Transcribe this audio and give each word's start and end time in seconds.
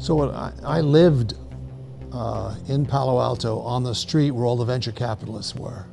So 0.00 0.30
I, 0.30 0.52
I 0.64 0.80
lived 0.80 1.34
uh, 2.10 2.56
in 2.68 2.86
Palo 2.86 3.20
Alto 3.20 3.58
on 3.60 3.84
the 3.84 3.94
street 3.94 4.30
where 4.30 4.46
all 4.46 4.56
the 4.56 4.64
venture 4.64 4.92
capitalists 4.92 5.54
were. 5.54 5.84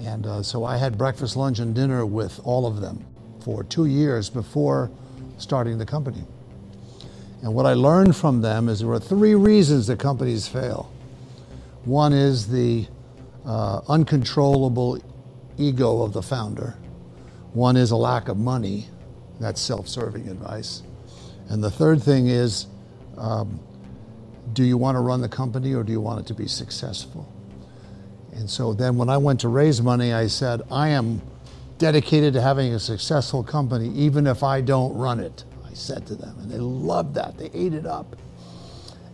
And 0.00 0.26
uh, 0.26 0.42
so 0.42 0.64
I 0.64 0.78
had 0.78 0.96
breakfast, 0.96 1.36
lunch, 1.36 1.58
and 1.58 1.74
dinner 1.74 2.06
with 2.06 2.40
all 2.42 2.66
of 2.66 2.80
them 2.80 3.04
for 3.40 3.64
two 3.64 3.84
years 3.84 4.30
before 4.30 4.90
starting 5.36 5.76
the 5.76 5.84
company. 5.84 6.24
And 7.42 7.54
what 7.54 7.66
I 7.66 7.74
learned 7.74 8.16
from 8.16 8.40
them 8.40 8.70
is 8.70 8.80
there 8.80 8.90
are 8.90 8.98
three 8.98 9.34
reasons 9.34 9.86
that 9.88 9.98
companies 9.98 10.48
fail. 10.48 10.90
One 11.84 12.14
is 12.14 12.48
the 12.48 12.86
uh, 13.44 13.82
uncontrollable 13.88 15.02
ego 15.58 16.00
of 16.02 16.14
the 16.14 16.22
founder. 16.22 16.76
One 17.52 17.76
is 17.76 17.90
a 17.90 17.96
lack 17.96 18.28
of 18.28 18.38
money. 18.38 18.86
That's 19.38 19.60
self 19.60 19.86
serving 19.86 20.28
advice. 20.28 20.82
And 21.48 21.62
the 21.62 21.70
third 21.70 22.02
thing 22.02 22.28
is 22.28 22.66
um, 23.18 23.60
do 24.52 24.64
you 24.64 24.76
want 24.76 24.96
to 24.96 25.00
run 25.00 25.20
the 25.20 25.28
company 25.28 25.74
or 25.74 25.82
do 25.82 25.92
you 25.92 26.00
want 26.00 26.20
it 26.20 26.26
to 26.26 26.34
be 26.34 26.48
successful? 26.48 27.30
And 28.32 28.48
so 28.48 28.72
then 28.72 28.96
when 28.96 29.08
I 29.08 29.16
went 29.16 29.40
to 29.40 29.48
raise 29.48 29.80
money, 29.80 30.12
I 30.12 30.26
said, 30.26 30.62
I 30.70 30.88
am 30.90 31.22
dedicated 31.78 32.34
to 32.34 32.42
having 32.42 32.74
a 32.74 32.78
successful 32.78 33.42
company, 33.42 33.88
even 33.90 34.26
if 34.26 34.42
I 34.42 34.60
don't 34.60 34.94
run 34.94 35.20
it. 35.20 35.44
I 35.64 35.72
said 35.74 36.06
to 36.08 36.14
them, 36.14 36.36
and 36.40 36.50
they 36.50 36.58
loved 36.58 37.14
that. 37.14 37.38
They 37.38 37.50
ate 37.52 37.74
it 37.74 37.86
up. 37.86 38.16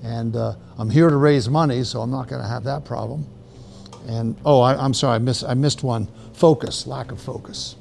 And 0.03 0.35
uh, 0.35 0.55
I'm 0.79 0.91
here 0.91 1.09
to 1.09 1.17
raise 1.17 1.49
money, 1.49 1.85
so 1.85 2.01
I'm 2.01 2.11
not 2.11 2.29
going 2.29 2.43
to 2.43 2.49
have 2.49 2.65
that 2.65 2.85
problem. 2.85 3.27
And 4.09 4.37
oh, 4.45 4.61
I, 4.61 4.85
am 4.85 4.95
sorry, 4.95 5.17
I, 5.17 5.19
miss, 5.19 5.45
I 5.45 5.55
missed 5.55 5.85
one 5.85 6.09
focus, 6.33 6.87
lack 6.89 7.13
of 7.13 7.21
focus. 7.21 7.77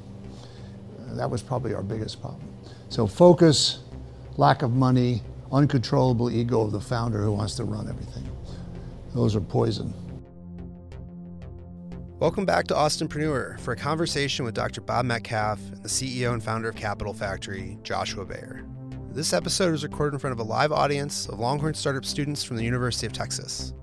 Uh, 1.00 1.14
that 1.14 1.28
was 1.28 1.42
probably 1.42 1.74
our 1.74 1.82
biggest 1.82 2.20
problem. 2.20 2.42
So, 2.88 3.08
focus, 3.08 3.80
lack 4.36 4.62
of 4.62 4.72
money, 4.72 5.22
uncontrollable 5.50 6.30
ego 6.30 6.62
of 6.62 6.72
the 6.72 6.80
founder 6.80 7.22
who 7.22 7.32
wants 7.32 7.54
to 7.56 7.64
run 7.64 7.88
everything. 7.88 8.26
Those 9.14 9.36
are 9.36 9.40
poison. 9.40 9.92
Welcome 12.18 12.46
back 12.46 12.66
to 12.68 12.74
Austinpreneur 12.74 13.60
for 13.60 13.72
a 13.72 13.76
conversation 13.76 14.44
with 14.44 14.54
Dr. 14.54 14.80
Bob 14.80 15.04
Metcalfe 15.04 15.60
and 15.72 15.82
the 15.82 15.88
CEO 15.88 16.32
and 16.32 16.42
founder 16.42 16.70
of 16.70 16.76
Capital 16.76 17.12
Factory, 17.12 17.76
Joshua 17.82 18.24
Baer. 18.24 18.64
This 19.10 19.34
episode 19.34 19.72
was 19.72 19.82
recorded 19.82 20.14
in 20.14 20.20
front 20.20 20.32
of 20.32 20.38
a 20.38 20.48
live 20.48 20.72
audience 20.72 21.26
of 21.28 21.38
Longhorn 21.38 21.74
startup 21.74 22.04
students 22.04 22.42
from 22.42 22.56
the 22.56 22.64
University 22.64 23.06
of 23.06 23.12
Texas. 23.12 23.74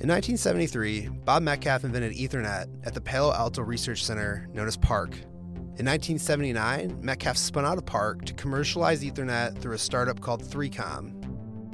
In 0.00 0.08
1973, 0.08 1.08
Bob 1.24 1.42
Metcalfe 1.42 1.84
invented 1.84 2.14
Ethernet 2.14 2.66
at 2.84 2.94
the 2.94 3.00
Palo 3.00 3.32
Alto 3.32 3.62
Research 3.62 4.04
Center, 4.04 4.48
known 4.52 4.66
as 4.66 4.76
PARC. 4.76 5.16
In 5.78 5.86
1979, 5.86 6.98
Metcalfe 7.00 7.36
spun 7.36 7.64
out 7.64 7.78
of 7.78 7.86
PARC 7.86 8.24
to 8.26 8.34
commercialize 8.34 9.02
Ethernet 9.02 9.58
through 9.58 9.74
a 9.74 9.78
startup 9.78 10.20
called 10.20 10.42
3Com, 10.42 11.22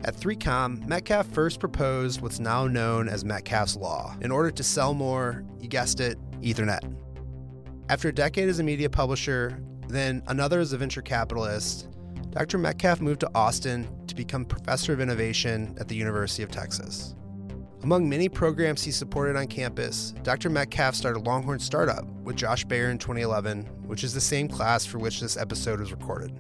at 0.05 0.15
3Com, 0.15 0.87
Metcalfe 0.87 1.27
first 1.27 1.59
proposed 1.59 2.21
what's 2.21 2.39
now 2.39 2.69
known 2.69 3.09
as 3.09 3.25
Metcalfe's 3.25 3.77
Law 3.77 4.15
in 4.21 4.31
order 4.31 4.51
to 4.51 4.63
sell 4.63 4.95
more, 4.95 5.45
you 5.61 5.69
guessed 5.69 5.99
it, 5.99 6.19
Ethernet. 6.41 6.81
After 7.89 8.09
a 8.09 8.13
decade 8.13 8.49
as 8.49 8.61
a 8.61 8.63
media 8.63 8.89
publisher, 8.89 9.59
then 9.89 10.23
another 10.29 10.61
as 10.61 10.73
a 10.73 10.79
venture 10.79 11.03
capitalist, 11.03 11.89
Dr. 12.31 12.59
Metcalfe 12.59 13.01
moved 13.01 13.21
to 13.21 13.31
Austin 13.35 13.89
to 14.07 14.15
become 14.15 14.45
professor 14.45 14.93
of 14.93 15.01
innovation 15.01 15.77
at 15.81 15.89
the 15.89 15.97
University 15.97 16.45
of 16.45 16.51
Texas. 16.51 17.17
Among 17.85 18.09
many 18.09 18.29
programs 18.29 18.83
he 18.83 18.91
supported 18.91 19.37
on 19.37 19.47
campus, 19.47 20.13
Dr. 20.25 20.51
Metcalfe 20.51 20.97
started 20.97 21.21
Longhorn 21.21 21.61
Startup 21.61 22.05
with 22.25 22.35
Josh 22.35 22.65
Baer 22.65 22.91
in 22.91 22.99
2011, 22.99 23.65
which 23.87 24.03
is 24.03 24.13
the 24.13 24.21
same 24.21 24.49
class 24.49 24.85
for 24.85 24.99
which 24.99 25.21
this 25.21 25.37
episode 25.37 25.79
was 25.79 25.93
recorded. 25.93 26.33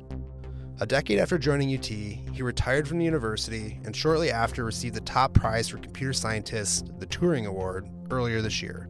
A 0.81 0.87
decade 0.87 1.21
after 1.21 1.39
joining 1.39 1.77
UT, 1.77 1.87
he 1.87 2.43
retired 2.43 2.89
from 2.89 2.99
the 2.99 3.05
university 3.05 3.81
and 3.85 3.95
shortly 3.95 4.33
after 4.33 4.65
received 4.65 4.97
the 4.97 5.01
top 5.03 5.33
prize 5.33 5.69
for 5.69 5.79
computer 5.79 6.13
scientists, 6.13 6.83
the 6.99 7.07
Turing 7.07 7.47
Award, 7.47 7.89
earlier 8.11 8.43
this 8.43 8.61
year. 8.61 8.89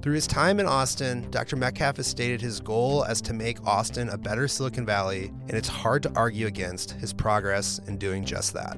Through 0.00 0.14
his 0.14 0.26
time 0.26 0.60
in 0.60 0.66
Austin, 0.66 1.30
Dr. 1.30 1.56
Metcalfe 1.56 1.98
has 1.98 2.06
stated 2.06 2.40
his 2.40 2.60
goal 2.60 3.04
as 3.04 3.20
to 3.22 3.34
make 3.34 3.66
Austin 3.66 4.08
a 4.08 4.18
better 4.18 4.48
Silicon 4.48 4.86
Valley, 4.86 5.32
and 5.48 5.52
it's 5.52 5.68
hard 5.68 6.02
to 6.04 6.12
argue 6.14 6.46
against 6.46 6.92
his 6.92 7.12
progress 7.12 7.78
in 7.86 7.98
doing 7.98 8.24
just 8.24 8.54
that. 8.54 8.76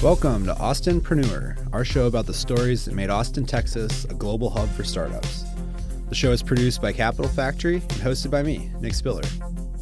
Welcome 0.00 0.46
to 0.46 0.54
Austinpreneur, 0.54 1.74
our 1.74 1.84
show 1.84 2.06
about 2.06 2.26
the 2.26 2.32
stories 2.32 2.84
that 2.84 2.94
made 2.94 3.10
Austin, 3.10 3.44
Texas 3.44 4.04
a 4.04 4.14
global 4.14 4.48
hub 4.48 4.68
for 4.70 4.84
startups. 4.84 5.44
The 6.08 6.14
show 6.14 6.30
is 6.30 6.40
produced 6.40 6.80
by 6.80 6.92
Capital 6.92 7.28
Factory 7.28 7.74
and 7.74 8.00
hosted 8.00 8.30
by 8.30 8.44
me, 8.44 8.70
Nick 8.80 8.94
Spiller. 8.94 9.24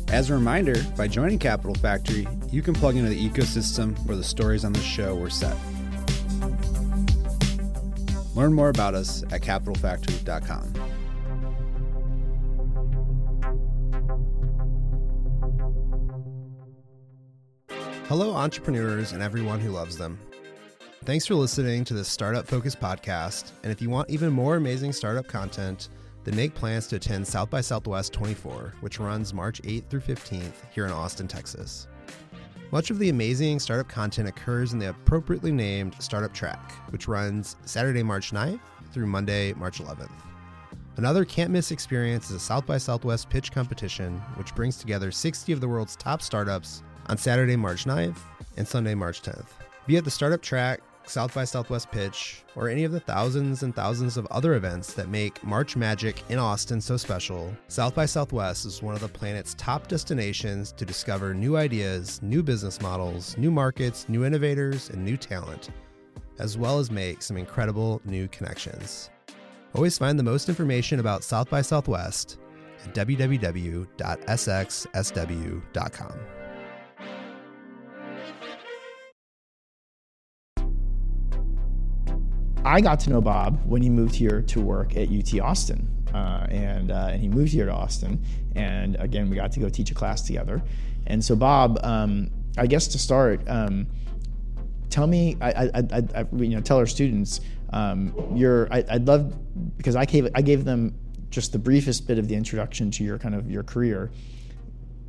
As 0.09 0.31
a 0.31 0.35
reminder, 0.35 0.83
by 0.97 1.07
joining 1.07 1.39
Capital 1.39 1.75
Factory, 1.75 2.27
you 2.51 2.63
can 2.63 2.73
plug 2.73 2.97
into 2.97 3.11
the 3.11 3.29
ecosystem 3.29 3.95
where 4.07 4.17
the 4.17 4.25
stories 4.25 4.65
on 4.65 4.73
the 4.73 4.81
show 4.81 5.15
were 5.15 5.29
set. 5.29 5.55
Learn 8.35 8.55
more 8.55 8.71
about 8.71 8.95
us 8.95 9.23
at 9.25 9.43
capitalfactory.com. 9.43 10.96
Hello, 18.09 18.37
entrepreneurs 18.37 19.11
and 19.11 19.21
everyone 19.21 19.59
who 19.59 19.71
loves 19.71 19.99
them. 19.99 20.17
Thanks 21.05 21.27
for 21.27 21.35
listening 21.35 21.83
to 21.87 21.95
this 21.95 22.07
Startup 22.07 22.47
Focus 22.47 22.77
podcast. 22.77 23.51
And 23.65 23.73
if 23.73 23.83
you 23.83 23.91
want 23.91 24.09
even 24.09 24.33
more 24.33 24.55
amazing 24.55 24.93
startup 24.93 25.27
content, 25.27 25.89
then 26.23 26.37
make 26.37 26.55
plans 26.55 26.87
to 26.87 26.97
attend 26.97 27.27
South 27.27 27.51
by 27.51 27.61
Southwest 27.61 28.13
24, 28.13 28.75
which 28.81 29.01
runs 29.01 29.35
March 29.35 29.61
8th 29.63 29.89
through 29.89 30.03
15th 30.03 30.53
here 30.73 30.87
in 30.87 30.93
Austin, 30.93 31.27
Texas. 31.27 31.89
Much 32.71 32.91
of 32.91 33.01
the 33.01 33.09
amazing 33.09 33.59
startup 33.59 33.89
content 33.89 34.29
occurs 34.29 34.73
in 34.73 34.79
the 34.79 34.91
appropriately 34.91 35.51
named 35.51 35.97
Startup 35.99 36.33
Track, 36.33 36.75
which 36.93 37.09
runs 37.09 37.57
Saturday, 37.65 38.05
March 38.05 38.31
9th 38.31 38.61
through 38.93 39.07
Monday, 39.07 39.53
March 39.55 39.81
11th. 39.81 40.13
Another 40.97 41.25
can't 41.25 41.51
miss 41.51 41.73
experience 41.73 42.31
is 42.31 42.37
a 42.37 42.41
South 42.41 42.67
by 42.67 42.79
Southwest 42.79 43.29
pitch 43.31 43.51
competition, 43.51 44.19
which 44.37 44.55
brings 44.55 44.77
together 44.77 45.11
60 45.11 45.51
of 45.51 45.61
the 45.61 45.67
world's 45.67 45.97
top 45.97 46.23
startups 46.23 46.85
on 47.09 47.17
Saturday, 47.17 47.57
March 47.57 47.85
9th 47.85 48.19
and 48.57 48.67
Sunday, 48.67 48.95
March 48.95 49.23
10th. 49.23 49.47
Be 49.87 49.97
at 49.97 50.05
the 50.05 50.11
startup 50.11 50.43
track, 50.43 50.81
South 51.05 51.33
by 51.35 51.45
Southwest 51.45 51.91
pitch, 51.93 52.43
or 52.57 52.69
any 52.69 52.85
of 52.85 52.93
the 52.93 53.01
thousands 53.01 53.63
and 53.63 53.75
thousands 53.75 54.17
of 54.17 54.27
other 54.27 54.55
events 54.55 54.93
that 54.95 55.09
make 55.09 55.43
March 55.45 55.77
Magic 55.77 56.23
in 56.29 56.39
Austin 56.39 56.81
so 56.81 56.97
special, 56.97 57.57
South 57.69 57.95
by 57.95 58.07
Southwest 58.07 58.67
is 58.67 58.83
one 58.83 58.95
of 58.95 59.01
the 59.01 59.09
planet's 59.09 59.55
top 59.55 59.87
destinations 59.87 60.73
to 60.73 60.85
discover 60.85 61.33
new 61.33 61.57
ideas, 61.57 62.21
new 62.23 62.43
business 62.43 62.81
models, 62.81 63.39
new 63.39 63.53
markets, 63.53 64.09
new 64.09 64.25
innovators, 64.25 64.91
and 64.91 65.05
new 65.05 65.17
talent, 65.17 65.71
as 66.41 66.59
well 66.59 66.79
as 66.81 66.91
make 66.91 67.23
some 67.23 67.37
incredible 67.37 68.01
new 68.05 68.27
connections. 68.29 69.11
Always 69.75 69.99
find 69.99 70.19
the 70.19 70.25
most 70.25 70.49
information 70.49 70.99
about 71.01 71.23
South 71.23 71.51
by 71.51 71.63
Southwest 71.63 72.39
at 72.85 72.95
www.sxsw.com. 72.95 73.87
I 82.67 82.81
got 82.81 82.99
to 83.01 83.11
know 83.11 83.21
Bob 83.21 83.61
when 83.65 83.81
he 83.81 83.89
moved 83.89 84.17
here 84.17 84.43
to 84.43 84.61
work 84.61 84.97
at 84.97 85.09
UT 85.09 85.39
Austin. 85.41 85.89
Uh, 86.13 86.47
and, 86.51 86.91
uh, 86.91 87.11
and 87.13 87.21
he 87.23 87.29
moved 87.29 87.53
here 87.53 87.65
to 87.65 87.73
Austin. 87.73 88.21
And 88.57 88.97
again, 88.97 89.31
we 89.31 89.37
got 89.37 89.53
to 89.53 89.61
go 89.61 89.69
teach 89.69 89.91
a 89.93 89.95
class 89.95 90.23
together. 90.23 90.63
And 91.07 91.25
so, 91.25 91.37
Bob, 91.37 91.79
um, 91.85 92.31
I 92.59 92.67
guess 92.67 92.89
to 92.89 92.99
start, 92.99 93.41
um, 93.47 93.87
tell 94.91 95.07
me, 95.07 95.37
I, 95.41 95.51
I, 95.51 95.71
I, 95.75 96.03
I, 96.17 96.27
you 96.33 96.49
know, 96.49 96.61
tell 96.61 96.79
our 96.79 96.87
students, 96.87 97.41
um, 97.73 98.13
your, 98.35 98.67
I, 98.73 98.85
would 98.95 99.07
love, 99.07 99.77
because 99.77 99.95
I 99.95 100.05
gave, 100.05 100.29
I 100.35 100.43
gave 100.43 100.65
them 100.65 100.99
just 101.31 101.53
the 101.53 101.59
briefest 101.61 102.09
bit 102.09 102.19
of 102.19 102.27
the 102.27 102.35
introduction 102.35 102.91
to 102.93 103.05
your 103.05 103.19
kind 103.19 103.35
of 103.37 103.49
your 103.49 103.63
career. 103.63 104.11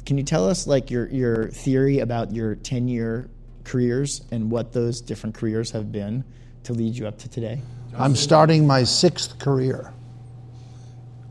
Can 0.05 0.17
you 0.17 0.23
tell 0.23 0.47
us 0.47 0.67
like 0.67 0.91
your, 0.91 1.07
your 1.09 1.49
theory 1.49 1.99
about 1.99 2.33
your 2.33 2.53
10 2.53 2.87
year 2.87 3.29
careers 3.63 4.21
and 4.31 4.51
what 4.51 4.73
those 4.73 5.01
different 5.01 5.35
careers 5.35 5.71
have 5.71 5.91
been? 5.91 6.23
To 6.67 6.73
lead 6.73 6.95
you 6.95 7.07
up 7.07 7.17
to 7.17 7.29
today? 7.29 7.61
I'm 7.97 8.15
starting 8.15 8.67
my 8.67 8.83
sixth 8.83 9.39
career. 9.39 9.91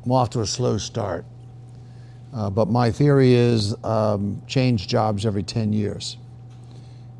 I'm 0.05 0.11
off 0.11 0.31
to 0.31 0.41
a 0.41 0.47
slow 0.47 0.79
start. 0.79 1.25
Uh, 2.35 2.50
but 2.50 2.69
my 2.69 2.91
theory 2.91 3.35
is 3.35 3.75
um, 3.85 4.43
change 4.47 4.88
jobs 4.88 5.27
every 5.27 5.43
10 5.43 5.73
years. 5.73 6.17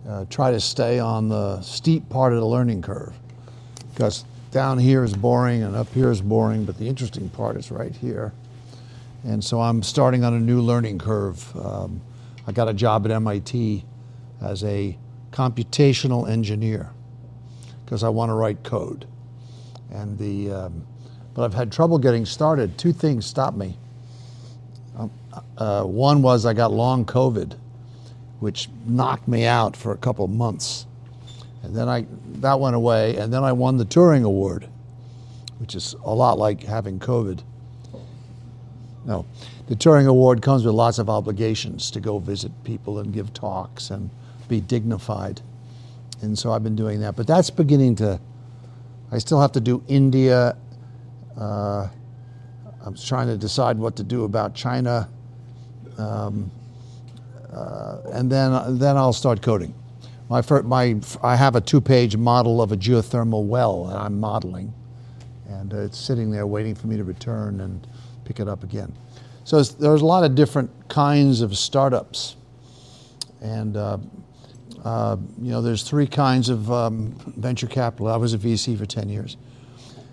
Uh, 0.09 0.25
try 0.31 0.51
to 0.51 0.61
stay 0.61 0.99
on 0.99 1.29
the 1.29 1.61
steep 1.61 2.09
part 2.09 2.33
of 2.33 2.41
the 2.41 2.47
learning 2.47 2.81
curve 2.81 3.15
because 3.93 4.25
down 4.51 4.79
here 4.79 5.05
is 5.05 5.15
boring 5.15 5.63
and 5.63 5.77
up 5.77 5.89
here 5.93 6.11
is 6.11 6.23
boring, 6.23 6.65
but 6.65 6.79
the 6.79 6.89
interesting 6.89 7.29
part 7.29 7.57
is 7.57 7.71
right 7.71 7.95
here. 7.95 8.33
And 9.25 9.45
so 9.45 9.61
I'm 9.61 9.83
starting 9.83 10.25
on 10.25 10.33
a 10.33 10.41
new 10.41 10.61
learning 10.63 10.99
curve. 10.99 11.55
Um, 11.57 12.01
I 12.47 12.53
got 12.53 12.69
a 12.69 12.75
job 12.75 13.05
at 13.05 13.13
MIT 13.13 13.85
as 14.41 14.65
a 14.65 14.97
computational 15.33 16.29
engineer. 16.29 16.93
Because 17.87 18.03
I 18.03 18.09
want 18.09 18.31
to 18.31 18.35
write 18.35 18.65
code. 18.65 19.07
And 19.93 20.19
the, 20.19 20.51
um, 20.51 20.87
but 21.35 21.45
I've 21.45 21.55
had 21.55 21.71
trouble 21.71 21.99
getting 21.99 22.27
started. 22.27 22.77
Two 22.77 22.93
things 22.93 23.25
stopped 23.25 23.57
me. 23.57 23.79
Um, 24.99 25.11
uh, 25.57 25.85
one 25.85 26.21
was 26.21 26.45
I 26.45 26.53
got 26.53 26.73
long 26.73 27.05
COVID, 27.05 27.57
which 28.41 28.69
knocked 28.87 29.29
me 29.29 29.45
out 29.45 29.77
for 29.77 29.93
a 29.93 29.97
couple 29.97 30.27
months. 30.27 30.87
And 31.63 31.77
then 31.77 31.89
I, 31.89 32.07
that 32.41 32.59
went 32.59 32.75
away. 32.75 33.17
And 33.17 33.33
then 33.33 33.45
I 33.45 33.53
won 33.53 33.77
the 33.77 33.85
Turing 33.85 34.25
Award, 34.25 34.69
which 35.59 35.77
is 35.77 35.95
a 36.05 36.13
lot 36.13 36.39
like 36.39 36.65
having 36.65 36.99
COVID. 36.99 37.41
No, 39.05 39.25
the 39.69 39.77
Turing 39.77 40.09
Award 40.09 40.43
comes 40.43 40.65
with 40.65 40.75
lots 40.75 40.99
of 40.99 41.09
obligations 41.09 41.93
to 41.93 42.01
go 42.01 42.19
visit 42.19 42.51
people 42.65 42.99
and 42.99 43.13
give 43.13 43.33
talks 43.33 43.91
and 43.91 44.11
be 44.49 44.61
dignified. 44.61 45.41
And 46.23 46.39
so 46.39 46.53
I've 46.53 46.63
been 46.63 46.77
doing 46.77 47.01
that. 47.01 47.17
But 47.17 47.27
that's 47.27 47.51
beginning 47.51 47.97
to, 47.97 48.21
I 49.13 49.19
still 49.19 49.41
have 49.41 49.53
to 49.53 49.61
do 49.61 49.83
India. 49.89 50.57
Uh, 51.39 51.89
I'm 52.85 52.95
trying 52.95 53.27
to 53.29 53.37
decide 53.37 53.79
what 53.79 53.97
to 53.97 54.03
do 54.03 54.25
about 54.25 54.55
China. 54.55 55.09
Um, 55.99 56.51
uh, 57.53 57.99
and 58.13 58.31
then, 58.31 58.79
then 58.79 58.97
I'll 58.97 59.13
start 59.13 59.43
coding. 59.43 59.75
My, 60.29 60.43
my, 60.63 60.97
I 61.23 61.37
have 61.37 61.55
a 61.55 61.61
two-page 61.61 62.17
model 62.17 62.61
of 62.61 62.73
a 62.73 62.77
geothermal 62.77 63.45
well 63.45 63.85
that 63.85 63.97
I'm 63.97 64.19
modeling, 64.19 64.75
and 65.49 65.73
it's 65.73 65.99
sitting 65.99 66.33
there 66.33 66.47
waiting 66.47 66.75
for 66.75 66.89
me 66.89 66.97
to 66.97 67.05
return 67.05 67.61
and 67.61 67.87
pick 68.25 68.41
it 68.41 68.49
up 68.49 68.65
again. 68.65 68.93
So 69.45 69.63
there's 69.63 70.03
a 70.03 70.07
lot 70.07 70.25
of 70.25 70.35
different 70.35 70.71
kinds 70.89 71.43
of 71.43 71.57
startups, 71.57 72.35
and 73.41 73.77
uh, 73.77 73.99
uh, 74.85 75.17
you 75.41 75.51
know 75.51 75.63
there's 75.63 75.83
three 75.83 76.07
kinds 76.07 76.49
of 76.49 76.71
um, 76.71 77.15
venture 77.37 77.67
capital. 77.67 78.09
I 78.09 78.17
was 78.17 78.35
a 78.35 78.39
VC 78.39 78.77
for 78.79 78.87
10 78.87 79.09
years. 79.09 79.37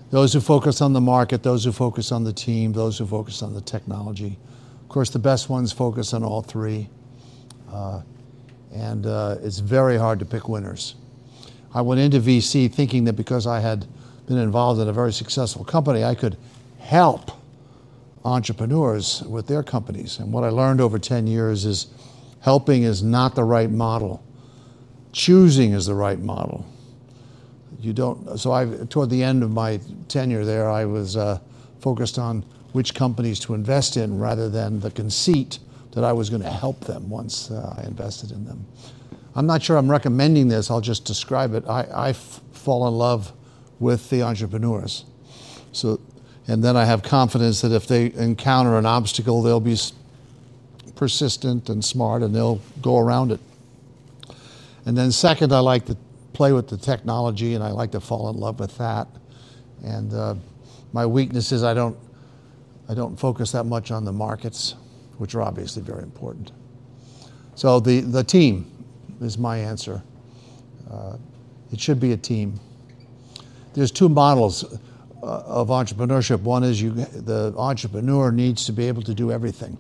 Those 0.10 0.33
who 0.33 0.42
focus 0.42 0.81
on 0.81 0.94
the 0.94 1.01
market, 1.01 1.42
those 1.42 1.63
who 1.63 1.71
focus 1.71 2.12
on 2.12 2.24
the 2.24 2.33
team, 2.33 2.74
those 2.74 2.98
who 2.98 3.06
focus 3.06 3.42
on 3.42 3.54
the 3.54 3.62
technology. 3.62 4.38
Of 4.81 4.89
course, 4.89 5.10
the 5.10 5.19
best 5.19 5.50
ones 5.50 5.71
focus 5.71 6.13
on 6.13 6.24
all 6.24 6.42
three. 6.42 6.89
Uh, 7.71 8.01
and 8.74 9.06
uh, 9.06 9.38
it's 9.42 9.60
very 9.60 9.98
hard 9.98 10.19
to 10.19 10.25
pick 10.25 10.48
winners. 10.48 10.95
I 11.74 11.81
went 11.81 12.00
into 12.00 12.19
VC 12.19 12.71
thinking 12.71 13.06
that 13.06 13.13
because 13.13 13.48
I 13.48 13.60
had 13.60 13.86
been 14.27 14.38
involved 14.38 14.80
in 14.80 14.88
a 14.88 14.94
very 14.94 15.12
successful 15.12 15.65
company, 15.65 16.04
I 16.04 16.15
could 16.15 16.38
help 16.80 17.31
entrepreneurs 18.25 19.21
with 19.24 19.48
their 19.48 19.63
companies. 19.63 20.19
And 20.19 20.31
what 20.31 20.44
I 20.44 20.50
learned 20.50 20.81
over 20.81 21.00
10 21.00 21.27
years 21.27 21.65
is 21.65 21.88
helping 22.42 22.83
is 22.83 23.04
not 23.04 23.36
the 23.36 23.44
right 23.44 23.69
model. 23.69 24.24
Choosing 25.13 25.74
is 25.74 25.86
the 25.86 25.94
right 25.94 26.19
model. 26.19 26.65
You 27.80 27.94
don't, 27.94 28.38
so 28.39 28.51
I, 28.51 28.65
toward 28.89 29.10
the 29.10 29.24
end 29.24 29.44
of 29.44 29.51
my 29.51 29.80
tenure 30.07 30.44
there, 30.44 30.69
I 30.69 30.86
was 30.86 31.15
uh, 31.15 31.39
focused 31.80 32.18
on 32.18 32.44
which 32.71 32.95
companies 32.95 33.39
to 33.42 33.54
invest 33.54 33.95
in 33.95 34.19
rather 34.19 34.50
than 34.50 34.80
the 34.80 34.89
conceit 34.89 35.60
that 35.92 36.04
I 36.04 36.12
was 36.12 36.30
going 36.30 36.42
to 36.42 36.50
help 36.50 36.81
them 36.81 37.10
once 37.10 37.51
uh, 37.51 37.75
I 37.77 37.83
invested 37.86 38.31
in 38.31 38.45
them. 38.45 38.65
I'm 39.36 39.45
not 39.45 39.62
sure 39.62 39.77
I'm 39.77 39.89
recommending 39.89 40.48
this, 40.48 40.71
I'll 40.71 40.81
just 40.81 41.06
describe 41.06 41.54
it. 41.54 41.63
I, 41.68 41.83
I 41.83 42.10
f- 42.10 42.42
fall 42.51 42.88
in 42.88 42.95
love 42.95 43.31
with 43.80 44.10
the 44.10 44.24
entrepreneurs. 44.24 45.06
So, 45.71 46.00
and 46.48 46.63
then 46.63 46.75
I 46.75 46.86
have 46.86 47.04
confidence 47.04 47.62
that 47.62 47.71
if 47.71 47.88
they 47.88 48.12
encounter 48.13 48.77
an 48.77 48.86
obstacle, 48.86 49.42
they'll 49.42 49.60
be 49.60 49.77
persistent 50.95 51.69
and 51.69 51.83
smart 51.83 52.21
and 52.21 52.33
they'll 52.36 52.62
go 52.81 52.98
around 52.98 53.31
it. 53.31 53.39
And 54.86 54.98
then, 54.98 55.12
second, 55.12 55.54
I 55.54 55.60
like 55.60 55.86
to 55.86 55.98
play 56.34 56.52
with 56.52 56.68
the 56.68 56.78
technology 56.78 57.54
and 57.54 57.64
I 57.64 57.72
like 57.72 57.92
to 57.92 58.02
fall 58.02 58.30
in 58.30 58.38
love 58.38 58.60
with 58.60 58.78
that. 58.78 59.08
And 59.84 60.14
uh, 60.14 60.36
my 60.92 61.06
weakness 61.06 61.52
is 61.52 61.64
I 61.64 61.74
don't, 61.74 61.98
I 62.90 62.94
don't 62.94 63.18
focus 63.18 63.52
that 63.52 63.66
much 63.66 63.92
on 63.92 64.04
the 64.04 64.12
markets 64.12 64.76
which 65.18 65.36
are 65.36 65.42
obviously 65.42 65.82
very 65.82 66.04
important. 66.04 66.52
So 67.56 67.80
the, 67.80 68.02
the 68.02 68.24
team 68.24 68.70
is 69.22 69.38
my 69.38 69.58
answer. 69.58 70.02
Uh, 70.90 71.18
it 71.72 71.80
should 71.80 72.00
be 72.00 72.12
a 72.12 72.18
team. 72.18 72.60
There's 73.74 73.92
two 73.92 74.10
models 74.10 74.64
uh, 74.64 75.26
of 75.26 75.70
entrepreneurship. 75.70 76.42
One 76.42 76.64
is 76.64 76.82
you, 76.82 76.92
the 76.92 77.54
entrepreneur 77.58 78.32
needs 78.32 78.66
to 78.66 78.74
be 78.74 78.88
able 78.88 79.02
to 79.04 79.14
do 79.14 79.32
everything. 79.32 79.78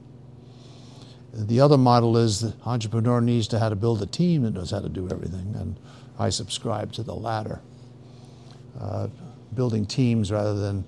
The 1.33 1.59
other 1.59 1.77
model 1.77 2.15
is 2.17 2.41
the 2.41 2.53
entrepreneur 2.65 3.19
needs 3.19 3.47
to 3.49 3.59
how 3.59 3.69
to 3.69 3.75
build 3.75 4.01
a 4.03 4.05
team 4.05 4.43
that 4.43 4.53
knows 4.53 4.71
how 4.71 4.79
to 4.79 4.89
do 4.89 5.09
everything, 5.09 5.55
and 5.57 5.75
I 6.19 6.29
subscribe 6.29 6.93
to 6.93 7.03
the 7.03 7.15
latter. 7.15 7.59
Uh, 8.79 9.07
building 9.55 9.85
teams 9.85 10.31
rather 10.31 10.55
than 10.55 10.83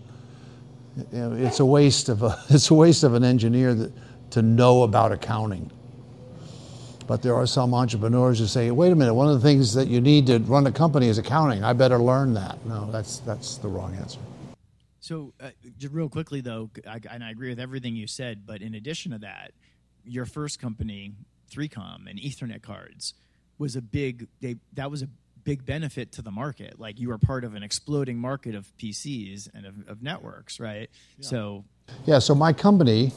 you 1.12 1.20
know, 1.20 1.34
it's 1.34 1.60
a 1.60 1.66
waste 1.66 2.10
of 2.10 2.24
a, 2.24 2.38
it's 2.50 2.70
a 2.70 2.74
waste 2.74 3.04
of 3.04 3.14
an 3.14 3.24
engineer 3.24 3.74
that 3.74 3.92
to 4.32 4.42
know 4.42 4.84
about 4.84 5.12
accounting. 5.12 5.72
But 7.08 7.22
there 7.22 7.36
are 7.36 7.46
some 7.46 7.74
entrepreneurs 7.74 8.40
who 8.40 8.48
say, 8.48 8.72
wait 8.72 8.92
a 8.92 8.96
minute, 8.96 9.14
one 9.14 9.28
of 9.28 9.42
the 9.42 9.48
things 9.48 9.74
that 9.76 9.88
you 9.88 10.02
need 10.02 10.26
to 10.28 10.40
run 10.40 10.66
a 10.66 10.72
company 10.72 11.08
is 11.08 11.18
accounting. 11.18 11.64
I 11.64 11.74
better 11.74 12.00
learn 12.00 12.34
that. 12.34 12.64
No, 12.66 12.90
that's, 12.92 13.20
that's 13.20 13.58
the 13.58 13.68
wrong 13.68 13.96
answer. 13.96 14.20
So, 15.00 15.34
uh, 15.40 15.52
just 15.78 15.94
real 15.94 16.10
quickly, 16.10 16.42
though, 16.42 16.72
I, 16.88 17.00
and 17.12 17.24
I 17.24 17.30
agree 17.30 17.50
with 17.50 17.60
everything 17.60 17.96
you 17.96 18.08
said, 18.08 18.48
but 18.48 18.64
in 18.64 18.74
addition 18.74 19.12
to 19.12 19.20
that, 19.20 19.52
your 20.06 20.26
first 20.26 20.60
company, 20.60 21.14
3Com 21.52 22.10
and 22.10 22.20
Ethernet 22.20 22.62
cards, 22.62 23.14
was 23.58 23.76
a 23.76 23.82
big, 23.82 24.28
they, 24.42 24.58
that 24.74 24.92
was 24.92 25.02
a 25.02 25.08
big 25.44 25.66
benefit 25.66 26.12
to 26.14 26.22
the 26.22 26.32
market. 26.32 26.80
Like 26.80 27.00
you 27.00 27.10
were 27.10 27.18
part 27.18 27.44
of 27.44 27.56
an 27.56 27.64
exploding 27.64 28.18
market 28.18 28.56
of 28.56 28.76
PCs 28.78 29.48
and 29.54 29.66
of, 29.66 29.76
of 29.88 30.04
networks, 30.04 30.60
right? 30.60 30.90
Yeah. 31.18 31.28
So, 31.28 31.66
yeah, 32.06 32.20
so 32.20 32.36
my 32.36 32.52
company 32.52 33.14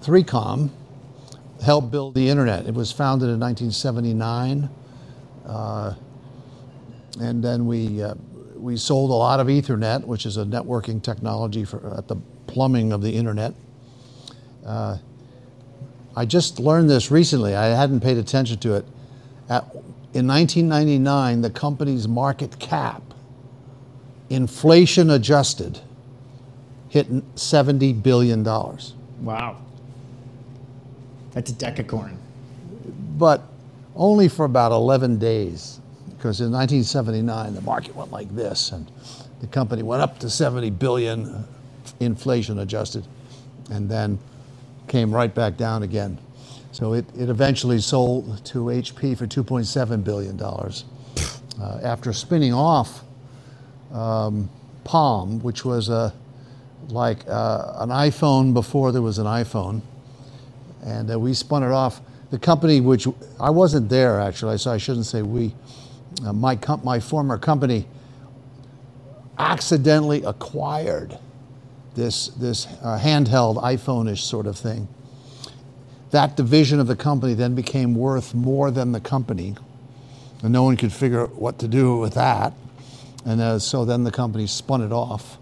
3Com 0.00 0.70
helped 1.62 1.90
build 1.90 2.14
the 2.14 2.28
internet. 2.28 2.66
It 2.66 2.74
was 2.74 2.90
founded 2.90 3.28
in 3.28 3.38
1979. 3.38 4.70
Uh, 5.46 5.94
and 7.20 7.42
then 7.42 7.66
we, 7.66 8.02
uh, 8.02 8.14
we 8.54 8.76
sold 8.76 9.10
a 9.10 9.14
lot 9.14 9.40
of 9.40 9.46
Ethernet, 9.48 10.04
which 10.04 10.26
is 10.26 10.36
a 10.36 10.44
networking 10.44 11.02
technology 11.02 11.64
for, 11.64 11.96
at 11.96 12.08
the 12.08 12.16
plumbing 12.46 12.92
of 12.92 13.02
the 13.02 13.10
internet. 13.10 13.54
Uh, 14.64 14.98
I 16.18 16.24
just 16.24 16.58
learned 16.58 16.90
this 16.90 17.12
recently. 17.12 17.54
I 17.54 17.66
hadn't 17.66 18.00
paid 18.00 18.16
attention 18.16 18.58
to 18.58 18.74
it. 18.74 18.84
At, 19.48 19.62
in 20.14 20.26
1999, 20.26 21.42
the 21.42 21.50
company's 21.50 22.08
market 22.08 22.58
cap, 22.58 23.02
inflation 24.28 25.10
adjusted, 25.10 25.78
hit 26.88 27.08
$70 27.36 28.02
billion. 28.02 28.42
Wow. 28.42 29.62
That's 31.34 31.52
a 31.52 31.54
decacorn. 31.54 32.16
But 33.16 33.42
only 33.94 34.26
for 34.26 34.44
about 34.44 34.72
11 34.72 35.20
days, 35.20 35.78
because 36.16 36.40
in 36.40 36.50
1979 36.50 37.54
the 37.54 37.60
market 37.60 37.94
went 37.94 38.10
like 38.10 38.34
this, 38.34 38.72
and 38.72 38.90
the 39.40 39.46
company 39.46 39.84
went 39.84 40.02
up 40.02 40.18
to 40.18 40.28
70 40.28 40.70
billion, 40.70 41.46
inflation 42.00 42.58
adjusted, 42.58 43.06
and 43.70 43.88
then 43.88 44.18
came 44.88 45.14
right 45.14 45.34
back 45.34 45.56
down 45.56 45.82
again. 45.82 46.18
So 46.72 46.94
it, 46.94 47.06
it 47.18 47.28
eventually 47.28 47.80
sold 47.80 48.44
to 48.46 48.64
HP 48.66 49.16
for 49.18 49.26
2.7 49.26 50.04
billion 50.04 50.36
dollars 50.36 50.84
uh, 51.60 51.80
after 51.82 52.12
spinning 52.12 52.54
off 52.54 53.04
um, 53.92 54.50
Palm, 54.84 55.40
which 55.42 55.64
was 55.64 55.88
a 55.88 56.14
like 56.88 57.26
uh, 57.28 57.74
an 57.78 57.90
iPhone 57.90 58.54
before 58.54 58.92
there 58.92 59.02
was 59.02 59.18
an 59.18 59.26
iPhone 59.26 59.82
and 60.84 61.10
uh, 61.12 61.18
we 61.18 61.34
spun 61.34 61.62
it 61.62 61.70
off. 61.72 62.00
The 62.30 62.38
company, 62.38 62.80
which 62.80 63.06
I 63.40 63.50
wasn't 63.50 63.88
there 63.88 64.20
actually, 64.20 64.58
so 64.58 64.72
I 64.72 64.78
shouldn't 64.78 65.06
say 65.06 65.22
we. 65.22 65.54
Uh, 66.26 66.32
my 66.32 66.56
com- 66.56 66.82
my 66.84 67.00
former 67.00 67.38
company 67.38 67.86
accidentally 69.38 70.22
acquired 70.24 71.18
this 71.98 72.28
this 72.28 72.66
uh, 72.82 72.98
handheld 72.98 73.62
iPhone-ish 73.62 74.24
sort 74.24 74.46
of 74.46 74.56
thing. 74.56 74.88
That 76.10 76.36
division 76.36 76.80
of 76.80 76.86
the 76.86 76.96
company 76.96 77.34
then 77.34 77.54
became 77.54 77.94
worth 77.94 78.34
more 78.34 78.70
than 78.70 78.92
the 78.92 79.00
company, 79.00 79.56
and 80.42 80.52
no 80.52 80.62
one 80.62 80.76
could 80.76 80.92
figure 80.92 81.22
out 81.22 81.34
what 81.34 81.58
to 81.58 81.68
do 81.68 81.98
with 81.98 82.14
that. 82.14 82.54
And 83.26 83.40
uh, 83.40 83.58
so 83.58 83.84
then 83.84 84.04
the 84.04 84.10
company 84.10 84.46
spun 84.46 84.80
it 84.80 84.92
off, 84.92 85.36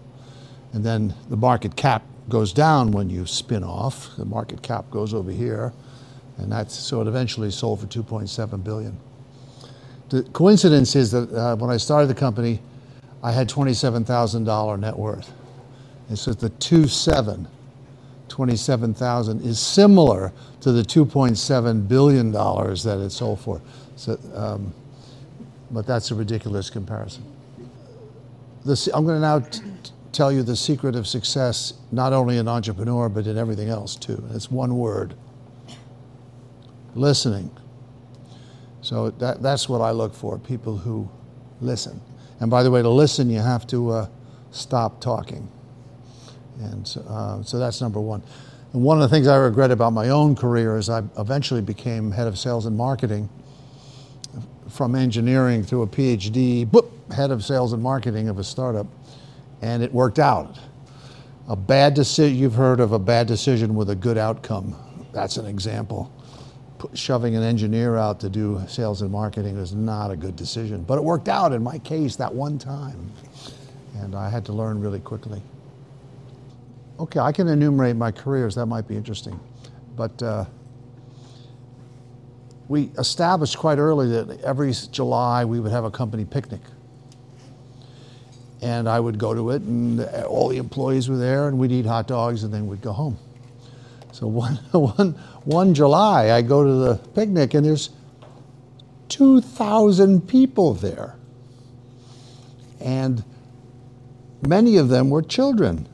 and 0.73 0.83
then 0.83 1.13
the 1.29 1.37
market 1.37 1.77
cap 1.77 2.03
goes 2.27 2.51
down 2.51 2.91
when 2.91 3.09
you 3.09 3.25
spin 3.25 3.63
off. 3.63 4.09
The 4.17 4.25
market 4.25 4.61
cap 4.61 4.89
goes 4.91 5.13
over 5.13 5.31
here, 5.31 5.71
and 6.37 6.51
that's 6.51 6.75
so 6.75 6.99
it 7.01 7.07
eventually 7.07 7.51
sold 7.51 7.79
for 7.79 7.87
2.7 7.87 8.63
billion. 8.63 8.97
The 10.09 10.23
coincidence 10.23 10.95
is 10.95 11.11
that 11.11 11.31
uh, 11.31 11.55
when 11.55 11.69
I 11.69 11.77
started 11.77 12.07
the 12.07 12.15
company, 12.15 12.59
I 13.23 13.31
had 13.31 13.47
$27,000 13.47 14.79
net 14.79 14.97
worth. 14.97 15.31
So 16.15 16.33
the 16.33 16.49
2.7, 16.51 17.47
27,000 18.29 19.41
is 19.41 19.59
similar 19.59 20.33
to 20.61 20.71
the 20.71 20.83
2.7 20.83 21.87
billion 21.87 22.31
dollars 22.31 22.83
that 22.83 22.99
it 22.99 23.09
sold 23.11 23.41
for. 23.41 23.61
So, 23.95 24.19
um, 24.33 24.73
but 25.71 25.85
that's 25.85 26.11
a 26.11 26.15
ridiculous 26.15 26.69
comparison. 26.69 27.23
I'm 28.93 29.05
going 29.05 29.17
to 29.17 29.21
now 29.21 29.39
t- 29.39 29.61
tell 30.11 30.31
you 30.31 30.43
the 30.43 30.55
secret 30.55 30.95
of 30.95 31.07
success, 31.07 31.73
not 31.91 32.13
only 32.13 32.37
in 32.37 32.47
entrepreneur, 32.47 33.09
but 33.09 33.27
in 33.27 33.37
everything 33.37 33.69
else 33.69 33.95
too. 33.95 34.23
It's 34.33 34.51
one 34.51 34.77
word 34.77 35.15
listening. 36.95 37.51
So 38.81 39.11
that, 39.11 39.41
that's 39.41 39.69
what 39.69 39.81
I 39.81 39.91
look 39.91 40.13
for 40.13 40.37
people 40.39 40.77
who 40.77 41.09
listen. 41.61 42.01
And 42.39 42.51
by 42.51 42.63
the 42.63 42.71
way, 42.71 42.81
to 42.81 42.89
listen, 42.89 43.29
you 43.29 43.39
have 43.39 43.67
to 43.67 43.89
uh, 43.91 44.07
stop 44.51 45.01
talking. 45.01 45.49
And 46.59 46.87
so, 46.87 47.01
uh, 47.01 47.43
so 47.43 47.59
that's 47.59 47.81
number 47.81 47.99
one. 47.99 48.23
And 48.73 48.83
one 48.83 49.01
of 49.01 49.09
the 49.09 49.15
things 49.15 49.27
I 49.27 49.37
regret 49.37 49.71
about 49.71 49.93
my 49.93 50.09
own 50.09 50.35
career 50.35 50.77
is 50.77 50.89
I 50.89 51.03
eventually 51.17 51.61
became 51.61 52.11
head 52.11 52.27
of 52.27 52.37
sales 52.37 52.65
and 52.65 52.75
marketing 52.75 53.29
from 54.69 54.95
engineering 54.95 55.63
through 55.63 55.83
a 55.83 55.87
PhD, 55.87 56.65
boop, 56.65 56.89
head 57.13 57.31
of 57.31 57.43
sales 57.43 57.73
and 57.73 57.81
marketing 57.81 58.27
of 58.27 58.37
a 58.37 58.43
startup, 58.43 58.87
and 59.61 59.81
it 59.81 59.93
worked 59.93 60.19
out. 60.19 60.59
A 61.47 61.55
bad 61.55 61.93
decision, 61.93 62.37
you've 62.37 62.55
heard 62.55 62.79
of 62.79 62.91
a 62.91 62.99
bad 62.99 63.27
decision 63.27 63.75
with 63.75 63.89
a 63.89 63.95
good 63.95 64.17
outcome. 64.17 64.75
That's 65.13 65.37
an 65.37 65.45
example. 65.45 66.11
Shoving 66.93 67.35
an 67.35 67.43
engineer 67.43 67.97
out 67.97 68.19
to 68.19 68.29
do 68.29 68.61
sales 68.67 69.01
and 69.01 69.11
marketing 69.11 69.57
is 69.57 69.73
not 69.73 70.11
a 70.11 70.15
good 70.15 70.35
decision, 70.35 70.83
but 70.83 70.97
it 70.97 71.03
worked 71.03 71.29
out 71.29 71.53
in 71.53 71.63
my 71.63 71.79
case 71.79 72.17
that 72.17 72.33
one 72.33 72.59
time, 72.59 73.11
and 73.95 74.13
I 74.13 74.29
had 74.29 74.45
to 74.45 74.53
learn 74.53 74.81
really 74.81 74.99
quickly. 74.99 75.41
Okay, 76.99 77.19
I 77.19 77.31
can 77.31 77.47
enumerate 77.47 77.95
my 77.95 78.11
careers, 78.11 78.55
that 78.55 78.65
might 78.65 78.87
be 78.87 78.95
interesting. 78.95 79.39
But 79.95 80.21
uh, 80.23 80.45
we 82.67 82.89
established 82.97 83.57
quite 83.57 83.77
early 83.77 84.09
that 84.09 84.41
every 84.41 84.73
July 84.91 85.45
we 85.45 85.59
would 85.59 85.71
have 85.71 85.83
a 85.83 85.91
company 85.91 86.25
picnic. 86.25 86.61
And 88.63 88.89
I 88.89 88.99
would 88.99 89.19
go 89.19 89.35
to 89.35 89.51
it, 89.51 89.61
and 89.61 90.01
all 90.25 90.49
the 90.49 90.57
employees 90.57 91.07
were 91.07 91.17
there, 91.17 91.47
and 91.47 91.59
we'd 91.59 91.71
eat 91.71 91.85
hot 91.85 92.07
dogs, 92.07 92.43
and 92.43 92.51
then 92.51 92.65
we'd 92.65 92.81
go 92.81 92.93
home. 92.93 93.19
So 94.11 94.25
one, 94.27 94.55
one, 94.71 95.11
one 95.43 95.75
July, 95.75 96.31
I 96.31 96.41
go 96.41 96.63
to 96.63 96.73
the 96.73 96.95
picnic, 97.13 97.53
and 97.53 97.63
there's 97.63 97.91
2,000 99.09 100.27
people 100.27 100.73
there. 100.73 101.15
And 102.81 103.23
many 104.41 104.77
of 104.77 104.89
them 104.89 105.11
were 105.11 105.21
children 105.21 105.87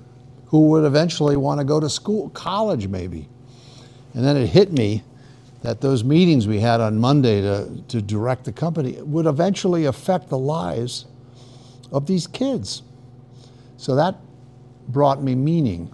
who 0.54 0.68
would 0.68 0.86
eventually 0.86 1.36
want 1.36 1.60
to 1.60 1.66
go 1.66 1.80
to 1.80 1.90
school, 1.90 2.30
college 2.30 2.88
maybe. 2.88 3.28
And 4.14 4.24
then 4.24 4.38
it 4.38 4.46
hit 4.46 4.72
me 4.72 5.02
that 5.64 5.82
those 5.82 6.04
meetings 6.04 6.48
we 6.48 6.60
had 6.60 6.80
on 6.80 7.00
Monday 7.00 7.42
to, 7.42 7.82
to 7.88 8.04
direct 8.04 8.46
the 8.46 8.52
company 8.52 9.02
would 9.02 9.26
eventually 9.26 9.86
affect 9.86 10.30
the 10.30 10.38
lives 10.38 11.08
of 11.92 12.06
these 12.06 12.28
kids. 12.28 12.84
So 13.78 13.96
that 13.96 14.18
brought 14.90 15.24
me 15.24 15.34
meaning 15.34 15.92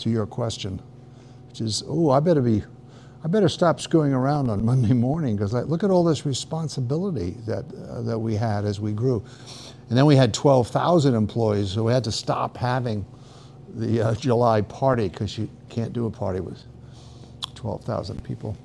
to 0.00 0.10
your 0.10 0.26
question, 0.26 0.82
which 1.48 1.62
is, 1.62 1.82
oh, 1.86 2.10
I 2.10 2.20
better 2.20 2.42
be, 2.42 2.62
I 3.24 3.28
better 3.28 3.48
stop 3.48 3.80
screwing 3.80 4.12
around 4.12 4.50
on 4.50 4.62
Monday 4.66 4.92
morning 4.92 5.34
because 5.34 5.54
look 5.54 5.82
at 5.82 5.88
all 5.88 6.04
this 6.04 6.26
responsibility 6.26 7.38
that, 7.46 7.64
uh, 7.88 8.02
that 8.02 8.18
we 8.18 8.36
had 8.36 8.66
as 8.66 8.80
we 8.80 8.92
grew. 8.92 9.24
And 9.88 9.96
then 9.96 10.04
we 10.04 10.14
had 10.14 10.34
12,000 10.34 11.14
employees, 11.14 11.70
so 11.70 11.84
we 11.84 11.94
had 11.94 12.04
to 12.04 12.12
stop 12.12 12.58
having 12.58 13.06
the 13.74 14.02
uh, 14.02 14.14
July 14.14 14.62
party 14.62 15.08
because 15.08 15.38
you 15.38 15.48
can't 15.68 15.92
do 15.92 16.06
a 16.06 16.10
party 16.10 16.40
with 16.40 16.62
12,000 17.54 18.22
people. 18.24 18.56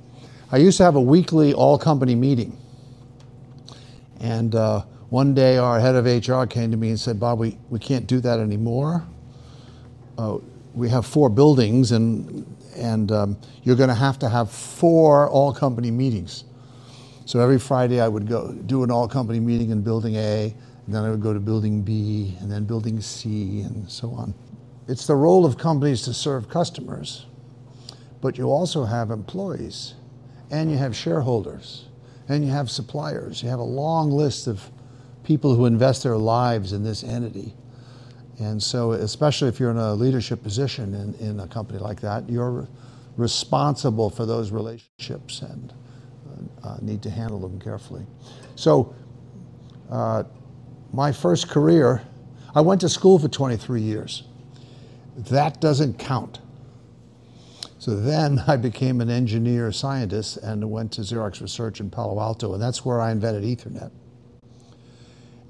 I 0.52 0.58
used 0.58 0.78
to 0.78 0.84
have 0.84 0.96
a 0.96 1.02
weekly 1.02 1.54
all 1.54 1.78
company 1.78 2.16
meeting. 2.16 2.58
And 4.20 4.56
uh, 4.56 4.84
one 5.10 5.34
day 5.34 5.58
our 5.58 5.80
head 5.80 5.96
of 5.96 6.06
HR 6.06 6.46
came 6.46 6.72
to 6.72 6.78
me 6.78 6.90
and 6.90 7.00
said, 7.00 7.20
Bob, 7.20 7.40
we, 7.40 7.58
we 7.70 7.80
can't 7.80 8.08
do 8.08 8.20
that 8.22 8.40
anymore. 8.40 9.06
Uh, 10.18 10.38
we 10.74 10.90
have 10.90 11.06
four 11.06 11.30
buildings, 11.30 11.92
and, 11.92 12.46
and 12.76 13.12
um, 13.12 13.38
you're 13.64 13.76
going 13.76 13.90
to 13.90 13.96
have 13.96 14.18
to 14.20 14.30
have 14.30 14.52
four 14.52 15.30
all 15.30 15.54
company 15.54 15.92
meetings. 15.92 16.46
So 17.26 17.40
every 17.40 17.60
Friday 17.60 18.02
I 18.02 18.08
would 18.08 18.28
go 18.28 18.52
do 18.52 18.84
an 18.84 18.92
all 18.92 19.08
company 19.08 19.40
meeting 19.40 19.70
in 19.70 19.82
building 19.82 20.16
A, 20.16 20.54
and 20.86 20.96
then 20.96 21.04
I 21.04 21.10
would 21.10 21.22
go 21.22 21.34
to 21.34 21.40
building 21.40 21.82
B, 21.82 22.36
and 22.40 22.52
then 22.52 22.66
building 22.66 23.00
C, 23.02 23.62
and 23.62 23.90
so 23.90 24.12
on. 24.12 24.34
It's 24.88 25.08
the 25.08 25.16
role 25.16 25.46
of 25.46 25.58
companies 25.58 26.02
to 26.04 26.13
serve 26.13 26.50
customers, 26.50 27.25
but 28.22 28.38
you 28.38 28.52
also 28.52 28.84
have 28.84 29.12
employees, 29.12 29.94
and 30.52 30.70
you 30.70 30.78
have 30.78 30.96
shareholders, 30.96 31.86
and 32.28 32.44
you 32.44 32.52
have 32.52 32.70
suppliers. 32.70 33.42
You 33.42 33.50
have 33.50 33.60
a 33.60 33.63
long 33.63 34.12
list 34.12 34.48
of 34.48 34.70
people 35.24 35.56
who 35.56 35.66
invest 35.66 36.04
their 36.04 36.18
lives 36.18 36.74
in 36.74 36.84
this 36.84 37.04
entity. 37.04 37.54
And 38.40 38.62
so, 38.62 38.92
especially 38.92 39.48
if 39.48 39.60
you're 39.60 39.72
in 39.72 39.78
a 39.78 39.94
leadership 39.94 40.44
position 40.44 40.94
in, 40.94 41.13
in 41.25 41.40
a 41.40 41.48
company 41.48 41.80
like 41.80 42.02
that, 42.02 42.30
you're 42.30 42.68
responsible 43.16 44.10
for 44.10 44.25
those 44.25 44.52
relationships 44.52 45.44
and 45.44 45.72
uh, 46.63 46.68
uh 46.68 46.78
need 46.82 47.02
to 47.04 47.10
handle 47.10 47.40
them 47.40 47.60
carefully. 47.60 48.06
So, 48.56 48.94
uh, 49.90 50.24
my 50.92 51.12
first 51.12 51.48
career, 51.48 52.02
I 52.56 52.62
went 52.62 52.82
to 52.82 52.90
school 52.90 53.20
for 53.20 53.28
23 53.28 53.82
years 53.82 54.24
that 55.15 55.62
doesn't 55.62 56.00
count. 56.00 56.39
So 57.79 57.96
then 57.96 58.43
I 58.48 58.55
became 58.55 59.01
an 59.01 59.10
engineer 59.10 59.72
scientist 59.72 60.38
and 60.38 60.72
went 60.72 60.93
to 60.93 61.01
Xerox 61.01 61.41
Research 61.41 61.79
in 61.79 61.89
Palo 61.89 62.20
Alto, 62.20 62.53
and 62.53 62.62
that's 62.62 62.86
where 62.86 63.01
I 63.01 63.12
invented 63.12 63.43
Ethernet. 63.43 63.91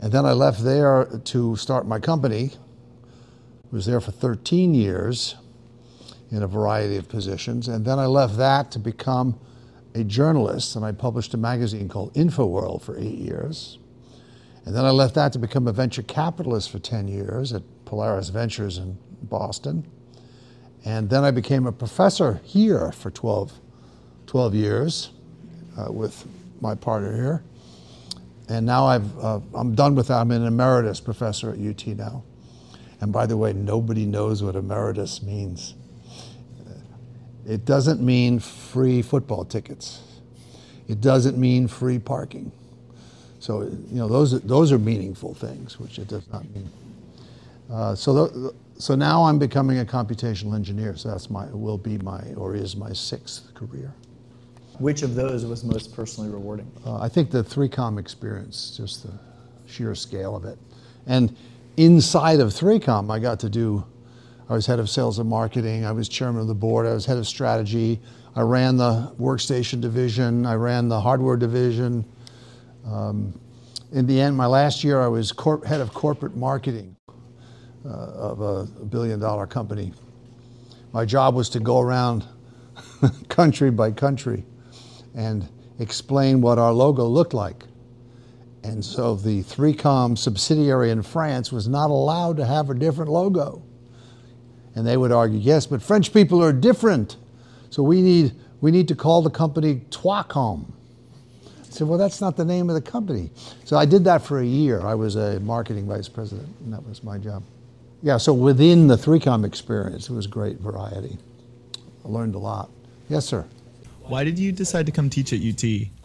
And 0.02 0.12
then 0.12 0.26
I 0.26 0.34
left 0.34 0.64
there 0.64 1.06
to 1.24 1.56
start 1.56 1.88
my 1.88 2.00
company. 2.00 2.52
I 2.54 3.76
Was 3.76 3.86
there 3.86 4.02
for 4.02 4.12
13 4.12 4.74
years 4.74 5.36
in 6.30 6.44
a 6.44 6.48
variety 6.48 6.98
of 6.98 7.08
positions, 7.08 7.68
and 7.68 7.86
then 7.86 8.00
I 8.00 8.08
left 8.08 8.38
that 8.38 8.72
to 8.72 8.80
become 8.80 9.40
a 9.96 10.04
journalist, 10.04 10.76
and 10.76 10.84
I 10.84 10.92
published 10.92 11.34
a 11.36 11.38
magazine 11.38 11.88
called 11.88 12.14
InfoWorld 12.16 12.82
for 12.82 12.98
eight 12.98 13.20
years. 13.20 13.78
And 14.66 14.76
then 14.76 14.86
I 14.86 14.90
left 14.90 15.16
that 15.16 15.34
to 15.34 15.40
become 15.40 15.68
a 15.68 15.74
venture 15.74 16.02
capitalist 16.02 16.72
for 16.72 16.80
10 16.80 17.08
years 17.08 17.54
at 17.54 17.62
Polaris 17.86 18.30
Ventures 18.30 18.78
in 18.78 18.98
Boston. 19.24 19.86
And 20.86 21.10
then 21.10 21.24
I 21.24 21.32
became 21.32 21.66
a 21.66 21.72
professor 21.72 22.42
here 22.44 22.92
for 22.92 23.12
12, 23.12 23.54
12 24.28 24.56
years 24.56 25.12
uh, 25.78 25.92
with 25.92 26.26
my 26.62 26.76
partner 26.76 27.16
here. 27.16 27.44
And 28.50 28.66
now 28.66 28.86
I've, 28.86 29.20
uh, 29.20 29.40
I'm 29.54 29.76
done 29.76 29.96
with 29.96 30.08
that. 30.08 30.18
I'm 30.20 30.32
an 30.32 30.46
emeritus 30.46 31.00
professor 31.00 31.52
at 31.52 31.60
UT 31.60 31.88
now. 31.88 32.24
And 33.02 33.12
by 33.14 33.26
the 33.26 33.38
way, 33.38 33.54
nobody 33.54 34.06
knows 34.06 34.44
what 34.44 34.56
emeritus 34.56 35.24
means. 35.24 35.76
It 37.48 37.66
doesn't 37.66 38.02
mean 38.02 38.40
free 38.40 39.02
football 39.02 39.46
tickets. 39.46 40.02
It 40.88 41.02
doesn't 41.02 41.38
mean 41.38 41.68
free 41.68 42.00
parking. 42.00 42.52
So, 43.40 43.64
you 43.64 43.98
know, 43.98 44.08
those, 44.08 44.40
those 44.42 44.72
are 44.72 44.80
meaningful 44.80 45.34
things, 45.34 45.80
which 45.80 46.00
it 46.00 46.08
does 46.08 46.28
not 46.32 46.50
mean. 46.56 46.70
Uh, 47.72 47.96
so, 47.96 48.28
th- 48.28 48.54
so 48.78 48.96
now 48.96 49.24
I'm 49.24 49.40
becoming 49.40 49.80
a 49.80 49.86
computational 49.86 50.56
engineer. 50.56 50.96
So 50.96 51.10
that's 51.10 51.30
my 51.30 51.46
will 51.48 51.78
be 51.78 51.98
my 52.00 52.22
or 52.36 52.56
is 52.56 52.76
my 52.76 52.92
sixth 52.94 53.54
career. 53.54 53.94
Which 54.80 55.04
of 55.04 55.16
those 55.16 55.46
was 55.46 55.64
most 55.64 55.96
personally 55.96 56.30
rewarding? 56.30 56.70
Uh, 56.86 56.98
I 57.00 57.08
think 57.08 57.30
the 57.30 57.44
3Com 57.44 58.00
experience, 58.00 58.76
just 58.76 59.04
the 59.04 59.14
sheer 59.68 59.94
scale 59.94 60.36
of 60.36 60.46
it, 60.46 60.58
and 61.06 61.36
inside 61.78 62.40
of 62.40 62.50
3Com, 62.50 63.12
I 63.12 63.20
got 63.20 63.40
to 63.42 63.50
do. 63.50 63.86
I 64.50 64.54
was 64.54 64.66
head 64.66 64.80
of 64.80 64.90
sales 64.90 65.20
and 65.20 65.30
marketing. 65.30 65.86
I 65.86 65.92
was 65.92 66.10
chairman 66.10 66.42
of 66.42 66.48
the 66.48 66.56
board. 66.56 66.86
I 66.86 66.94
was 66.94 67.06
head 67.06 67.18
of 67.18 67.28
strategy. 67.28 68.02
I 68.36 68.42
ran 68.42 68.78
the 68.78 69.14
workstation 69.20 69.80
division. 69.80 70.46
I 70.46 70.56
ran 70.56 70.90
the 70.90 71.00
hardware 71.00 71.38
division. 71.38 72.04
Um, 72.86 73.40
in 73.94 74.08
the 74.08 74.20
end, 74.20 74.36
my 74.36 74.48
last 74.48 74.84
year, 74.84 75.00
I 75.00 75.08
was 75.08 75.32
corp- 75.32 75.66
head 75.66 75.80
of 75.80 75.94
corporate 75.94 76.36
marketing 76.36 76.98
uh, 77.86 77.90
of 77.90 78.42
a 78.42 78.66
billion 78.86 79.20
dollar 79.20 79.48
company. 79.48 79.94
My 80.94 81.06
job 81.06 81.36
was 81.36 81.50
to 81.50 81.60
go 81.60 81.80
around 81.80 82.26
country 83.30 83.72
by 83.72 83.92
country 83.92 84.46
and 85.16 85.48
explain 85.80 86.42
what 86.42 86.58
our 86.58 86.72
logo 86.72 87.06
looked 87.06 87.34
like. 87.34 87.66
And 88.64 88.84
so 88.84 89.16
the 89.16 89.44
3Com 89.44 90.18
subsidiary 90.18 90.92
in 90.92 91.02
France 91.02 91.52
was 91.52 91.68
not 91.68 91.90
allowed 91.90 92.38
to 92.38 92.46
have 92.46 92.70
a 92.70 92.74
different 92.74 93.12
logo. 93.12 93.62
And 94.76 94.88
they 94.88 94.96
would 94.96 95.12
argue, 95.12 95.40
yes, 95.40 95.68
but 95.68 95.82
French 95.82 96.14
people 96.14 96.42
are 96.44 96.54
different. 96.54 97.18
So 97.70 97.84
we 97.84 98.02
need, 98.02 98.34
we 98.62 98.72
need 98.72 98.88
to 98.88 98.96
call 98.96 99.22
the 99.22 99.30
company 99.30 99.82
Toicom. 99.90 100.72
I 101.46 101.70
said, 101.70 101.88
well, 101.88 101.98
that's 101.98 102.22
not 102.22 102.38
the 102.38 102.46
name 102.46 102.70
of 102.70 102.76
the 102.76 102.82
company. 102.82 103.32
So 103.66 103.78
I 103.78 103.86
did 103.86 104.06
that 104.06 104.24
for 104.24 104.40
a 104.40 104.46
year. 104.46 104.82
I 104.82 104.96
was 104.96 105.16
a 105.16 105.40
marketing 105.42 105.88
vice 105.88 106.08
president, 106.08 106.48
and 106.64 106.72
that 106.72 106.88
was 106.88 107.04
my 107.04 107.18
job 107.18 107.44
yeah, 108.04 108.18
so 108.18 108.34
within 108.34 108.88
the 108.88 108.96
3Com 108.96 109.44
experience, 109.46 110.10
it 110.10 110.14
was 110.14 110.28
great 110.28 110.60
variety. 110.60 111.18
I 112.06 112.08
learned 112.08 112.36
a 112.36 112.40
lot. 112.40 112.70
Yes, 113.10 113.26
sir. 113.26 113.46
Why 114.04 114.24
did 114.24 114.38
you 114.38 114.52
decide 114.52 114.86
to 114.86 114.92
come 114.92 115.10
teach 115.10 115.34
at 115.34 115.40
UT? 115.40 115.64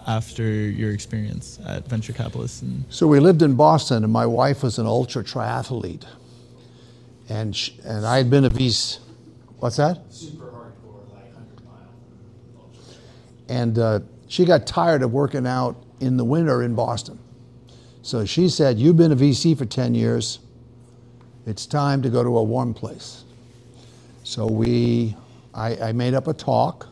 after 0.08 0.42
your 0.42 0.90
experience 0.92 1.60
at 1.66 1.86
Venture 1.86 2.12
Capitalists? 2.14 2.62
And 2.62 2.84
So 2.88 3.06
we 3.06 3.20
lived 3.20 3.42
in 3.42 3.54
Boston, 3.54 4.02
and 4.02 4.12
my 4.12 4.26
wife 4.26 4.62
was 4.62 4.78
an 4.78 4.86
ultra 4.86 5.22
triathlete, 5.22 6.04
and 7.28 7.54
sh 7.54 7.72
and 7.84 8.06
I 8.06 8.16
had 8.16 8.30
been 8.30 8.44
a 8.44 8.50
VC. 8.50 8.98
What's 9.58 9.76
that? 9.76 9.98
Super 10.10 10.46
hardcore, 10.46 11.12
like 11.12 11.34
100 11.34 11.64
mile. 11.64 12.70
And 13.48 13.78
uh, 13.78 14.00
she 14.28 14.44
got 14.44 14.66
tired 14.66 15.02
of 15.02 15.12
working 15.12 15.46
out 15.46 15.76
in 16.00 16.16
the 16.16 16.24
winter 16.24 16.62
in 16.62 16.74
Boston. 16.74 17.18
So 18.02 18.24
she 18.24 18.48
said, 18.48 18.78
"You've 18.78 18.96
been 18.96 19.12
a 19.12 19.16
VC 19.16 19.56
for 19.56 19.66
10 19.66 19.94
years. 19.94 20.38
It's 21.48 21.66
time 21.66 22.02
to 22.02 22.10
go 22.10 22.22
to 22.22 22.38
a 22.38 22.42
warm 22.42 22.74
place." 22.74 23.24
So 24.28 24.46
we, 24.46 25.16
I, 25.54 25.76
I 25.88 25.92
made 25.92 26.12
up 26.12 26.28
a 26.28 26.34
talk, 26.34 26.86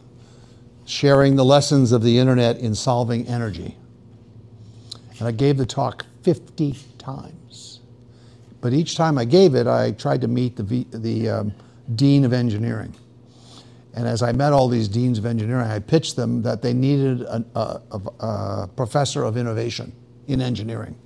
sharing 0.87 1.37
the 1.37 1.45
lessons 1.45 1.93
of 1.93 2.03
the 2.03 2.19
internet 2.19 2.57
in 2.57 2.75
solving 2.75 3.27
energy. 3.29 3.77
And 5.19 5.29
I 5.29 5.33
gave 5.33 5.59
the 5.59 5.67
talk 5.67 6.07
50 6.23 6.77
times. 6.97 7.81
But 8.63 8.73
each 8.73 8.97
time 8.97 9.19
I 9.19 9.27
gave 9.27 9.55
it, 9.55 9.67
I 9.67 9.93
tried 9.93 10.23
to 10.23 10.29
meet 10.29 10.57
the, 10.57 10.63
v, 10.63 10.87
the 10.91 11.29
um, 11.29 11.55
dean 11.95 12.25
of 12.25 12.33
engineering. 12.33 12.95
And 13.93 14.09
as 14.09 14.23
I 14.23 14.33
met 14.33 14.55
all 14.55 14.69
these 14.69 14.89
deans 14.89 15.19
of 15.19 15.27
engineering, 15.27 15.71
I 15.71 15.79
pitched 15.79 16.17
them 16.17 16.41
that 16.43 16.63
they 16.63 16.73
needed 16.73 17.21
a, 17.21 17.45
a, 17.55 17.81
a, 17.91 18.27
a 18.27 18.71
professor 18.77 19.25
of 19.25 19.37
innovation 19.37 19.93
in 20.27 20.41
engineering. 20.41 20.97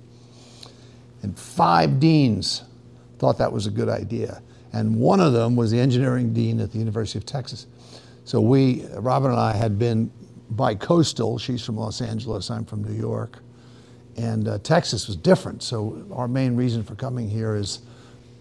And 1.23 1.37
five 1.37 1.99
deans 1.99 2.63
thought 3.21 3.37
that 3.37 3.53
was 3.53 3.67
a 3.67 3.71
good 3.71 3.87
idea. 3.87 4.41
And 4.73 4.95
one 4.95 5.19
of 5.19 5.31
them 5.31 5.55
was 5.55 5.69
the 5.69 5.79
engineering 5.79 6.33
dean 6.33 6.59
at 6.59 6.71
the 6.71 6.79
University 6.79 7.19
of 7.19 7.25
Texas. 7.25 7.67
So 8.25 8.41
we, 8.41 8.83
Robin 8.95 9.29
and 9.29 9.39
I, 9.39 9.53
had 9.53 9.77
been 9.77 10.11
bi-coastal. 10.49 11.37
She's 11.37 11.63
from 11.63 11.77
Los 11.77 12.01
Angeles, 12.01 12.49
I'm 12.49 12.65
from 12.65 12.83
New 12.83 12.99
York. 12.99 13.37
And 14.17 14.47
uh, 14.47 14.57
Texas 14.63 15.05
was 15.05 15.15
different. 15.15 15.61
So 15.61 16.03
our 16.11 16.27
main 16.27 16.55
reason 16.55 16.83
for 16.83 16.95
coming 16.95 17.29
here 17.29 17.55
is 17.55 17.81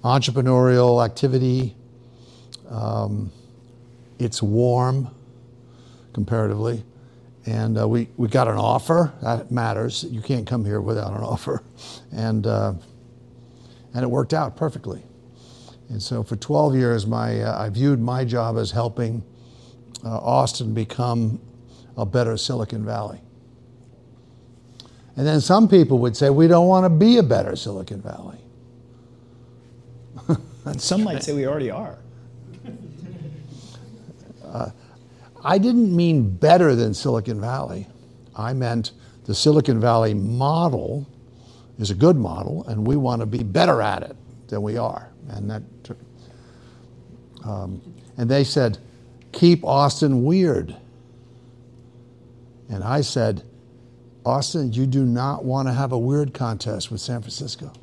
entrepreneurial 0.03 1.05
activity. 1.05 1.77
Um, 2.71 3.31
it's 4.19 4.43
warm 4.43 5.15
comparatively. 6.15 6.85
And 7.45 7.79
uh, 7.79 7.87
we, 7.87 8.09
we 8.17 8.29
got 8.29 8.49
an 8.49 8.57
offer. 8.57 9.13
That 9.21 9.51
matters. 9.51 10.05
You 10.05 10.23
can't 10.23 10.47
come 10.47 10.65
here 10.65 10.81
without 10.81 11.13
an 11.13 11.23
offer. 11.23 11.63
And, 12.13 12.47
uh, 12.47 12.73
and 13.95 14.03
it 14.03 14.09
worked 14.09 14.33
out 14.33 14.57
perfectly. 14.57 15.03
And 15.89 16.03
so 16.03 16.23
for 16.23 16.37
12 16.37 16.77
years, 16.77 17.07
my, 17.07 17.43
uh, 17.43 17.63
I 17.63 17.69
viewed 17.69 18.01
my 18.01 18.25
job 18.25 18.57
as 18.57 18.71
helping 18.71 19.25
uh, 20.05 20.19
Austin 20.19 20.73
become 20.73 21.41
a 21.97 22.07
better 22.07 22.37
Silicon 22.37 22.85
Valley. 22.85 23.21
And 25.17 25.27
then 25.27 25.41
some 25.41 25.69
people 25.69 25.99
would 25.99 26.17
say, 26.17 26.31
we 26.31 26.47
don't 26.47 26.69
want 26.69 26.85
to 26.85 26.91
be 26.91 27.19
a 27.19 27.23
better 27.23 27.57
Silicon 27.57 28.01
Valley. 28.01 28.39
Some 30.79 31.05
might 31.05 31.23
say 31.23 31.33
we 31.33 31.47
already 31.47 31.71
are. 31.71 31.99
I 35.45 35.59
didn't 35.59 35.95
mean 35.95 36.31
better 36.31 36.75
than 36.75 36.95
Silicon 36.95 37.41
Valley. 37.41 37.87
I 38.37 38.53
meant 38.53 38.93
the 39.25 39.35
Silicon 39.35 39.81
Valley 39.81 40.15
model 40.15 41.07
is 41.81 41.91
a 41.91 41.95
good 41.95 42.17
model, 42.17 42.65
and 42.69 42.87
we 42.87 42.97
want 42.97 43.21
to 43.21 43.27
be 43.27 43.43
better 43.43 43.81
at 43.81 44.03
it 44.03 44.17
than 44.49 44.63
we 44.63 44.77
are. 44.77 45.11
And 45.29 45.51
that, 45.51 45.63
um, 47.45 47.81
and 48.17 48.31
they 48.31 48.45
said, 48.45 48.79
keep 49.33 49.65
Austin 49.65 50.25
weird. 50.25 50.77
And 52.69 52.85
I 52.85 53.01
said, 53.01 53.43
Austin, 54.25 54.73
you 54.73 54.87
do 54.87 55.05
not 55.05 55.45
want 55.45 55.69
to 55.69 55.73
have 55.73 55.93
a 55.93 55.99
weird 55.99 56.35
contest 56.35 56.91
with 56.91 57.01
San 57.01 57.21
Francisco. 57.21 57.73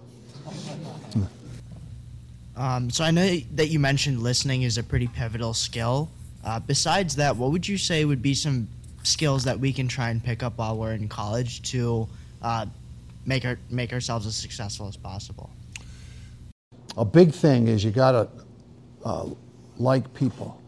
Um, 2.58 2.90
so 2.90 3.04
I 3.04 3.12
know 3.12 3.38
that 3.54 3.68
you 3.68 3.78
mentioned 3.78 4.24
listening 4.24 4.64
is 4.64 4.80
a 4.80 4.84
pretty 4.84 5.06
pivotal 5.06 5.54
skill. 5.54 6.10
Uh, 6.44 6.60
besides 6.60 7.16
that, 7.18 7.36
what 7.36 7.52
would 7.52 7.68
you 7.68 7.78
say 7.78 8.04
would 8.04 8.24
be 8.24 8.34
some 8.34 8.68
skills 9.04 9.44
that 9.44 9.60
we 9.60 9.72
can 9.72 9.88
try 9.88 10.10
and 10.10 10.24
pick 10.24 10.42
up 10.42 10.58
while 10.58 10.76
we're 10.76 10.94
in 10.94 11.08
college 11.08 11.62
to 11.70 12.08
uh, 12.42 12.66
make 13.28 13.46
our 13.46 13.60
make 13.70 13.94
ourselves 13.94 14.26
as 14.26 14.36
successful 14.36 14.88
as 14.88 14.98
possible? 14.98 15.52
a 16.98 17.06
big 17.06 17.32
thing 17.32 17.68
is 17.68 17.84
you 17.84 17.92
got 17.92 18.12
to 18.12 18.30
uh, 19.06 19.30
like 19.78 20.14
people. 20.14 20.62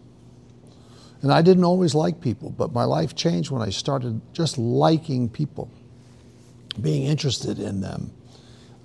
And 1.21 1.33
I 1.33 1.41
didn't 1.41 1.65
always 1.65 1.95
like 1.95 2.21
people, 2.21 2.51
but 2.51 2.71
my 2.71 2.85
life 2.85 3.15
changed 3.15 3.51
when 3.51 3.61
I 3.61 3.71
started 3.71 4.21
just 4.31 4.57
liking 4.57 5.27
people, 5.27 5.69
being 6.79 7.03
interested 7.03 7.59
in 7.59 7.81
them. 7.81 8.11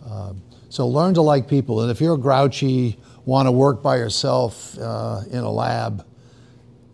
Uh, 0.04 0.32
so 0.68 0.88
learn 0.88 1.14
to 1.14 1.22
like 1.22 1.46
people. 1.46 1.82
And 1.82 1.90
if 1.90 2.00
you're 2.00 2.16
grouchy, 2.16 2.98
want 3.24 3.46
to 3.46 3.52
work 3.52 3.82
by 3.82 3.96
yourself 3.96 4.76
uh, 4.78 5.20
in 5.30 5.38
a 5.38 5.50
lab, 5.50 6.04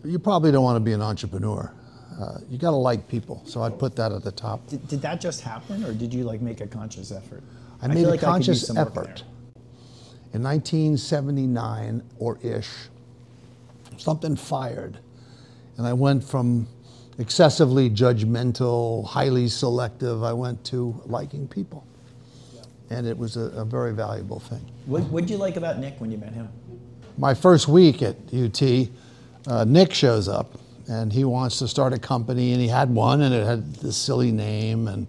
you 0.04 0.18
probably 0.18 0.52
don't 0.52 0.64
want 0.64 0.76
to 0.76 0.80
be 0.80 0.92
an 0.92 1.00
entrepreneur. 1.00 1.72
Uh, 2.18 2.38
you 2.48 2.58
got 2.58 2.70
to 2.70 2.76
like 2.76 3.08
people. 3.08 3.42
So 3.46 3.62
I'd 3.62 3.78
put 3.78 3.96
that 3.96 4.12
at 4.12 4.22
the 4.22 4.32
top. 4.32 4.66
Did, 4.66 4.86
did 4.88 5.02
that 5.02 5.20
just 5.20 5.40
happen, 5.40 5.84
or 5.84 5.92
did 5.92 6.12
you 6.12 6.24
like 6.24 6.40
make 6.40 6.60
a 6.60 6.66
conscious 6.66 7.12
effort? 7.12 7.42
I 7.82 7.88
made 7.88 8.04
a 8.04 8.10
like 8.10 8.22
I 8.22 8.26
conscious 8.26 8.68
effort. 8.70 9.22
In 10.32 10.42
1979 10.42 12.02
or 12.18 12.38
ish, 12.42 12.68
something 13.96 14.36
fired. 14.36 14.98
And 15.76 15.86
I 15.86 15.92
went 15.92 16.22
from 16.22 16.68
excessively 17.18 17.90
judgmental, 17.90 19.06
highly 19.06 19.48
selective, 19.48 20.22
I 20.22 20.32
went 20.32 20.64
to 20.66 21.00
liking 21.06 21.48
people. 21.48 21.86
And 22.90 23.06
it 23.06 23.16
was 23.16 23.36
a, 23.36 23.42
a 23.50 23.64
very 23.64 23.92
valuable 23.92 24.40
thing. 24.40 24.64
What 24.86 25.02
what 25.04 25.20
did 25.22 25.30
you 25.30 25.36
like 25.36 25.56
about 25.56 25.78
Nick 25.78 26.00
when 26.00 26.10
you 26.10 26.18
met 26.18 26.32
him? 26.32 26.48
My 27.16 27.34
first 27.34 27.68
week 27.68 28.02
at 28.02 28.16
UT, 28.32 28.88
uh, 29.46 29.64
Nick 29.64 29.92
shows 29.92 30.28
up 30.28 30.58
and 30.90 31.12
he 31.12 31.24
wants 31.24 31.60
to 31.60 31.68
start 31.68 31.92
a 31.92 31.98
company, 31.98 32.52
and 32.52 32.60
he 32.60 32.66
had 32.66 32.90
one, 32.90 33.22
and 33.22 33.32
it 33.32 33.46
had 33.46 33.76
this 33.76 33.96
silly 33.96 34.32
name 34.32 34.88
and, 34.88 35.06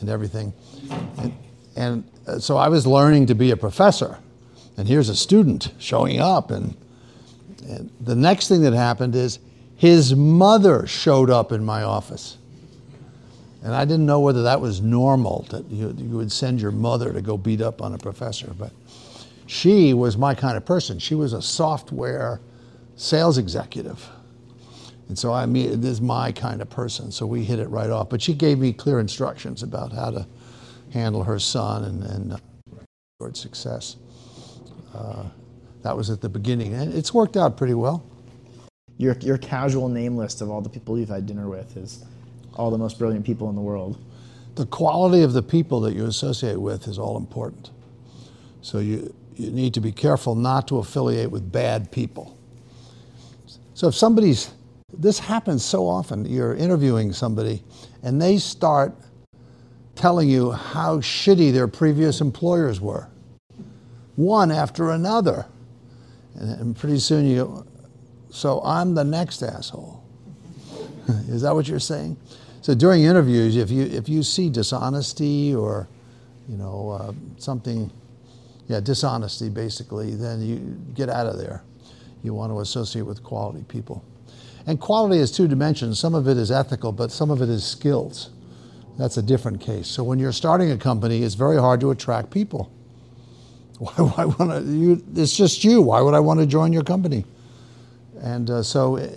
and 0.00 0.08
everything. 0.08 0.50
And, 1.18 1.34
and 1.76 2.10
uh, 2.26 2.38
so 2.38 2.56
I 2.56 2.68
was 2.68 2.86
learning 2.86 3.26
to 3.26 3.34
be 3.34 3.50
a 3.50 3.56
professor, 3.56 4.18
and 4.78 4.88
here's 4.88 5.10
a 5.10 5.14
student 5.14 5.72
showing 5.78 6.20
up. 6.20 6.50
And, 6.50 6.74
and 7.68 7.90
the 8.00 8.14
next 8.14 8.48
thing 8.48 8.62
that 8.62 8.72
happened 8.72 9.14
is 9.14 9.40
his 9.76 10.16
mother 10.16 10.86
showed 10.86 11.28
up 11.28 11.52
in 11.52 11.62
my 11.62 11.82
office. 11.82 12.38
And 13.62 13.74
I 13.74 13.84
didn't 13.84 14.06
know 14.06 14.20
whether 14.20 14.44
that 14.44 14.60
was 14.62 14.80
normal, 14.80 15.46
that 15.50 15.66
you, 15.66 15.94
you 15.98 16.16
would 16.16 16.32
send 16.32 16.62
your 16.62 16.70
mother 16.70 17.12
to 17.12 17.20
go 17.20 17.36
beat 17.36 17.60
up 17.60 17.82
on 17.82 17.92
a 17.92 17.98
professor. 17.98 18.54
But 18.58 18.72
she 19.46 19.92
was 19.92 20.16
my 20.16 20.34
kind 20.34 20.56
of 20.56 20.64
person. 20.64 20.98
She 20.98 21.14
was 21.14 21.34
a 21.34 21.42
software 21.42 22.40
sales 22.96 23.36
executive. 23.36 24.08
And 25.08 25.18
so 25.18 25.32
I 25.32 25.46
mean, 25.46 25.80
this 25.80 25.90
is 25.90 26.00
my 26.00 26.32
kind 26.32 26.62
of 26.62 26.70
person. 26.70 27.12
So 27.12 27.26
we 27.26 27.44
hit 27.44 27.58
it 27.58 27.68
right 27.68 27.90
off. 27.90 28.08
But 28.08 28.22
she 28.22 28.34
gave 28.34 28.58
me 28.58 28.72
clear 28.72 29.00
instructions 29.00 29.62
about 29.62 29.92
how 29.92 30.10
to 30.10 30.26
handle 30.92 31.24
her 31.24 31.38
son 31.38 31.84
and, 31.84 32.02
and 32.04 32.32
uh, 32.32 32.36
toward 33.18 33.36
success. 33.36 33.96
Uh, 34.94 35.24
that 35.82 35.96
was 35.96 36.08
at 36.10 36.20
the 36.20 36.28
beginning. 36.28 36.74
And 36.74 36.94
it's 36.94 37.12
worked 37.12 37.36
out 37.36 37.56
pretty 37.56 37.74
well. 37.74 38.04
Your 38.96 39.16
your 39.20 39.38
casual 39.38 39.88
name 39.88 40.16
list 40.16 40.40
of 40.40 40.50
all 40.50 40.60
the 40.60 40.70
people 40.70 40.98
you've 40.98 41.08
had 41.08 41.26
dinner 41.26 41.48
with 41.48 41.76
is 41.76 42.04
all 42.54 42.70
the 42.70 42.78
most 42.78 42.98
brilliant 42.98 43.26
people 43.26 43.48
in 43.50 43.56
the 43.56 43.60
world. 43.60 43.98
The 44.54 44.66
quality 44.66 45.22
of 45.22 45.32
the 45.32 45.42
people 45.42 45.80
that 45.80 45.94
you 45.94 46.06
associate 46.06 46.60
with 46.60 46.86
is 46.86 46.98
all 46.98 47.16
important. 47.16 47.70
So 48.62 48.78
you, 48.78 49.12
you 49.36 49.50
need 49.50 49.74
to 49.74 49.80
be 49.80 49.92
careful 49.92 50.36
not 50.36 50.68
to 50.68 50.78
affiliate 50.78 51.30
with 51.30 51.50
bad 51.50 51.90
people. 51.90 52.38
So 53.74 53.88
if 53.88 53.94
somebody's, 53.96 54.52
this 54.98 55.18
happens 55.18 55.64
so 55.64 55.86
often, 55.86 56.24
you're 56.24 56.54
interviewing 56.54 57.12
somebody 57.12 57.62
and 58.02 58.20
they 58.20 58.38
start 58.38 58.94
telling 59.94 60.28
you 60.28 60.50
how 60.50 60.98
shitty 60.98 61.52
their 61.52 61.68
previous 61.68 62.20
employers 62.20 62.80
were, 62.80 63.08
one 64.16 64.50
after 64.50 64.90
another. 64.90 65.46
And, 66.34 66.60
and 66.60 66.76
pretty 66.76 66.98
soon 66.98 67.26
you, 67.26 67.36
go, 67.36 67.66
so 68.30 68.60
I'm 68.64 68.94
the 68.94 69.04
next 69.04 69.42
asshole. 69.42 70.02
Is 71.28 71.42
that 71.42 71.54
what 71.54 71.68
you're 71.68 71.78
saying? 71.78 72.16
So 72.60 72.74
during 72.74 73.04
interviews, 73.04 73.56
if 73.56 73.70
you 73.70 73.82
if 73.82 74.08
you 74.08 74.22
see 74.22 74.48
dishonesty 74.48 75.54
or, 75.54 75.86
you 76.48 76.56
know, 76.56 76.98
uh, 76.98 77.12
something, 77.36 77.90
yeah, 78.68 78.80
dishonesty 78.80 79.50
basically, 79.50 80.14
then 80.14 80.40
you 80.40 80.58
get 80.94 81.10
out 81.10 81.26
of 81.26 81.36
there. 81.36 81.62
You 82.22 82.32
want 82.32 82.52
to 82.52 82.60
associate 82.60 83.04
with 83.04 83.22
quality 83.22 83.64
people, 83.68 84.02
and 84.66 84.80
quality 84.80 85.18
is 85.18 85.30
two 85.30 85.46
dimensions. 85.46 85.98
Some 85.98 86.14
of 86.14 86.26
it 86.28 86.36
is 86.36 86.50
ethical, 86.50 86.92
but 86.92 87.10
some 87.10 87.30
of 87.30 87.42
it 87.42 87.48
is 87.48 87.64
skills. 87.64 88.30
That's 88.98 89.16
a 89.16 89.22
different 89.22 89.60
case. 89.60 89.88
So 89.88 90.04
when 90.04 90.18
you're 90.18 90.32
starting 90.32 90.70
a 90.70 90.78
company, 90.78 91.22
it's 91.22 91.34
very 91.34 91.58
hard 91.58 91.80
to 91.80 91.90
attract 91.90 92.30
people. 92.30 92.70
Why, 93.78 94.24
why? 94.24 94.58
You, 94.60 95.02
it's 95.16 95.36
just 95.36 95.64
you. 95.64 95.82
Why 95.82 96.00
would 96.00 96.14
I 96.14 96.20
want 96.20 96.38
to 96.38 96.46
join 96.46 96.72
your 96.72 96.84
company? 96.84 97.24
And 98.20 98.48
uh, 98.48 98.62
so 98.62 99.10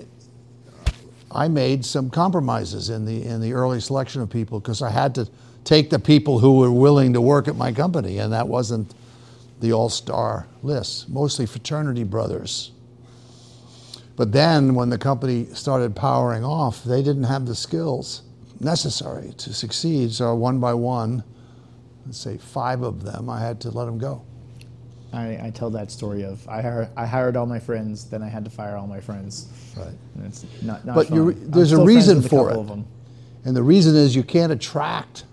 I 1.31 1.47
made 1.47 1.85
some 1.85 2.09
compromises 2.09 2.89
in 2.89 3.05
the 3.05 3.23
in 3.23 3.39
the 3.39 3.53
early 3.53 3.79
selection 3.79 4.21
of 4.23 4.31
people 4.31 4.59
because 4.59 4.81
I 4.81 4.89
had 4.89 5.13
to 5.15 5.29
take 5.63 5.91
the 5.91 5.99
people 5.99 6.39
who 6.39 6.57
were 6.57 6.71
willing 6.71 7.13
to 7.13 7.21
work 7.21 7.47
at 7.47 7.55
my 7.55 7.71
company, 7.71 8.17
and 8.17 8.33
that 8.33 8.47
wasn't 8.47 8.95
the 9.59 9.73
all-star 9.73 10.47
list. 10.63 11.07
Mostly 11.07 11.45
fraternity 11.45 12.03
brothers. 12.03 12.71
But 14.17 14.31
then, 14.31 14.73
when 14.73 14.89
the 14.89 14.97
company 14.97 15.45
started 15.53 15.95
powering 15.95 16.43
off, 16.43 16.83
they 16.83 17.03
didn't 17.03 17.25
have 17.25 17.45
the 17.45 17.55
skills 17.55 18.23
necessary 18.59 19.31
to 19.37 19.53
succeed. 19.53 20.11
So 20.11 20.33
one 20.35 20.59
by 20.59 20.73
one, 20.73 21.23
let's 22.05 22.17
say 22.17 22.37
five 22.37 22.81
of 22.81 23.03
them, 23.03 23.29
I 23.29 23.39
had 23.39 23.61
to 23.61 23.69
let 23.69 23.85
them 23.85 23.99
go. 23.99 24.23
I, 25.13 25.47
I 25.47 25.51
tell 25.53 25.69
that 25.69 25.91
story 25.91 26.23
of 26.23 26.45
I, 26.49 26.61
hired, 26.61 26.89
I 26.97 27.05
hired 27.05 27.37
all 27.37 27.45
my 27.45 27.59
friends, 27.59 28.09
then 28.09 28.21
I 28.23 28.27
had 28.27 28.43
to 28.43 28.49
fire 28.49 28.75
all 28.75 28.87
my 28.87 28.99
friends. 28.99 29.47
Right. 29.77 29.87
And 30.15 30.25
it's 30.25 30.45
not, 30.63 30.83
not 30.83 30.95
But 30.95 31.11
you're- 31.11 31.35
there's 31.35 31.71
a 31.71 31.83
reason 31.83 32.21
for 32.21 32.51
it. 32.51 32.57
And 33.45 33.55
the 33.55 33.63
reason 33.63 33.95
is 33.95 34.15
you 34.15 34.23
can't 34.23 34.51
attract 34.51 35.25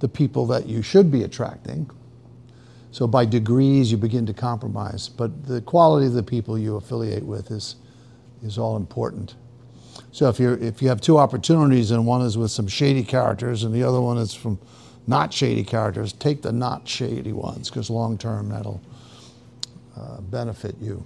the 0.00 0.08
people 0.08 0.46
that 0.46 0.66
you 0.66 0.82
should 0.82 1.10
be 1.10 1.22
attracting. 1.22 1.88
So 2.90 3.06
by 3.06 3.24
degrees, 3.24 3.90
you 3.90 3.96
begin 3.96 4.26
to 4.26 4.34
compromise. 4.34 5.08
But 5.08 5.46
the 5.46 5.60
quality 5.62 6.06
of 6.06 6.12
the 6.14 6.22
people 6.22 6.58
you 6.58 6.76
affiliate 6.76 7.24
with 7.24 7.50
is, 7.50 7.76
is 8.42 8.58
all 8.58 8.76
important. 8.76 9.34
So 10.12 10.28
if, 10.28 10.40
you're, 10.40 10.56
if 10.58 10.82
you 10.82 10.88
have 10.88 11.00
two 11.00 11.18
opportunities 11.18 11.90
and 11.90 12.06
one 12.06 12.22
is 12.22 12.38
with 12.38 12.50
some 12.50 12.68
shady 12.68 13.04
characters 13.04 13.64
and 13.64 13.74
the 13.74 13.82
other 13.82 14.00
one 14.00 14.18
is 14.18 14.34
from 14.34 14.58
not 15.06 15.32
shady 15.34 15.64
characters, 15.64 16.12
take 16.12 16.42
the 16.42 16.52
not 16.52 16.88
shady 16.88 17.32
ones 17.32 17.70
because 17.70 17.90
long 17.90 18.18
term 18.18 18.50
that'll 18.50 18.80
uh, 19.96 20.20
benefit 20.22 20.76
you. 20.80 21.04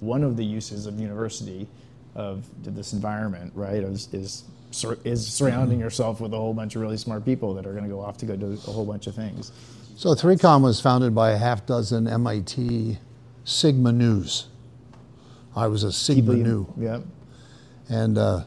one 0.00 0.24
of 0.24 0.36
the 0.36 0.44
uses 0.44 0.86
of 0.86 0.98
university 1.00 1.68
of 2.14 2.44
this 2.64 2.92
environment 2.92 3.52
right 3.54 3.82
is 3.84 4.08
is, 4.14 4.44
sur- 4.72 4.98
is 5.04 5.26
surrounding 5.26 5.80
yourself 5.80 6.20
with 6.20 6.32
a 6.34 6.36
whole 6.36 6.54
bunch 6.54 6.76
of 6.76 6.82
really 6.82 6.96
smart 6.98 7.24
people 7.24 7.54
that 7.54 7.66
are 7.66 7.72
going 7.72 7.84
to 7.84 7.90
go 7.90 8.00
off 8.00 8.18
to 8.18 8.26
go 8.26 8.36
do 8.36 8.52
a 8.52 8.72
whole 8.72 8.86
bunch 8.86 9.06
of 9.06 9.14
things 9.14 9.52
So 9.96 10.10
3Com 10.14 10.62
was 10.62 10.80
founded 10.80 11.14
by 11.14 11.32
a 11.32 11.38
half 11.38 11.66
dozen 11.66 12.08
MIT 12.08 12.98
Sigma 13.44 13.92
Nus. 13.92 14.48
I 15.54 15.66
was 15.66 15.84
a 15.84 15.92
Sigma 15.92 16.34
Nu. 16.34 16.66
yeah 16.78 17.00
And 17.88 18.18
uh, 18.18 18.44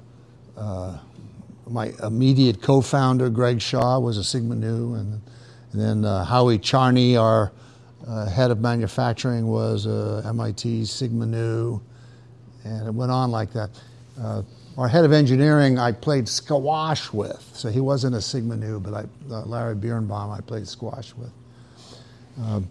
uh, 0.58 0.98
my 1.68 1.94
immediate 2.04 2.62
co-founder, 2.62 3.30
Greg 3.30 3.62
Shaw, 3.62 4.00
was 4.00 4.18
a 4.18 4.24
Sigma 4.24 4.56
Nu. 4.56 4.96
And, 4.96 5.22
and 5.72 5.82
then 5.82 6.06
uh, 6.06 6.24
Howie 6.24 6.58
Charney, 6.58 7.18
our 7.18 7.52
uh, 8.08 8.28
head 8.28 8.52
of 8.52 8.60
manufacturing, 8.60 9.48
was 9.48 9.86
a 9.86 10.24
MIT 10.28 10.86
Sigma 10.86 11.26
Nu. 11.26 11.82
And 12.64 12.88
it 12.88 12.94
went 12.94 13.12
on 13.12 13.32
like 13.32 13.54
that. 13.54 13.70
Uh, 14.20 14.42
our 14.78 14.88
head 14.88 15.06
of 15.06 15.14
engineering, 15.14 15.80
I 15.80 15.92
played 15.92 16.28
squash 16.28 17.14
with. 17.14 17.50
So 17.54 17.70
he 17.70 17.80
wasn't 17.80 18.16
a 18.16 18.22
Sigma 18.22 18.58
Nu, 18.58 18.80
but 18.80 18.94
I, 18.94 19.34
uh, 19.34 19.46
Larry 19.46 19.76
Birnbaum, 19.76 20.32
I 20.32 20.42
played 20.42 20.68
squash 20.68 21.14
with. 21.14 21.32
Um, 22.42 22.70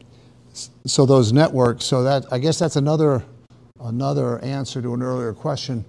so 0.52 1.06
those 1.06 1.32
networks, 1.32 1.84
so 1.84 2.02
that 2.02 2.26
I 2.30 2.38
guess 2.38 2.58
that's 2.58 2.76
another 2.76 3.24
another 3.84 4.38
answer 4.40 4.82
to 4.82 4.94
an 4.94 5.02
earlier 5.02 5.32
question. 5.32 5.84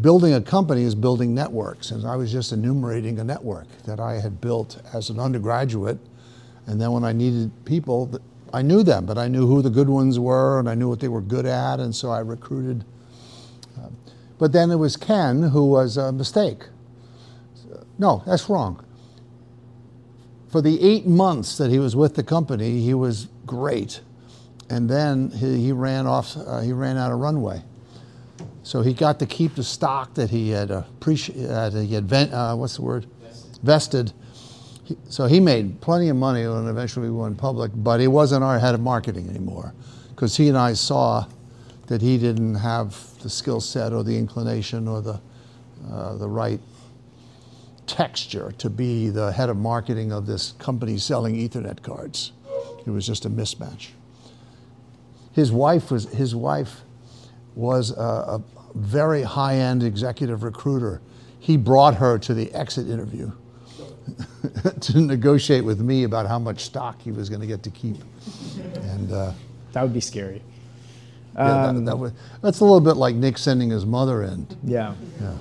Building 0.00 0.34
a 0.34 0.40
company 0.40 0.82
is 0.82 0.94
building 0.94 1.34
networks, 1.34 1.90
and 1.90 2.06
I 2.06 2.16
was 2.16 2.30
just 2.30 2.52
enumerating 2.52 3.18
a 3.18 3.24
network 3.24 3.66
that 3.84 3.98
I 3.98 4.20
had 4.20 4.40
built 4.40 4.80
as 4.94 5.10
an 5.10 5.18
undergraduate. 5.18 5.98
And 6.66 6.80
then 6.80 6.92
when 6.92 7.04
I 7.04 7.12
needed 7.12 7.50
people, 7.64 8.20
I 8.52 8.62
knew 8.62 8.82
them, 8.82 9.06
but 9.06 9.18
I 9.18 9.28
knew 9.28 9.46
who 9.46 9.60
the 9.60 9.70
good 9.70 9.88
ones 9.88 10.18
were, 10.18 10.60
and 10.60 10.68
I 10.68 10.74
knew 10.74 10.88
what 10.88 11.00
they 11.00 11.08
were 11.08 11.20
good 11.20 11.46
at, 11.46 11.80
and 11.80 11.94
so 11.94 12.10
I 12.10 12.20
recruited. 12.20 12.84
Um, 13.76 13.96
but 14.38 14.52
then 14.52 14.70
it 14.70 14.76
was 14.76 14.96
Ken 14.96 15.42
who 15.42 15.64
was 15.64 15.96
a 15.96 16.12
mistake. 16.12 16.64
No, 17.98 18.22
that's 18.24 18.48
wrong. 18.48 18.84
For 20.48 20.62
the 20.62 20.80
eight 20.80 21.06
months 21.06 21.58
that 21.58 21.70
he 21.70 21.78
was 21.78 21.96
with 21.96 22.14
the 22.14 22.22
company, 22.22 22.80
he 22.80 22.94
was 22.94 23.28
great, 23.44 24.00
and 24.70 24.88
then 24.88 25.30
he, 25.30 25.64
he 25.64 25.72
ran 25.72 26.06
off. 26.06 26.36
Uh, 26.36 26.60
he 26.60 26.72
ran 26.72 26.96
out 26.96 27.12
of 27.12 27.18
runway. 27.18 27.62
So 28.62 28.82
he 28.82 28.92
got 28.92 29.18
to 29.20 29.26
keep 29.26 29.54
the 29.54 29.62
stock 29.64 30.14
that 30.14 30.30
he 30.30 30.50
had 30.50 30.70
appreciated. 30.70 31.50
Uh, 31.50 31.70
he 31.70 31.94
had 31.94 32.12
uh, 32.12 32.54
what's 32.54 32.76
the 32.76 32.82
word? 32.82 33.06
Vested. 33.62 34.12
He- 34.84 34.96
So 35.08 35.26
he 35.26 35.40
made 35.40 35.80
plenty 35.80 36.08
of 36.10 36.16
money 36.16 36.42
and 36.42 36.68
eventually 36.68 37.08
we 37.08 37.16
went 37.16 37.38
public, 37.38 37.70
but 37.74 38.00
he 38.00 38.08
wasn't 38.08 38.44
our 38.44 38.58
head 38.58 38.74
of 38.74 38.80
marketing 38.80 39.28
anymore, 39.30 39.72
because 40.10 40.36
he 40.36 40.48
and 40.48 40.56
I 40.58 40.74
saw 40.74 41.26
that 41.86 42.02
he 42.02 42.18
didn't 42.18 42.56
have 42.56 42.94
the 43.22 43.30
skill 43.30 43.60
set 43.60 43.92
or 43.94 44.04
the 44.04 44.16
inclination 44.18 44.86
or 44.88 45.00
the 45.00 45.20
uh, 45.90 46.16
the 46.16 46.28
right 46.28 46.60
texture 47.86 48.52
to 48.58 48.68
be 48.68 49.08
the 49.08 49.32
head 49.32 49.48
of 49.48 49.56
marketing 49.56 50.12
of 50.12 50.26
this 50.26 50.52
company 50.58 50.98
selling 50.98 51.36
Ethernet 51.36 51.82
cards. 51.82 52.32
It 52.86 52.90
was 52.90 53.06
just 53.06 53.24
a 53.24 53.30
mismatch. 53.30 53.88
His 55.38 55.52
wife 55.52 55.92
was 55.92 56.04
his 56.06 56.34
wife 56.34 56.80
was 57.54 57.92
a, 57.92 58.02
a 58.02 58.42
very 58.74 59.22
high-end 59.22 59.84
executive 59.84 60.42
recruiter. 60.42 61.00
He 61.38 61.56
brought 61.56 61.94
her 61.94 62.18
to 62.18 62.34
the 62.34 62.52
exit 62.52 62.88
interview 62.88 63.30
to 64.80 65.00
negotiate 65.00 65.64
with 65.64 65.80
me 65.80 66.02
about 66.02 66.26
how 66.26 66.40
much 66.40 66.64
stock 66.64 67.00
he 67.00 67.12
was 67.12 67.28
going 67.28 67.40
to 67.40 67.46
get 67.46 67.62
to 67.62 67.70
keep. 67.70 67.98
And 68.74 69.12
uh, 69.12 69.32
that 69.74 69.82
would 69.82 69.94
be 69.94 70.00
scary 70.00 70.42
yeah, 71.36 71.66
Um, 71.66 71.84
that, 71.84 71.96
that 71.96 72.12
that's 72.42 72.58
a 72.58 72.64
little 72.64 72.80
bit 72.80 72.96
like 72.96 73.14
Nick 73.14 73.38
sending 73.38 73.70
his 73.70 73.86
mother 73.86 74.24
in. 74.24 74.44
yeah 74.64 74.94
Yeah. 75.20 75.34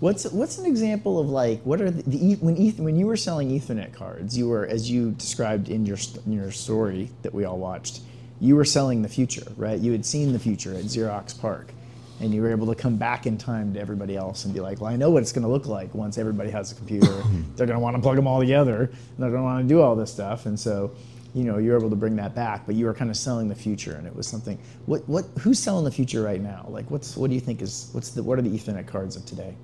What's 0.00 0.24
what's 0.32 0.58
an 0.58 0.66
example 0.66 1.20
of 1.20 1.28
like 1.28 1.62
what 1.62 1.80
are 1.80 1.90
the, 1.90 2.02
the 2.02 2.34
when 2.40 2.56
eth, 2.56 2.80
when 2.80 2.96
you 2.96 3.06
were 3.06 3.16
selling 3.16 3.50
Ethernet 3.50 3.92
cards, 3.94 4.36
you 4.36 4.48
were 4.48 4.66
as 4.66 4.90
you 4.90 5.12
described 5.12 5.68
in 5.68 5.86
your 5.86 5.98
in 6.26 6.32
your 6.32 6.50
story 6.50 7.10
that 7.22 7.32
we 7.32 7.44
all 7.44 7.58
watched, 7.58 8.00
you 8.40 8.56
were 8.56 8.64
selling 8.64 9.02
the 9.02 9.08
future, 9.08 9.46
right? 9.56 9.78
You 9.78 9.92
had 9.92 10.04
seen 10.04 10.32
the 10.32 10.38
future 10.38 10.74
at 10.74 10.84
Xerox 10.84 11.38
PARC, 11.38 11.72
and 12.20 12.34
you 12.34 12.42
were 12.42 12.50
able 12.50 12.66
to 12.66 12.74
come 12.74 12.96
back 12.96 13.26
in 13.26 13.38
time 13.38 13.72
to 13.74 13.80
everybody 13.80 14.16
else 14.16 14.44
and 14.44 14.52
be 14.54 14.60
like, 14.60 14.80
well, 14.80 14.90
I 14.90 14.96
know 14.96 15.10
what 15.10 15.22
it's 15.22 15.32
going 15.32 15.44
to 15.44 15.48
look 15.48 15.66
like 15.66 15.94
once 15.94 16.18
everybody 16.18 16.50
has 16.50 16.72
a 16.72 16.74
computer. 16.74 17.06
they're 17.56 17.66
going 17.66 17.78
to 17.78 17.80
want 17.80 17.96
to 17.96 18.02
plug 18.02 18.16
them 18.16 18.26
all 18.26 18.40
together, 18.40 18.82
and 18.84 19.18
they're 19.18 19.30
going 19.30 19.40
to 19.42 19.44
want 19.44 19.62
to 19.62 19.68
do 19.68 19.80
all 19.80 19.94
this 19.96 20.10
stuff, 20.12 20.46
and 20.46 20.58
so. 20.58 20.90
You 21.36 21.42
know, 21.42 21.58
you're 21.58 21.76
able 21.76 21.90
to 21.90 21.96
bring 21.96 22.14
that 22.14 22.36
back, 22.36 22.64
but 22.64 22.76
you 22.76 22.86
were 22.86 22.94
kind 22.94 23.10
of 23.10 23.16
selling 23.16 23.48
the 23.48 23.56
future, 23.56 23.96
and 23.96 24.06
it 24.06 24.14
was 24.14 24.24
something. 24.24 24.56
What, 24.86 25.02
what, 25.08 25.24
who's 25.40 25.58
selling 25.58 25.84
the 25.84 25.90
future 25.90 26.22
right 26.22 26.40
now? 26.40 26.64
Like, 26.68 26.88
what's, 26.92 27.16
what 27.16 27.28
do 27.28 27.34
you 27.34 27.40
think 27.40 27.60
is, 27.60 27.88
what's 27.90 28.10
the, 28.10 28.22
what 28.22 28.38
are 28.38 28.42
the 28.42 28.56
Ethernet 28.56 28.86
cards 28.86 29.16
of 29.16 29.26
today? 29.26 29.56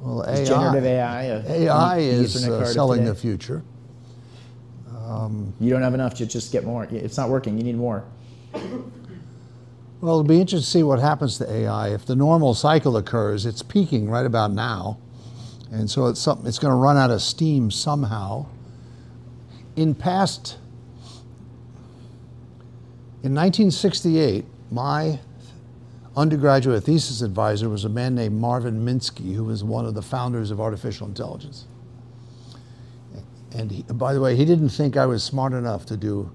Well, 0.00 0.22
Is 0.22 0.48
generative 0.48 0.84
AI. 0.84 1.22
a- 1.22 1.50
AI 1.52 1.98
is 1.98 2.48
uh, 2.48 2.64
selling 2.66 3.04
the 3.04 3.14
future. 3.14 3.62
Um, 5.14 5.54
you 5.60 5.70
don't 5.70 5.82
have 5.82 5.94
enough 5.94 6.14
to 6.14 6.26
just 6.26 6.50
get 6.50 6.64
more. 6.64 6.84
It's 6.90 7.16
not 7.16 7.28
working. 7.28 7.56
You 7.56 7.64
need 7.64 7.76
more. 7.76 8.04
Well, 10.00 10.20
it'll 10.20 10.24
be 10.24 10.40
interesting 10.40 10.64
to 10.64 10.66
see 10.66 10.82
what 10.82 10.98
happens 10.98 11.38
to 11.38 11.50
AI. 11.50 11.94
If 11.94 12.04
the 12.04 12.16
normal 12.16 12.54
cycle 12.54 12.96
occurs, 12.96 13.46
it's 13.46 13.62
peaking 13.62 14.10
right 14.10 14.26
about 14.26 14.50
now, 14.50 14.98
and 15.70 15.88
so 15.88 16.06
it's 16.06 16.20
something. 16.20 16.46
It's 16.46 16.58
going 16.58 16.72
to 16.72 16.76
run 16.76 16.96
out 16.96 17.10
of 17.10 17.22
steam 17.22 17.70
somehow. 17.70 18.46
In 19.76 19.94
past, 19.94 20.58
in 23.22 23.34
1968, 23.34 24.44
my 24.70 25.20
undergraduate 26.16 26.84
thesis 26.84 27.22
advisor 27.22 27.68
was 27.68 27.84
a 27.84 27.88
man 27.88 28.14
named 28.14 28.38
Marvin 28.38 28.84
Minsky, 28.84 29.34
who 29.34 29.44
was 29.44 29.64
one 29.64 29.86
of 29.86 29.94
the 29.94 30.02
founders 30.02 30.50
of 30.50 30.60
artificial 30.60 31.06
intelligence. 31.06 31.66
And 33.54 33.70
he, 33.70 33.82
by 33.84 34.12
the 34.12 34.20
way, 34.20 34.34
he 34.36 34.44
didn't 34.44 34.70
think 34.70 34.96
I 34.96 35.06
was 35.06 35.22
smart 35.22 35.52
enough 35.52 35.86
to 35.86 35.96
do 35.96 36.30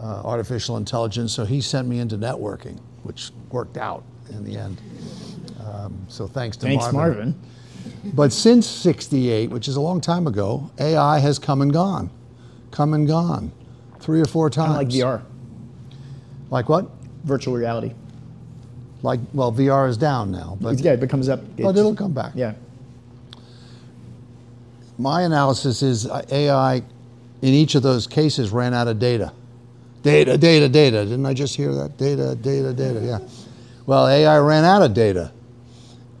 uh, 0.00 0.22
artificial 0.24 0.76
intelligence, 0.76 1.32
so 1.32 1.44
he 1.44 1.60
sent 1.60 1.86
me 1.88 1.98
into 1.98 2.16
networking, 2.16 2.78
which 3.02 3.30
worked 3.50 3.76
out 3.76 4.04
in 4.30 4.44
the 4.44 4.56
end. 4.56 4.80
Um, 5.64 5.98
so 6.08 6.26
thanks 6.26 6.56
to 6.58 6.66
Thanks, 6.66 6.90
Marvin. 6.92 7.38
But 8.14 8.32
since 8.32 8.66
68, 8.66 9.50
which 9.50 9.68
is 9.68 9.76
a 9.76 9.80
long 9.80 10.00
time 10.00 10.26
ago, 10.26 10.70
AI 10.78 11.18
has 11.18 11.38
come 11.38 11.60
and 11.62 11.72
gone, 11.72 12.10
come 12.70 12.94
and 12.94 13.06
gone, 13.06 13.52
three 14.00 14.20
or 14.20 14.24
four 14.24 14.48
times. 14.48 14.76
Kind 14.76 14.86
of 14.88 14.94
like 14.94 15.20
VR, 15.20 15.22
Like 16.50 16.68
what? 16.68 16.90
virtual 17.24 17.54
reality. 17.56 17.92
Like, 19.02 19.20
well, 19.32 19.52
VR 19.52 19.88
is 19.88 19.96
down 19.96 20.32
now, 20.32 20.56
but, 20.60 20.78
yeah, 20.80 20.92
it 20.92 21.10
comes 21.10 21.28
up. 21.28 21.40
but 21.56 21.76
it'll 21.76 21.94
come 21.94 22.12
back. 22.12 22.32
Yeah. 22.34 22.54
My 24.98 25.22
analysis 25.22 25.82
is 25.82 26.06
uh, 26.06 26.24
AI 26.30 26.82
in 27.40 27.54
each 27.54 27.76
of 27.76 27.82
those 27.82 28.06
cases 28.06 28.50
ran 28.50 28.74
out 28.74 28.88
of 28.88 28.98
data. 28.98 29.32
Data, 30.02 30.36
data, 30.36 30.68
data. 30.68 31.04
Didn't 31.04 31.26
I 31.26 31.34
just 31.34 31.56
hear 31.56 31.72
that? 31.74 31.96
Data, 31.96 32.34
data, 32.34 32.72
data. 32.72 33.00
Yeah. 33.00 33.18
Well, 33.86 34.08
AI 34.08 34.38
ran 34.38 34.64
out 34.64 34.82
of 34.82 34.94
data 34.94 35.32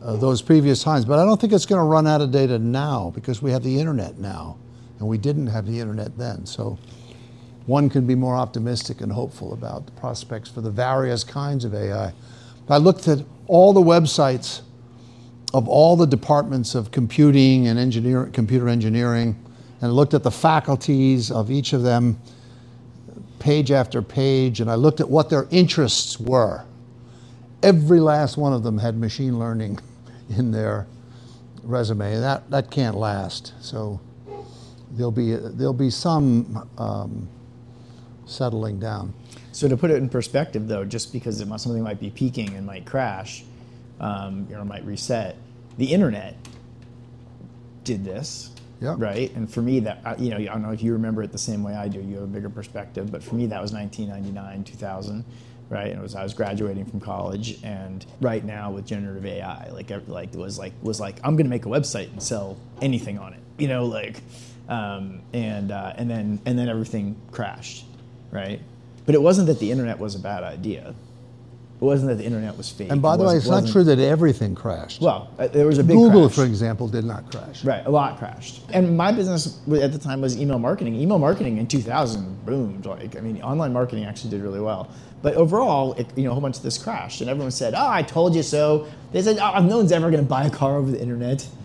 uh, 0.02 0.16
those 0.16 0.42
previous 0.42 0.82
times, 0.82 1.04
but 1.04 1.18
I 1.18 1.24
don't 1.24 1.40
think 1.40 1.52
it's 1.52 1.66
going 1.66 1.80
to 1.80 1.84
run 1.84 2.06
out 2.06 2.20
of 2.20 2.30
data 2.30 2.58
now 2.58 3.10
because 3.14 3.42
we 3.42 3.50
have 3.50 3.62
the 3.62 3.78
internet 3.78 4.18
now, 4.18 4.56
and 4.98 5.08
we 5.08 5.18
didn't 5.18 5.48
have 5.48 5.66
the 5.66 5.78
internet 5.78 6.16
then. 6.16 6.46
So 6.46 6.78
one 7.66 7.90
can 7.90 8.06
be 8.06 8.14
more 8.14 8.36
optimistic 8.36 9.00
and 9.00 9.10
hopeful 9.12 9.52
about 9.52 9.86
the 9.86 9.92
prospects 9.92 10.48
for 10.48 10.60
the 10.60 10.70
various 10.70 11.24
kinds 11.24 11.64
of 11.64 11.74
AI. 11.74 12.12
I 12.68 12.76
looked 12.76 13.08
at 13.08 13.24
all 13.46 13.72
the 13.72 13.82
websites 13.82 14.60
of 15.54 15.68
all 15.68 15.96
the 15.96 16.06
departments 16.06 16.74
of 16.74 16.90
computing 16.90 17.68
and 17.68 17.78
engineer, 17.78 18.26
computer 18.26 18.68
engineering 18.68 19.36
and 19.80 19.92
looked 19.92 20.14
at 20.14 20.22
the 20.22 20.30
faculties 20.30 21.30
of 21.30 21.50
each 21.50 21.72
of 21.72 21.82
them 21.82 22.18
page 23.38 23.70
after 23.70 24.02
page 24.02 24.60
and 24.60 24.70
I 24.70 24.74
looked 24.74 25.00
at 25.00 25.08
what 25.08 25.30
their 25.30 25.46
interests 25.50 26.18
were. 26.18 26.64
Every 27.62 28.00
last 28.00 28.36
one 28.36 28.52
of 28.52 28.62
them 28.62 28.78
had 28.78 28.96
machine 28.96 29.38
learning 29.38 29.78
in 30.36 30.50
their 30.50 30.86
resume. 31.62 32.18
That, 32.18 32.50
that 32.50 32.70
can't 32.70 32.96
last. 32.96 33.54
So 33.60 34.00
there'll 34.92 35.10
be, 35.10 35.34
there'll 35.34 35.72
be 35.72 35.90
some 35.90 36.68
um, 36.78 37.28
settling 38.26 38.78
down. 38.78 39.14
So 39.52 39.68
to 39.68 39.76
put 39.76 39.90
it 39.90 39.96
in 39.96 40.08
perspective, 40.08 40.68
though, 40.68 40.84
just 40.84 41.12
because 41.12 41.40
it, 41.40 41.48
something 41.58 41.82
might 41.82 42.00
be 42.00 42.10
peaking 42.10 42.54
and 42.54 42.66
might 42.66 42.86
crash, 42.86 43.44
um, 44.00 44.48
or 44.52 44.64
might 44.64 44.84
reset, 44.84 45.36
the 45.76 45.92
internet 45.92 46.36
did 47.84 48.04
this, 48.04 48.50
Yep. 48.80 48.96
right? 48.98 49.34
And 49.34 49.50
for 49.52 49.62
me, 49.62 49.80
that 49.80 50.20
you 50.20 50.30
know, 50.30 50.36
I 50.36 50.44
don't 50.44 50.62
know 50.62 50.70
if 50.72 50.82
you 50.82 50.92
remember 50.92 51.22
it 51.22 51.32
the 51.32 51.38
same 51.38 51.62
way 51.62 51.74
I 51.74 51.88
do. 51.88 52.00
You 52.00 52.16
have 52.16 52.24
a 52.24 52.28
bigger 52.28 52.50
perspective, 52.50 53.10
but 53.10 53.22
for 53.22 53.34
me, 53.34 53.46
that 53.46 53.60
was 53.60 53.72
1999, 53.72 54.64
2000, 54.64 55.24
right? 55.68 55.88
And 55.88 55.98
it 55.98 56.02
was 56.02 56.14
I 56.14 56.22
was 56.22 56.34
graduating 56.34 56.84
from 56.84 57.00
college, 57.00 57.58
and 57.64 58.04
right 58.20 58.44
now 58.44 58.70
with 58.70 58.86
generative 58.86 59.26
AI, 59.26 59.70
like 59.70 59.90
like 60.06 60.32
it 60.34 60.38
was 60.38 60.58
like 60.58 60.72
was 60.82 61.00
like 61.00 61.18
I'm 61.24 61.36
gonna 61.36 61.48
make 61.48 61.66
a 61.66 61.68
website 61.68 62.10
and 62.12 62.22
sell 62.22 62.56
anything 62.80 63.18
on 63.18 63.32
it, 63.32 63.40
you 63.58 63.68
know, 63.68 63.86
like, 63.86 64.20
um, 64.68 65.22
and 65.32 65.72
uh, 65.72 65.94
and 65.96 66.08
then 66.10 66.40
and 66.46 66.58
then 66.58 66.68
everything 66.68 67.16
crashed, 67.32 67.84
right? 68.30 68.60
But 69.06 69.14
it 69.14 69.22
wasn't 69.22 69.46
that 69.48 69.58
the 69.58 69.70
internet 69.72 69.98
was 69.98 70.14
a 70.14 70.18
bad 70.20 70.44
idea. 70.44 70.94
It 71.80 71.84
wasn't 71.84 72.08
that 72.08 72.16
the 72.16 72.24
internet 72.24 72.56
was 72.56 72.68
fake. 72.68 72.90
And 72.90 73.00
by 73.00 73.14
It 73.14 73.18
the 73.18 73.24
way, 73.24 73.36
it's 73.36 73.46
not 73.46 73.68
true 73.68 73.84
that 73.84 74.00
everything 74.00 74.56
crashed. 74.56 75.00
Well, 75.00 75.30
uh, 75.38 75.46
there 75.46 75.64
was 75.66 75.78
a 75.78 75.84
big 75.84 75.96
Google, 75.96 76.26
crash. 76.26 76.34
for 76.34 76.44
example, 76.44 76.88
did 76.88 77.04
not 77.04 77.30
crash. 77.30 77.64
Right, 77.64 77.86
a 77.86 77.90
lot 77.90 78.18
crashed. 78.18 78.62
And 78.72 78.96
my 78.96 79.12
business 79.12 79.60
at 79.72 79.92
the 79.92 79.98
time 79.98 80.20
was 80.20 80.36
email 80.40 80.58
marketing. 80.58 80.96
Email 80.96 81.20
marketing 81.20 81.58
in 81.58 81.68
2000 81.68 82.44
boomed. 82.44 82.84
Like, 82.84 83.16
I 83.16 83.20
mean, 83.20 83.40
online 83.42 83.72
marketing 83.72 84.04
actually 84.06 84.30
did 84.30 84.42
really 84.42 84.60
well. 84.60 84.90
But 85.22 85.34
overall, 85.34 85.94
it, 85.94 86.06
you 86.16 86.24
know, 86.24 86.30
a 86.30 86.32
whole 86.32 86.40
bunch 86.40 86.56
of 86.56 86.62
this 86.64 86.78
crashed, 86.78 87.20
and 87.20 87.30
everyone 87.30 87.50
said, 87.52 87.74
"Oh, 87.76 87.88
I 87.88 88.02
told 88.02 88.34
you 88.34 88.42
so." 88.42 88.86
They 89.12 89.22
said, 89.22 89.38
"Oh, 89.38 89.60
no 89.62 89.76
one's 89.78 89.92
ever 89.92 90.10
going 90.10 90.22
to 90.22 90.28
buy 90.28 90.46
a 90.46 90.50
car 90.50 90.76
over 90.76 90.90
the 90.90 91.00
internet. 91.00 91.46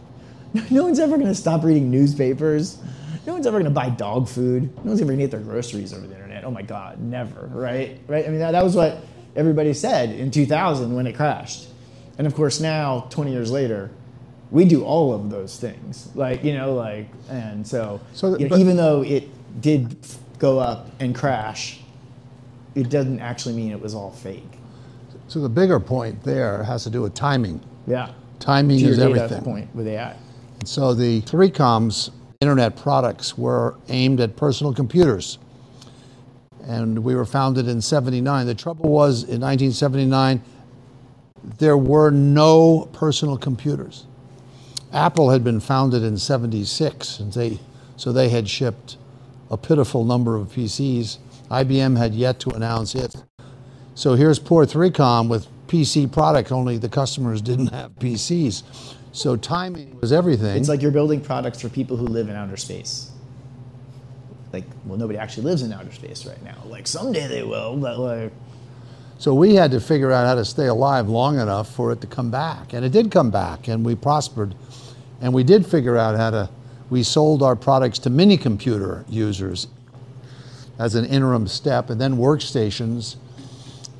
No 0.70 0.84
one's 0.84 1.00
ever 1.00 1.16
going 1.18 1.30
to 1.30 1.36
stop 1.36 1.64
reading 1.64 1.90
newspapers. 1.90 2.78
No 3.26 3.34
one's 3.34 3.48
ever 3.48 3.58
going 3.58 3.66
to 3.66 3.72
buy 3.72 3.90
dog 3.90 4.28
food. 4.28 4.64
No 4.78 4.90
one's 4.92 5.02
ever 5.02 5.08
going 5.10 5.18
to 5.18 5.24
get 5.24 5.32
their 5.32 5.40
groceries 5.40 5.94
over 5.94 6.06
the 6.06 6.14
internet. 6.14 6.44
Oh 6.44 6.52
my 6.52 6.62
God, 6.62 7.00
never. 7.02 7.48
Right? 7.52 8.00
Right? 8.08 8.26
I 8.26 8.30
mean, 8.30 8.38
that, 8.40 8.52
that 8.52 8.64
was 8.64 8.76
what 8.76 8.98
everybody 9.36 9.74
said 9.74 10.10
in 10.12 10.32
2000 10.32 10.94
when 10.94 11.08
it 11.08 11.14
crashed. 11.14 11.68
And 12.18 12.28
of 12.28 12.36
course, 12.36 12.60
now 12.60 13.08
20 13.10 13.32
years 13.32 13.52
later, 13.52 13.90
we 14.52 14.66
do 14.66 14.84
all 14.84 15.14
of 15.14 15.30
those 15.30 15.60
things. 15.60 16.10
Like 16.16 16.44
you 16.44 16.54
know, 16.54 16.74
like 16.76 17.08
and 17.30 17.66
so, 17.66 18.00
So 18.14 18.30
th- 18.30 18.42
you 18.42 18.50
know, 18.50 18.58
even 18.58 18.78
though 18.78 19.04
it 19.04 19.30
did 19.62 19.98
go 20.38 20.60
up 20.60 20.90
and 21.00 21.16
crash, 21.16 21.80
it 22.76 22.90
doesn't 22.90 23.20
actually 23.20 23.56
mean 23.56 23.72
it 23.72 23.82
was 23.82 23.96
all 23.96 24.12
fake. 24.12 24.44
So 25.28 25.40
the 25.40 25.50
bigger 25.50 25.80
point 25.80 26.22
there 26.24 26.64
has 26.64 26.84
to 26.84 26.90
do 26.90 27.02
with 27.02 27.16
timing. 27.16 27.62
Yeah. 27.88 28.12
Timing 28.40 28.80
is 28.82 29.00
everything. 29.00 29.42
point 29.44 29.74
with 29.74 29.88
AI. 29.88 30.16
So 30.66 30.94
the 30.94 31.22
3Com's 31.22 32.12
internet 32.42 32.76
products 32.76 33.38
were 33.38 33.78
aimed 33.90 34.20
at 34.20 34.36
personal 34.36 34.74
computers. 34.74 35.40
And 36.64 37.04
we 37.04 37.16
were 37.16 37.26
founded 37.26 37.68
in 37.68 37.82
79. 37.82 38.46
The 38.46 38.56
trouble 38.56 38.90
was 38.90 39.24
in 39.24 39.42
1979, 39.42 40.42
there 41.58 41.78
were 41.78 42.10
no 42.10 42.90
personal 42.94 43.38
computers. 43.38 44.06
Apple 44.94 45.32
had 45.32 45.44
been 45.44 45.60
founded 45.60 46.04
in 46.04 46.18
76, 46.18 47.20
and 47.20 47.34
they, 47.34 47.60
so 47.98 48.14
they 48.14 48.30
had 48.30 48.48
shipped 48.48 48.98
a 49.52 49.58
pitiful 49.58 50.06
number 50.06 50.36
of 50.36 50.50
PCs. 50.50 51.18
IBM 51.50 51.98
had 51.98 52.14
yet 52.14 52.40
to 52.40 52.52
announce 52.52 52.96
it. 52.96 53.16
So 53.96 54.16
here's 54.16 54.40
poor 54.40 54.66
3Com 54.66 55.30
with 55.30 55.48
PC 55.68 56.12
product, 56.12 56.52
only 56.52 56.78
the 56.78 56.90
customers 56.90 57.42
didn't 57.42 57.68
have 57.68 57.92
PCs. 57.96 58.64
So 59.12 59.36
timing 59.36 60.00
was 60.00 60.12
everything. 60.12 60.58
It's 60.58 60.70
like 60.70 60.82
you're 60.82 60.92
building 60.92 61.22
products 61.22 61.62
for 61.62 61.70
people 61.70 61.98
who 61.98 62.08
live 62.08 62.30
in 62.30 62.36
outer 62.36 62.58
space. 62.58 63.12
Like, 64.54 64.66
well, 64.86 65.00
nobody 65.00 65.18
actually 65.18 65.46
lives 65.46 65.64
in 65.64 65.74
outer 65.74 65.92
space 65.92 66.26
right 66.28 66.42
now. 66.44 66.62
Like 66.68 66.86
someday 66.88 67.28
they 67.28 67.44
will, 67.44 67.76
but 67.76 67.98
like, 67.98 68.32
So 69.18 69.34
we 69.34 69.56
had 69.56 69.72
to 69.72 69.80
figure 69.80 70.12
out 70.12 70.28
how 70.28 70.36
to 70.36 70.46
stay 70.46 70.68
alive 70.68 71.10
long 71.10 71.40
enough 71.40 71.74
for 71.74 71.92
it 71.92 72.02
to 72.02 72.08
come 72.08 72.30
back. 72.30 72.74
And 72.74 72.86
it 72.86 72.92
did 72.92 73.10
come 73.12 73.32
back, 73.32 73.68
and 73.68 73.86
we 73.86 73.96
prospered. 73.96 74.54
And 75.22 75.34
we 75.34 75.44
did 75.44 75.66
figure 75.66 75.98
out 75.98 76.18
how 76.18 76.30
to, 76.32 76.50
we 76.90 77.04
sold 77.04 77.42
our 77.42 77.56
products 77.56 78.00
to 78.00 78.10
mini 78.10 78.38
computer 78.38 79.06
users 79.10 79.68
as 80.78 80.96
an 80.96 81.06
interim 81.06 81.48
step, 81.48 81.90
and 81.90 82.02
then 82.02 82.18
workstations. 82.18 83.16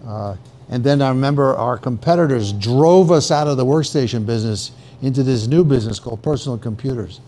Uh, 0.06 0.36
and 0.70 0.84
then 0.84 1.02
I 1.02 1.10
remember 1.10 1.56
our 1.56 1.78
competitors 1.78 2.52
drove 2.52 3.12
us 3.12 3.32
out 3.32 3.48
of 3.48 3.58
the 3.58 3.66
workstation 3.66 4.26
business 4.26 4.72
into 5.02 5.24
this 5.24 5.48
new 5.48 5.64
business 5.64 6.00
called 6.00 6.22
personal 6.22 6.58
computers. 6.58 7.22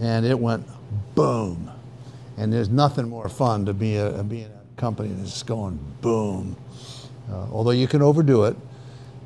And 0.00 0.24
it 0.24 0.38
went 0.38 0.66
boom. 1.14 1.71
And 2.42 2.52
there's 2.52 2.70
nothing 2.70 3.08
more 3.08 3.28
fun 3.28 3.66
to 3.66 3.72
be 3.72 3.96
a, 3.98 4.24
be 4.24 4.40
in 4.40 4.50
a 4.50 4.80
company 4.80 5.10
that's 5.10 5.44
going 5.44 5.78
boom. 6.00 6.56
Uh, 7.30 7.46
although 7.52 7.70
you 7.70 7.86
can 7.86 8.02
overdo 8.02 8.44
it. 8.44 8.56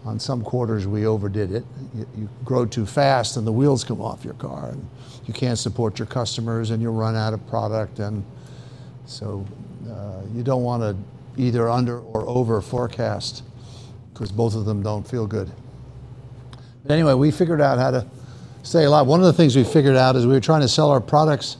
On 0.04 0.20
some 0.20 0.44
quarters, 0.44 0.86
we 0.86 1.06
overdid 1.06 1.50
it. 1.50 1.64
You, 1.94 2.06
you 2.14 2.28
grow 2.44 2.66
too 2.66 2.84
fast, 2.84 3.38
and 3.38 3.46
the 3.46 3.52
wheels 3.52 3.84
come 3.84 4.02
off 4.02 4.22
your 4.22 4.34
car, 4.34 4.68
and 4.68 4.86
you 5.24 5.32
can't 5.32 5.58
support 5.58 5.98
your 5.98 6.04
customers, 6.04 6.70
and 6.70 6.82
you 6.82 6.90
run 6.90 7.16
out 7.16 7.32
of 7.32 7.44
product. 7.48 8.00
And 8.00 8.22
so, 9.06 9.46
uh, 9.90 10.20
you 10.34 10.42
don't 10.42 10.62
want 10.62 10.82
to 10.82 11.42
either 11.42 11.70
under 11.70 12.00
or 12.00 12.28
over 12.28 12.60
forecast, 12.60 13.44
because 14.12 14.30
both 14.30 14.54
of 14.54 14.66
them 14.66 14.82
don't 14.82 15.08
feel 15.08 15.26
good. 15.26 15.50
But 16.82 16.92
anyway, 16.92 17.14
we 17.14 17.30
figured 17.30 17.62
out 17.62 17.78
how 17.78 17.92
to 17.92 18.06
stay 18.62 18.84
alive. 18.84 19.06
One 19.06 19.20
of 19.20 19.26
the 19.26 19.32
things 19.32 19.56
we 19.56 19.64
figured 19.64 19.96
out 19.96 20.16
is 20.16 20.26
we 20.26 20.34
were 20.34 20.40
trying 20.40 20.60
to 20.60 20.68
sell 20.68 20.90
our 20.90 21.00
products 21.00 21.56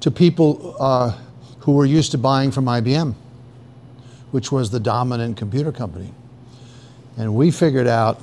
to 0.00 0.10
people 0.10 0.76
uh, 0.78 1.16
who 1.60 1.72
were 1.72 1.86
used 1.86 2.12
to 2.12 2.18
buying 2.18 2.50
from 2.50 2.66
IBM, 2.66 3.14
which 4.30 4.52
was 4.52 4.70
the 4.70 4.80
dominant 4.80 5.36
computer 5.36 5.72
company. 5.72 6.12
And 7.16 7.34
we 7.34 7.50
figured 7.50 7.86
out 7.86 8.20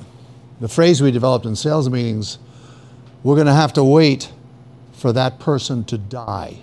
the 0.60 0.68
phrase 0.68 1.02
we 1.02 1.10
developed 1.10 1.44
in 1.44 1.54
sales 1.54 1.90
meetings 1.90 2.38
we're 3.26 3.34
going 3.34 3.48
to 3.48 3.52
have 3.52 3.72
to 3.72 3.82
wait 3.82 4.32
for 4.92 5.12
that 5.12 5.40
person 5.40 5.82
to 5.86 5.98
die. 5.98 6.56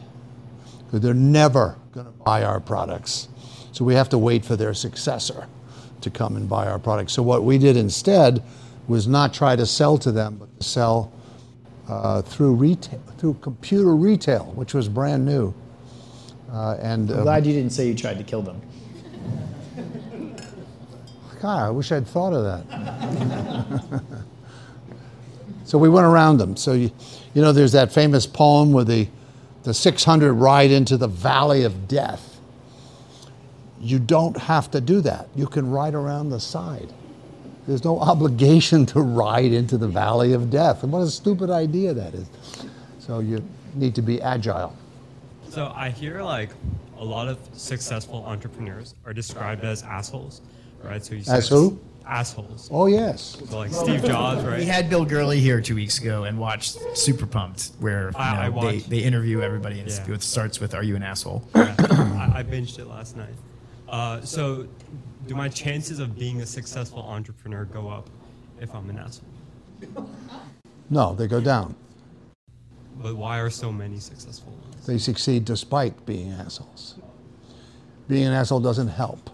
Because 0.85 1.01
they're 1.01 1.13
never 1.13 1.77
going 1.91 2.05
to 2.05 2.11
buy 2.13 2.43
our 2.43 2.61
products. 2.61 3.27
So 3.73 3.83
we 3.83 3.95
have 3.95 4.07
to 4.09 4.17
wait 4.17 4.45
for 4.45 4.55
their 4.55 4.73
successor 4.73 5.47
to 5.99 6.09
come 6.09 6.37
and 6.37 6.47
buy 6.47 6.67
our 6.67 6.79
products. 6.79 7.11
So 7.11 7.21
what 7.21 7.43
we 7.43 7.57
did 7.57 7.75
instead 7.75 8.41
was 8.87 9.09
not 9.09 9.33
try 9.33 9.57
to 9.57 9.65
sell 9.65 9.97
to 9.97 10.11
them, 10.13 10.37
but 10.37 10.57
to 10.57 10.63
sell 10.65 11.11
uh, 11.87 12.21
through 12.21 12.53
retail, 12.53 13.01
through 13.17 13.35
computer 13.35 13.95
retail, 13.95 14.45
which 14.55 14.73
was 14.73 14.89
brand 14.89 15.25
new. 15.25 15.53
Uh, 16.51 16.77
and 16.81 17.09
I'm 17.11 17.19
uh, 17.19 17.23
glad 17.23 17.45
you 17.45 17.53
didn't 17.53 17.71
say 17.71 17.87
you 17.87 17.95
tried 17.95 18.17
to 18.17 18.23
kill 18.23 18.41
them. 18.41 18.61
God, 21.41 21.67
I 21.67 21.69
wish 21.71 21.91
I'd 21.91 22.07
thought 22.07 22.31
of 22.33 22.43
that. 22.43 24.01
so 25.65 25.77
we 25.77 25.89
went 25.89 26.05
around 26.05 26.37
them. 26.37 26.55
So 26.55 26.73
you, 26.73 26.91
you 27.33 27.41
know, 27.41 27.51
there's 27.51 27.73
that 27.73 27.91
famous 27.91 28.25
poem 28.25 28.71
where 28.71 28.85
the 28.85 29.07
the 29.63 29.73
600 29.73 30.33
ride 30.33 30.71
into 30.71 30.97
the 30.97 31.07
valley 31.07 31.63
of 31.63 31.87
death. 31.87 32.39
You 33.79 33.99
don't 33.99 34.37
have 34.37 34.69
to 34.71 34.81
do 34.81 35.01
that. 35.01 35.29
You 35.35 35.47
can 35.47 35.69
ride 35.69 35.95
around 35.95 36.29
the 36.29 36.39
side. 36.39 36.93
There's 37.67 37.83
no 37.83 37.99
obligation 38.11 38.85
to 38.87 39.01
ride 39.01 39.51
into 39.51 39.77
the 39.77 39.87
valley 39.87 40.33
of 40.33 40.49
death. 40.49 40.83
And 40.83 40.91
what 40.91 41.01
a 41.01 41.09
stupid 41.09 41.49
idea 41.49 41.93
that 41.93 42.13
is. 42.13 42.27
So 42.99 43.19
you 43.19 43.43
need 43.75 43.95
to 43.95 44.01
be 44.01 44.21
agile. 44.21 44.75
So 45.49 45.71
I 45.75 45.89
hear 45.89 46.21
like 46.23 46.49
a 46.97 47.03
lot 47.03 47.27
of 47.27 47.37
successful 47.53 48.23
entrepreneurs 48.25 48.95
are 49.05 49.13
described 49.13 49.63
as 49.63 49.83
assholes, 49.83 50.41
right? 50.83 51.03
So 51.03 51.15
you 51.15 51.23
As 51.27 51.49
who? 51.49 51.79
Assholes. 52.05 52.69
Oh 52.71 52.87
yes. 52.87 53.41
So 53.49 53.57
like 53.59 53.71
Steve 53.71 54.03
Jobs, 54.03 54.43
right? 54.43 54.59
We 54.59 54.65
had 54.65 54.89
Bill 54.89 55.05
Gurley 55.05 55.39
here 55.39 55.61
two 55.61 55.75
weeks 55.75 55.99
ago 55.99 56.25
and 56.25 56.37
watched 56.37 56.77
Super 56.97 57.25
Pumped, 57.25 57.71
where 57.79 58.09
you 58.09 58.15
I- 58.17 58.47
I 58.47 58.49
they, 58.49 58.79
they 58.79 58.99
interview 58.99 59.41
everybody 59.41 59.79
and 59.79 59.89
Yeah. 59.89 60.13
it 60.15 60.21
starts 60.21 60.59
with 60.59 60.73
"Are 60.75 60.83
you 60.83 60.97
an 60.97 61.03
asshole?" 61.03 61.43
Yeah. 61.55 61.75
I, 61.79 62.39
I 62.39 62.43
binged 62.43 62.77
it 62.79 62.87
last 62.87 63.15
night. 63.15 63.33
Uh, 63.87 64.19
so 64.21 64.67
do 65.27 65.35
my 65.35 65.49
chances 65.49 65.99
of 65.99 66.17
being 66.17 66.41
a 66.41 66.45
successful 66.45 66.99
entrepreneur 66.99 67.65
go 67.65 67.89
up 67.89 68.09
if 68.59 68.73
I'm 68.73 68.89
an 68.89 68.99
asshole? 68.99 70.09
No, 70.89 71.13
they 71.15 71.27
go 71.27 71.39
down. 71.39 71.75
But 73.01 73.15
why 73.15 73.39
are 73.39 73.49
so 73.49 73.71
many 73.71 73.99
successful 73.99 74.53
ones? 74.53 74.85
They 74.85 74.97
succeed 74.97 75.45
despite 75.45 76.05
being 76.05 76.31
assholes. 76.31 76.95
Being 78.07 78.27
an 78.27 78.33
asshole 78.33 78.59
doesn't 78.59 78.89
help. 78.89 79.29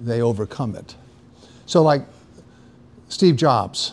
They 0.00 0.20
overcome 0.20 0.74
it. 0.74 0.94
So, 1.66 1.82
like 1.82 2.02
Steve 3.08 3.36
Jobs, 3.36 3.92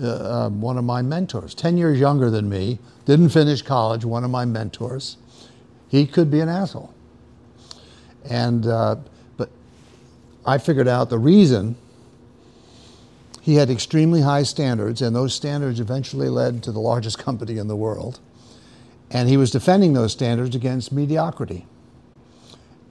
uh, 0.00 0.46
um, 0.46 0.60
one 0.60 0.78
of 0.78 0.84
my 0.84 1.02
mentors, 1.02 1.54
10 1.54 1.76
years 1.76 1.98
younger 1.98 2.30
than 2.30 2.48
me, 2.48 2.78
didn't 3.04 3.30
finish 3.30 3.62
college, 3.62 4.04
one 4.04 4.24
of 4.24 4.30
my 4.30 4.44
mentors. 4.44 5.16
He 5.88 6.06
could 6.06 6.30
be 6.30 6.40
an 6.40 6.48
asshole. 6.48 6.92
And, 8.28 8.66
uh, 8.66 8.96
I 10.46 10.58
figured 10.58 10.88
out 10.88 11.10
the 11.10 11.18
reason 11.18 11.76
he 13.46 13.56
had 13.56 13.70
extremely 13.70 14.22
high 14.22 14.42
standards, 14.42 15.02
and 15.02 15.14
those 15.14 15.34
standards 15.34 15.80
eventually 15.80 16.28
led 16.28 16.62
to 16.64 16.72
the 16.72 16.80
largest 16.80 17.18
company 17.24 17.58
in 17.58 17.68
the 17.68 17.76
world. 17.76 18.20
And 19.10 19.28
he 19.28 19.36
was 19.36 19.50
defending 19.50 19.92
those 19.92 20.12
standards 20.12 20.56
against 20.56 20.92
mediocrity. 20.92 21.66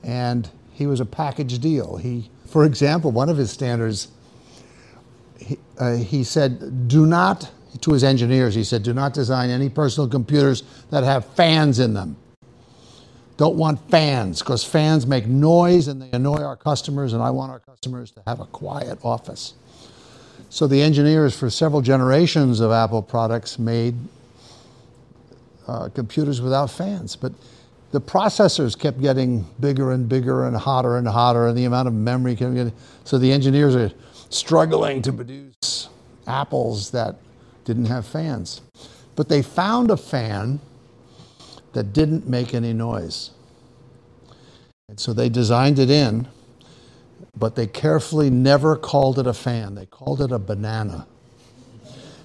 And 0.04 0.50
he 0.72 0.88
was 0.88 1.00
a 1.00 1.06
package 1.06 1.60
deal. 1.60 1.98
He, 1.98 2.30
for 2.46 2.66
example, 2.66 3.12
one 3.12 3.28
of 3.30 3.38
his 3.38 3.52
standards, 3.52 4.10
he, 5.40 5.58
uh, 5.78 5.96
he 5.96 6.24
said, 6.24 6.88
do 6.88 7.06
not, 7.06 7.52
to 7.82 7.92
his 7.92 8.04
engineers, 8.04 8.56
he 8.56 8.64
said, 8.64 8.84
do 8.84 8.94
not 8.94 9.14
design 9.14 9.50
any 9.50 9.68
personal 9.68 10.10
computers 10.10 10.64
that 10.90 11.04
have 11.04 11.26
fans 11.34 11.80
in 11.80 11.94
them. 11.94 12.16
Don't 13.38 13.56
want 13.56 13.90
fans 13.90 14.40
because 14.40 14.64
fans 14.64 15.06
make 15.06 15.28
noise 15.28 15.88
and 15.88 16.02
they 16.02 16.10
annoy 16.12 16.42
our 16.42 16.56
customers, 16.56 17.14
and 17.14 17.22
I 17.22 17.32
want 17.32 17.52
our 17.52 17.60
customers 17.60 18.12
to 18.12 18.24
have 18.26 18.40
a 18.40 18.46
quiet 18.46 19.00
office. 19.04 19.54
So 20.50 20.68
the 20.68 20.82
engineers 20.82 21.38
for 21.38 21.50
several 21.50 21.82
generations 21.82 22.62
of 22.62 22.72
Apple 22.72 23.02
products 23.02 23.60
made 23.60 23.96
uh, 25.68 25.90
computers 25.90 26.40
without 26.42 26.70
fans, 26.70 27.16
but 27.16 27.34
the 27.92 28.00
processors 28.00 28.78
kept 28.78 29.02
getting 29.02 29.46
bigger 29.60 29.92
and 29.92 30.08
bigger 30.08 30.46
and 30.48 30.56
hotter 30.56 30.98
and 30.98 31.08
hotter, 31.08 31.48
and 31.48 31.58
the 31.58 31.66
amount 31.66 31.88
of 31.88 31.94
memory 31.94 32.36
kept 32.36 32.54
getting. 32.54 32.74
So 33.04 33.18
the 33.18 33.32
engineers 33.32 33.76
are 33.76 33.92
struggling 34.30 35.02
to 35.02 35.14
produce 35.14 35.90
apples 36.28 36.92
that 36.92 37.16
didn't 37.66 37.86
have 37.86 38.06
fans. 38.06 38.62
But 39.16 39.30
they 39.30 39.42
found 39.42 39.92
a 39.92 39.98
fan 39.98 40.60
that 41.76 41.94
didn't 41.94 42.28
make 42.28 42.54
any 42.54 42.74
noise. 42.74 43.32
And 44.90 45.00
so 45.00 45.14
they 45.14 45.30
designed 45.30 45.78
it 45.78 45.90
in, 45.90 46.28
but 47.38 47.56
they 47.56 47.68
carefully 47.68 48.30
never 48.30 48.76
called 48.76 49.20
it 49.20 49.28
a 49.28 49.34
fan. 49.34 49.76
They 49.76 49.86
called 49.86 50.22
it 50.22 50.32
a 50.32 50.40
banana. 50.40 51.06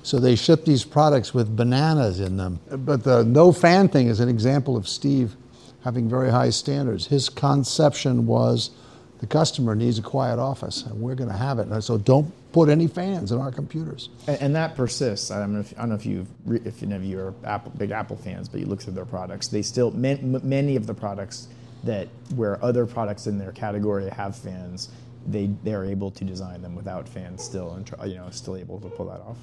So 0.02 0.18
they 0.18 0.36
shipped 0.36 0.64
these 0.64 0.84
products 0.84 1.34
with 1.34 1.54
bananas 1.54 2.20
in 2.20 2.36
them. 2.36 2.60
But 2.70 3.04
the 3.04 3.24
no 3.24 3.52
fan 3.52 3.88
thing 3.88 4.06
is 4.06 4.20
an 4.20 4.28
example 4.28 4.76
of 4.76 4.88
Steve 4.88 5.36
having 5.84 6.08
very 6.08 6.30
high 6.30 6.50
standards. 6.50 7.06
His 7.06 7.28
conception 7.28 8.26
was 8.26 8.70
the 9.18 9.26
customer 9.26 9.74
needs 9.74 9.98
a 9.98 10.02
quiet 10.02 10.38
office, 10.38 10.84
and 10.84 11.00
we're 11.00 11.14
going 11.14 11.30
to 11.30 11.36
have 11.36 11.58
it. 11.58 11.66
And 11.66 11.84
so 11.84 11.98
don't 11.98 12.32
put 12.52 12.68
any 12.68 12.86
fans 12.86 13.32
in 13.32 13.40
our 13.40 13.52
computers. 13.52 14.08
And, 14.26 14.42
and 14.42 14.56
that 14.56 14.74
persists. 14.74 15.30
I 15.30 15.38
don't 15.38 15.54
know 15.54 15.60
if, 15.60 15.72
I 15.76 15.82
don't 15.82 15.90
know 15.90 15.94
if 15.94 16.06
you 16.06 16.26
if 16.46 16.82
any 16.82 16.94
of 16.94 17.04
you 17.04 17.20
are 17.20 17.34
Apple, 17.44 17.72
big 17.76 17.90
Apple 17.90 18.16
fans, 18.16 18.48
but 18.48 18.60
you 18.60 18.66
look 18.66 18.82
through 18.82 18.94
their 18.94 19.04
products. 19.04 19.48
They 19.48 19.62
still 19.62 19.90
many 19.92 20.76
of 20.76 20.86
the 20.86 20.94
products 20.94 21.48
that 21.84 22.08
where 22.34 22.62
other 22.64 22.86
products 22.86 23.26
in 23.26 23.38
their 23.38 23.52
category 23.52 24.08
have 24.10 24.36
fans, 24.36 24.90
they 25.26 25.50
they're 25.64 25.84
able 25.84 26.10
to 26.10 26.24
design 26.24 26.62
them 26.62 26.74
without 26.74 27.08
fans 27.08 27.42
still, 27.42 27.72
and 27.74 27.90
you 28.10 28.16
know 28.16 28.28
still 28.30 28.56
able 28.56 28.80
to 28.80 28.88
pull 28.88 29.06
that 29.06 29.20
off. 29.20 29.36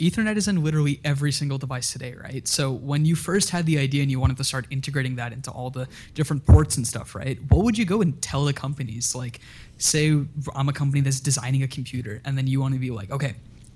Ethernet 0.00 0.36
is 0.36 0.48
in 0.48 0.64
literally 0.64 1.00
every 1.04 1.30
single 1.30 1.56
device 1.56 1.92
today, 1.92 2.14
right? 2.14 2.48
So 2.48 2.72
when 2.72 3.04
you 3.04 3.14
first 3.14 3.50
had 3.50 3.64
the 3.64 3.78
idea 3.78 4.02
and 4.02 4.10
you 4.10 4.18
wanted 4.18 4.36
to 4.38 4.44
start 4.44 4.66
integrating 4.70 5.14
that 5.16 5.32
into 5.32 5.52
all 5.52 5.70
the 5.70 5.86
different 6.14 6.44
ports 6.46 6.76
and 6.76 6.84
stuff, 6.84 7.14
right? 7.14 7.38
What 7.48 7.64
would 7.64 7.78
you 7.78 7.84
go 7.84 8.00
and 8.00 8.20
tell 8.20 8.44
the 8.44 8.52
companies? 8.52 9.14
Like, 9.14 9.40
say 9.78 10.10
I'm 10.54 10.68
a 10.68 10.72
company 10.72 11.00
that's 11.00 11.20
designing 11.20 11.62
a 11.62 11.68
computer, 11.68 12.20
and 12.24 12.36
then 12.36 12.46
you 12.46 12.60
want 12.60 12.74
to 12.74 12.80
be 12.80 12.90
like, 12.90 13.10
okay, 13.10 13.34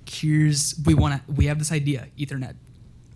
here's 0.09 0.75
we 0.85 0.95
want 0.95 1.15
to 1.27 1.33
we 1.33 1.47
have 1.47 1.59
this 1.59 1.73
idea, 1.73 2.09
Ethernet, 2.19 2.55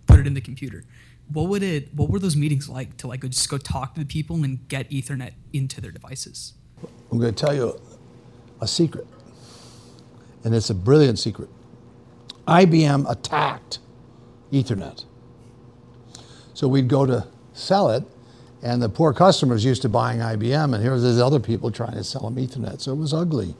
put 0.05 0.19
it 0.19 0.27
in 0.27 0.33
the 0.33 0.41
computer. 0.41 0.83
What 1.31 1.47
would 1.49 1.63
it? 1.63 1.93
What 1.95 2.09
were 2.09 2.19
those 2.19 2.35
meetings 2.35 2.69
like 2.69 2.97
to 2.97 3.07
like 3.07 3.21
just 3.21 3.49
go 3.49 3.57
talk 3.57 3.95
to 3.95 4.01
the 4.01 4.05
people 4.05 4.43
and 4.43 4.67
get 4.67 4.89
Ethernet 4.89 5.31
into 5.53 5.81
their 5.81 5.91
devices? 5.91 6.53
I'm 7.11 7.19
going 7.19 7.33
to 7.33 7.45
tell 7.45 7.55
you 7.55 7.79
a 8.61 8.67
secret, 8.67 9.07
and 10.43 10.53
it's 10.53 10.69
a 10.69 10.75
brilliant 10.75 11.19
secret. 11.19 11.49
IBM 12.47 13.09
attacked 13.09 13.79
Ethernet. 14.51 15.05
So 16.53 16.67
we'd 16.67 16.87
go 16.87 17.05
to 17.05 17.27
sell 17.53 17.89
it, 17.89 18.03
and 18.63 18.81
the 18.81 18.87
poor 18.87 19.13
customers 19.13 19.65
used 19.65 19.81
to 19.81 19.89
buying 19.89 20.19
IBM, 20.19 20.73
and 20.73 20.81
here 20.81 20.93
was 20.93 21.19
other 21.19 21.39
people 21.39 21.69
trying 21.69 21.93
to 21.93 22.03
sell 22.03 22.29
them 22.29 22.35
Ethernet. 22.37 22.79
So 22.81 22.93
it 22.93 22.97
was 22.97 23.13
ugly, 23.13 23.55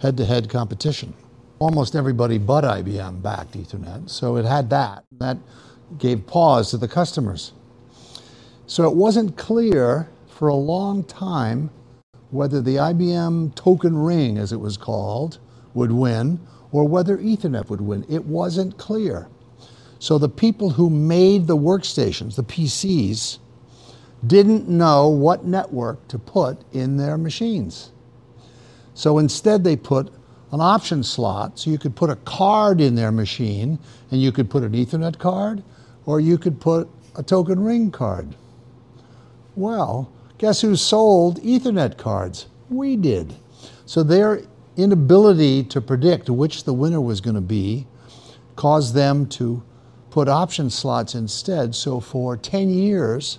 head 0.00 0.16
to 0.16 0.24
head 0.24 0.50
competition. 0.50 1.14
Almost 1.60 1.94
everybody 1.94 2.36
but 2.36 2.64
IBM 2.64 3.22
backed 3.22 3.52
Ethernet, 3.52 4.10
so 4.10 4.36
it 4.36 4.44
had 4.44 4.68
that. 4.70 5.04
That 5.18 5.38
gave 5.98 6.26
pause 6.26 6.70
to 6.70 6.78
the 6.78 6.88
customers. 6.88 7.52
So 8.66 8.88
it 8.88 8.96
wasn't 8.96 9.36
clear 9.36 10.08
for 10.28 10.48
a 10.48 10.54
long 10.54 11.04
time 11.04 11.70
whether 12.30 12.60
the 12.60 12.76
IBM 12.76 13.54
token 13.54 13.96
ring, 13.96 14.36
as 14.36 14.52
it 14.52 14.60
was 14.60 14.76
called, 14.76 15.38
would 15.74 15.92
win 15.92 16.40
or 16.72 16.86
whether 16.86 17.18
Ethernet 17.18 17.68
would 17.68 17.80
win. 17.80 18.04
It 18.08 18.24
wasn't 18.24 18.78
clear. 18.78 19.28
So 19.98 20.18
the 20.18 20.28
people 20.28 20.70
who 20.70 20.88
made 20.88 21.46
the 21.46 21.56
workstations, 21.56 22.36
the 22.36 22.44
PCs, 22.44 23.38
didn't 24.26 24.68
know 24.68 25.08
what 25.08 25.44
network 25.44 26.06
to 26.08 26.18
put 26.18 26.58
in 26.72 26.96
their 26.96 27.16
machines. 27.16 27.90
So 28.94 29.18
instead, 29.18 29.64
they 29.64 29.76
put 29.76 30.12
an 30.52 30.60
option 30.60 31.02
slot 31.02 31.58
so 31.58 31.70
you 31.70 31.78
could 31.78 31.94
put 31.94 32.10
a 32.10 32.16
card 32.16 32.80
in 32.80 32.94
their 32.94 33.12
machine 33.12 33.78
and 34.10 34.20
you 34.20 34.32
could 34.32 34.50
put 34.50 34.62
an 34.62 34.72
Ethernet 34.72 35.18
card 35.18 35.62
or 36.06 36.20
you 36.20 36.36
could 36.36 36.60
put 36.60 36.88
a 37.16 37.22
token 37.22 37.60
ring 37.60 37.90
card. 37.90 38.34
Well, 39.54 40.12
guess 40.38 40.60
who 40.60 40.76
sold 40.76 41.40
Ethernet 41.42 41.96
cards? 41.96 42.46
We 42.68 42.96
did. 42.96 43.34
So 43.86 44.02
their 44.02 44.42
inability 44.76 45.64
to 45.64 45.80
predict 45.80 46.30
which 46.30 46.64
the 46.64 46.72
winner 46.72 47.00
was 47.00 47.20
going 47.20 47.34
to 47.34 47.40
be 47.40 47.86
caused 48.56 48.94
them 48.94 49.26
to 49.26 49.62
put 50.10 50.28
option 50.28 50.68
slots 50.70 51.14
instead. 51.14 51.74
So 51.74 52.00
for 52.00 52.36
10 52.36 52.70
years, 52.70 53.38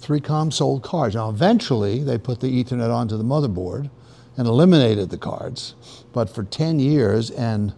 3Com 0.00 0.52
sold 0.52 0.82
cards. 0.82 1.14
Now, 1.14 1.30
eventually, 1.30 2.02
they 2.02 2.18
put 2.18 2.40
the 2.40 2.48
Ethernet 2.48 2.92
onto 2.92 3.16
the 3.16 3.24
motherboard 3.24 3.90
and 4.36 4.46
eliminated 4.46 5.10
the 5.10 5.18
cards. 5.18 5.74
But 6.12 6.30
for 6.30 6.44
10 6.44 6.78
years 6.80 7.30
and 7.30 7.74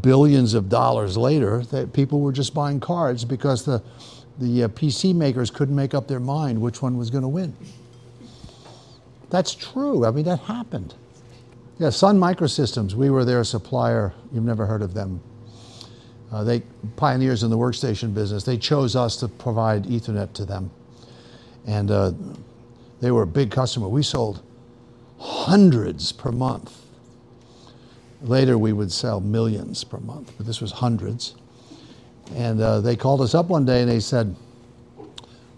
billions 0.00 0.54
of 0.54 0.68
dollars 0.68 1.16
later, 1.16 1.62
that 1.66 1.92
people 1.92 2.20
were 2.20 2.32
just 2.32 2.54
buying 2.54 2.80
cards 2.80 3.24
because 3.24 3.64
the, 3.64 3.82
the 4.38 4.64
uh, 4.64 4.68
PC 4.68 5.14
makers 5.14 5.50
couldn't 5.50 5.76
make 5.76 5.94
up 5.94 6.08
their 6.08 6.20
mind 6.20 6.60
which 6.60 6.82
one 6.82 6.96
was 6.96 7.10
going 7.10 7.22
to 7.22 7.28
win. 7.28 7.54
That's 9.30 9.54
true. 9.54 10.04
I 10.04 10.10
mean, 10.10 10.24
that 10.24 10.40
happened. 10.40 10.94
Yeah, 11.78 11.90
Sun 11.90 12.18
Microsystems, 12.18 12.94
we 12.94 13.10
were 13.10 13.24
their 13.24 13.42
supplier. 13.42 14.12
You've 14.32 14.44
never 14.44 14.66
heard 14.66 14.82
of 14.82 14.94
them. 14.94 15.20
Uh, 16.30 16.42
they 16.42 16.60
pioneers 16.96 17.42
in 17.42 17.50
the 17.50 17.58
workstation 17.58 18.14
business. 18.14 18.44
They 18.44 18.56
chose 18.56 18.96
us 18.96 19.16
to 19.18 19.28
provide 19.28 19.84
Ethernet 19.84 20.32
to 20.34 20.44
them, 20.44 20.70
and 21.66 21.90
uh, 21.90 22.12
they 23.00 23.10
were 23.10 23.22
a 23.22 23.26
big 23.26 23.50
customer. 23.50 23.88
We 23.88 24.02
sold 24.02 24.42
hundreds 25.18 26.12
per 26.12 26.32
month. 26.32 26.80
Later, 28.22 28.56
we 28.56 28.72
would 28.72 28.90
sell 28.90 29.20
millions 29.20 29.84
per 29.84 29.98
month, 29.98 30.32
but 30.36 30.46
this 30.46 30.60
was 30.60 30.72
hundreds. 30.72 31.34
And 32.34 32.60
uh, 32.60 32.80
they 32.80 32.96
called 32.96 33.20
us 33.20 33.34
up 33.34 33.46
one 33.46 33.64
day 33.66 33.82
and 33.82 33.90
they 33.90 34.00
said, 34.00 34.34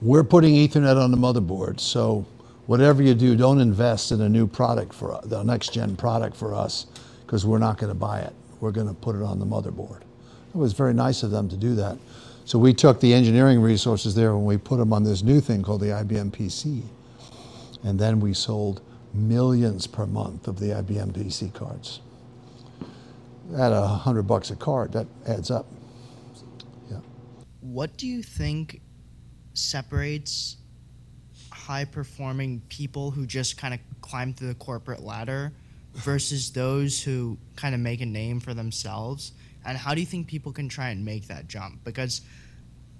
"We're 0.03 0.25
putting 0.25 0.55
Ethernet 0.55 1.01
on 1.01 1.11
the 1.11 1.17
motherboard, 1.17 1.81
so." 1.81 2.27
whatever 2.67 3.03
you 3.03 3.15
do, 3.15 3.37
don't 3.37 3.61
invest 3.61 4.13
in 4.13 4.21
a 4.21 4.29
new 4.29 4.47
product 4.47 4.93
for 4.93 5.21
the 5.25 5.43
next 5.43 5.73
gen 5.73 5.97
product 5.97 6.37
for 6.37 6.55
us 6.55 6.87
because 7.25 7.47
we're 7.47 7.59
not 7.59 7.79
going 7.79 7.91
to 7.91 7.99
buy 7.99 8.21
it. 8.21 8.33
We're 8.61 8.73
going 8.73 8.89
to 8.89 8.95
put 8.95 9.17
it 9.17 9.23
on 9.23 9.39
the 9.39 9.47
motherboard. 9.47 10.01
It 10.01 10.59
was 10.59 10.73
very 10.73 10.95
nice 10.95 11.23
of 11.23 11.31
them 11.31 11.49
to 11.49 11.57
do 11.57 11.75
that. 11.77 11.99
So 12.47 12.61
we 12.61 12.73
took 12.73 13.01
the 13.01 13.13
engineering 13.13 13.61
resources 13.61 14.15
there 14.15 14.31
and 14.31 14.47
we 14.47 14.57
put 14.57 14.77
them 14.77 14.93
on 14.93 15.03
this 15.03 15.25
new 15.25 15.41
thing 15.41 15.65
called 15.65 15.81
the 15.81 15.89
IBM 15.89 16.31
PC. 16.31 16.85
And 17.83 17.99
then 17.99 18.21
we 18.21 18.35
sold 18.35 18.83
millions 19.13 19.89
per 19.89 20.07
month 20.07 20.47
of 20.47 20.61
the 20.61 20.67
IBM 20.67 21.11
PC 21.11 21.53
cards. 21.53 22.01
At 23.57 23.73
a 23.73 23.83
hundred 23.83 24.29
bucks 24.29 24.53
a 24.53 24.57
card, 24.57 24.93
that 24.93 25.09
adds 25.27 25.51
up. 25.51 25.67
Yeah. 26.89 26.99
What 27.63 27.97
do 27.97 28.07
you 28.07 28.23
think 28.23 28.81
separates 29.55 30.57
high 31.51 31.85
performing 31.85 32.63
people 32.69 33.11
who 33.11 33.27
just 33.27 33.57
kind 33.57 33.75
of 33.75 33.81
climb 34.03 34.33
through 34.33 34.49
the 34.49 34.55
corporate 34.55 35.03
ladder 35.03 35.53
versus 35.95 36.53
those 36.53 37.03
who 37.03 37.39
kind 37.57 37.75
of 37.75 37.81
make 37.81 38.01
a 38.01 38.07
name 38.07 38.39
for 38.39 38.55
themselves? 38.55 39.33
And 39.67 39.77
how 39.77 39.95
do 39.95 40.01
you 40.01 40.07
think 40.07 40.27
people 40.27 40.53
can 40.53 40.69
try 40.69 40.91
and 40.91 41.05
make 41.05 41.29
that 41.29 41.49
jump? 41.49 41.85
Because 41.85 42.23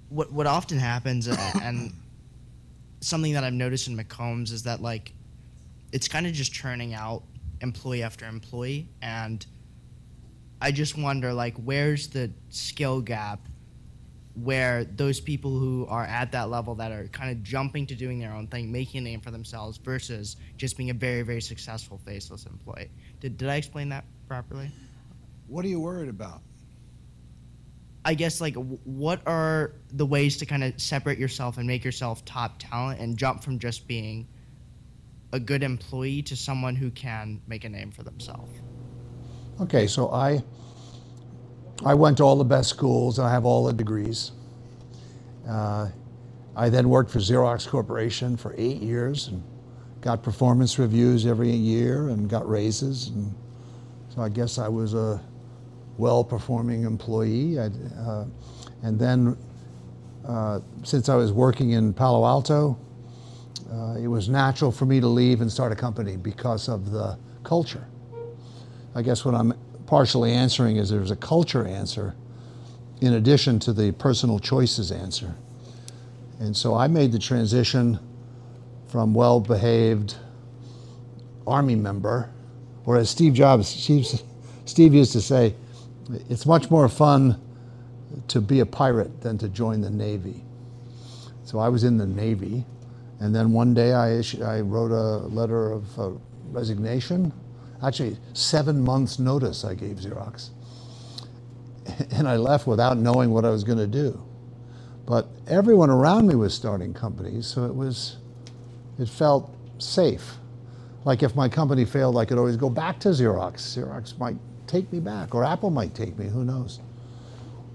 what 0.09 0.33
what 0.33 0.47
often 0.47 0.79
happens 0.79 1.29
uh, 1.29 1.37
and 1.63 1.93
something 3.01 3.33
that 3.35 3.45
I've 3.45 3.53
noticed 3.53 3.89
in 3.89 3.97
McCombs 3.97 4.53
is 4.53 4.65
that 4.65 4.83
like 4.83 5.13
it's 5.93 6.09
kind 6.09 6.27
of 6.27 6.33
just 6.33 6.53
churning 6.53 6.95
out 6.95 7.23
employee 7.61 8.03
after 8.03 8.27
employee 8.27 8.89
and 9.01 9.47
I 10.61 10.73
just 10.73 10.97
wonder, 10.97 11.33
like, 11.33 11.57
where's 11.57 12.09
the 12.09 12.31
skill 12.49 13.01
gap 13.01 13.41
where 14.35 14.85
those 14.85 15.21
people 15.21 15.59
who 15.59 15.87
are 15.89 16.05
at 16.05 16.33
that 16.33 16.51
level 16.51 16.75
that 16.77 16.93
are 16.93 17.09
kind 17.09 17.31
of 17.31 17.43
jumping 17.43 17.87
to 17.87 17.95
doing 17.95 18.19
their 18.19 18.33
own 18.33 18.47
thing, 18.47 18.71
making 18.71 18.99
a 18.99 19.05
name 19.05 19.21
for 19.21 19.31
themselves, 19.31 19.79
versus 19.79 20.37
just 20.57 20.77
being 20.77 20.91
a 20.91 20.95
very, 20.95 21.23
very 21.23 21.41
successful 21.41 22.01
faceless 22.05 22.47
employee. 22.47 22.91
Did, 23.21 23.37
did 23.37 23.49
I 23.49 23.57
explain 23.57 23.91
that 23.91 24.05
properly? 24.29 24.71
What 25.47 25.65
are 25.65 25.69
you 25.69 25.81
worried 25.81 26.09
about? 26.09 26.41
I 28.07 28.15
guess 28.15 28.41
like 28.41 28.55
what 28.55 29.21
are 29.27 29.73
the 29.93 30.07
ways 30.07 30.37
to 30.37 30.47
kind 30.47 30.63
of 30.63 30.81
separate 30.81 31.19
yourself 31.19 31.59
and 31.59 31.67
make 31.67 31.85
yourself 31.85 32.25
top 32.25 32.55
talent 32.61 33.01
and 33.01 33.17
jump 33.17 33.43
from 33.43 33.59
just 33.59 33.89
being 33.89 34.29
a 35.33 35.41
good 35.41 35.65
employee 35.65 36.23
to 36.23 36.37
someone 36.37 36.77
who 36.77 36.93
can 36.93 37.43
make 37.49 37.65
a 37.65 37.69
name 37.69 37.91
for 37.91 38.05
themselves? 38.05 38.53
Okay, 39.61 39.89
so 39.89 40.13
I 40.13 40.45
I 41.85 41.95
went 41.95 42.19
to 42.19 42.23
all 42.23 42.37
the 42.37 42.45
best 42.45 42.71
schools. 42.71 43.19
I 43.19 43.29
have 43.29 43.45
all 43.45 43.65
the 43.65 43.73
degrees. 43.73 44.31
Uh, 45.49 45.89
I 46.55 46.69
then 46.69 46.89
worked 46.89 47.11
for 47.11 47.19
Xerox 47.19 47.69
Corporation 47.69 48.37
for 48.37 48.55
eight 48.57 48.81
years 48.81 49.29
and 49.29 49.43
got 50.01 50.23
performance 50.23 50.79
reviews 50.79 51.27
every 51.27 51.51
year 51.51 52.09
and 52.11 52.31
got 52.31 52.49
raises. 52.49 53.09
And 53.09 53.35
so 54.15 54.23
I 54.23 54.29
guess 54.29 54.59
I 54.59 54.69
was 54.69 54.95
a 54.95 55.21
well-performing 55.99 56.85
employee. 56.85 57.59
I, 57.59 57.67
uh, 57.67 58.27
and 58.83 58.99
then, 58.99 59.37
uh, 60.27 60.61
since 60.83 61.09
I 61.09 61.15
was 61.15 61.33
working 61.33 61.71
in 61.71 61.93
Palo 61.93 62.27
Alto, 62.27 62.79
uh, 63.73 63.97
it 63.99 64.09
was 64.09 64.29
natural 64.29 64.71
for 64.71 64.87
me 64.87 65.01
to 65.01 65.07
leave 65.07 65.41
and 65.41 65.51
start 65.51 65.73
a 65.73 65.77
company 65.77 66.17
because 66.17 66.69
of 66.69 66.91
the 66.91 67.19
culture. 67.43 67.87
I 68.95 69.03
guess 69.03 69.25
what 69.25 69.35
I'm 69.35 69.55
partially 69.87 70.33
answering 70.33 70.77
is 70.77 70.91
there's 70.91 71.11
a 71.11 71.17
culture 71.17 71.67
answer 71.67 72.15
in 73.01 73.15
addition 73.15 73.59
to 73.61 73.73
the 73.73 73.93
personal 73.93 74.39
choices 74.39 74.91
answer. 74.91 75.35
And 76.39 76.57
so 76.57 76.75
I 76.75 76.87
made 76.87 77.13
the 77.13 77.19
transition 77.19 77.99
from 78.89 79.15
well 79.15 79.41
behaved 79.41 80.17
Army 81.47 81.77
member, 81.77 82.31
or 82.85 82.97
as 82.97 83.11
Steve 83.11 83.35
Jobs, 83.35 83.69
Steve, 83.69 84.07
Steve 84.65 84.95
used 84.95 85.13
to 85.13 85.21
say, 85.21 85.55
it's 86.29 86.47
much 86.47 86.71
more 86.71 86.89
fun 86.89 87.41
to 88.29 88.41
be 88.41 88.61
a 88.61 88.67
pirate 88.67 89.21
than 89.21 89.39
to 89.39 89.49
join 89.49 89.81
the 89.81 89.91
Navy. 89.91 90.45
So 91.45 91.59
I 91.59 91.69
was 91.69 91.85
in 91.85 91.97
the 91.99 92.07
Navy, 92.07 92.65
and 93.21 93.35
then 93.35 93.53
one 93.53 93.75
day 93.75 93.93
I, 93.93 94.13
issued, 94.15 94.43
I 94.43 94.61
wrote 94.61 94.91
a 94.91 95.27
letter 95.29 95.73
of 95.73 95.99
uh, 95.99 96.11
resignation. 96.51 97.33
Actually, 97.83 98.19
seven 98.33 98.83
months' 98.83 99.19
notice 99.19 99.65
I 99.65 99.75
gave 99.75 99.97
Xerox. 99.97 100.51
And 102.11 102.29
I 102.29 102.37
left 102.37 102.67
without 102.67 102.99
knowing 102.99 103.31
what 103.31 103.45
I 103.45 103.51
was 103.51 103.65
going 103.65 103.79
to 103.79 103.87
do. 103.87 104.21
But 105.07 105.29
everyone 105.47 105.91
around 105.91 106.27
me 106.27 106.35
was 106.35 106.53
starting 106.53 106.93
companies, 106.93 107.47
so 107.47 107.65
it 107.65 107.75
was, 107.75 108.17
it 108.99 109.09
felt 109.09 109.55
safe. 109.79 110.35
Like 111.05 111.23
if 111.23 111.37
my 111.37 111.49
company 111.49 111.85
failed, 111.85 112.19
I 112.19 112.25
could 112.25 112.39
always 112.39 112.57
go 112.57 112.69
back 112.69 112.99
to 113.01 113.11
Xerox. 113.11 113.59
Xerox 113.77 114.19
might 114.19 114.37
take 114.67 114.93
me 114.93 115.01
back, 115.01 115.35
or 115.35 115.45
Apple 115.45 115.71
might 115.71 115.95
take 115.95 116.19
me, 116.19 116.27
who 116.27 116.45
knows? 116.45 116.81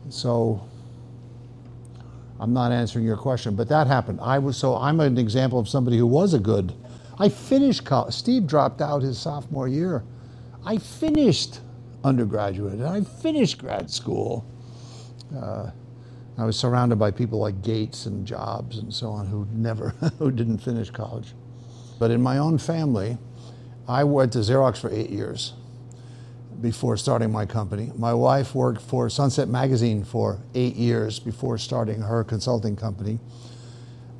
So 0.09 0.61
I'm 2.39 2.53
not 2.53 2.71
answering 2.71 3.05
your 3.05 3.17
question, 3.17 3.55
but 3.55 3.69
that 3.69 3.87
happened. 3.87 4.19
I 4.21 4.39
was 4.39 4.57
so 4.57 4.75
I'm 4.75 4.99
an 4.99 5.17
example 5.17 5.59
of 5.59 5.69
somebody 5.69 5.97
who 5.97 6.07
was 6.07 6.33
a 6.33 6.39
good. 6.39 6.73
I 7.19 7.29
finished 7.29 7.85
college. 7.85 8.13
Steve 8.13 8.47
dropped 8.47 8.81
out 8.81 9.03
his 9.03 9.19
sophomore 9.19 9.67
year. 9.67 10.03
I 10.65 10.77
finished 10.77 11.59
undergraduate 12.03 12.73
and 12.73 12.87
I 12.87 13.01
finished 13.01 13.59
grad 13.59 13.91
school. 13.91 14.45
Uh, 15.35 15.69
I 16.37 16.45
was 16.45 16.57
surrounded 16.57 16.97
by 16.97 17.11
people 17.11 17.39
like 17.39 17.61
Gates 17.61 18.07
and 18.07 18.25
Jobs 18.25 18.79
and 18.79 18.91
so 18.91 19.11
on 19.11 19.27
who 19.27 19.47
never 19.51 19.89
who 20.19 20.31
didn't 20.31 20.59
finish 20.59 20.89
college. 20.89 21.33
But 21.99 22.09
in 22.09 22.21
my 22.21 22.39
own 22.39 22.57
family, 22.57 23.19
I 23.87 24.03
went 24.03 24.33
to 24.33 24.39
Xerox 24.39 24.79
for 24.79 24.91
eight 24.91 25.11
years 25.11 25.53
before 26.59 26.97
starting 26.97 27.31
my 27.31 27.45
company. 27.45 27.91
My 27.97 28.13
wife 28.13 28.53
worked 28.53 28.81
for 28.81 29.09
Sunset 29.09 29.47
Magazine 29.47 30.03
for 30.03 30.39
eight 30.53 30.75
years 30.75 31.19
before 31.19 31.57
starting 31.57 32.01
her 32.01 32.23
consulting 32.23 32.75
company. 32.75 33.19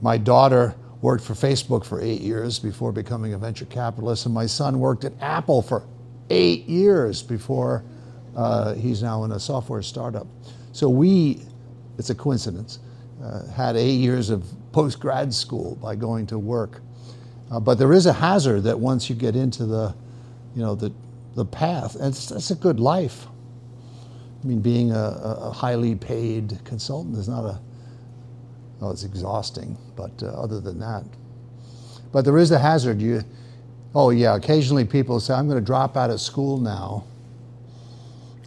My 0.02 0.18
daughter 0.18 0.76
worked 1.02 1.24
for 1.24 1.34
Facebook 1.34 1.84
for 1.86 2.02
eight 2.02 2.22
years 2.22 2.60
before 2.60 2.92
becoming 2.92 3.34
a 3.34 3.38
venture 3.38 3.66
capitalist, 3.66 4.26
and 4.26 4.34
my 4.34 4.46
son 4.46 4.80
worked 4.80 5.04
at 5.04 5.14
Apple 5.20 5.62
for 5.62 5.84
eight 6.30 6.66
years 6.68 7.22
before 7.22 7.84
uh, 8.36 8.74
he's 8.76 9.04
now 9.04 9.24
in 9.24 9.32
a 9.32 9.40
software 9.40 9.82
startup. 9.82 10.28
So 10.72 10.90
we, 10.90 11.42
it's 11.98 12.10
a 12.10 12.16
coincidence, 12.16 12.80
uh, 13.24 13.46
had 13.52 13.76
eight 13.76 14.00
years 14.00 14.30
of 14.30 14.46
post 14.72 15.00
grad 15.00 15.34
school 15.34 15.76
by 15.76 15.96
going 15.96 16.26
to 16.28 16.40
work. 16.40 16.82
Uh, 17.52 17.60
but 17.60 17.78
there 17.78 17.92
is 17.92 18.06
a 18.06 18.14
hazard 18.14 18.64
that 18.64 18.80
once 18.80 19.10
you 19.10 19.16
get 19.16 19.36
into 19.36 19.66
the, 19.66 19.94
you 20.56 20.62
know, 20.62 20.74
the 20.74 20.94
the 21.36 21.46
path. 21.46 21.96
And 21.96 22.08
it's, 22.08 22.32
it's 22.32 22.52
a 22.52 22.56
good 22.56 22.80
life. 22.80 23.28
I 24.44 24.48
mean, 24.48 24.60
being 24.60 24.92
a, 24.92 24.96
a, 24.96 25.52
highly 25.52 25.96
paid 25.96 26.58
consultant 26.66 27.16
is 27.18 27.30
not 27.30 27.46
a, 27.46 27.60
well, 28.80 28.92
it's 28.92 29.04
exhausting, 29.04 29.78
but 29.96 30.12
uh, 30.24 30.28
other 30.28 30.60
than 30.60 30.80
that. 30.80 31.04
But 32.12 32.26
there 32.26 32.38
is 32.40 32.52
a 32.52 32.58
hazard. 32.58 33.00
You, 33.02 33.24
oh, 33.94 34.10
yeah, 34.10 34.36
occasionally 34.36 34.86
people 34.86 35.20
say, 35.20 35.36
I'm 35.36 35.48
going 35.48 35.60
to 35.60 35.66
drop 35.66 35.96
out 35.96 36.10
of 36.10 36.20
school 36.20 36.58
now. 36.58 37.06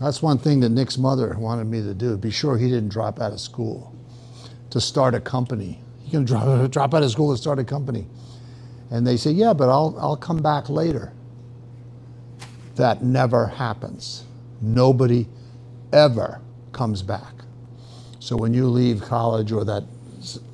That's 0.00 0.20
one 0.20 0.38
thing 0.38 0.60
that 0.60 0.70
Nick's 0.70 0.98
mother 0.98 1.36
wanted 1.38 1.66
me 1.66 1.80
to 1.82 1.94
do. 1.94 2.16
Be 2.16 2.30
sure 2.30 2.58
he 2.58 2.68
didn't 2.68 2.88
drop 2.88 3.20
out 3.20 3.32
of 3.32 3.40
school 3.40 3.94
to 4.70 4.80
start 4.80 5.14
a 5.14 5.20
company. 5.20 5.80
You 6.04 6.10
can 6.10 6.24
drop, 6.24 6.70
drop 6.72 6.92
out 6.92 7.04
of 7.04 7.10
school 7.12 7.32
to 7.32 7.40
start 7.40 7.60
a 7.60 7.64
company. 7.64 8.06
And 8.90 9.06
they 9.06 9.16
say, 9.16 9.30
yeah, 9.30 9.52
but 9.52 9.68
I'll, 9.68 9.96
I'll 9.98 10.16
come 10.16 10.42
back 10.42 10.68
later. 10.68 11.12
That 12.76 13.02
never 13.04 13.46
happens. 13.46 14.24
Nobody 14.60 15.28
ever 15.92 16.40
comes 16.72 17.02
back. 17.02 17.34
So 18.20 18.36
when 18.36 18.54
you 18.54 18.68
leave 18.68 19.02
college 19.02 19.52
or 19.52 19.64
that, 19.66 19.84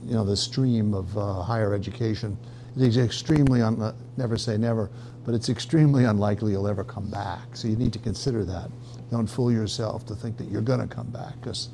you 0.05 0.15
know, 0.15 0.25
the 0.25 0.37
stream 0.37 0.95
of 0.95 1.17
uh, 1.17 1.43
higher 1.43 1.75
education, 1.75 2.37
it 2.77 2.83
is 2.83 2.99
extremely, 2.99 3.63
un- 3.63 3.95
never 4.17 4.37
say 4.39 4.57
never, 4.59 4.91
but 5.25 5.35
it's 5.35 5.49
extremely 5.49 6.05
unlikely 6.05 6.53
you'll 6.53 6.69
ever 6.69 6.85
come 6.85 7.11
back. 7.11 7.57
So 7.57 7.69
you 7.69 7.77
need 7.77 7.93
to 7.95 8.01
consider 8.01 8.45
that. 8.47 8.71
Don't 9.11 9.29
fool 9.29 9.53
yourself 9.53 10.07
to 10.07 10.15
think 10.15 10.37
that 10.39 10.49
you're 10.51 10.63
going 10.63 10.81
to 10.81 10.93
come 10.93 11.09
back 11.09 11.35
because 11.41 11.71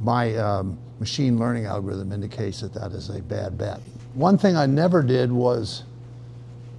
my 0.00 0.36
um, 0.36 0.78
machine 1.00 1.38
learning 1.38 1.66
algorithm 1.66 2.12
indicates 2.12 2.60
that 2.62 2.74
that 2.74 2.92
is 2.92 3.10
a 3.10 3.22
bad 3.22 3.58
bet. 3.58 3.80
One 4.14 4.38
thing 4.38 4.56
I 4.56 4.66
never 4.66 5.02
did 5.02 5.32
was 5.32 5.84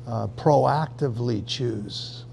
uh, 0.08 0.28
proactively 0.28 1.46
choose. 1.46 2.26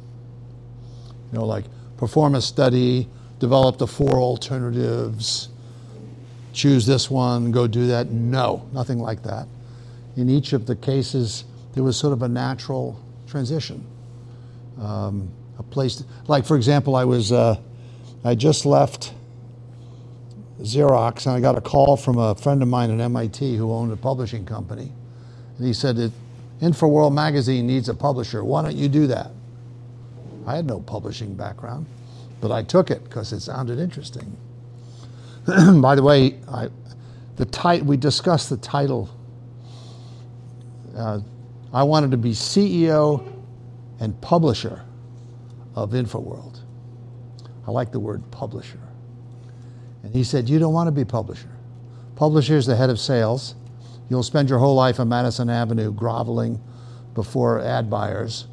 You 1.33 1.39
know, 1.39 1.45
like 1.45 1.65
perform 1.97 2.35
a 2.35 2.41
study, 2.41 3.09
develop 3.39 3.79
the 3.79 3.87
four 3.87 4.15
alternatives, 4.15 5.49
choose 6.53 6.87
this 6.87 7.11
one, 7.11 7.51
go 7.53 7.67
do 7.67 7.87
that. 7.89 8.11
No, 8.11 8.69
nothing 8.73 8.99
like 8.99 9.23
that. 9.25 9.47
In 10.17 10.29
each 10.29 10.53
of 10.53 10.67
the 10.67 10.75
cases, 10.77 11.45
there 11.75 11.85
was 11.85 11.97
sort 11.97 12.13
of 12.13 12.23
a 12.23 12.29
natural 12.29 13.01
transition. 13.27 13.87
Um, 14.81 15.31
a 15.59 15.63
place, 15.63 15.97
to, 15.97 16.05
like 16.27 16.45
for 16.45 16.57
example, 16.57 16.97
I 16.97 17.05
was, 17.05 17.33
uh, 17.33 17.61
I 18.25 18.35
just 18.35 18.67
left 18.67 19.13
Xerox 20.61 21.27
and 21.27 21.37
I 21.37 21.41
got 21.41 21.57
a 21.57 21.61
call 21.61 21.97
from 21.97 22.19
a 22.19 22.35
friend 22.35 22.63
of 22.63 22.69
mine 22.69 22.91
at 22.91 23.01
MIT 23.01 23.57
who 23.57 23.73
owned 23.73 23.93
a 23.93 23.97
publishing 23.97 24.45
company. 24.45 24.93
And 25.57 25.67
he 25.67 25.73
said, 25.73 26.13
InfoWorld 26.61 27.13
magazine 27.13 27.67
needs 27.67 27.89
a 27.89 27.95
publisher. 27.95 28.43
Why 28.43 28.63
don't 28.63 28.77
you 28.77 28.89
do 28.89 29.07
that? 29.09 29.31
I 30.47 30.57
had 30.57 30.67
no 30.67 30.81
publishing 30.81 31.35
background, 31.35 31.87
but 32.41 32.51
I 32.51 32.63
took 32.63 32.91
it 32.91 33.05
because 33.05 33.33
it 33.33 33.41
sounded 33.41 33.79
interesting. 33.79 34.37
By 35.81 35.95
the 35.95 36.03
way, 36.03 36.39
I, 36.49 36.69
the 37.37 37.45
tit- 37.45 37.85
we 37.85 37.97
discussed 37.97 38.51
the 38.51 38.57
title. 38.57 39.09
Uh, 40.97 41.21
I 41.73 41.83
wanted 41.83 42.11
to 42.11 42.17
be 42.17 42.31
CEO 42.33 43.31
and 44.01 44.19
publisher 44.21 44.83
of 45.75 45.91
InfoWorld. 45.93 46.61
I 47.67 47.71
like 47.71 47.93
the 47.93 48.01
word 48.01 48.29
publisher. 48.31 48.81
And 50.03 50.15
he 50.15 50.25
said, 50.25 50.49
You 50.49 50.59
don't 50.59 50.73
want 50.73 50.89
to 50.89 50.93
be 50.93 51.05
publisher. 51.05 51.51
Publisher 52.17 52.57
is 52.57 52.67
the 52.67 52.75
head 52.75 52.91
of 52.91 52.99
sales 52.99 53.55
You'll 54.09 54.23
spend 54.23 54.49
your 54.49 54.59
whole 54.59 54.75
life 54.75 55.01
on 55.01 55.09
Madison 55.09 55.51
Avenue 55.51 55.93
groveling 55.93 56.61
before 57.15 57.61
ad 57.61 57.91
buyers. 57.91 58.47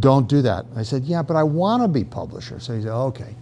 Don't 0.00 0.28
do 0.28 0.42
that. 0.42 0.66
I 0.74 0.82
said, 0.82 1.04
Yeah, 1.04 1.22
but 1.22 1.36
I 1.36 1.42
want 1.42 1.82
to 1.82 1.88
be 1.88 2.04
publisher. 2.04 2.60
So 2.60 2.74
he 2.74 2.82
said, 2.82 2.92
Okay. 2.92 3.34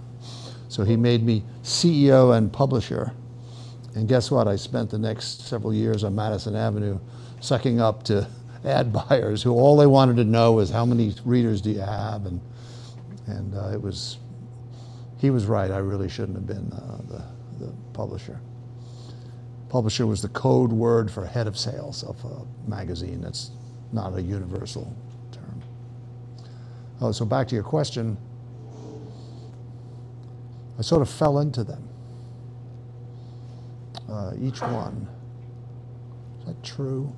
So 0.69 0.85
he 0.85 0.97
made 0.97 1.23
me 1.23 1.45
CEO 1.63 2.37
and 2.37 2.53
publisher. 2.53 3.13
And 3.95 4.09
guess 4.09 4.31
what? 4.31 4.49
I 4.49 4.57
spent 4.57 4.91
the 4.91 4.99
next 4.99 5.47
several 5.47 5.73
years 5.73 6.03
on 6.03 6.15
Madison 6.15 6.57
Avenue 6.57 6.99
sucking 7.41 7.81
up 7.81 8.03
to 8.05 8.27
ad 8.65 8.93
buyers 8.93 9.43
who 9.43 9.53
all 9.53 9.77
they 9.77 9.87
wanted 9.87 10.17
to 10.17 10.25
know 10.25 10.53
was 10.53 10.71
how 10.71 10.85
many 10.85 11.15
readers 11.25 11.61
do 11.61 11.71
you 11.71 11.81
have? 11.81 12.27
And, 12.27 12.41
and 13.27 13.55
uh, 13.55 13.71
it 13.73 13.81
was 13.81 14.19
he 15.19 15.31
was 15.31 15.47
right. 15.47 15.71
I 15.71 15.79
really 15.79 16.09
shouldn't 16.09 16.37
have 16.37 16.47
been 16.47 16.71
uh, 16.73 16.99
the, 17.09 17.65
the 17.65 17.73
publisher. 17.95 18.39
Publisher 19.75 20.07
was 20.07 20.23
the 20.23 20.29
code 20.29 20.73
word 20.73 21.11
for 21.11 21.27
head 21.27 21.49
of 21.49 21.59
sales 21.59 22.05
of 22.05 22.25
a 22.25 22.71
magazine. 22.71 23.21
That's 23.21 23.51
not 23.93 24.17
a 24.17 24.23
universal 24.23 24.95
term. 25.33 25.61
Oh, 27.01 27.11
so 27.11 27.25
back 27.25 27.49
to 27.49 27.57
your 27.57 27.65
question. 27.65 28.17
I 30.79 30.83
sort 30.83 31.03
of 31.03 31.11
fell 31.11 31.41
into 31.41 31.65
them. 31.65 31.89
Uh, 34.09 34.35
each 34.41 34.61
one. 34.61 35.09
Is 36.39 36.47
that 36.47 36.63
true? 36.63 37.13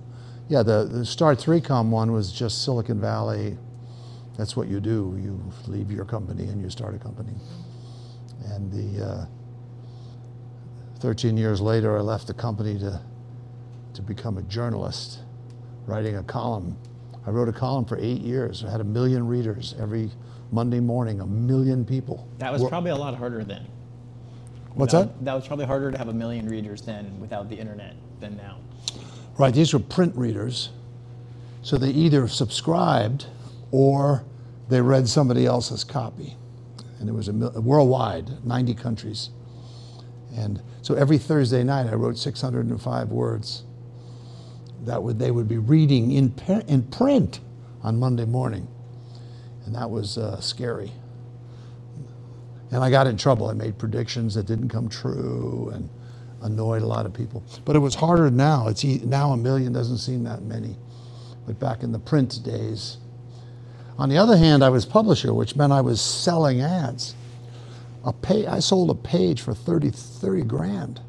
Yeah, 0.49 0.63
the, 0.63 0.89
the 0.91 1.05
Start 1.05 1.37
3Com 1.37 1.91
one 1.91 2.11
was 2.11 2.33
just 2.33 2.65
Silicon 2.65 2.99
Valley. 2.99 3.59
That's 4.39 4.57
what 4.57 4.69
you 4.69 4.81
do. 4.81 5.15
You 5.23 5.39
leave 5.67 5.91
your 5.91 6.07
company 6.07 6.45
and 6.45 6.63
you 6.63 6.71
start 6.71 6.95
a 6.95 6.99
company. 6.99 7.35
And 8.47 8.73
the 8.73 9.05
uh, 9.05 9.27
13 11.01 11.37
years 11.37 11.61
later, 11.61 11.97
I 11.97 12.01
left 12.01 12.27
the 12.27 12.35
company 12.35 12.79
to, 12.79 13.01
to 13.95 14.03
become 14.03 14.39
a 14.39 14.43
journalist, 14.43 15.19
writing 15.87 16.17
a 16.17 16.23
column. 16.23 16.77
I 17.27 17.31
wrote 17.31 17.49
a 17.49 17.53
column 17.53 17.85
for 17.85 17.99
eight 17.99 18.21
years. 18.21 18.65
I 18.65 18.71
had 18.71 18.81
a 18.81 18.85
million 18.85 19.27
readers 19.27 19.75
every 19.79 20.11
Monday 20.53 20.81
morning, 20.81 21.21
a 21.21 21.27
million 21.27 21.85
people. 21.85 22.29
That 22.39 22.53
was 22.53 22.63
Were- 22.63 22.69
probably 22.69 22.91
a 22.93 22.97
lot 22.97 23.15
harder 23.17 23.45
then. 23.45 23.67
What's 24.75 24.93
Without- 24.93 25.19
that? 25.19 25.25
That 25.25 25.35
was 25.35 25.47
probably 25.47 25.67
harder 25.67 25.91
to 25.91 25.99
have 25.99 26.09
a 26.09 26.13
million 26.13 26.49
readers 26.49 26.83
then 26.83 27.19
without 27.21 27.49
the 27.49 27.57
internet 27.57 27.95
than 28.21 28.37
now. 28.37 28.59
Right, 29.39 29.53
these 29.53 29.73
were 29.73 29.81
print 29.81 30.15
readers. 30.17 30.71
So 31.63 31.77
they 31.79 31.91
either 31.91 32.29
subscribed 32.29 33.27
or 33.71 34.25
they 34.69 34.81
read 34.81 35.09
somebody 35.09 35.47
else's 35.47 35.83
copy. 35.83 36.37
And 37.01 37.09
it 37.09 37.13
was 37.13 37.29
a 37.29 37.33
worldwide, 37.33 38.45
90 38.47 38.75
countries. 38.75 39.31
And 40.37 40.63
so 40.83 40.95
every 40.95 41.19
Thursday 41.19 41.65
night 41.65 41.87
I 41.87 41.95
wrote 41.95 42.19
605 42.19 43.09
words 43.11 43.65
that 44.85 45.03
would, 45.03 45.19
they 45.19 45.31
would 45.31 45.49
be 45.49 45.59
reading 45.59 46.13
in, 46.13 46.35
in 46.69 46.83
print 46.85 47.41
on 47.83 47.99
Monday 47.99 48.25
morning. 48.25 48.69
And 49.65 49.75
that 49.75 49.91
was 49.91 50.17
uh, 50.17 50.41
scary. 50.41 50.93
And 52.71 52.83
I 52.83 52.91
got 52.91 53.07
in 53.07 53.17
trouble. 53.17 53.49
I 53.49 53.53
made 53.53 53.79
predictions 53.79 54.35
that 54.35 54.47
didn't 54.47 54.69
come 54.69 54.89
true 54.89 55.71
and 55.75 55.89
annoyed 56.43 56.83
a 56.83 56.87
lot 56.87 57.07
of 57.07 57.15
people. 57.15 57.43
But 57.65 57.77
it 57.77 57.81
was 57.81 57.95
harder 57.95 58.31
now. 58.31 58.69
It's 58.69 58.85
now 58.85 59.33
a 59.33 59.37
million 59.37 59.73
doesn't 59.73 59.99
seem 59.99 60.25
that 60.25 60.43
many. 60.43 60.77
But 61.47 61.59
back 61.59 61.83
in 61.83 61.93
the 61.93 61.99
print 61.99 62.41
days. 62.45 62.99
On 63.99 64.09
the 64.09 64.19
other 64.19 64.37
hand, 64.37 64.63
I 64.63 64.69
was 64.69 64.85
publisher, 64.85 65.33
which 65.33 65.57
meant 65.57 65.73
I 65.73 65.81
was 65.81 66.01
selling 66.01 66.61
ads. 66.61 67.15
A 68.07 68.13
pay, 68.13 68.47
I 68.47 68.61
sold 68.61 68.89
a 68.89 68.95
page 68.95 69.43
for 69.43 69.53
30, 69.53 69.91
30 69.91 70.43
grand. 70.43 71.01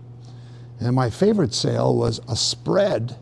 And 0.79 0.95
my 0.95 1.11
favorite 1.11 1.53
sale 1.53 1.95
was 1.95 2.19
a 2.27 2.35
spread 2.35 3.17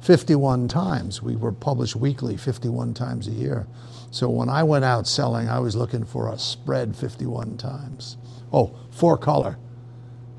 51 0.00 0.66
times. 0.66 1.22
We 1.22 1.36
were 1.36 1.52
published 1.52 1.94
weekly 1.94 2.36
51 2.36 2.94
times 2.94 3.28
a 3.28 3.30
year. 3.30 3.68
So 4.10 4.28
when 4.28 4.48
I 4.48 4.64
went 4.64 4.84
out 4.84 5.06
selling, 5.06 5.48
I 5.48 5.60
was 5.60 5.76
looking 5.76 6.04
for 6.04 6.32
a 6.32 6.38
spread 6.38 6.96
51 6.96 7.58
times. 7.58 8.16
Oh, 8.52 8.76
four 8.90 9.16
color. 9.16 9.56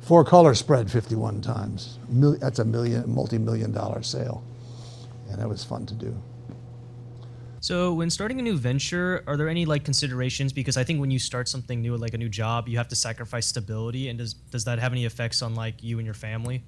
Four 0.02 0.26
color 0.26 0.54
spread 0.54 0.92
51 0.92 1.40
times. 1.40 2.00
That's 2.10 2.60
a 2.60 2.66
million, 2.66 3.10
multi-million 3.10 3.72
dollar 3.72 4.04
sale. 4.04 4.44
And 5.30 5.40
that 5.40 5.48
was 5.48 5.64
fun 5.64 5.86
to 5.86 5.94
do. 5.94 6.22
So, 7.64 7.94
when 7.94 8.10
starting 8.10 8.40
a 8.40 8.42
new 8.42 8.58
venture, 8.58 9.24
are 9.26 9.38
there 9.38 9.48
any 9.48 9.64
like 9.64 9.86
considerations? 9.86 10.52
Because 10.52 10.76
I 10.76 10.84
think 10.84 11.00
when 11.00 11.12
you 11.12 11.18
start 11.18 11.48
something 11.48 11.82
new, 11.82 11.96
like 11.96 12.14
a 12.14 12.18
new 12.18 12.28
job, 12.28 12.68
you 12.68 12.76
have 12.76 12.90
to 12.90 12.96
sacrifice 12.98 13.46
stability. 13.46 14.10
And 14.10 14.20
does 14.20 14.34
does 14.34 14.66
that 14.66 14.80
have 14.80 14.92
any 14.92 15.06
effects 15.06 15.42
on 15.42 15.56
like 15.56 15.82
you 15.82 15.98
and 15.98 16.06
your 16.06 16.14
family? 16.14 16.62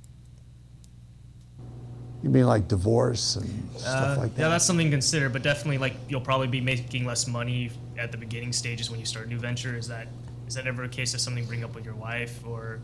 You 2.23 2.29
mean 2.29 2.45
like 2.47 2.69
divorce 2.69 3.35
and 3.35 3.69
stuff 3.77 4.17
Uh, 4.17 4.21
like 4.21 4.35
that? 4.35 4.41
Yeah, 4.43 4.47
that's 4.47 4.63
something 4.63 4.87
to 4.87 4.91
consider. 4.91 5.27
But 5.27 5.43
definitely, 5.43 5.79
like 5.79 5.97
you'll 6.07 6.21
probably 6.21 6.47
be 6.47 6.61
making 6.61 7.03
less 7.03 7.27
money 7.27 7.71
at 7.97 8.13
the 8.13 8.17
beginning 8.17 8.53
stages 8.53 8.89
when 8.89 8.97
you 8.97 9.05
start 9.05 9.25
a 9.25 9.29
new 9.29 9.37
venture. 9.37 9.75
Is 9.75 9.89
that 9.89 10.07
is 10.47 10.53
that 10.53 10.65
ever 10.65 10.85
a 10.85 10.87
case 10.87 11.13
of 11.13 11.19
something 11.19 11.43
bring 11.43 11.65
up 11.65 11.75
with 11.75 11.83
your 11.83 11.95
wife 11.95 12.39
or? 12.47 12.79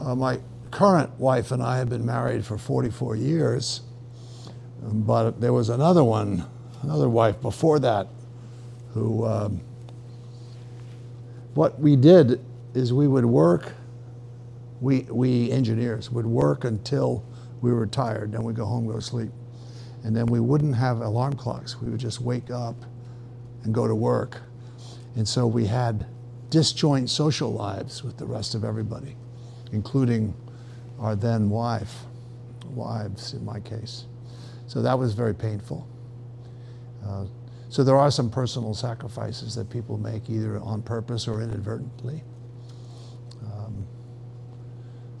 Uh, 0.00 0.14
my 0.14 0.40
current 0.70 1.10
wife 1.20 1.52
and 1.52 1.62
I 1.62 1.76
have 1.76 1.90
been 1.90 2.06
married 2.06 2.46
for 2.46 2.56
44 2.56 3.14
years, 3.16 3.82
but 4.84 5.40
there 5.40 5.52
was 5.54 5.70
another 5.70 6.04
one, 6.04 6.46
another 6.82 7.08
wife 7.08 7.40
before 7.42 7.80
that, 7.80 8.08
who. 8.94 9.26
Um, 9.26 9.62
what 11.54 11.78
we 11.80 11.96
did 11.96 12.40
is 12.74 12.92
we 12.92 13.08
would 13.08 13.26
work. 13.26 13.74
We 14.80 15.02
we 15.10 15.50
engineers 15.52 16.10
would 16.10 16.26
work 16.26 16.64
until 16.64 17.24
we 17.62 17.72
were 17.72 17.86
tired, 17.86 18.32
then 18.32 18.44
we'd 18.44 18.56
go 18.56 18.66
home, 18.66 18.86
go 18.86 18.94
to 18.94 19.02
sleep, 19.02 19.30
and 20.04 20.16
then 20.16 20.26
we 20.26 20.40
wouldn't 20.40 20.76
have 20.76 21.00
alarm 21.00 21.34
clocks. 21.34 21.80
We 21.80 21.90
would 21.90 22.00
just 22.00 22.20
wake 22.20 22.50
up 22.50 22.76
and 23.64 23.74
go 23.74 23.88
to 23.88 23.94
work, 23.94 24.42
and 25.16 25.28
so 25.28 25.46
we 25.46 25.66
had 25.66 26.06
disjoint 26.50 27.10
social 27.10 27.52
lives 27.52 28.04
with 28.04 28.18
the 28.18 28.26
rest 28.26 28.54
of 28.54 28.64
everybody 28.64 29.16
including 29.72 30.34
our 31.00 31.16
then 31.16 31.50
wife, 31.50 32.04
wives 32.70 33.34
in 33.34 33.44
my 33.44 33.60
case. 33.60 34.06
So 34.66 34.82
that 34.82 34.98
was 34.98 35.14
very 35.14 35.34
painful. 35.34 35.86
Uh, 37.04 37.26
so 37.68 37.84
there 37.84 37.96
are 37.96 38.10
some 38.10 38.30
personal 38.30 38.74
sacrifices 38.74 39.54
that 39.56 39.68
people 39.70 39.98
make 39.98 40.30
either 40.30 40.60
on 40.60 40.82
purpose 40.82 41.26
or 41.28 41.42
inadvertently. 41.42 42.22
Um, 43.44 43.86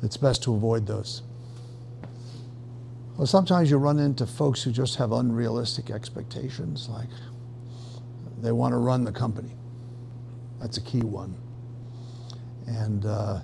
it's 0.02 0.16
best 0.16 0.42
to 0.44 0.54
avoid 0.54 0.86
those. 0.86 1.22
Well, 3.16 3.26
sometimes 3.26 3.70
you 3.70 3.76
run 3.78 3.98
into 3.98 4.26
folks 4.26 4.62
who 4.62 4.72
just 4.72 4.96
have 4.96 5.12
unrealistic 5.12 5.90
expectations, 5.90 6.88
like 6.88 7.08
they 8.40 8.52
want 8.52 8.72
to 8.72 8.78
run 8.78 9.04
the 9.04 9.12
company. 9.12 9.52
That's 10.60 10.78
a 10.78 10.80
key 10.80 11.02
one. 11.02 11.36
And 12.66 13.06
uh, 13.06 13.40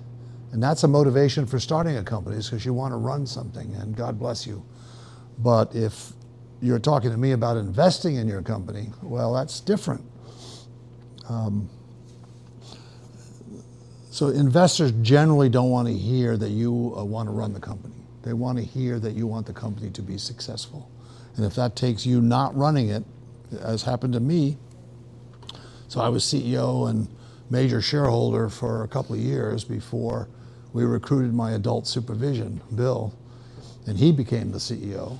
and 0.51 0.61
that's 0.61 0.83
a 0.83 0.87
motivation 0.87 1.45
for 1.45 1.59
starting 1.59 1.97
a 1.97 2.03
company 2.03 2.37
is 2.37 2.49
because 2.49 2.65
you 2.65 2.73
want 2.73 2.91
to 2.93 2.97
run 2.97 3.25
something, 3.25 3.73
and 3.75 3.95
God 3.95 4.19
bless 4.19 4.45
you. 4.45 4.63
But 5.39 5.75
if 5.75 6.13
you're 6.61 6.79
talking 6.79 7.11
to 7.11 7.17
me 7.17 7.31
about 7.31 7.57
investing 7.57 8.15
in 8.15 8.27
your 8.27 8.41
company, 8.41 8.89
well, 9.01 9.33
that's 9.33 9.59
different. 9.59 10.03
Um, 11.27 11.69
so 14.11 14.27
investors 14.27 14.91
generally 15.01 15.49
don't 15.49 15.69
want 15.69 15.87
to 15.87 15.93
hear 15.93 16.37
that 16.37 16.49
you 16.49 16.93
uh, 16.97 17.03
want 17.03 17.27
to 17.27 17.31
run 17.31 17.53
the 17.53 17.59
company. 17.59 17.95
They 18.23 18.33
want 18.33 18.57
to 18.57 18.63
hear 18.63 18.99
that 18.99 19.13
you 19.13 19.25
want 19.25 19.47
the 19.47 19.53
company 19.53 19.89
to 19.91 20.01
be 20.01 20.17
successful. 20.17 20.91
And 21.35 21.45
if 21.45 21.55
that 21.55 21.75
takes 21.75 22.05
you 22.05 22.21
not 22.21 22.55
running 22.55 22.89
it, 22.89 23.03
as 23.59 23.83
happened 23.83 24.13
to 24.13 24.19
me, 24.19 24.57
so 25.87 26.01
I 26.01 26.09
was 26.09 26.23
CEO 26.23 26.89
and 26.89 27.07
major 27.49 27.81
shareholder 27.81 28.49
for 28.49 28.83
a 28.83 28.87
couple 28.87 29.15
of 29.15 29.21
years 29.21 29.63
before 29.63 30.29
we 30.73 30.83
recruited 30.85 31.33
my 31.33 31.51
adult 31.51 31.87
supervision, 31.87 32.61
Bill, 32.73 33.13
and 33.87 33.97
he 33.97 34.11
became 34.11 34.51
the 34.51 34.57
CEO. 34.57 35.17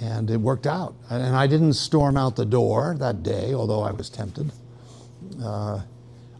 And 0.00 0.30
it 0.30 0.36
worked 0.36 0.66
out. 0.66 0.94
And 1.08 1.34
I 1.34 1.46
didn't 1.46 1.72
storm 1.72 2.16
out 2.16 2.36
the 2.36 2.44
door 2.44 2.96
that 2.98 3.22
day, 3.22 3.54
although 3.54 3.82
I 3.82 3.92
was 3.92 4.10
tempted. 4.10 4.52
Uh, 5.42 5.80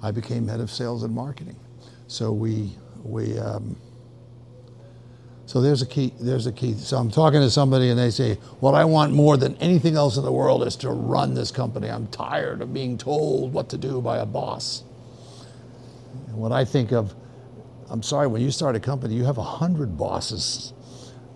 I 0.03 0.11
became 0.11 0.47
head 0.47 0.61
of 0.61 0.71
sales 0.71 1.03
and 1.03 1.15
marketing. 1.15 1.57
So 2.07 2.33
we, 2.33 2.77
we, 3.03 3.39
um, 3.39 3.77
so 5.47 5.61
there's 5.61 5.81
a 5.81 5.87
key. 5.87 6.13
There's 6.21 6.47
a 6.47 6.53
key. 6.53 6.75
So 6.75 6.97
I'm 6.97 7.11
talking 7.11 7.41
to 7.41 7.51
somebody, 7.51 7.89
and 7.91 7.99
they 7.99 8.11
say, 8.11 8.35
"What 8.59 8.75
I 8.75 8.85
want 8.85 9.13
more 9.13 9.37
than 9.37 9.55
anything 9.57 9.95
else 9.95 10.17
in 10.17 10.25
the 10.25 10.33
world 10.33 10.67
is 10.67 10.75
to 10.77 10.91
run 10.91 11.35
this 11.35 11.53
company. 11.53 11.89
I'm 11.89 12.09
tired 12.09 12.61
of 12.61 12.75
being 12.75 12.99
told 12.99 13.53
what 13.53 13.69
to 13.69 13.79
do 13.79 14.01
by 14.01 14.19
a 14.19 14.27
boss." 14.27 14.83
And 16.27 16.37
what 16.37 16.51
I 16.51 16.65
think 16.65 16.93
of, 16.93 17.15
I'm 17.89 18.03
sorry, 18.03 18.27
when 18.27 18.43
you 18.43 18.51
start 18.51 18.75
a 18.75 18.81
company, 18.81 19.15
you 19.15 19.25
have 19.25 19.39
a 19.39 19.43
hundred 19.43 19.97
bosses. 19.97 20.73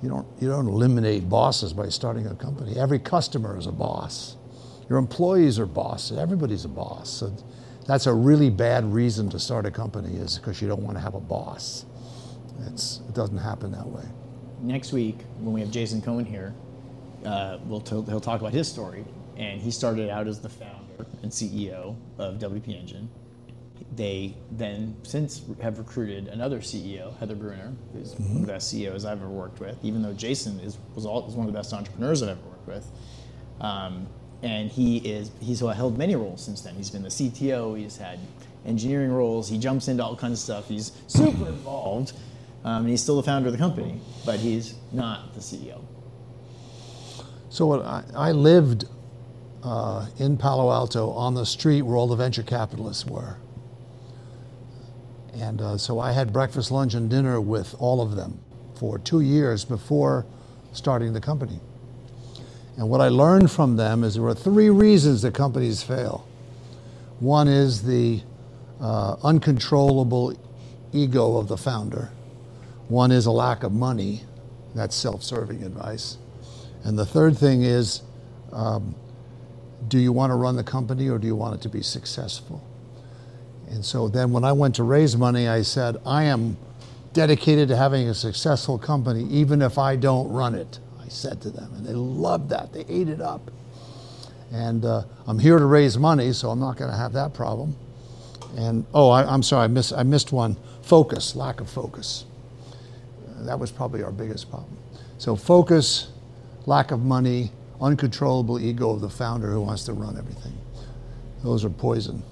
You 0.03 0.09
don't 0.09 0.26
you 0.40 0.48
don't 0.48 0.66
eliminate 0.66 1.28
bosses 1.28 1.72
by 1.72 1.88
starting 1.88 2.26
a 2.26 2.34
company. 2.34 2.78
Every 2.78 2.98
customer 2.98 3.59
is 3.59 3.66
a 3.66 3.72
boss. 3.72 4.36
Your 4.88 4.98
employees 4.98 5.59
are 5.59 5.66
bosses. 5.66 6.18
Everybody's 6.18 6.64
a 6.64 6.68
boss. 6.68 7.11
So 7.11 7.32
that's 7.86 8.07
a 8.07 8.12
really 8.12 8.51
bad 8.51 8.92
reason 8.92 9.30
to 9.30 9.38
start 9.38 9.66
a 9.66 9.70
company 9.70 10.16
is 10.16 10.38
because 10.38 10.61
you 10.61 10.68
don't 10.68 10.82
want 10.82 10.96
to 10.96 11.03
have 11.03 11.14
a 11.14 11.20
boss. 11.20 11.84
It's, 12.66 13.01
it 13.09 13.14
doesn't 13.14 13.38
happen 13.38 13.72
that 13.72 13.86
way. 13.86 14.05
Next 14.61 14.92
week, 14.92 15.18
when 15.38 15.55
we 15.55 15.61
have 15.61 15.70
Jason 15.70 16.03
Cohen 16.03 16.24
here, 16.24 16.55
uh, 17.24 17.59
we'll 17.64 17.80
t- 17.80 18.03
he'll 18.09 18.20
talk 18.20 18.40
about 18.40 18.53
his 18.53 18.68
story. 18.68 19.05
And 19.36 19.61
he 19.61 19.70
started 19.70 20.11
out 20.11 20.26
as 20.26 20.40
the 20.40 20.48
founder 20.48 21.07
and 21.22 21.30
CEO 21.30 21.96
of 22.18 22.38
WP 22.38 22.68
Engine. 22.78 23.09
They 23.95 24.37
then 24.51 24.97
since 25.03 25.43
have 25.61 25.78
recruited 25.78 26.28
another 26.28 26.61
CEO, 26.61 27.16
Heather 27.18 27.35
Brunner, 27.35 27.72
who's 27.93 28.14
one 28.14 28.37
of 28.37 28.41
the 28.43 28.47
best 28.47 28.70
CEOs 28.70 29.05
I've 29.05 29.20
ever 29.20 29.28
worked 29.28 29.61
with. 29.61 29.76
Even 29.83 30.03
though 30.03 30.12
Jason 30.12 30.61
is 30.61 30.78
was, 30.95 31.07
all, 31.07 31.22
one 31.22 31.47
of 31.47 31.53
the 31.53 31.59
best 31.59 31.72
entrepreneurs 31.72 32.22
I've 32.22 32.31
ever 32.31 32.49
worked 32.49 32.66
with, 32.66 32.87
um, 33.61 34.07
and 34.43 34.70
he 34.70 34.99
is 34.99 35.31
he's 35.41 35.61
held 35.61 35.99
many 35.99 36.14
roles 36.16 36.45
since 36.45 36.61
then. 36.62 36.74
He's 36.74 36.91
been 36.91 37.03
the 37.03 37.09
CTO. 37.09 37.76
He's 37.78 37.97
had 37.97 38.18
engineering 38.64 39.12
roles. 39.12 39.49
He 39.49 39.59
jumps 39.59 39.89
into 39.89 40.05
all 40.05 40.16
kinds 40.16 40.35
of 40.35 40.39
stuff. 40.39 40.68
He's 40.68 40.93
super 41.07 41.49
involved, 41.49 42.12
um, 42.64 42.83
and 42.83 42.89
he's 42.89 43.03
still 43.03 43.16
the 43.16 43.22
founder 43.22 43.49
of 43.49 43.53
the 43.53 43.59
company, 43.59 44.01
but 44.24 44.39
he's 44.39 44.74
not 44.93 45.35
the 45.35 45.41
CEO. 45.41 45.83
So 47.49 47.83
I, 47.83 48.05
I 48.14 48.33
lived 48.33 48.85
uh, 49.62 50.07
in 50.18 50.37
Palo 50.37 50.70
Alto 50.70 51.11
on 51.11 51.35
the 51.35 51.45
street 51.45 51.83
where 51.83 51.97
all 51.97 52.07
the 52.07 52.16
venture 52.16 52.43
capitalists 52.43 53.07
were. 53.07 53.37
And 55.35 55.61
uh, 55.61 55.78
so 55.78 56.01
I 56.01 56.12
had 56.12 56.33
breakfast, 56.33 56.70
lunch, 56.70 56.95
and 56.95 57.09
dinner 57.09 57.41
with 57.41 57.74
all 57.78 58.01
of 58.01 58.16
them 58.16 58.41
for 58.74 58.99
two 58.99 59.20
years 59.20 59.64
before 59.64 60.26
starting 60.72 61.12
the 61.12 61.20
company. 61.20 61.61
And 62.76 62.89
what 62.89 63.01
I 63.01 63.09
learned 63.09 63.51
from 63.51 63.76
them 63.76 64.05
is 64.05 64.14
there 64.14 64.24
are 64.24 64.35
three 64.35 64.70
reasons 64.70 65.22
that 65.22 65.35
companies 65.35 65.83
fail. 65.83 66.26
One 67.18 67.49
is 67.49 67.83
the 67.83 68.22
uh, 68.81 69.16
uncontrollable 69.22 70.35
ego 70.93 71.37
of 71.37 71.49
the 71.49 71.57
founder. 71.57 72.11
One 72.89 73.12
is 73.12 73.26
a 73.26 73.31
lack 73.31 73.62
of 73.62 73.72
money. 73.72 74.22
That's 74.74 74.97
self 74.97 75.22
serving 75.22 75.62
advice. 75.62 76.16
And 76.85 76.99
the 76.99 77.07
third 77.07 77.37
thing 77.37 77.62
is 77.62 78.03
um, 78.53 78.95
do 79.89 79.99
you 79.99 80.12
want 80.12 80.31
to 80.31 80.35
run 80.35 80.57
the 80.57 80.64
company 80.64 81.09
or 81.09 81.18
do 81.18 81.26
you 81.26 81.37
want 81.37 81.55
it 81.55 81.61
to 81.62 81.68
be 81.68 81.83
successful? 81.83 82.62
And 83.71 83.85
so 83.85 84.09
then 84.09 84.33
when 84.33 84.45
I 84.45 84.53
went 84.53 84.75
to 84.77 84.83
raise 84.83 85.16
money, 85.16 85.49
I 85.49 85.62
said, 85.62 85.97
I 86.05 86.25
am 86.25 86.57
dedicated 87.12 87.68
to 87.68 87.77
having 87.77 88.09
a 88.09 88.14
successful 88.14 88.79
company, 88.79 89.25
even 89.25 89.62
if 89.62 89.79
I 89.79 89.97
don't 89.97 90.29
run 90.31 90.55
it. 90.55 90.79
I 91.01 91.09
said 91.09 91.41
to 91.43 91.51
them, 91.51 91.73
and 91.75 91.87
they 91.87 91.93
loved 91.93 92.51
that. 92.51 92.73
They 92.73 92.85
ate 92.89 93.09
it 93.09 93.21
up. 93.21 93.51
And 94.53 94.85
uh, 94.85 95.05
I'm 95.27 95.39
here 95.39 95.59
to 95.59 95.64
raise 95.64 95.97
money, 95.97 96.33
so 96.33 96.51
I'm 96.51 96.59
not 96.59 96.77
going 96.77 96.91
to 96.91 96.97
have 96.97 97.12
that 97.12 97.33
problem. 97.33 97.77
And 98.57 98.85
oh, 98.93 99.11
I, 99.11 99.33
am 99.33 99.43
sorry, 99.43 99.64
I, 99.64 99.68
miss, 99.68 99.93
I 99.93 100.03
missed 100.03 100.33
one 100.33 100.57
focus, 100.83 101.37
lack 101.37 101.61
of 101.61 101.71
focus. 101.71 102.25
Uh, 103.29 103.45
that 103.45 103.59
was 103.59 103.71
probably 103.71 104.03
our 104.03 104.11
biggest 104.11 104.51
problem. 104.51 104.77
So, 105.18 105.37
focus, 105.37 106.09
lack 106.66 106.91
of 106.91 107.01
money, 107.01 107.53
uncontrollable 107.81 108.59
ego 108.59 108.91
of 108.91 109.01
the 109.01 109.11
founder 109.11 109.53
who 109.53 109.61
wants 109.61 109.85
to 109.85 109.93
run 109.93 110.18
everything. 110.18 110.59
Those 111.45 111.64
are 111.64 111.71
poison. 111.71 112.23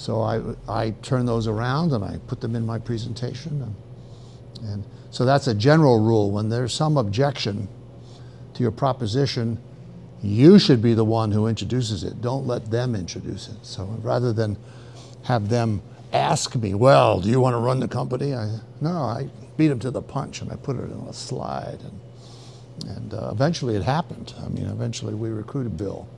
So 0.00 0.22
I, 0.22 0.40
I 0.66 0.92
turn 1.02 1.26
those 1.26 1.46
around 1.46 1.92
and 1.92 2.02
I 2.02 2.16
put 2.26 2.40
them 2.40 2.56
in 2.56 2.64
my 2.64 2.78
presentation. 2.78 3.60
And, 3.60 4.70
and 4.70 4.84
so 5.10 5.26
that's 5.26 5.46
a 5.46 5.52
general 5.52 6.00
rule. 6.00 6.30
When 6.30 6.48
there's 6.48 6.72
some 6.72 6.96
objection 6.96 7.68
to 8.54 8.62
your 8.62 8.72
proposition, 8.72 9.58
you 10.22 10.58
should 10.58 10.80
be 10.80 10.94
the 10.94 11.04
one 11.04 11.32
who 11.32 11.46
introduces 11.46 12.02
it. 12.02 12.22
Don't 12.22 12.46
let 12.46 12.70
them 12.70 12.94
introduce 12.94 13.48
it. 13.48 13.58
So 13.60 13.84
rather 14.00 14.32
than 14.32 14.56
have 15.24 15.50
them 15.50 15.82
ask 16.14 16.56
me, 16.56 16.72
well, 16.72 17.20
do 17.20 17.28
you 17.28 17.38
want 17.38 17.52
to 17.52 17.58
run 17.58 17.78
the 17.78 17.88
company? 17.88 18.34
I, 18.34 18.58
no, 18.80 18.96
I 18.96 19.28
beat 19.58 19.68
them 19.68 19.80
to 19.80 19.90
the 19.90 20.00
punch 20.00 20.40
and 20.40 20.50
I 20.50 20.56
put 20.56 20.76
it 20.76 20.84
in 20.84 20.92
a 20.92 21.12
slide. 21.12 21.78
And, 21.82 22.96
and 22.96 23.12
uh, 23.12 23.28
eventually 23.32 23.76
it 23.76 23.82
happened. 23.82 24.32
I 24.42 24.48
mean, 24.48 24.64
eventually 24.64 25.12
we 25.12 25.28
recruited 25.28 25.76
Bill. 25.76 26.08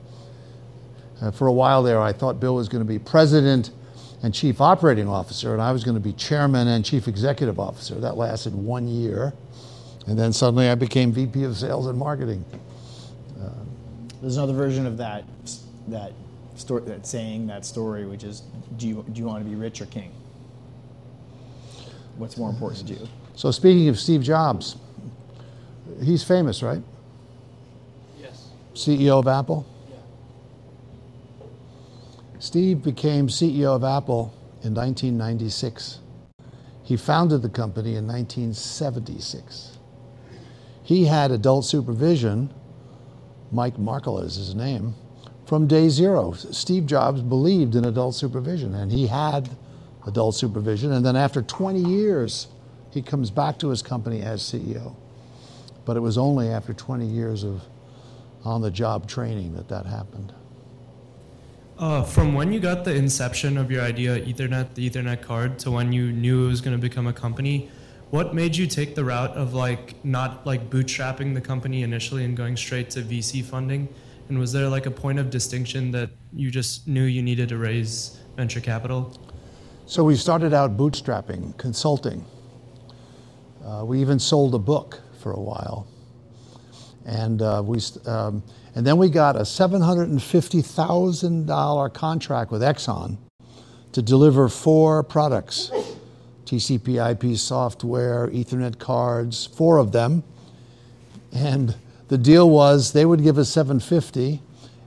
Uh, 1.21 1.31
for 1.31 1.47
a 1.47 1.53
while 1.53 1.83
there, 1.83 2.01
I 2.01 2.11
thought 2.11 2.39
Bill 2.39 2.55
was 2.55 2.67
going 2.67 2.83
to 2.83 2.87
be 2.87 2.99
president 2.99 3.71
and 4.23 4.33
chief 4.33 4.61
operating 4.61 5.07
officer, 5.07 5.53
and 5.53 5.61
I 5.61 5.71
was 5.71 5.83
going 5.83 5.95
to 5.95 6.01
be 6.01 6.13
chairman 6.13 6.67
and 6.69 6.83
chief 6.83 7.07
executive 7.07 7.59
officer. 7.59 7.95
That 7.95 8.17
lasted 8.17 8.55
one 8.55 8.87
year. 8.87 9.33
And 10.07 10.17
then 10.17 10.33
suddenly 10.33 10.69
I 10.69 10.75
became 10.75 11.11
VP 11.11 11.43
of 11.43 11.57
sales 11.57 11.87
and 11.87 11.97
marketing. 11.97 12.43
Uh, 13.41 13.49
There's 14.21 14.37
another 14.37 14.53
version 14.53 14.85
of 14.85 14.97
that, 14.97 15.23
that, 15.87 16.13
story, 16.55 16.83
that 16.85 17.05
saying, 17.07 17.47
that 17.47 17.65
story, 17.65 18.05
which 18.05 18.23
is 18.23 18.43
do 18.77 18.87
you, 18.87 19.05
do 19.11 19.19
you 19.19 19.27
want 19.27 19.43
to 19.43 19.49
be 19.49 19.55
rich 19.55 19.81
or 19.81 19.85
king? 19.85 20.11
What's 22.17 22.37
more 22.37 22.49
important 22.49 22.87
to 22.87 22.93
you? 22.93 23.07
So, 23.35 23.49
speaking 23.51 23.89
of 23.89 23.99
Steve 23.99 24.21
Jobs, 24.21 24.75
he's 26.03 26.23
famous, 26.23 26.61
right? 26.61 26.81
Yes. 28.19 28.49
CEO 28.75 29.19
of 29.19 29.27
Apple? 29.27 29.65
Steve 32.43 32.83
became 32.83 33.29
CEO 33.29 33.73
of 33.73 33.85
Apple 33.85 34.33
in 34.63 34.73
1996. 34.73 35.99
He 36.83 36.97
founded 36.97 37.41
the 37.41 37.47
company 37.47 37.95
in 37.95 38.05
1976. 38.05 39.77
He 40.83 41.05
had 41.05 41.31
adult 41.31 41.63
supervision, 41.63 42.53
Mike 43.49 43.77
Markkula 43.77 44.25
is 44.25 44.35
his 44.35 44.53
name, 44.55 44.93
from 45.45 45.67
day 45.67 45.87
zero. 45.87 46.33
Steve 46.33 46.85
Jobs 46.85 47.21
believed 47.21 47.75
in 47.75 47.85
adult 47.85 48.13
supervision, 48.13 48.75
and 48.75 48.91
he 48.91 49.07
had 49.07 49.49
adult 50.05 50.35
supervision. 50.35 50.91
And 50.91 51.05
then 51.05 51.15
after 51.15 51.41
20 51.41 51.79
years, 51.79 52.49
he 52.91 53.01
comes 53.01 53.31
back 53.31 53.57
to 53.59 53.69
his 53.69 53.81
company 53.81 54.21
as 54.21 54.41
CEO. 54.41 54.97
But 55.85 55.95
it 55.95 56.01
was 56.01 56.17
only 56.17 56.49
after 56.49 56.73
20 56.73 57.05
years 57.05 57.45
of 57.45 57.61
on 58.43 58.61
the 58.61 58.69
job 58.69 59.07
training 59.07 59.55
that 59.55 59.69
that 59.69 59.85
happened. 59.85 60.33
Uh, 61.83 62.01
from 62.01 62.33
when 62.33 62.53
you 62.53 62.61
got 62.61 62.85
the 62.85 62.95
inception 62.95 63.57
of 63.57 63.69
your 63.69 63.81
idea, 63.81 64.17
Ethernet, 64.21 64.73
the 64.73 64.89
Ethernet 64.89 65.21
card, 65.21 65.59
to 65.59 65.69
when 65.69 65.91
you 65.91 66.13
knew 66.13 66.45
it 66.45 66.47
was 66.47 66.61
going 66.61 66.73
to 66.73 66.81
become 66.81 67.07
a 67.07 67.11
company, 67.11 67.69
what 68.09 68.33
made 68.33 68.55
you 68.55 68.65
take 68.65 68.95
the 68.95 69.03
route 69.03 69.31
of 69.31 69.53
like 69.53 69.93
not 70.05 70.45
like 70.45 70.69
bootstrapping 70.69 71.33
the 71.33 71.41
company 71.41 71.83
initially 71.83 72.23
and 72.23 72.37
going 72.37 72.55
straight 72.55 72.89
to 72.91 73.01
VC 73.01 73.43
funding? 73.43 73.93
And 74.29 74.39
was 74.39 74.53
there 74.53 74.69
like 74.69 74.85
a 74.85 74.91
point 74.91 75.19
of 75.19 75.29
distinction 75.29 75.91
that 75.91 76.11
you 76.31 76.49
just 76.49 76.87
knew 76.87 77.03
you 77.03 77.21
needed 77.21 77.49
to 77.49 77.57
raise 77.57 78.17
venture 78.37 78.61
capital? 78.61 79.19
So 79.85 80.05
we 80.05 80.15
started 80.15 80.53
out 80.53 80.77
bootstrapping, 80.77 81.57
consulting. 81.57 82.23
Uh, 83.61 83.83
we 83.83 83.99
even 83.99 84.19
sold 84.19 84.55
a 84.55 84.59
book 84.73 85.01
for 85.19 85.33
a 85.33 85.41
while. 85.41 85.85
And 87.05 87.41
uh, 87.41 87.61
we, 87.65 87.81
um, 88.05 88.41
and 88.75 88.87
then 88.87 88.97
we 88.97 89.09
got 89.09 89.35
a 89.35 89.41
$750,000 89.41 91.93
contract 91.93 92.51
with 92.51 92.61
Exxon 92.61 93.17
to 93.91 94.01
deliver 94.01 94.47
four 94.49 95.03
products 95.03 95.69
TCP 96.45 97.11
IP 97.11 97.37
software, 97.37 98.27
Ethernet 98.27 98.77
cards, 98.77 99.45
four 99.45 99.77
of 99.77 99.91
them. 99.91 100.23
And 101.31 101.75
the 102.09 102.17
deal 102.17 102.49
was 102.49 102.93
they 102.93 103.05
would 103.05 103.23
give 103.23 103.37
us 103.37 103.49
750 103.49 104.41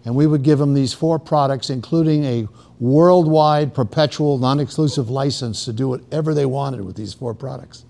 and 0.04 0.14
we 0.14 0.26
would 0.26 0.42
give 0.44 0.60
them 0.60 0.74
these 0.74 0.92
four 0.92 1.18
products, 1.18 1.70
including 1.70 2.24
a 2.24 2.46
worldwide 2.78 3.74
perpetual 3.74 4.38
non 4.38 4.60
exclusive 4.60 5.10
license 5.10 5.64
to 5.64 5.72
do 5.72 5.88
whatever 5.88 6.34
they 6.34 6.46
wanted 6.46 6.82
with 6.82 6.94
these 6.94 7.12
four 7.12 7.34
products. 7.34 7.84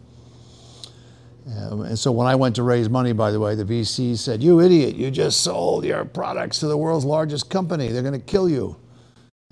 Um, 1.54 1.82
and 1.82 1.98
so 1.98 2.10
when 2.10 2.26
I 2.26 2.34
went 2.34 2.56
to 2.56 2.64
raise 2.64 2.88
money, 2.88 3.12
by 3.12 3.30
the 3.30 3.38
way, 3.38 3.54
the 3.54 3.64
VC 3.64 4.16
said, 4.18 4.42
You 4.42 4.60
idiot, 4.60 4.96
you 4.96 5.10
just 5.10 5.42
sold 5.42 5.84
your 5.84 6.04
products 6.04 6.58
to 6.60 6.66
the 6.66 6.76
world's 6.76 7.04
largest 7.04 7.50
company. 7.50 7.88
They're 7.88 8.02
going 8.02 8.18
to 8.18 8.26
kill 8.26 8.48
you. 8.48 8.76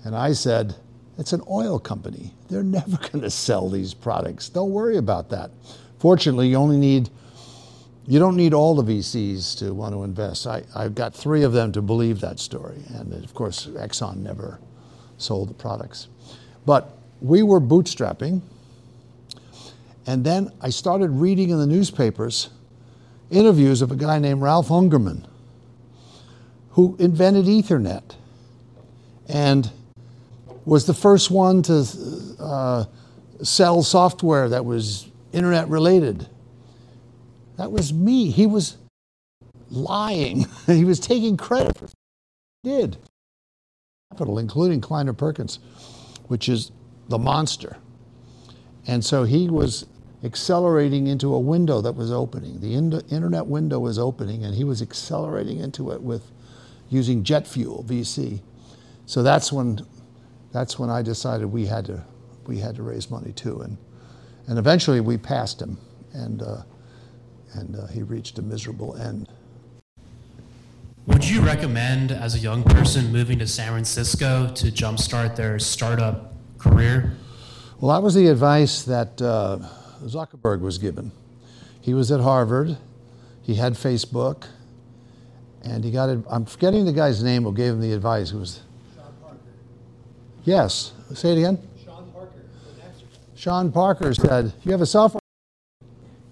And 0.03 0.15
I 0.15 0.33
said, 0.33 0.75
It's 1.17 1.31
an 1.31 1.41
oil 1.49 1.79
company. 1.79 2.33
They're 2.49 2.63
never 2.63 2.97
going 3.11 3.21
to 3.21 3.29
sell 3.29 3.69
these 3.69 3.93
products. 3.93 4.49
Don't 4.49 4.71
worry 4.71 4.97
about 4.97 5.29
that. 5.29 5.51
Fortunately, 5.99 6.49
you 6.49 6.57
only 6.57 6.77
need, 6.77 7.09
you 8.05 8.19
don't 8.19 8.35
need 8.35 8.53
all 8.53 8.75
the 8.75 8.83
VCs 8.83 9.57
to 9.59 9.73
want 9.73 9.93
to 9.93 10.03
invest. 10.03 10.45
I, 10.47 10.63
I've 10.75 10.95
got 10.95 11.15
three 11.15 11.43
of 11.43 11.53
them 11.53 11.71
to 11.71 11.81
believe 11.81 12.19
that 12.19 12.39
story. 12.39 12.81
And 12.89 13.13
of 13.23 13.33
course, 13.33 13.67
Exxon 13.67 14.17
never 14.17 14.59
sold 15.17 15.49
the 15.49 15.53
products. 15.53 16.09
But 16.65 16.97
we 17.21 17.41
were 17.41 17.61
bootstrapping 17.61 18.41
and 20.05 20.23
then 20.23 20.51
I 20.61 20.69
started 20.69 21.09
reading 21.09 21.49
in 21.49 21.57
the 21.57 21.67
newspapers 21.67 22.49
interviews 23.31 23.81
of 23.81 23.91
a 23.91 23.95
guy 23.95 24.19
named 24.19 24.41
Ralph 24.41 24.69
Ungermann 24.69 25.25
who 26.71 26.95
invented 26.99 27.45
Ethernet 27.45 28.15
and 29.27 29.71
was 30.65 30.85
the 30.85 30.93
first 30.93 31.31
one 31.31 31.61
to 31.63 31.85
uh, 32.39 32.85
sell 33.41 33.81
software 33.81 34.49
that 34.49 34.65
was 34.65 35.09
internet 35.31 35.67
related. 35.69 36.27
That 37.57 37.71
was 37.71 37.93
me. 37.93 38.29
He 38.29 38.45
was 38.45 38.77
lying. 39.69 40.45
he 40.67 40.83
was 40.83 40.99
taking 40.99 41.37
credit 41.37 41.77
for 41.77 41.87
he 42.63 42.69
did. 42.69 42.97
Capital, 44.11 44.37
including 44.37 44.81
Kleiner 44.81 45.13
Perkins, 45.13 45.59
which 46.27 46.49
is 46.49 46.71
the 47.07 47.17
monster. 47.17 47.77
And 48.87 49.03
so 49.03 49.23
he 49.23 49.49
was 49.49 49.85
accelerating 50.25 51.05
into 51.05 51.33
a 51.33 51.39
window 51.39 51.81
that 51.81 51.93
was 51.93 52.11
opening. 52.11 52.59
The 52.59 52.73
internet 52.73 53.45
window 53.45 53.79
was 53.79 53.99
opening, 53.99 54.43
and 54.43 54.55
he 54.55 54.63
was 54.63 54.81
accelerating 54.81 55.59
into 55.59 55.91
it 55.91 56.01
with 56.01 56.31
using 56.89 57.23
jet 57.23 57.47
fuel, 57.47 57.85
VC. 57.87 58.41
So 59.05 59.21
that's 59.21 59.53
when, 59.53 59.85
that's 60.51 60.79
when 60.79 60.89
I 60.89 61.03
decided 61.03 61.45
we 61.45 61.67
had 61.67 61.85
to, 61.85 62.03
we 62.47 62.57
had 62.57 62.75
to 62.75 62.83
raise 62.83 63.09
money 63.11 63.33
too, 63.33 63.61
and, 63.61 63.77
and 64.47 64.57
eventually 64.57 64.99
we 64.99 65.17
passed 65.17 65.61
him, 65.61 65.77
and, 66.13 66.41
uh, 66.41 66.63
and 67.53 67.75
uh, 67.75 67.87
he 67.87 68.01
reached 68.01 68.39
a 68.39 68.41
miserable 68.41 68.95
end. 68.97 69.29
Would 71.05 71.23
you 71.23 71.41
recommend 71.41 72.11
as 72.11 72.33
a 72.33 72.39
young 72.39 72.63
person 72.63 73.11
moving 73.11 73.37
to 73.37 73.45
San 73.45 73.67
Francisco 73.67 74.51
to 74.55 74.71
jumpstart 74.71 75.35
their 75.35 75.59
startup 75.59 76.33
career? 76.57 77.15
Well, 77.79 77.93
that 77.93 78.03
was 78.03 78.15
the 78.15 78.27
advice 78.27 78.81
that 78.83 79.21
uh, 79.21 79.59
Zuckerberg 80.03 80.61
was 80.61 80.77
given. 80.77 81.11
He 81.81 81.93
was 81.93 82.11
at 82.11 82.19
Harvard, 82.19 82.77
he 83.41 83.55
had 83.55 83.73
Facebook, 83.73 84.47
and 85.61 85.83
he 85.83 85.91
got 85.91 86.09
it. 86.09 86.19
I'm 86.29 86.45
forgetting 86.45 86.85
the 86.85 86.93
guy's 86.93 87.23
name 87.23 87.43
who 87.43 87.53
gave 87.53 87.73
him 87.73 87.81
the 87.81 87.93
advice. 87.93 88.31
It 88.31 88.37
was 88.37 88.61
Sean 88.95 89.13
Parker. 89.21 89.37
Yes, 90.43 90.93
say 91.13 91.31
it 91.33 91.37
again. 91.37 91.59
Sean 91.83 92.11
Parker. 92.11 92.41
Sean 93.35 93.71
Parker 93.71 94.13
said, 94.13 94.53
"You 94.63 94.71
have 94.71 94.81
a 94.81 94.85
software. 94.85 95.21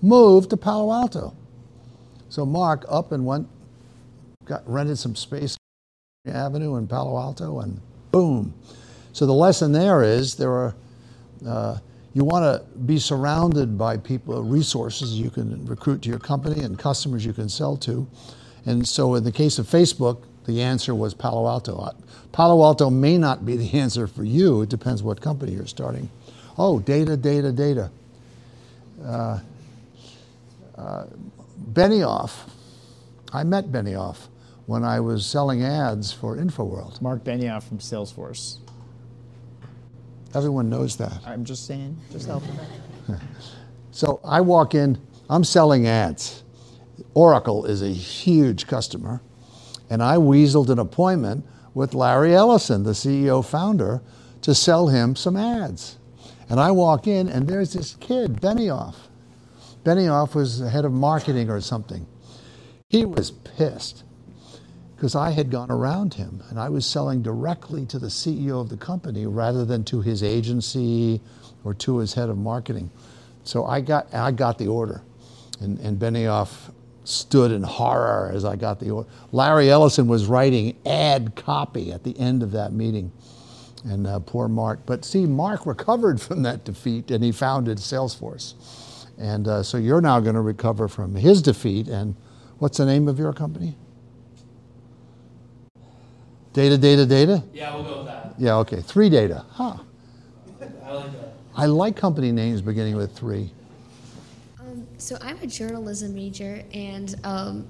Move 0.01 0.49
to 0.49 0.57
Palo 0.57 0.91
Alto." 0.91 1.34
So 2.30 2.45
Mark 2.45 2.84
up 2.89 3.11
and 3.11 3.26
went, 3.26 3.47
got 4.45 4.68
rented 4.68 4.97
some 4.97 5.16
space, 5.16 5.55
Avenue 6.26 6.78
in 6.78 6.88
Palo 6.88 7.18
Alto, 7.20 7.59
and 7.59 7.80
boom. 8.11 8.55
So 9.11 9.28
the 9.28 9.34
lesson 9.34 9.72
there 9.72 10.01
is 10.01 10.36
there 10.36 10.51
are. 10.51 10.76
Uh, 11.45 11.78
you 12.14 12.24
want 12.24 12.43
to 12.43 12.78
be 12.80 12.99
surrounded 12.99 13.78
by 13.78 13.97
people, 13.97 14.43
resources 14.43 15.20
you 15.20 15.30
can 15.30 15.66
recruit 15.66 16.03
to 16.03 16.09
your 16.09 16.20
company 16.20 16.64
and 16.64 16.78
customers 16.78 17.26
you 17.26 17.34
can 17.34 17.49
sell 17.49 17.76
to. 17.78 18.07
And 18.66 18.88
so, 18.88 19.16
in 19.16 19.24
the 19.24 19.32
case 19.32 19.57
of 19.57 19.66
Facebook, 19.66 20.24
the 20.45 20.61
answer 20.61 20.93
was 20.93 21.14
Palo 21.14 21.47
Alto. 21.47 21.89
Palo 22.32 22.64
Alto 22.64 22.89
may 22.89 23.18
not 23.18 23.45
be 23.45 23.57
the 23.57 23.74
answer 23.80 24.07
for 24.07 24.24
you. 24.24 24.61
It 24.61 24.70
depends 24.70 25.01
what 25.01 25.22
company 25.22 25.53
you're 25.53 25.66
starting. 25.68 26.09
Oh, 26.57 26.80
data, 26.80 27.18
data, 27.18 27.51
data. 27.51 27.89
Uh, 29.03 29.39
uh, 30.78 31.05
Benioff. 31.72 32.49
I 33.32 33.43
met 33.43 33.72
Benioff 33.72 34.28
when 34.68 34.84
I 34.84 34.99
was 34.99 35.26
selling 35.26 35.64
ads 35.64 36.14
for 36.14 36.38
InfoWorld. 36.38 37.01
Marc 37.01 37.24
Benioff 37.24 37.64
from 37.64 37.80
Salesforce. 37.80 38.57
Everyone 40.36 40.69
knows 40.69 40.95
that. 40.97 41.13
I'm 41.25 41.45
just 41.45 41.65
saying, 41.67 41.97
just 42.11 42.27
helping. 42.27 42.57
so 43.91 44.19
I 44.23 44.41
walk 44.41 44.73
in, 44.73 44.99
I'm 45.29 45.43
selling 45.43 45.88
ads. 45.88 46.43
Oracle 47.13 47.65
is 47.65 47.81
a 47.81 47.89
huge 47.89 48.67
customer, 48.67 49.21
and 49.89 50.01
I 50.01 50.15
weaseled 50.15 50.69
an 50.69 50.79
appointment 50.79 51.45
with 51.73 51.93
Larry 51.93 52.36
Ellison, 52.36 52.84
the 52.84 52.91
CEO 52.91 53.45
founder, 53.45 54.01
to 54.41 54.55
sell 54.55 54.88
him 54.88 55.15
some 55.15 55.38
ads. 55.38 55.97
And 56.49 56.59
I 56.59 56.71
walk 56.71 57.07
in, 57.07 57.29
and 57.29 57.47
there's 57.47 57.73
this 57.73 57.95
kid, 57.99 58.41
Benioff. 58.41 58.95
Benioff 59.84 60.36
was 60.36 60.59
the 60.59 60.69
head 60.69 60.86
of 60.86 60.91
marketing 60.91 61.49
or 61.49 61.61
something. 61.61 62.07
He 62.89 63.05
was 63.05 63.31
pissed 63.31 64.03
because 64.96 65.16
I 65.16 65.32
had 65.32 65.50
gone 65.50 65.72
around 65.72 66.14
him 66.14 66.44
and 66.50 66.60
I 66.60 66.70
was 66.70 66.86
selling 66.86 67.22
directly 67.22 67.86
to 67.88 68.00
the 68.00 68.08
CEO 68.08 68.62
of 68.62 68.70
the 68.70 68.78
company 68.78 69.26
rather 69.26 69.66
than 69.66 69.84
to 69.86 70.02
his 70.02 70.24
agency 70.24 71.22
or 71.64 71.74
to 71.76 71.98
his 71.98 72.14
head 72.14 72.30
of 72.30 72.38
marketing. 72.38 72.91
So 73.44 73.66
I 73.66 73.82
got, 73.82 74.14
I 74.14 74.32
got 74.32 74.58
the 74.58 74.68
order. 74.68 75.02
And, 75.60 75.80
and 75.80 76.00
Benioff 76.00 76.72
stood 77.04 77.52
in 77.52 77.64
horror 77.64 78.32
as 78.34 78.46
I 78.46 78.56
got 78.56 78.80
the 78.80 78.91
order. 78.91 79.10
Larry 79.32 79.70
Ellison 79.70 80.08
was 80.08 80.26
writing 80.26 80.78
ad 80.86 81.36
copy 81.36 81.91
at 81.91 82.04
the 82.04 82.18
end 82.18 82.44
of 82.44 82.52
that 82.52 82.72
meeting. 82.72 83.12
And 83.86 84.08
uh, 84.08 84.20
poor 84.20 84.48
Marc. 84.48 84.86
But 84.86 85.04
see, 85.04 85.26
Marc 85.26 85.66
recovered 85.66 86.22
from 86.22 86.44
that 86.44 86.64
defeat 86.64 87.12
and 87.12 87.24
he 87.24 87.32
founded 87.32 87.78
Salesforce. 87.80 88.54
And 89.18 89.48
uh, 89.48 89.64
so 89.64 89.78
you're 89.78 90.02
now 90.02 90.20
going 90.22 90.36
to 90.36 90.41
recover 90.41 90.88
from 90.88 91.16
his 91.16 91.41
defeat. 91.41 91.88
And 91.88 92.16
what's 92.60 92.78
the 92.78 92.86
name 92.86 93.08
of 93.08 93.20
your 93.20 93.34
company? 93.34 93.76
Data, 96.54 96.78
data, 96.78 97.06
data? 97.06 97.43
Yeah, 97.51 97.76
we'll 97.76 97.84
go 97.84 97.97
with 97.97 98.08
that. 98.08 98.36
Yeah, 98.38 98.58
okay. 98.58 98.82
Three 98.82 99.10
data. 99.10 99.45
Huh. 99.51 99.78
I 100.84 100.91
like 100.91 101.12
that. 101.12 101.34
I 101.56 101.66
like 101.66 101.95
company 101.95 102.32
names 102.32 102.62
beginning 102.62 102.95
with 102.95 103.16
three. 103.16 103.51
Um, 104.60 104.88
so 104.97 105.18
I'm 105.22 105.38
a 105.39 105.47
journalism 105.47 106.14
major, 106.14 106.64
and 106.74 107.16
um, 107.24 107.68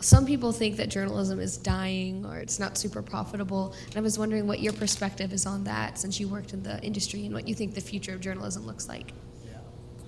some 0.00 0.26
people 0.26 0.52
think 0.52 0.76
that 0.76 0.88
journalism 0.88 1.40
is 1.40 1.56
dying 1.56 2.26
or 2.26 2.38
it's 2.38 2.58
not 2.58 2.76
super 2.76 3.00
profitable. 3.00 3.74
And 3.86 3.96
I 3.96 4.00
was 4.00 4.18
wondering 4.18 4.46
what 4.46 4.60
your 4.60 4.72
perspective 4.72 5.32
is 5.32 5.46
on 5.46 5.64
that 5.64 5.98
since 5.98 6.20
you 6.20 6.28
worked 6.28 6.52
in 6.52 6.62
the 6.62 6.82
industry 6.82 7.24
and 7.24 7.34
what 7.34 7.48
you 7.48 7.54
think 7.54 7.74
the 7.74 7.80
future 7.80 8.12
of 8.12 8.20
journalism 8.20 8.66
looks 8.66 8.88
like. 8.88 9.12
Yeah. 9.44 9.58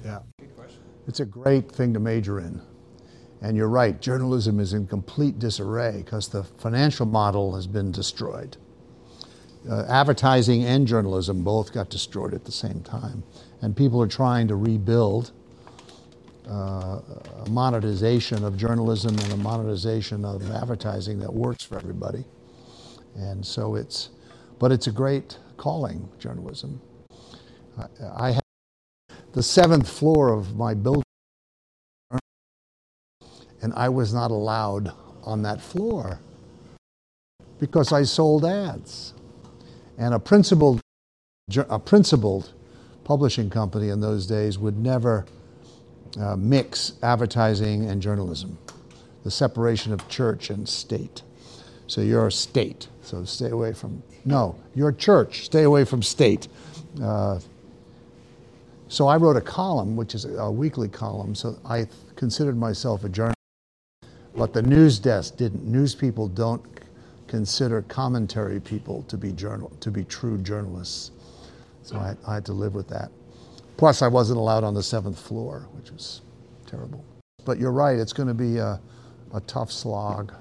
Yeah. 0.05 0.47
It's 1.07 1.21
a 1.21 1.25
great 1.25 1.73
thing 1.73 1.95
to 1.95 2.01
major 2.01 2.39
in. 2.39 2.61
And 3.41 3.57
you're 3.57 3.69
right, 3.69 4.01
journalism 4.01 4.59
is 4.59 4.73
in 4.73 4.87
complete 4.87 5.39
disarray 5.39 6.03
because 6.05 6.29
the 6.29 6.43
financial 6.43 7.07
model 7.07 7.55
has 7.55 7.67
been 7.67 7.93
destroyed. 7.93 8.57
Uh, 9.69 9.85
advertising 9.89 10.65
and 10.65 10.87
journalism 10.87 11.43
both 11.43 11.73
got 11.73 11.91
destroyed 11.91 12.35
at 12.35 12.45
the 12.45 12.53
same 12.53 12.81
time. 12.83 13.23
And 13.61 13.77
people 13.77 14.03
are 14.03 14.09
trying 14.09 14.49
to 14.49 14.57
rebuild 14.57 15.33
uh, 16.49 17.01
a 17.45 17.51
monetization 17.51 18.45
of 18.45 18.57
journalism 18.57 19.19
and 19.19 19.33
a 19.33 19.37
monetization 19.37 20.25
of 20.25 20.51
advertising 20.51 21.19
that 21.21 21.33
works 21.33 21.63
for 21.65 21.77
everybody. 21.77 22.25
And 23.17 23.45
so 23.45 23.75
it's, 23.75 24.11
but 24.59 24.73
it's 24.73 24.87
a 24.87 24.93
great 24.93 25.39
calling, 25.57 26.09
journalism. 26.19 26.81
I, 27.79 27.87
I 28.17 28.31
have 28.33 28.43
the 29.33 29.43
seventh 29.43 29.89
floor 29.89 30.33
of 30.33 30.57
my 30.57 30.75
building 30.75 31.03
and 33.63 33.73
I 33.75 33.89
was 33.89 34.15
not 34.15 34.31
allowed 34.31 34.93
on 35.25 35.43
that 35.43 35.61
floor 35.61 36.21
because 37.59 37.93
I 37.93 38.05
sold 38.05 38.45
ads. 38.45 39.15
And 39.99 40.15
a 40.15 40.19
principled, 40.19 40.81
a 41.57 41.79
principled 41.79 42.53
publishing 43.05 43.51
company 43.51 43.89
in 43.89 44.01
those 44.01 44.27
days 44.27 44.59
would 44.59 44.79
never 44.79 45.27
uh, 46.19 46.37
mix 46.37 46.93
advertising 47.03 47.89
and 47.89 48.01
journalism, 48.01 48.59
the 49.25 49.31
separation 49.31 49.93
of 49.93 50.09
church 50.09 50.51
and 50.51 50.69
state. 50.69 51.23
So 51.87 52.01
you're 52.01 52.27
a 52.27 52.33
state, 52.33 52.89
so 53.03 53.25
stay 53.25 53.51
away 53.51 53.73
from, 53.73 54.03
no, 54.25 54.57
you're 54.75 54.91
a 54.91 54.95
church, 54.95 55.47
stay 55.47 55.63
away 55.63 55.85
from 55.85 56.03
state. 56.03 56.49
Uh, 57.03 57.41
so 58.89 59.07
I 59.07 59.17
wrote 59.17 59.37
a 59.37 59.41
column, 59.41 59.97
which 59.97 60.15
is 60.15 60.25
a 60.25 60.51
weekly 60.51 60.89
column, 60.89 61.35
so 61.35 61.59
I 61.65 61.89
considered 62.15 62.57
myself 62.57 63.05
a 63.05 63.09
journalist. 63.09 63.38
But 64.39 64.53
the 64.53 64.63
news 64.63 65.01
desk 65.01 65.37
didn't. 65.37 65.65
News 65.65 65.97
people 65.97 66.29
don't 66.29 66.63
consider 67.27 67.83
commentary 67.83 68.61
people 68.61 69.03
to 69.09 69.17
be 69.17 69.33
journal 69.33 69.73
to 69.81 69.91
be 69.91 70.05
true 70.05 70.39
journalists. 70.39 71.11
So 71.83 71.97
I, 71.97 72.15
I 72.25 72.35
had 72.35 72.45
to 72.47 72.53
live 72.53 72.75
with 72.75 72.87
that. 72.89 73.11
Plus, 73.77 74.01
I 74.01 74.07
wasn't 74.07 74.39
allowed 74.39 74.63
on 74.63 74.75
the 74.75 74.83
seventh 74.83 75.19
floor, 75.19 75.69
which 75.73 75.91
was 75.91 76.21
terrible. 76.67 77.05
But 77.45 77.59
you're 77.59 77.73
right; 77.73 77.99
it's 77.99 78.13
going 78.13 78.29
to 78.29 78.35
be 78.35 78.59
a, 78.59 78.81
a 79.35 79.41
tough 79.41 79.73
slog. 79.73 80.33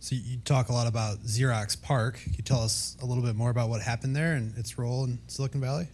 So 0.00 0.16
you 0.16 0.38
talk 0.38 0.70
a 0.70 0.72
lot 0.72 0.86
about 0.86 1.18
Xerox 1.24 1.80
PARC. 1.80 2.22
Can 2.22 2.32
you 2.32 2.42
tell 2.42 2.60
us 2.60 2.96
a 3.02 3.06
little 3.06 3.22
bit 3.22 3.36
more 3.36 3.50
about 3.50 3.68
what 3.68 3.82
happened 3.82 4.16
there 4.16 4.34
and 4.34 4.56
its 4.56 4.78
role 4.78 5.04
in 5.04 5.18
Silicon 5.26 5.60
Valley? 5.60 5.88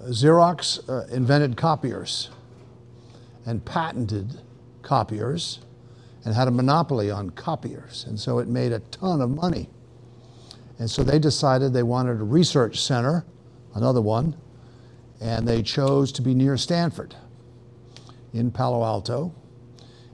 Xerox 0.00 0.86
uh, 0.90 1.06
invented 1.12 1.56
copiers 1.56 2.28
and 3.46 3.64
patented 3.64 4.40
copiers 4.82 5.60
and 6.26 6.34
had 6.34 6.48
a 6.48 6.50
monopoly 6.50 7.08
on 7.08 7.30
copiers. 7.30 8.04
And 8.08 8.18
so 8.18 8.40
it 8.40 8.48
made 8.48 8.72
a 8.72 8.80
ton 8.80 9.20
of 9.20 9.30
money. 9.30 9.70
And 10.80 10.90
so 10.90 11.04
they 11.04 11.20
decided 11.20 11.72
they 11.72 11.84
wanted 11.84 12.20
a 12.20 12.24
research 12.24 12.82
center, 12.82 13.24
another 13.76 14.00
one, 14.00 14.36
and 15.20 15.46
they 15.46 15.62
chose 15.62 16.10
to 16.12 16.22
be 16.22 16.34
near 16.34 16.56
Stanford 16.56 17.14
in 18.34 18.50
Palo 18.50 18.84
Alto. 18.84 19.32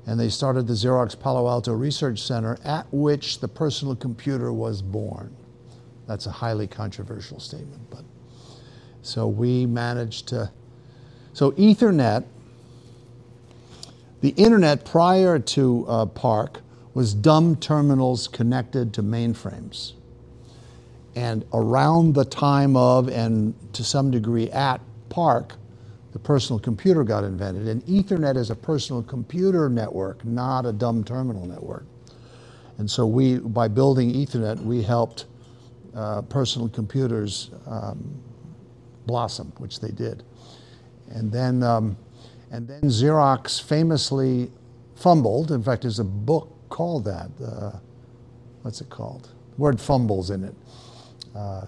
And 0.06 0.20
they 0.20 0.28
started 0.28 0.66
the 0.66 0.74
Xerox 0.74 1.18
Palo 1.18 1.48
Alto 1.48 1.72
Research 1.72 2.20
Center, 2.20 2.58
at 2.62 2.86
which 2.92 3.40
the 3.40 3.48
personal 3.48 3.96
computer 3.96 4.52
was 4.52 4.82
born. 4.82 5.34
That's 6.06 6.26
a 6.26 6.30
highly 6.30 6.66
controversial 6.66 7.40
statement, 7.40 7.88
but 7.88 8.04
so 9.00 9.26
we 9.26 9.64
managed 9.64 10.28
to. 10.28 10.50
So 11.32 11.52
Ethernet 11.52 12.24
the 14.22 14.30
internet 14.30 14.84
prior 14.84 15.38
to 15.38 15.84
uh, 15.88 16.06
PARC 16.06 16.60
was 16.94 17.12
dumb 17.12 17.56
terminals 17.56 18.28
connected 18.28 18.94
to 18.94 19.02
mainframes. 19.02 19.92
And 21.14 21.44
around 21.52 22.14
the 22.14 22.24
time 22.24 22.76
of, 22.76 23.08
and 23.08 23.54
to 23.74 23.84
some 23.84 24.10
degree 24.10 24.48
at 24.50 24.80
PARC, 25.10 25.54
the 26.12 26.18
personal 26.18 26.60
computer 26.60 27.04
got 27.04 27.24
invented. 27.24 27.68
And 27.68 27.84
Ethernet 27.86 28.36
is 28.36 28.50
a 28.50 28.54
personal 28.54 29.02
computer 29.02 29.68
network, 29.68 30.24
not 30.24 30.66
a 30.66 30.72
dumb 30.72 31.02
terminal 31.04 31.44
network. 31.44 31.84
And 32.78 32.90
so 32.90 33.06
we, 33.06 33.38
by 33.38 33.68
building 33.68 34.12
Ethernet, 34.12 34.62
we 34.62 34.82
helped 34.82 35.26
uh, 35.94 36.22
personal 36.22 36.68
computers 36.68 37.50
um, 37.66 38.22
blossom, 39.06 39.52
which 39.58 39.80
they 39.80 39.90
did. 39.90 40.22
And 41.10 41.32
then 41.32 41.62
um, 41.62 41.96
and 42.52 42.68
then 42.68 42.82
Xerox 42.82 43.60
famously 43.60 44.52
fumbled. 44.94 45.50
In 45.50 45.62
fact, 45.62 45.82
there's 45.82 45.98
a 45.98 46.04
book 46.04 46.54
called 46.68 47.04
that, 47.06 47.30
uh, 47.44 47.78
what's 48.62 48.80
it 48.80 48.90
called? 48.90 49.30
The 49.56 49.60
word 49.60 49.80
fumbles 49.80 50.30
in 50.30 50.44
it, 50.44 50.54
uh, 51.34 51.66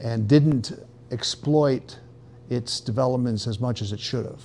and 0.00 0.28
didn't 0.28 0.72
exploit 1.10 1.98
its 2.50 2.80
developments 2.80 3.46
as 3.46 3.58
much 3.58 3.82
as 3.82 3.92
it 3.92 4.00
should 4.00 4.26
have. 4.26 4.42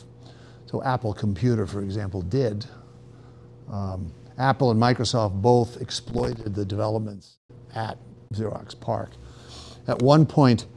So 0.65 0.81
Apple 0.83 1.13
Computer, 1.13 1.67
for 1.67 1.81
example, 1.81 2.21
did. 2.21 2.65
Um, 3.69 4.13
Apple 4.37 4.71
and 4.71 4.81
Microsoft 4.81 5.41
both 5.41 5.81
exploited 5.81 6.55
the 6.55 6.63
developments 6.63 7.37
at 7.75 7.97
Xerox 8.33 8.79
PARC. 8.79 9.09
At 9.87 10.01
one 10.01 10.25
point, 10.25 10.67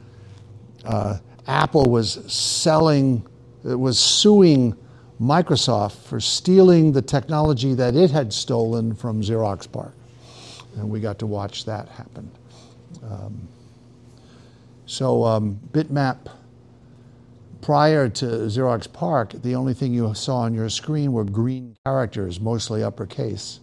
uh, 0.83 1.19
Apple 1.47 1.85
was 1.85 2.19
selling, 2.31 3.25
was 3.63 3.99
suing 3.99 4.75
Microsoft 5.21 6.03
for 6.03 6.19
stealing 6.19 6.91
the 6.91 7.01
technology 7.01 7.73
that 7.73 7.95
it 7.95 8.11
had 8.11 8.33
stolen 8.33 8.93
from 8.93 9.21
Xerox 9.21 9.71
PARC. 9.71 9.93
And 10.75 10.89
we 10.89 10.99
got 10.99 11.19
to 11.19 11.25
watch 11.25 11.65
that 11.65 11.87
happen. 11.89 12.29
Um, 13.03 13.47
so, 14.85 15.23
um, 15.23 15.59
Bitmap, 15.71 16.29
prior 17.61 18.09
to 18.09 18.25
Xerox 18.25 18.91
PARC, 18.91 19.41
the 19.41 19.55
only 19.55 19.73
thing 19.73 19.93
you 19.93 20.13
saw 20.13 20.39
on 20.39 20.53
your 20.53 20.69
screen 20.69 21.13
were 21.13 21.23
green 21.23 21.77
characters, 21.85 22.39
mostly 22.39 22.83
uppercase. 22.83 23.59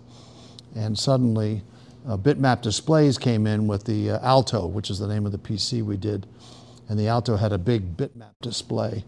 And 0.75 0.99
suddenly, 0.99 1.63
uh, 2.09 2.17
Bitmap 2.17 2.63
displays 2.63 3.19
came 3.19 3.47
in 3.47 3.67
with 3.67 3.85
the 3.85 4.13
uh, 4.13 4.19
Alto, 4.27 4.67
which 4.67 4.89
is 4.89 4.99
the 4.99 5.07
name 5.07 5.27
of 5.27 5.33
the 5.33 5.39
PC 5.39 5.85
we 5.85 5.97
did. 5.97 6.27
And 6.89 6.99
the 6.99 7.09
Alto 7.09 7.37
had 7.37 7.53
a 7.53 7.59
big 7.59 7.97
bitmap 7.97 8.33
display. 8.41 9.05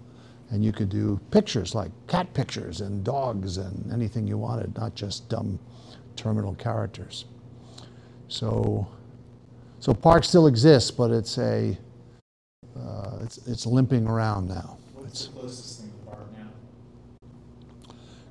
And 0.53 0.62
you 0.62 0.70
could 0.70 0.90
do 0.90 1.18
pictures 1.30 1.74
like 1.74 1.90
cat 2.07 2.32
pictures 2.34 2.82
and 2.82 3.03
dogs 3.03 3.57
and 3.57 3.90
anything 3.90 4.26
you 4.26 4.36
wanted, 4.36 4.76
not 4.76 4.94
just 4.94 5.28
dumb 5.28 5.59
terminal 6.14 6.55
characters. 6.55 7.24
So, 8.28 8.86
so 9.80 9.94
PARC 9.94 10.24
still 10.24 10.46
exists, 10.46 10.90
but 10.90 11.11
it's 11.11 11.38
a 11.38 11.76
uh, 12.76 13.18
it's, 13.22 13.38
it's 13.46 13.66
limping 13.66 14.07
around 14.07 14.48
now. 14.48 14.78
What's 14.94 15.26
the 15.26 15.32
closest 15.40 15.80
thing 15.80 15.90
to 15.90 16.11
PARC 16.11 16.38
now? 16.38 16.48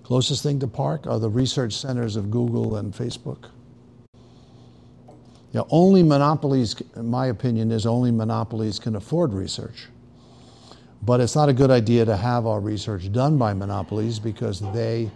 Closest 0.03 0.43
thing 0.43 0.59
to 0.59 0.67
PARC 0.67 1.07
are 1.07 1.19
the 1.19 1.29
research 1.29 1.73
centers 1.73 2.15
of 2.15 2.31
Google 2.31 2.77
and 2.77 2.93
Facebook. 2.93 3.49
Yeah, 5.53 5.61
only 5.69 6.01
monopolies, 6.01 6.75
in 6.95 7.07
my 7.07 7.27
opinion, 7.27 7.71
is 7.71 7.85
only 7.85 8.11
monopolies 8.11 8.79
can 8.79 8.95
afford 8.95 9.33
research. 9.33 9.87
But 11.03 11.19
it's 11.19 11.35
not 11.35 11.49
a 11.49 11.53
good 11.53 11.71
idea 11.71 12.05
to 12.05 12.15
have 12.15 12.45
our 12.45 12.59
research 12.59 13.11
done 13.11 13.37
by 13.37 13.53
monopolies 13.53 14.19
because 14.19 14.59
they, 14.71 15.09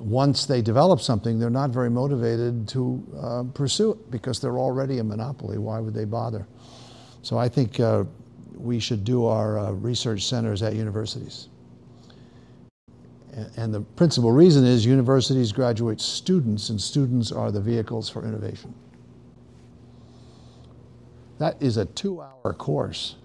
once 0.00 0.46
they 0.46 0.62
develop 0.62 1.00
something, 1.00 1.38
they're 1.38 1.50
not 1.50 1.70
very 1.70 1.90
motivated 1.90 2.66
to 2.68 3.02
uh, 3.20 3.42
pursue 3.52 3.92
it 3.92 4.10
because 4.10 4.40
they're 4.40 4.58
already 4.58 4.98
a 4.98 5.04
monopoly. 5.04 5.58
Why 5.58 5.78
would 5.78 5.92
they 5.92 6.06
bother? 6.06 6.46
So 7.22 7.36
I 7.36 7.48
think 7.48 7.80
uh, 7.80 8.04
we 8.56 8.78
should 8.80 9.04
do 9.04 9.26
our 9.26 9.58
uh, 9.58 9.72
research 9.72 10.24
centers 10.24 10.62
at 10.62 10.74
universities. 10.74 11.48
And 13.56 13.74
the 13.74 13.80
principal 13.80 14.30
reason 14.30 14.64
is 14.64 14.86
universities 14.86 15.50
graduate 15.50 16.00
students, 16.00 16.70
and 16.70 16.80
students 16.80 17.32
are 17.32 17.50
the 17.50 17.60
vehicles 17.60 18.08
for 18.08 18.24
innovation. 18.24 18.72
That 21.38 21.60
is 21.60 21.76
a 21.76 21.84
two 21.84 22.22
hour 22.22 22.54
course. 22.54 23.16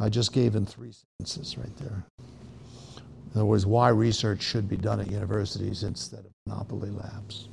I 0.00 0.08
just 0.08 0.32
gave 0.32 0.56
in 0.56 0.64
three 0.64 0.92
sentences 0.92 1.58
right 1.58 1.76
there. 1.76 2.04
In 2.18 3.36
other 3.36 3.44
words, 3.44 3.66
why 3.66 3.90
research 3.90 4.42
should 4.42 4.68
be 4.68 4.76
done 4.76 4.98
at 4.98 5.10
universities 5.10 5.82
instead 5.82 6.20
of 6.20 6.32
monopoly 6.46 6.90
labs. 6.90 7.48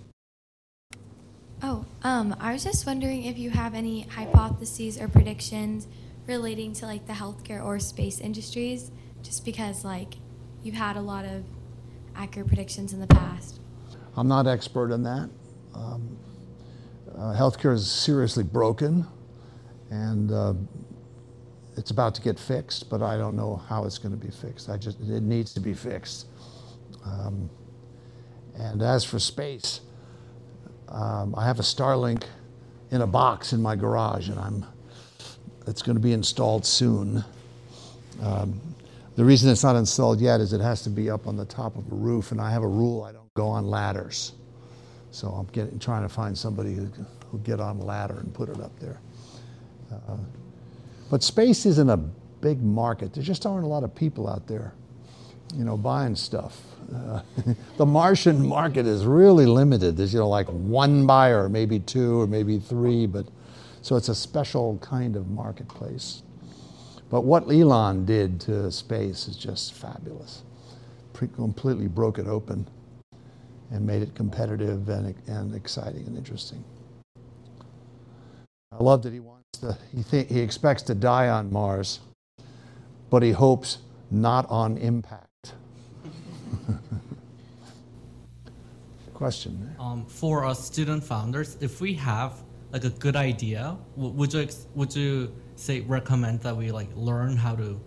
Oh, 1.62 1.86
um, 2.04 2.36
I 2.40 2.54
was 2.54 2.64
just 2.64 2.86
wondering 2.86 3.26
if 3.26 3.38
you 3.38 3.50
have 3.50 3.76
any 3.76 4.02
hypotheses 4.02 5.00
or 5.00 5.08
predictions 5.08 5.88
relating 6.26 6.72
to 6.74 6.86
like 6.86 7.06
the 7.06 7.14
healthcare 7.14 7.64
or 7.64 7.80
space 7.80 8.20
industries, 8.20 8.92
just 9.22 9.44
because 9.44 9.84
like 9.84 10.16
you've 10.64 10.76
had 10.76 10.96
a 10.96 11.02
lot 11.02 11.26
of 11.26 11.44
accurate 12.16 12.48
predictions 12.48 12.94
in 12.94 13.00
the 13.00 13.08
past. 13.08 13.60
I'm 14.16 14.28
not 14.28 14.48
expert 14.48 14.92
in 14.92 15.04
that. 15.04 15.30
Um, 15.76 16.18
uh, 17.16 17.36
healthcare 17.36 17.74
is 17.74 17.90
seriously 17.90 18.44
broken 18.44 19.06
and 19.90 20.32
uh, 20.32 20.54
it's 21.78 21.92
about 21.92 22.16
to 22.16 22.22
get 22.22 22.40
fixed, 22.40 22.90
but 22.90 23.02
I 23.04 23.18
don't 23.18 23.36
know 23.36 23.56
how 23.56 23.86
it's 23.86 23.98
going 23.98 24.18
to 24.18 24.26
be 24.26 24.32
fixed. 24.32 24.70
I 24.70 24.78
just 24.78 25.00
it 25.00 25.24
needs 25.24 25.54
to 25.54 25.60
be 25.60 25.74
fixed. 25.74 26.28
Um, 27.06 27.50
and 28.56 28.82
as 28.82 29.06
for 29.06 29.20
space, 29.20 29.82
um, 30.90 31.36
I 31.36 31.46
have 31.46 31.60
a 31.60 31.64
Starlink 31.64 32.24
in 32.90 33.02
a 33.02 33.08
box 33.08 33.54
in 33.54 33.62
my 33.62 33.76
garage, 33.76 34.30
and 34.30 34.40
I'm 34.40 34.66
it's 35.68 35.82
going 35.82 35.98
to 35.98 36.02
be 36.02 36.14
installed 36.14 36.66
soon. 36.66 37.24
Um, 38.22 38.60
the 39.16 39.26
reason 39.26 39.52
it's 39.52 39.64
not 39.64 39.76
installed 39.76 40.22
yet 40.22 40.40
is 40.40 40.54
it 40.54 40.62
has 40.62 40.82
to 40.84 40.90
be 40.90 41.10
up 41.10 41.28
on 41.28 41.36
the 41.36 41.46
top 41.46 41.76
of 41.76 41.92
a 41.92 41.96
roof, 41.96 42.32
and 42.32 42.42
I 42.42 42.52
have 42.52 42.64
a 42.64 42.68
rule 42.68 43.04
I 43.04 43.12
don't 43.12 43.34
go 43.34 43.48
on 43.48 43.68
ladders. 43.68 44.34
So 45.12 45.30
I'm 45.30 45.46
getting, 45.48 45.78
trying 45.80 46.04
to 46.04 46.10
find 46.10 46.38
somebody 46.38 46.76
who 46.76 46.90
will 47.32 47.40
get 47.40 47.60
on 47.60 47.78
a 47.78 47.84
ladder 47.84 48.20
and 48.20 48.34
put 48.34 48.50
it 48.50 48.60
up 48.60 48.78
there. 48.80 49.00
Uh, 49.92 50.18
but 51.10 51.24
space 51.24 51.66
isn't 51.66 51.90
a 51.90 51.98
big 51.98 52.62
market. 52.62 53.14
There 53.14 53.24
just 53.24 53.46
aren't 53.46 53.64
a 53.66 53.68
lot 53.68 53.84
of 53.84 53.96
people 53.96 54.28
out 54.28 54.48
there, 54.48 54.74
you 55.56 55.64
know, 55.64 55.78
buying 55.78 56.16
stuff. 56.16 56.62
Uh, 56.94 57.22
the 57.78 57.86
Martian 57.86 58.46
market 58.46 58.86
is 58.86 59.06
really 59.06 59.46
limited. 59.46 59.98
There's, 59.98 60.14
you 60.14 60.20
know, 60.20 60.30
like 60.30 60.48
one 60.48 61.06
buyer, 61.06 61.50
maybe 61.50 61.80
two 61.80 62.22
or 62.22 62.28
maybe 62.28 62.60
three, 62.60 63.06
but 63.06 63.28
so 63.82 63.96
it's 63.96 64.10
a 64.10 64.16
special 64.16 64.78
kind 64.80 65.16
of 65.16 65.30
marketplace. 65.30 66.24
But 67.10 67.22
what 67.22 67.50
Elon 67.50 68.06
did 68.06 68.42
to 68.42 68.72
space 68.72 69.28
is 69.28 69.38
just 69.38 69.74
fabulous. 69.74 70.44
Pre- 71.14 71.30
completely 71.30 71.88
broke 71.88 72.20
it 72.20 72.28
open 72.28 72.68
and 73.72 73.86
made 73.86 74.02
it 74.02 74.14
competitive 74.14 74.90
and, 74.90 75.16
and 75.28 75.56
exciting 75.56 76.06
and 76.06 76.18
interesting. 76.18 76.64
I 78.72 78.84
love 78.84 79.04
that 79.04 79.14
he 79.14 79.20
wants 79.20 79.37
to, 79.58 79.78
he, 79.96 80.04
th- 80.04 80.30
he 80.30 80.40
expects 80.40 80.84
to 80.84 80.96
die 80.96 81.30
on 81.30 81.52
Mars, 81.52 82.00
but 83.10 83.24
he 83.24 83.32
hopes 83.32 83.80
not 84.12 84.50
on 84.50 84.78
impact. 84.78 85.54
Question. 89.14 89.76
Um, 89.80 90.06
for 90.06 90.46
us 90.46 90.64
student 90.64 91.04
founders, 91.04 91.58
if 91.60 91.82
we 91.82 91.94
have 91.96 92.44
like 92.72 92.84
a 92.84 92.90
good 92.90 93.16
idea, 93.16 93.78
would 93.96 94.34
you 94.34 94.42
ex- 94.42 94.68
would 94.76 94.96
you 94.96 95.34
say 95.56 95.82
recommend 95.82 96.42
that 96.42 96.56
we 96.56 96.72
like 96.72 96.90
learn 96.96 97.36
how 97.36 97.56
to 97.56 97.80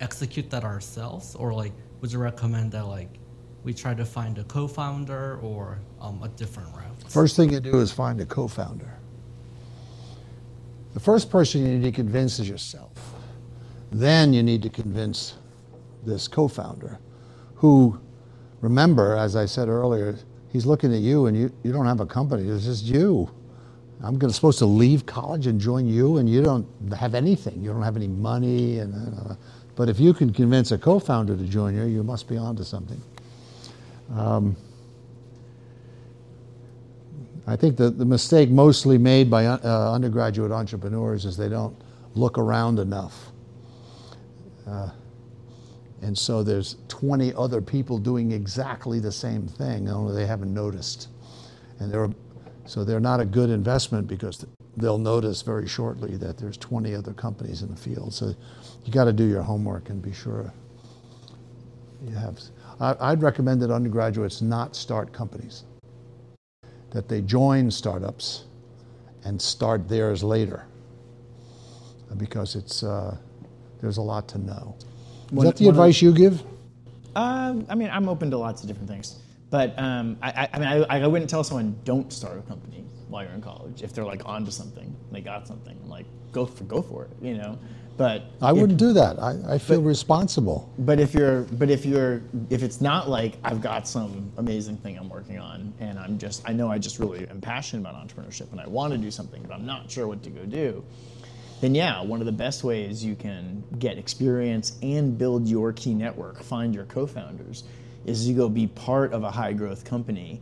execute 0.00 0.50
that 0.50 0.64
ourselves, 0.64 1.34
or 1.36 1.54
like 1.54 1.72
would 2.00 2.10
you 2.12 2.18
recommend 2.18 2.72
that 2.72 2.86
like 2.86 3.18
we 3.62 3.72
try 3.72 3.94
to 3.94 4.04
find 4.04 4.38
a 4.38 4.44
co-founder 4.44 5.38
or 5.40 5.78
um, 6.00 6.20
a 6.22 6.28
different 6.30 6.74
route? 6.74 7.10
First 7.10 7.36
thing 7.36 7.52
you 7.52 7.60
do 7.60 7.78
is 7.78 7.92
find 7.92 8.20
a 8.20 8.26
co-founder. 8.26 8.92
The 10.94 11.00
first 11.00 11.30
person 11.30 11.62
you 11.62 11.68
need 11.78 11.84
to 11.84 11.92
convince 11.92 12.38
is 12.38 12.48
yourself. 12.48 12.92
Then 13.90 14.32
you 14.32 14.42
need 14.42 14.62
to 14.62 14.70
convince 14.70 15.34
this 16.04 16.28
co 16.28 16.48
founder 16.48 16.98
who, 17.56 18.00
remember, 18.60 19.16
as 19.16 19.36
I 19.36 19.46
said 19.46 19.68
earlier, 19.68 20.16
he's 20.52 20.66
looking 20.66 20.94
at 20.94 21.00
you 21.00 21.26
and 21.26 21.36
you, 21.36 21.52
you 21.62 21.72
don't 21.72 21.86
have 21.86 22.00
a 22.00 22.06
company, 22.06 22.48
it's 22.48 22.64
just 22.64 22.84
you. 22.84 23.30
I'm 24.02 24.18
gonna, 24.18 24.32
supposed 24.32 24.58
to 24.58 24.66
leave 24.66 25.06
college 25.06 25.46
and 25.46 25.60
join 25.60 25.86
you, 25.86 26.18
and 26.18 26.28
you 26.28 26.42
don't 26.42 26.66
have 26.98 27.14
anything. 27.14 27.62
You 27.62 27.72
don't 27.72 27.82
have 27.82 27.96
any 27.96 28.08
money. 28.08 28.80
And, 28.80 28.94
uh, 28.94 29.36
but 29.76 29.88
if 29.88 30.00
you 30.00 30.12
can 30.12 30.32
convince 30.32 30.72
a 30.72 30.78
co 30.78 30.98
founder 30.98 31.36
to 31.36 31.44
join 31.44 31.76
you, 31.76 31.84
you 31.84 32.02
must 32.02 32.28
be 32.28 32.36
onto 32.36 32.64
something. 32.64 33.00
Um, 34.14 34.56
I 37.46 37.56
think 37.56 37.76
the, 37.76 37.90
the 37.90 38.04
mistake 38.04 38.50
mostly 38.50 38.98
made 38.98 39.28
by 39.28 39.46
uh, 39.46 39.58
undergraduate 39.92 40.52
entrepreneurs 40.52 41.24
is 41.24 41.36
they 41.36 41.48
don't 41.48 41.76
look 42.14 42.38
around 42.38 42.78
enough. 42.78 43.32
Uh, 44.66 44.90
and 46.02 46.16
so 46.16 46.42
there's 46.42 46.76
20 46.88 47.34
other 47.34 47.60
people 47.60 47.98
doing 47.98 48.32
exactly 48.32 49.00
the 49.00 49.10
same 49.10 49.46
thing, 49.46 49.88
only 49.88 50.14
they 50.14 50.26
haven't 50.26 50.54
noticed. 50.54 51.08
And 51.80 51.92
they're, 51.92 52.10
so 52.64 52.84
they're 52.84 53.00
not 53.00 53.20
a 53.20 53.24
good 53.24 53.50
investment 53.50 54.06
because 54.06 54.44
they'll 54.76 54.98
notice 54.98 55.42
very 55.42 55.66
shortly 55.66 56.16
that 56.16 56.38
there's 56.38 56.56
20 56.56 56.94
other 56.94 57.12
companies 57.12 57.62
in 57.62 57.70
the 57.70 57.76
field. 57.76 58.14
So 58.14 58.34
you 58.84 58.92
got 58.92 59.04
to 59.04 59.12
do 59.12 59.24
your 59.24 59.42
homework 59.42 59.90
and 59.90 60.00
be 60.00 60.12
sure 60.12 60.52
you 62.06 62.14
have. 62.14 62.40
I, 62.80 62.94
I'd 63.00 63.22
recommend 63.22 63.62
that 63.62 63.70
undergraduates 63.72 64.42
not 64.42 64.76
start 64.76 65.12
companies 65.12 65.64
that 66.92 67.08
they 67.08 67.20
join 67.22 67.70
startups 67.70 68.44
and 69.24 69.40
start 69.40 69.88
theirs 69.88 70.22
later 70.22 70.64
because 72.16 72.54
it's 72.56 72.82
uh, 72.82 73.16
there's 73.80 73.96
a 73.96 74.02
lot 74.02 74.28
to 74.28 74.38
know. 74.38 74.76
Is 75.26 75.32
One- 75.32 75.46
that 75.46 75.56
the 75.56 75.66
one 75.66 75.74
of- 75.74 75.78
advice 75.80 76.02
you 76.02 76.12
give? 76.12 76.42
Um, 77.14 77.66
I 77.68 77.74
mean, 77.74 77.90
I'm 77.90 78.08
open 78.08 78.30
to 78.30 78.38
lots 78.38 78.62
of 78.62 78.68
different 78.68 78.88
things. 78.88 79.18
But 79.50 79.78
um, 79.78 80.16
I, 80.22 80.30
I, 80.30 80.48
I 80.54 80.58
mean, 80.58 80.68
I, 80.88 81.00
I 81.02 81.06
wouldn't 81.06 81.28
tell 81.28 81.44
someone 81.44 81.76
don't 81.84 82.10
start 82.10 82.38
a 82.38 82.42
company 82.42 82.84
while 83.08 83.22
you're 83.24 83.32
in 83.34 83.42
college 83.42 83.82
if 83.82 83.92
they're 83.92 84.04
like 84.04 84.22
onto 84.24 84.50
something, 84.50 84.96
they 85.10 85.20
got 85.20 85.46
something, 85.46 85.76
like 85.90 86.06
go 86.32 86.46
for 86.46 86.64
go 86.64 86.80
for 86.80 87.04
it, 87.04 87.10
you 87.20 87.34
know. 87.36 87.58
But 88.02 88.24
I 88.40 88.50
wouldn't 88.50 88.80
do 88.80 88.92
that. 88.94 89.20
I, 89.20 89.54
I 89.54 89.58
feel 89.58 89.80
responsible. 89.80 90.68
But 90.78 90.98
if 90.98 91.14
you're, 91.14 91.42
but 91.42 91.70
if 91.70 91.86
you're, 91.86 92.20
if 92.50 92.64
it's 92.64 92.80
not 92.80 93.08
like 93.08 93.38
I've 93.44 93.60
got 93.60 93.86
some 93.86 94.32
amazing 94.38 94.76
thing 94.78 94.98
I'm 94.98 95.08
working 95.08 95.38
on, 95.38 95.72
and 95.78 96.00
I'm 96.00 96.18
just, 96.18 96.42
I 96.44 96.52
know 96.52 96.68
I 96.68 96.78
just 96.78 96.98
really 96.98 97.28
am 97.28 97.40
passionate 97.40 97.88
about 97.88 97.94
entrepreneurship, 97.94 98.50
and 98.50 98.60
I 98.60 98.66
want 98.66 98.92
to 98.92 98.98
do 98.98 99.12
something, 99.12 99.40
but 99.42 99.52
I'm 99.54 99.64
not 99.64 99.88
sure 99.88 100.08
what 100.08 100.20
to 100.24 100.30
go 100.30 100.44
do. 100.44 100.82
Then 101.60 101.76
yeah, 101.76 102.02
one 102.02 102.18
of 102.18 102.26
the 102.26 102.32
best 102.32 102.64
ways 102.64 103.04
you 103.04 103.14
can 103.14 103.62
get 103.78 103.98
experience 103.98 104.78
and 104.82 105.16
build 105.16 105.46
your 105.46 105.72
key 105.72 105.94
network, 105.94 106.42
find 106.42 106.74
your 106.74 106.86
co-founders, 106.86 107.62
is 108.04 108.28
you 108.28 108.34
go 108.34 108.48
be 108.48 108.66
part 108.66 109.12
of 109.12 109.22
a 109.22 109.30
high 109.30 109.52
growth 109.52 109.84
company 109.84 110.40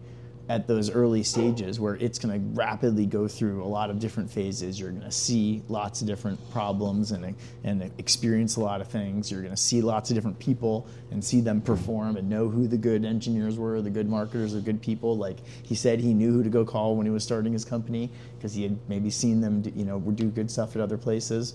at 0.50 0.66
those 0.66 0.90
early 0.90 1.22
stages 1.22 1.78
where 1.78 1.94
it's 1.94 2.18
going 2.18 2.34
to 2.34 2.60
rapidly 2.60 3.06
go 3.06 3.28
through 3.28 3.62
a 3.62 3.70
lot 3.70 3.88
of 3.88 4.00
different 4.00 4.28
phases. 4.28 4.80
You're 4.80 4.90
going 4.90 5.02
to 5.02 5.12
see 5.12 5.62
lots 5.68 6.00
of 6.00 6.08
different 6.08 6.40
problems 6.50 7.12
and, 7.12 7.36
and 7.62 7.92
experience 7.98 8.56
a 8.56 8.60
lot 8.60 8.80
of 8.80 8.88
things. 8.88 9.30
You're 9.30 9.42
going 9.42 9.54
to 9.54 9.62
see 9.62 9.80
lots 9.80 10.10
of 10.10 10.16
different 10.16 10.40
people 10.40 10.88
and 11.12 11.24
see 11.24 11.40
them 11.40 11.60
perform 11.60 12.16
and 12.16 12.28
know 12.28 12.48
who 12.48 12.66
the 12.66 12.76
good 12.76 13.04
engineers 13.04 13.58
were, 13.58 13.80
the 13.80 13.90
good 13.90 14.08
marketers, 14.08 14.52
the 14.52 14.60
good 14.60 14.82
people. 14.82 15.16
Like 15.16 15.36
he 15.62 15.76
said, 15.76 16.00
he 16.00 16.12
knew 16.12 16.32
who 16.32 16.42
to 16.42 16.50
go 16.50 16.64
call 16.64 16.96
when 16.96 17.06
he 17.06 17.12
was 17.12 17.22
starting 17.22 17.52
his 17.52 17.64
company 17.64 18.10
because 18.36 18.52
he 18.52 18.64
had 18.64 18.76
maybe 18.88 19.08
seen 19.08 19.40
them, 19.40 19.62
do, 19.62 19.70
you 19.76 19.84
know, 19.84 20.00
do 20.00 20.30
good 20.30 20.50
stuff 20.50 20.74
at 20.74 20.82
other 20.82 20.98
places. 20.98 21.54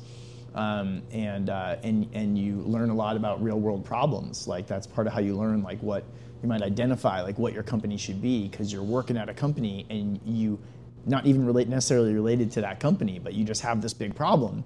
Um, 0.53 1.01
and, 1.11 1.49
uh, 1.49 1.75
and, 1.83 2.07
and 2.13 2.37
you 2.39 2.61
learn 2.61 2.89
a 2.91 2.95
lot 2.95 3.17
about 3.17 3.43
real 3.43 3.59
world 3.59 3.83
problems. 3.83 4.47
Like 4.47 4.67
that's 4.67 4.87
part 4.87 5.05
of 5.05 5.11
how 5.11 5.19
you 5.19 5.35
learn 5.35 5.63
like 5.63 5.79
what 5.79 6.05
you 6.45 6.49
might 6.49 6.61
identify 6.61 7.21
like 7.23 7.39
what 7.39 7.53
your 7.53 7.63
company 7.63 7.97
should 7.97 8.21
be 8.21 8.47
because 8.47 8.71
you're 8.71 8.83
working 8.83 9.17
at 9.17 9.29
a 9.29 9.33
company 9.33 9.83
and 9.89 10.19
you 10.23 10.59
not 11.07 11.25
even 11.25 11.43
relate 11.43 11.67
necessarily 11.67 12.13
related 12.13 12.51
to 12.51 12.61
that 12.61 12.79
company, 12.79 13.17
but 13.17 13.33
you 13.33 13.43
just 13.43 13.61
have 13.61 13.81
this 13.81 13.93
big 13.95 14.13
problem 14.15 14.63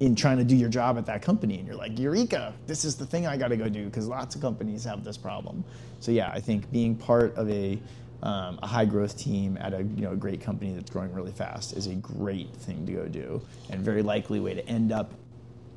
in 0.00 0.16
trying 0.16 0.38
to 0.38 0.44
do 0.44 0.56
your 0.56 0.68
job 0.68 0.98
at 0.98 1.06
that 1.06 1.22
company. 1.22 1.58
And 1.58 1.68
you're 1.68 1.76
like 1.76 1.96
eureka! 2.00 2.52
This 2.66 2.84
is 2.84 2.96
the 2.96 3.06
thing 3.06 3.28
i 3.28 3.36
got 3.36 3.48
to 3.48 3.56
go 3.56 3.68
do 3.68 3.84
because 3.84 4.08
lots 4.08 4.34
of 4.34 4.40
companies 4.40 4.82
have 4.82 5.04
this 5.04 5.16
problem. 5.16 5.62
So 6.00 6.10
yeah 6.10 6.32
i 6.32 6.40
think 6.40 6.68
being 6.72 6.96
part 6.96 7.36
of 7.36 7.48
a, 7.48 7.78
um, 8.24 8.58
a 8.60 8.66
high 8.66 8.84
growth 8.84 9.16
team 9.16 9.56
at 9.60 9.72
a 9.72 9.84
you 9.84 10.02
know 10.02 10.12
a 10.12 10.16
great 10.16 10.40
company 10.40 10.72
that's 10.72 10.90
growing 10.90 11.12
really 11.14 11.32
fast 11.32 11.74
is 11.74 11.86
a 11.86 11.94
great 11.94 12.52
thing 12.56 12.84
to 12.86 12.92
go 12.92 13.06
do 13.06 13.40
and 13.70 13.80
very 13.80 14.02
likely 14.02 14.40
way 14.40 14.54
to 14.54 14.66
end 14.66 14.90
up 14.90 15.12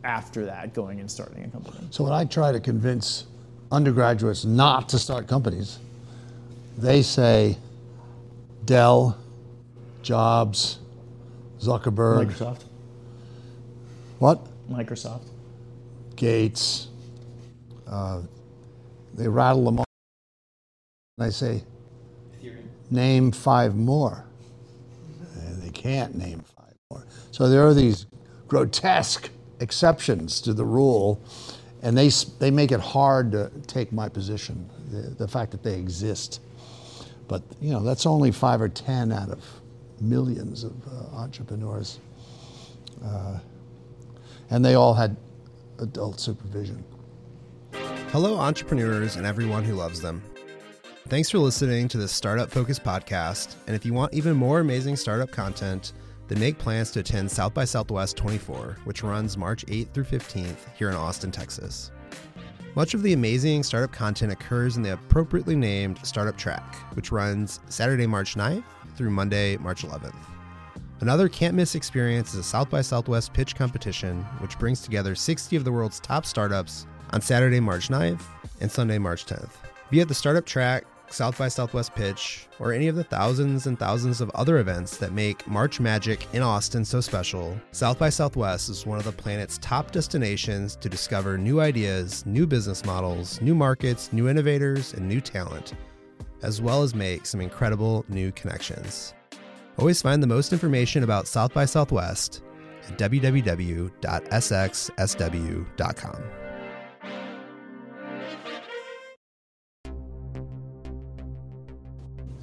after 0.04 0.46
that 0.46 0.74
going 0.74 1.00
and 1.00 1.10
starting 1.12 1.44
a 1.44 1.50
company. 1.50 1.78
So 1.92 2.04
when 2.04 2.14
I 2.14 2.26
try 2.26 2.52
to 2.52 2.60
convince 2.60 3.26
undergraduates 3.74 4.46
not 4.46 4.88
to 4.90 5.00
start 5.00 5.28
companies, 5.28 5.80
they 6.78 7.02
say 7.02 7.58
Dell, 8.66 9.18
Jobs, 10.04 10.78
Zuckerberg. 11.60 12.28
microsoft 12.28 12.64
What? 14.20 14.46
microsoft 14.70 15.28
Gates. 16.16 16.88
Uh, 17.88 18.22
they 19.16 19.28
rattle 19.28 19.66
them 19.66 19.80
off. 19.80 19.86
And 21.18 21.28
I 21.28 21.30
say, 21.30 21.64
name 22.92 23.32
five 23.32 23.76
more. 23.76 24.24
And 25.42 25.62
they 25.62 25.70
can't 25.70 26.16
name 26.16 26.44
five 26.58 26.74
more. 26.92 27.06
So 27.32 27.50
there 27.50 27.66
are 27.68 27.74
these 27.74 28.06
grotesque 28.48 29.30
exceptions 29.60 30.42
to 30.42 30.54
the 30.54 30.66
rule, 30.66 31.20
and 31.84 31.98
they, 31.98 32.08
they 32.40 32.50
make 32.50 32.72
it 32.72 32.80
hard 32.80 33.34
to 33.34 33.52
take 33.68 33.92
my 33.92 34.08
position, 34.08 34.70
the, 34.90 35.02
the 35.02 35.28
fact 35.28 35.52
that 35.52 35.64
they 35.64 35.78
exist. 35.78 36.40
But, 37.28 37.44
you 37.62 37.72
know, 37.72 37.82
that's 37.82 38.06
only 38.06 38.32
five 38.32 38.62
or 38.62 38.70
10 38.70 39.12
out 39.12 39.30
of 39.30 39.44
millions 40.00 40.64
of 40.64 40.74
uh, 40.88 41.18
entrepreneurs. 41.18 42.00
Uh, 43.04 43.38
and 44.50 44.64
they 44.64 44.76
all 44.76 44.94
had 44.94 45.18
adult 45.80 46.22
supervision. 46.22 46.84
Hello, 48.12 48.38
entrepreneurs 48.38 49.18
and 49.18 49.26
everyone 49.26 49.64
who 49.64 49.74
loves 49.74 50.00
them. 50.00 50.22
Thanks 51.10 51.30
for 51.30 51.40
listening 51.40 51.90
to 51.90 51.98
this 51.98 52.14
startup 52.14 52.50
focused 52.50 52.84
podcast. 52.84 53.56
And 53.68 53.76
if 53.76 53.86
you 53.86 53.94
want 53.94 54.14
even 54.14 54.38
more 54.38 54.62
amazing 54.62 54.96
startup 54.96 55.32
content, 55.32 55.92
then 56.28 56.40
make 56.40 56.58
plans 56.58 56.92
to 56.92 57.00
attend 57.02 57.30
South 57.30 57.54
by 57.54 57.66
Southwest 57.66 58.18
24, 58.18 58.78
which 58.84 59.04
runs 59.04 59.38
March 59.38 59.66
8th 59.66 59.94
through 59.94 60.06
15th 60.06 60.74
here 60.78 60.90
in 60.90 60.96
Austin, 60.96 61.32
Texas. 61.32 61.92
Much 62.76 62.94
of 62.94 63.04
the 63.04 63.14
amazing 63.14 63.62
startup 63.62 63.92
content 63.92 64.32
occurs 64.32 64.78
in 64.78 64.84
the 64.84 64.94
appropriately 64.94 65.56
named 65.56 66.00
Startup 66.04 66.36
Track, 66.36 66.76
which 66.96 67.12
runs 67.12 67.60
Saturday, 67.70 68.08
March 68.08 68.36
9th 68.36 68.64
through 68.96 69.12
Monday, 69.12 69.58
March 69.58 69.84
11th. 69.84 70.16
Another 71.02 71.28
can't 71.28 71.54
miss 71.54 71.76
experience 71.76 72.34
is 72.34 72.40
a 72.40 72.44
South 72.44 72.70
by 72.70 72.82
Southwest 72.82 73.34
pitch 73.34 73.56
competition, 73.56 74.24
which 74.40 74.58
brings 74.58 74.82
together 74.82 75.16
60 75.16 75.56
of 75.56 75.66
the 75.66 75.72
world's 75.72 76.00
top 76.00 76.26
startups 76.26 76.88
on 77.12 77.22
Saturday, 77.22 77.60
March 77.60 77.90
9th 77.90 78.24
and 78.62 78.72
Sunday, 78.72 78.98
March 78.98 79.26
10th. 79.26 79.52
Be 79.92 80.02
at 80.02 80.08
the 80.08 80.14
Startup 80.14 80.46
Track, 80.46 80.86
South 81.14 81.38
by 81.38 81.48
Southwest 81.48 81.94
pitch, 81.94 82.48
or 82.60 82.74
any 82.74 82.88
of 82.88 82.96
the 82.96 83.04
thousands 83.04 83.68
and 83.68 83.78
thousands 83.78 84.20
of 84.20 84.32
other 84.32 84.58
events 84.58 84.98
that 84.98 85.14
make 85.14 85.48
March 85.48 85.80
Magic 85.80 86.26
in 86.34 86.42
Austin 86.42 86.84
so 86.84 87.00
special, 87.00 87.56
South 87.72 88.00
by 88.00 88.10
Southwest 88.10 88.68
is 88.70 88.88
one 88.88 88.98
of 88.98 89.06
the 89.06 89.12
planet's 89.12 89.60
top 89.60 89.92
destinations 89.92 90.76
to 90.78 90.90
discover 90.90 91.38
new 91.38 91.62
ideas, 91.62 92.26
new 92.26 92.48
business 92.48 92.84
models, 92.84 93.40
new 93.42 93.54
markets, 93.54 94.12
new 94.12 94.28
innovators, 94.28 94.96
and 94.96 95.08
new 95.08 95.22
talent, 95.22 95.74
as 96.42 96.60
well 96.62 96.82
as 96.82 96.96
make 96.96 97.28
some 97.28 97.42
incredible 97.42 98.04
new 98.10 98.32
connections. 98.32 99.14
Always 99.78 100.02
find 100.02 100.24
the 100.24 100.28
most 100.28 100.52
information 100.52 101.04
about 101.04 101.28
South 101.28 101.54
by 101.54 101.66
Southwest 101.66 102.42
at 102.88 102.98
www.sxsw.com. 102.98 103.94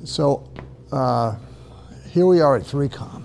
So 0.04 0.48
uh, 0.90 1.36
here 2.10 2.26
we 2.26 2.40
are 2.40 2.56
at 2.56 2.62
3Com. 2.62 3.24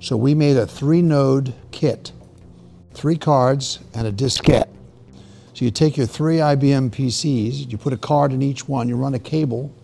So 0.00 0.16
we 0.16 0.34
made 0.34 0.56
a 0.56 0.66
three 0.66 1.02
node 1.02 1.52
kit, 1.72 2.12
three 2.94 3.16
cards 3.16 3.80
and 3.92 4.06
a 4.06 4.12
diskette. 4.12 4.68
So 5.52 5.64
you 5.64 5.70
take 5.70 5.96
your 5.96 6.06
three 6.06 6.36
IBM 6.36 6.90
PCs, 6.90 7.70
you 7.70 7.78
put 7.78 7.92
a 7.92 7.96
card 7.96 8.32
in 8.32 8.42
each 8.42 8.68
one, 8.68 8.88
you 8.88 8.96
run 8.96 9.14
a 9.14 9.18
cable 9.18 9.74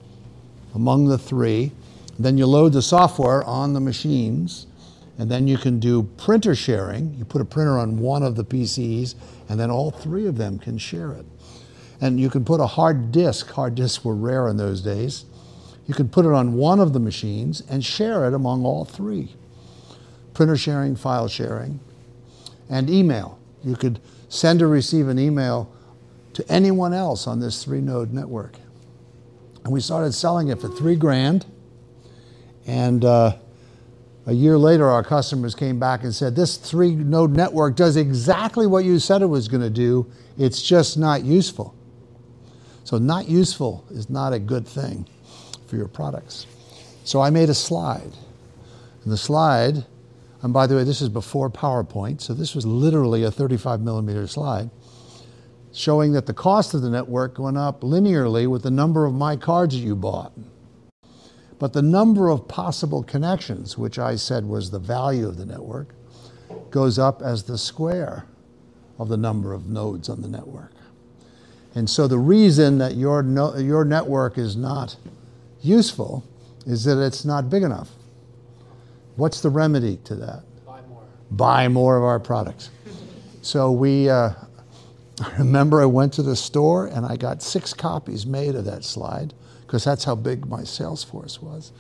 among 0.74 1.08
the 1.08 1.18
three, 1.18 1.72
then 2.18 2.38
you 2.38 2.46
load 2.46 2.72
the 2.72 2.82
software 2.82 3.42
on 3.44 3.72
the 3.72 3.80
machines, 3.80 4.66
and 5.18 5.30
then 5.30 5.48
you 5.48 5.58
can 5.58 5.80
do 5.80 6.04
printer 6.18 6.54
sharing. 6.54 7.14
You 7.14 7.24
put 7.24 7.40
a 7.40 7.44
printer 7.44 7.78
on 7.78 7.98
one 7.98 8.22
of 8.22 8.36
the 8.36 8.44
PCs, 8.44 9.14
and 9.48 9.58
then 9.58 9.70
all 9.70 9.90
three 9.90 10.26
of 10.26 10.36
them 10.36 10.58
can 10.58 10.78
share 10.78 11.12
it. 11.12 11.26
And 12.00 12.20
you 12.20 12.30
can 12.30 12.44
put 12.44 12.60
a 12.60 12.66
hard 12.66 13.10
disk, 13.10 13.50
hard 13.50 13.74
disks 13.74 14.04
were 14.04 14.14
rare 14.14 14.48
in 14.48 14.56
those 14.56 14.82
days. 14.82 15.24
You 15.86 15.94
can 15.94 16.08
put 16.08 16.24
it 16.24 16.32
on 16.32 16.54
one 16.54 16.80
of 16.80 16.92
the 16.92 17.00
machines 17.00 17.62
and 17.68 17.84
share 17.84 18.26
it 18.26 18.34
among 18.34 18.64
all 18.64 18.84
three. 18.84 19.34
Printer 20.34 20.56
sharing, 20.56 20.96
file 20.96 21.28
sharing, 21.28 21.80
and 22.70 22.88
email. 22.88 23.38
You 23.64 23.76
could 23.76 24.00
send 24.28 24.62
or 24.62 24.68
receive 24.68 25.08
an 25.08 25.18
email 25.18 25.70
to 26.34 26.50
anyone 26.50 26.94
else 26.94 27.26
on 27.26 27.40
this 27.40 27.64
three 27.64 27.80
node 27.80 28.12
network. 28.12 28.56
And 29.64 29.72
we 29.72 29.80
started 29.80 30.12
selling 30.12 30.48
it 30.48 30.60
for 30.60 30.68
three 30.68 30.96
grand. 30.96 31.46
And 32.66 33.04
uh, 33.04 33.36
a 34.26 34.32
year 34.32 34.56
later, 34.56 34.88
our 34.88 35.02
customers 35.02 35.54
came 35.54 35.78
back 35.78 36.04
and 36.04 36.14
said, 36.14 36.34
This 36.34 36.56
three 36.56 36.94
node 36.94 37.32
network 37.32 37.76
does 37.76 37.96
exactly 37.96 38.66
what 38.66 38.84
you 38.84 38.98
said 38.98 39.20
it 39.20 39.26
was 39.26 39.48
going 39.48 39.62
to 39.62 39.70
do, 39.70 40.10
it's 40.38 40.62
just 40.62 40.96
not 40.96 41.24
useful. 41.24 41.74
So, 42.84 42.98
not 42.98 43.28
useful 43.28 43.84
is 43.90 44.08
not 44.08 44.32
a 44.32 44.38
good 44.38 44.66
thing 44.66 45.06
for 45.72 45.78
your 45.78 45.88
products. 45.88 46.46
So, 47.02 47.22
I 47.22 47.30
made 47.30 47.48
a 47.48 47.54
slide. 47.54 48.12
And 49.04 49.10
the 49.10 49.16
slide, 49.16 49.86
and 50.42 50.52
by 50.52 50.66
the 50.66 50.76
way, 50.76 50.84
this 50.84 51.00
is 51.00 51.08
before 51.08 51.48
PowerPoint, 51.48 52.20
so 52.20 52.34
this 52.34 52.54
was 52.54 52.66
literally 52.66 53.22
a 53.24 53.30
35 53.30 53.80
millimeter 53.80 54.26
slide, 54.26 54.68
showing 55.72 56.12
that 56.12 56.26
the 56.26 56.34
cost 56.34 56.74
of 56.74 56.82
the 56.82 56.90
network 56.90 57.38
went 57.38 57.56
up 57.56 57.80
linearly 57.80 58.46
with 58.46 58.64
the 58.64 58.70
number 58.70 59.06
of 59.06 59.14
my 59.14 59.34
cards 59.34 59.74
that 59.74 59.80
you 59.80 59.96
bought. 59.96 60.34
But 61.58 61.72
the 61.72 61.80
number 61.80 62.28
of 62.28 62.48
possible 62.48 63.02
connections, 63.02 63.78
which 63.78 63.98
I 63.98 64.16
said 64.16 64.44
was 64.44 64.70
the 64.70 64.78
value 64.78 65.26
of 65.26 65.38
the 65.38 65.46
network, 65.46 65.94
goes 66.70 66.98
up 66.98 67.22
as 67.22 67.44
the 67.44 67.56
square 67.56 68.26
of 68.98 69.08
the 69.08 69.16
number 69.16 69.54
of 69.54 69.68
nodes 69.70 70.10
on 70.10 70.20
the 70.20 70.28
network. 70.28 70.74
And 71.74 71.88
so 71.88 72.06
the 72.06 72.18
reason 72.18 72.76
that 72.76 72.94
your, 72.96 73.22
no, 73.22 73.56
your 73.56 73.86
network 73.86 74.36
is 74.36 74.54
not 74.54 74.96
useful 75.62 76.24
is 76.66 76.84
that 76.84 77.02
it's 77.04 77.24
not 77.24 77.50
big 77.50 77.62
enough. 77.62 77.90
What's 79.16 79.40
the 79.40 79.50
remedy 79.50 79.98
to 80.04 80.14
that? 80.16 80.42
Buy 80.66 80.80
more. 80.88 81.02
Buy 81.30 81.68
more 81.68 81.96
of 81.96 82.04
our 82.04 82.20
products. 82.20 82.70
so 83.42 83.70
we, 83.70 84.08
uh, 84.08 84.30
I 85.20 85.36
remember 85.38 85.82
I 85.82 85.86
went 85.86 86.12
to 86.14 86.22
the 86.22 86.36
store 86.36 86.86
and 86.86 87.04
I 87.04 87.16
got 87.16 87.42
six 87.42 87.74
copies 87.74 88.26
made 88.26 88.54
of 88.54 88.64
that 88.64 88.84
slide 88.84 89.34
because 89.66 89.84
that's 89.84 90.04
how 90.04 90.14
big 90.14 90.46
my 90.46 90.64
sales 90.64 91.04
force 91.04 91.40
was. 91.40 91.72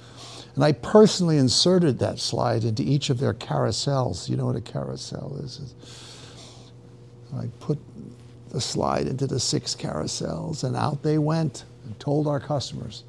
And 0.54 0.62
I 0.62 0.72
personally 0.72 1.38
inserted 1.38 1.98
that 2.00 2.18
slide 2.18 2.64
into 2.64 2.82
each 2.82 3.08
of 3.08 3.18
their 3.18 3.32
carousels. 3.32 4.28
You 4.28 4.36
know 4.36 4.46
what 4.46 4.56
a 4.56 4.60
carousel 4.60 5.36
is? 5.42 5.74
I 7.34 7.48
put 7.60 7.78
the 8.50 8.60
slide 8.60 9.06
into 9.06 9.26
the 9.26 9.40
six 9.40 9.74
carousels 9.74 10.62
and 10.62 10.76
out 10.76 11.02
they 11.02 11.16
went 11.16 11.64
and 11.84 11.98
told 11.98 12.26
our 12.26 12.38
customers. 12.38 13.04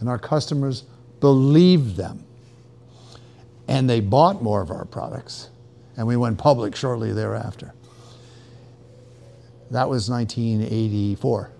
And 0.00 0.08
our 0.08 0.18
customers 0.18 0.84
believed 1.20 1.96
them. 1.96 2.24
And 3.66 3.88
they 3.88 4.00
bought 4.00 4.42
more 4.42 4.62
of 4.62 4.70
our 4.70 4.84
products. 4.84 5.50
And 5.96 6.06
we 6.06 6.16
went 6.16 6.38
public 6.38 6.76
shortly 6.76 7.12
thereafter. 7.12 7.74
That 9.70 9.88
was 9.88 10.08
1984. 10.08 11.50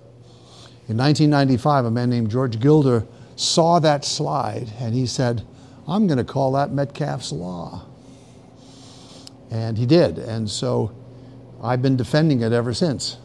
In 0.88 0.96
1995, 0.96 1.84
a 1.84 1.90
man 1.90 2.08
named 2.08 2.30
George 2.30 2.58
Gilder 2.58 3.06
saw 3.36 3.78
that 3.80 4.04
slide 4.04 4.72
and 4.80 4.94
he 4.94 5.06
said, 5.06 5.44
I'm 5.86 6.06
going 6.06 6.18
to 6.18 6.24
call 6.24 6.52
that 6.52 6.72
Metcalfe's 6.72 7.32
Law. 7.32 7.84
And 9.50 9.76
he 9.76 9.86
did. 9.86 10.18
And 10.18 10.48
so 10.48 10.92
I've 11.62 11.82
been 11.82 11.96
defending 11.96 12.40
it 12.42 12.52
ever 12.52 12.72
since. 12.72 13.18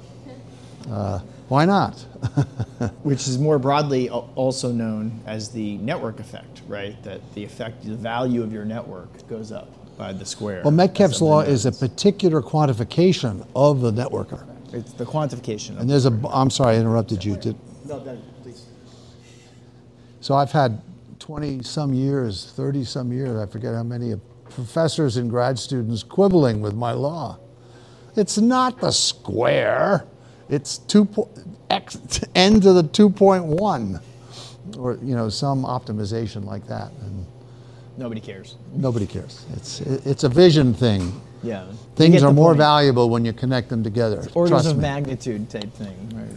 Uh, 0.89 1.19
why 1.53 1.65
not? 1.65 1.93
Which 3.03 3.27
is 3.27 3.37
more 3.37 3.59
broadly 3.59 4.09
also 4.09 4.71
known 4.71 5.21
as 5.27 5.49
the 5.49 5.77
network 5.77 6.19
effect, 6.19 6.63
right? 6.67 7.01
That 7.03 7.21
the 7.35 7.43
effect, 7.43 7.85
the 7.85 7.93
value 7.93 8.41
of 8.41 8.51
your 8.51 8.65
network 8.65 9.27
goes 9.29 9.51
up 9.51 9.69
by 9.95 10.13
the 10.13 10.25
square. 10.25 10.63
Well, 10.63 10.71
Metcalfe's 10.71 11.21
law 11.21 11.41
is 11.41 11.67
a 11.67 11.71
particular 11.71 12.41
quantification 12.41 13.47
of 13.55 13.81
the 13.81 13.91
network. 13.91 14.29
It's 14.71 14.93
the 14.93 15.05
quantification. 15.05 15.79
And 15.79 15.87
there's 15.87 16.07
a. 16.07 16.19
I'm 16.31 16.49
sorry, 16.49 16.77
I 16.77 16.79
interrupted 16.79 17.23
you. 17.23 17.37
Did, 17.37 17.55
no, 17.85 18.03
no, 18.03 18.19
please. 18.41 18.65
So 20.21 20.33
I've 20.33 20.51
had 20.51 20.81
20 21.19 21.61
some 21.61 21.93
years, 21.93 22.51
30 22.55 22.83
some 22.83 23.13
years, 23.13 23.39
I 23.39 23.45
forget 23.45 23.75
how 23.75 23.83
many, 23.83 24.15
professors 24.49 25.17
and 25.17 25.29
grad 25.29 25.59
students 25.59 26.01
quibbling 26.01 26.61
with 26.61 26.73
my 26.73 26.93
law. 26.93 27.37
It's 28.15 28.39
not 28.39 28.79
the 28.79 28.91
square. 28.91 30.07
It's 30.53 30.77
two 30.77 31.05
po- 31.05 31.29
x 31.69 31.97
n 32.35 32.61
to 32.61 32.73
the 32.73 32.83
2.1, 32.83 34.01
or 34.77 34.97
you 35.01 35.15
know 35.15 35.29
some 35.29 35.63
optimization 35.63 36.45
like 36.45 36.67
that. 36.67 36.91
And 37.01 37.25
nobody 37.97 38.21
cares. 38.21 38.55
Nobody 38.73 39.07
cares. 39.07 39.45
It's 39.55 39.81
it's 39.81 40.23
a 40.23 40.29
vision 40.29 40.73
thing. 40.73 41.21
Yeah. 41.41 41.65
Things 41.95 42.23
are 42.23 42.31
more 42.31 42.51
point. 42.51 42.59
valuable 42.59 43.09
when 43.09 43.25
you 43.25 43.33
connect 43.33 43.67
them 43.69 43.83
together. 43.83 44.19
It's 44.19 44.35
orders 44.35 44.51
Trust 44.51 44.67
of 44.71 44.77
me. 44.77 44.83
magnitude 44.83 45.49
type 45.49 45.73
thing. 45.73 45.97
Right. 46.15 46.29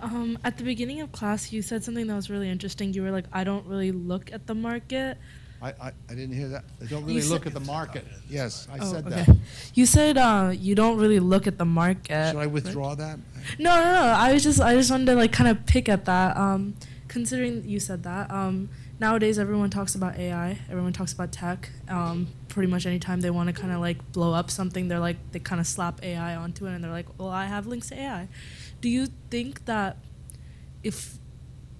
Um, 0.00 0.38
at 0.44 0.58
the 0.58 0.64
beginning 0.64 1.00
of 1.00 1.10
class, 1.12 1.52
you 1.52 1.62
said 1.62 1.82
something 1.84 2.06
that 2.06 2.14
was 2.14 2.28
really 2.28 2.48
interesting. 2.50 2.92
You 2.92 3.02
were 3.02 3.10
like, 3.12 3.26
"I 3.32 3.44
don't 3.44 3.66
really 3.66 3.92
look 3.92 4.32
at 4.32 4.46
the 4.46 4.54
market." 4.54 5.16
I, 5.62 5.68
I, 5.68 5.92
I 6.08 6.14
didn't 6.14 6.32
hear 6.32 6.48
that. 6.48 6.64
I 6.80 6.86
don't 6.86 7.04
really 7.04 7.22
look 7.22 7.46
at 7.46 7.52
the 7.52 7.60
market. 7.60 8.04
Yes, 8.30 8.66
I 8.72 8.78
oh, 8.80 8.92
said 8.92 9.04
that. 9.06 9.36
You 9.74 9.84
said 9.84 10.16
uh, 10.16 10.52
you 10.56 10.74
don't 10.74 10.96
really 10.96 11.20
look 11.20 11.46
at 11.46 11.58
the 11.58 11.66
market. 11.66 12.30
Should 12.30 12.38
I 12.38 12.46
withdraw 12.46 12.94
that? 12.94 13.18
No, 13.58 13.76
no, 13.76 13.84
no. 13.84 14.14
I 14.16 14.32
was 14.32 14.42
just 14.42 14.60
I 14.60 14.74
just 14.74 14.90
wanted 14.90 15.06
to 15.06 15.14
like 15.14 15.32
kind 15.32 15.50
of 15.50 15.66
pick 15.66 15.88
at 15.88 16.06
that. 16.06 16.36
Um, 16.36 16.76
considering 17.08 17.64
you 17.68 17.78
said 17.78 18.04
that, 18.04 18.30
um, 18.30 18.70
nowadays 18.98 19.38
everyone 19.38 19.68
talks 19.68 19.94
about 19.94 20.16
AI. 20.18 20.58
Everyone 20.70 20.94
talks 20.94 21.12
about 21.12 21.30
tech. 21.30 21.68
Um, 21.88 22.28
pretty 22.48 22.70
much 22.70 22.86
anytime 22.86 23.20
they 23.20 23.30
want 23.30 23.48
to 23.48 23.52
kind 23.52 23.72
of 23.72 23.80
like 23.80 24.12
blow 24.12 24.32
up 24.32 24.50
something, 24.50 24.88
they're 24.88 24.98
like 24.98 25.18
they 25.32 25.40
kind 25.40 25.60
of 25.60 25.66
slap 25.66 26.02
AI 26.02 26.36
onto 26.36 26.66
it, 26.66 26.72
and 26.72 26.82
they're 26.82 26.90
like, 26.90 27.06
"Well, 27.18 27.28
I 27.28 27.46
have 27.46 27.66
links 27.66 27.88
to 27.90 28.00
AI." 28.00 28.28
Do 28.80 28.88
you 28.88 29.08
think 29.28 29.66
that 29.66 29.98
if 30.82 31.18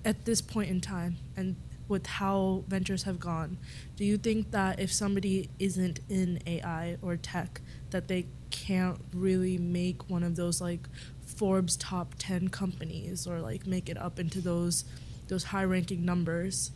at 0.05 0.26
this 0.26 0.43
point 0.43 0.70
in 0.70 0.81
time 0.81 1.16
and 1.35 1.57
with 1.91 2.07
how 2.07 2.64
ventures 2.68 3.03
have 3.03 3.18
gone, 3.20 3.59
do 3.97 4.05
you 4.05 4.16
think 4.16 4.53
that 4.53 4.80
if 4.80 4.93
somebody 4.93 5.51
isn't 5.59 6.01
in 6.09 6.41
AI 6.47 6.97
or 7.03 7.16
tech, 7.16 7.61
that 7.91 8.09
they 8.09 8.26
can't 8.51 9.01
really 9.12 9.59
make 9.59 10.09
one 10.09 10.22
of 10.22 10.36
those 10.36 10.61
like 10.61 10.88
Forbes 11.20 11.76
top 11.76 12.14
10 12.18 12.49
companies 12.49 13.26
or 13.26 13.41
like 13.41 13.66
make 13.66 13.88
it 13.88 13.99
up 13.99 14.18
into 14.18 14.41
those 14.41 14.84
those 15.28 15.45
high 15.45 15.64
ranking 15.64 16.05
numbers? 16.05 16.72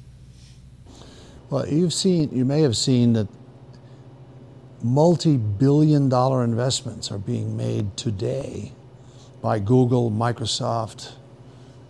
Well, 1.50 1.66
you've 1.68 1.92
seen 1.92 2.30
you 2.32 2.44
may 2.44 2.62
have 2.62 2.76
seen 2.76 3.12
that 3.14 3.28
multi-billion 4.82 6.08
dollar 6.08 6.44
investments 6.44 7.10
are 7.10 7.18
being 7.18 7.56
made 7.56 7.96
today 7.96 8.72
by 9.40 9.58
Google, 9.58 10.10
Microsoft, 10.10 11.12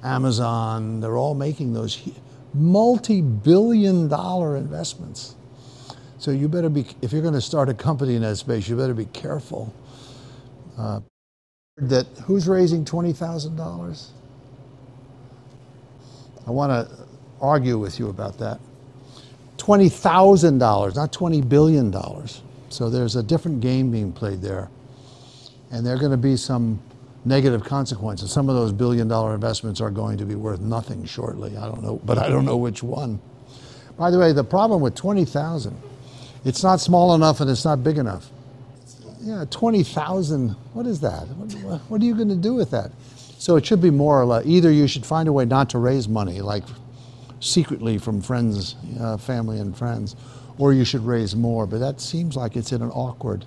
Amazon. 0.02 1.00
They're 1.00 1.16
all 1.16 1.34
making 1.34 1.72
those 1.72 1.94
multi 2.54 3.20
billion 3.20 4.08
dollar 4.08 4.56
investments. 4.56 5.34
So 6.18 6.30
you 6.30 6.48
better 6.48 6.70
be, 6.70 6.86
if 7.02 7.12
you're 7.12 7.22
going 7.22 7.34
to 7.34 7.40
start 7.40 7.68
a 7.68 7.74
company 7.74 8.14
in 8.14 8.22
that 8.22 8.36
space, 8.36 8.68
you 8.68 8.76
better 8.76 8.94
be 8.94 9.06
careful. 9.06 9.74
Uh, 10.78 11.00
that 11.76 12.06
who's 12.24 12.48
raising 12.48 12.84
$20,000? 12.84 14.08
I 16.46 16.50
want 16.50 16.70
to 16.72 16.96
argue 17.40 17.78
with 17.78 17.98
you 17.98 18.08
about 18.08 18.38
that. 18.38 18.60
$20,000, 19.58 20.94
not 20.94 21.12
$20 21.12 21.48
billion. 21.48 21.92
So 22.70 22.90
there's 22.90 23.16
a 23.16 23.22
different 23.22 23.60
game 23.60 23.90
being 23.90 24.12
played 24.12 24.40
there. 24.40 24.70
And 25.70 25.84
there 25.84 25.94
are 25.94 25.98
going 25.98 26.10
to 26.10 26.16
be 26.16 26.36
some 26.36 26.80
negative 27.24 27.64
consequences. 27.64 28.30
Some 28.30 28.48
of 28.48 28.54
those 28.54 28.72
billion 28.72 29.08
dollar 29.08 29.34
investments 29.34 29.80
are 29.80 29.90
going 29.90 30.18
to 30.18 30.24
be 30.26 30.34
worth 30.34 30.60
nothing 30.60 31.04
shortly. 31.04 31.56
I 31.56 31.66
don't 31.66 31.82
know, 31.82 32.00
but 32.04 32.18
I 32.18 32.28
don't 32.28 32.44
know 32.44 32.56
which 32.56 32.82
one. 32.82 33.20
By 33.96 34.10
the 34.10 34.18
way, 34.18 34.32
the 34.32 34.44
problem 34.44 34.80
with 34.80 34.94
20,000, 34.94 35.76
it's 36.44 36.62
not 36.62 36.80
small 36.80 37.14
enough 37.14 37.40
and 37.40 37.48
it's 37.48 37.64
not 37.64 37.82
big 37.82 37.98
enough. 37.98 38.28
Yeah, 39.20 39.44
20,000, 39.50 40.50
what 40.74 40.86
is 40.86 41.00
that? 41.00 41.26
What, 41.28 41.80
what 41.82 42.02
are 42.02 42.04
you 42.04 42.14
going 42.14 42.28
to 42.28 42.36
do 42.36 42.54
with 42.54 42.70
that? 42.72 42.90
So 43.38 43.56
it 43.56 43.64
should 43.64 43.80
be 43.80 43.90
more 43.90 44.20
or 44.20 44.26
less, 44.26 44.44
either 44.46 44.70
you 44.70 44.86
should 44.86 45.06
find 45.06 45.28
a 45.28 45.32
way 45.32 45.44
not 45.44 45.70
to 45.70 45.78
raise 45.78 46.08
money, 46.08 46.40
like 46.40 46.64
secretly 47.40 47.98
from 47.98 48.20
friends, 48.20 48.76
uh, 49.00 49.16
family 49.16 49.60
and 49.60 49.76
friends, 49.76 50.16
or 50.58 50.72
you 50.72 50.84
should 50.84 51.04
raise 51.04 51.34
more. 51.34 51.66
But 51.66 51.78
that 51.78 52.00
seems 52.00 52.36
like 52.36 52.56
it's 52.56 52.72
in 52.72 52.82
an 52.82 52.90
awkward 52.90 53.44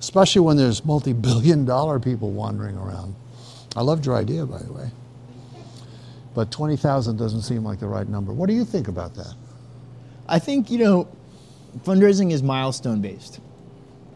especially 0.00 0.40
when 0.40 0.56
there's 0.56 0.84
multi-billion 0.84 1.64
dollar 1.64 1.98
people 1.98 2.30
wandering 2.30 2.76
around. 2.76 3.14
I 3.76 3.82
loved 3.82 4.06
your 4.06 4.16
idea, 4.16 4.46
by 4.46 4.58
the 4.58 4.72
way. 4.72 4.90
But 6.34 6.50
20,000 6.50 7.16
doesn't 7.16 7.42
seem 7.42 7.64
like 7.64 7.80
the 7.80 7.88
right 7.88 8.08
number. 8.08 8.32
What 8.32 8.48
do 8.48 8.54
you 8.54 8.64
think 8.64 8.88
about 8.88 9.14
that? 9.14 9.34
I 10.28 10.38
think, 10.38 10.70
you 10.70 10.78
know, 10.78 11.08
fundraising 11.84 12.32
is 12.32 12.42
milestone 12.42 13.00
based. 13.00 13.40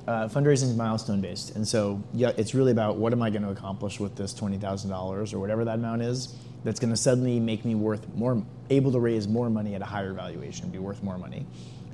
Uh, 0.07 0.28
fundraising 0.28 0.65
is 0.65 0.77
milestone 0.77 1.20
based. 1.20 1.55
And 1.57 1.66
so, 1.66 2.02
yeah, 2.12 2.32
it's 2.36 2.55
really 2.55 2.73
about 2.73 2.97
what 2.97 3.12
am 3.12 3.23
I 3.23 3.31
going 3.31 3.43
to 3.43 3.51
accomplish 3.51 3.98
with 3.98 4.16
this 4.16 4.35
$20,000 4.35 5.35
or 5.35 5.39
whatever 5.39 5.65
that 5.65 5.74
amount 5.74 6.02
is 6.02 6.35
that's 6.65 6.78
going 6.78 6.90
to 6.90 6.97
suddenly 6.97 7.40
make 7.40 7.65
me 7.65 7.74
worth 7.74 8.07
more, 8.15 8.43
able 8.70 8.93
to 8.93 9.01
raise 9.01 9.27
more 9.27 9.51
money 9.51 9.74
at 9.74 9.82
a 9.82 9.85
higher 9.85 10.12
valuation, 10.12 10.69
be 10.70 10.78
worth 10.78 11.02
more 11.02 11.19
money. 11.19 11.47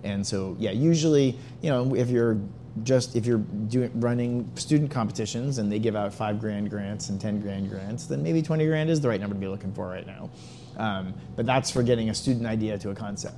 And 0.04 0.26
so, 0.26 0.56
yeah, 0.58 0.70
usually, 0.70 1.38
you 1.62 1.70
know, 1.70 1.94
if 1.94 2.08
you're 2.08 2.38
just 2.84 3.16
if 3.16 3.26
you're 3.26 3.38
doing 3.38 3.90
running 3.94 4.50
student 4.56 4.90
competitions 4.90 5.58
and 5.58 5.70
they 5.70 5.78
give 5.78 5.96
out 5.96 6.12
five 6.12 6.40
grand 6.40 6.70
grants 6.70 7.08
and 7.08 7.20
10 7.20 7.40
grand 7.40 7.70
grants, 7.70 8.06
then 8.06 8.22
maybe 8.22 8.42
20 8.42 8.66
grand 8.66 8.90
is 8.90 9.00
the 9.00 9.08
right 9.08 9.20
number 9.20 9.34
to 9.34 9.40
be 9.40 9.48
looking 9.48 9.72
for 9.72 9.86
right 9.88 10.06
now. 10.06 10.30
Um, 10.76 11.14
but 11.36 11.46
that's 11.46 11.70
for 11.70 11.82
getting 11.82 12.10
a 12.10 12.14
student 12.14 12.46
idea 12.46 12.78
to 12.78 12.90
a 12.90 12.94
concept. 12.94 13.36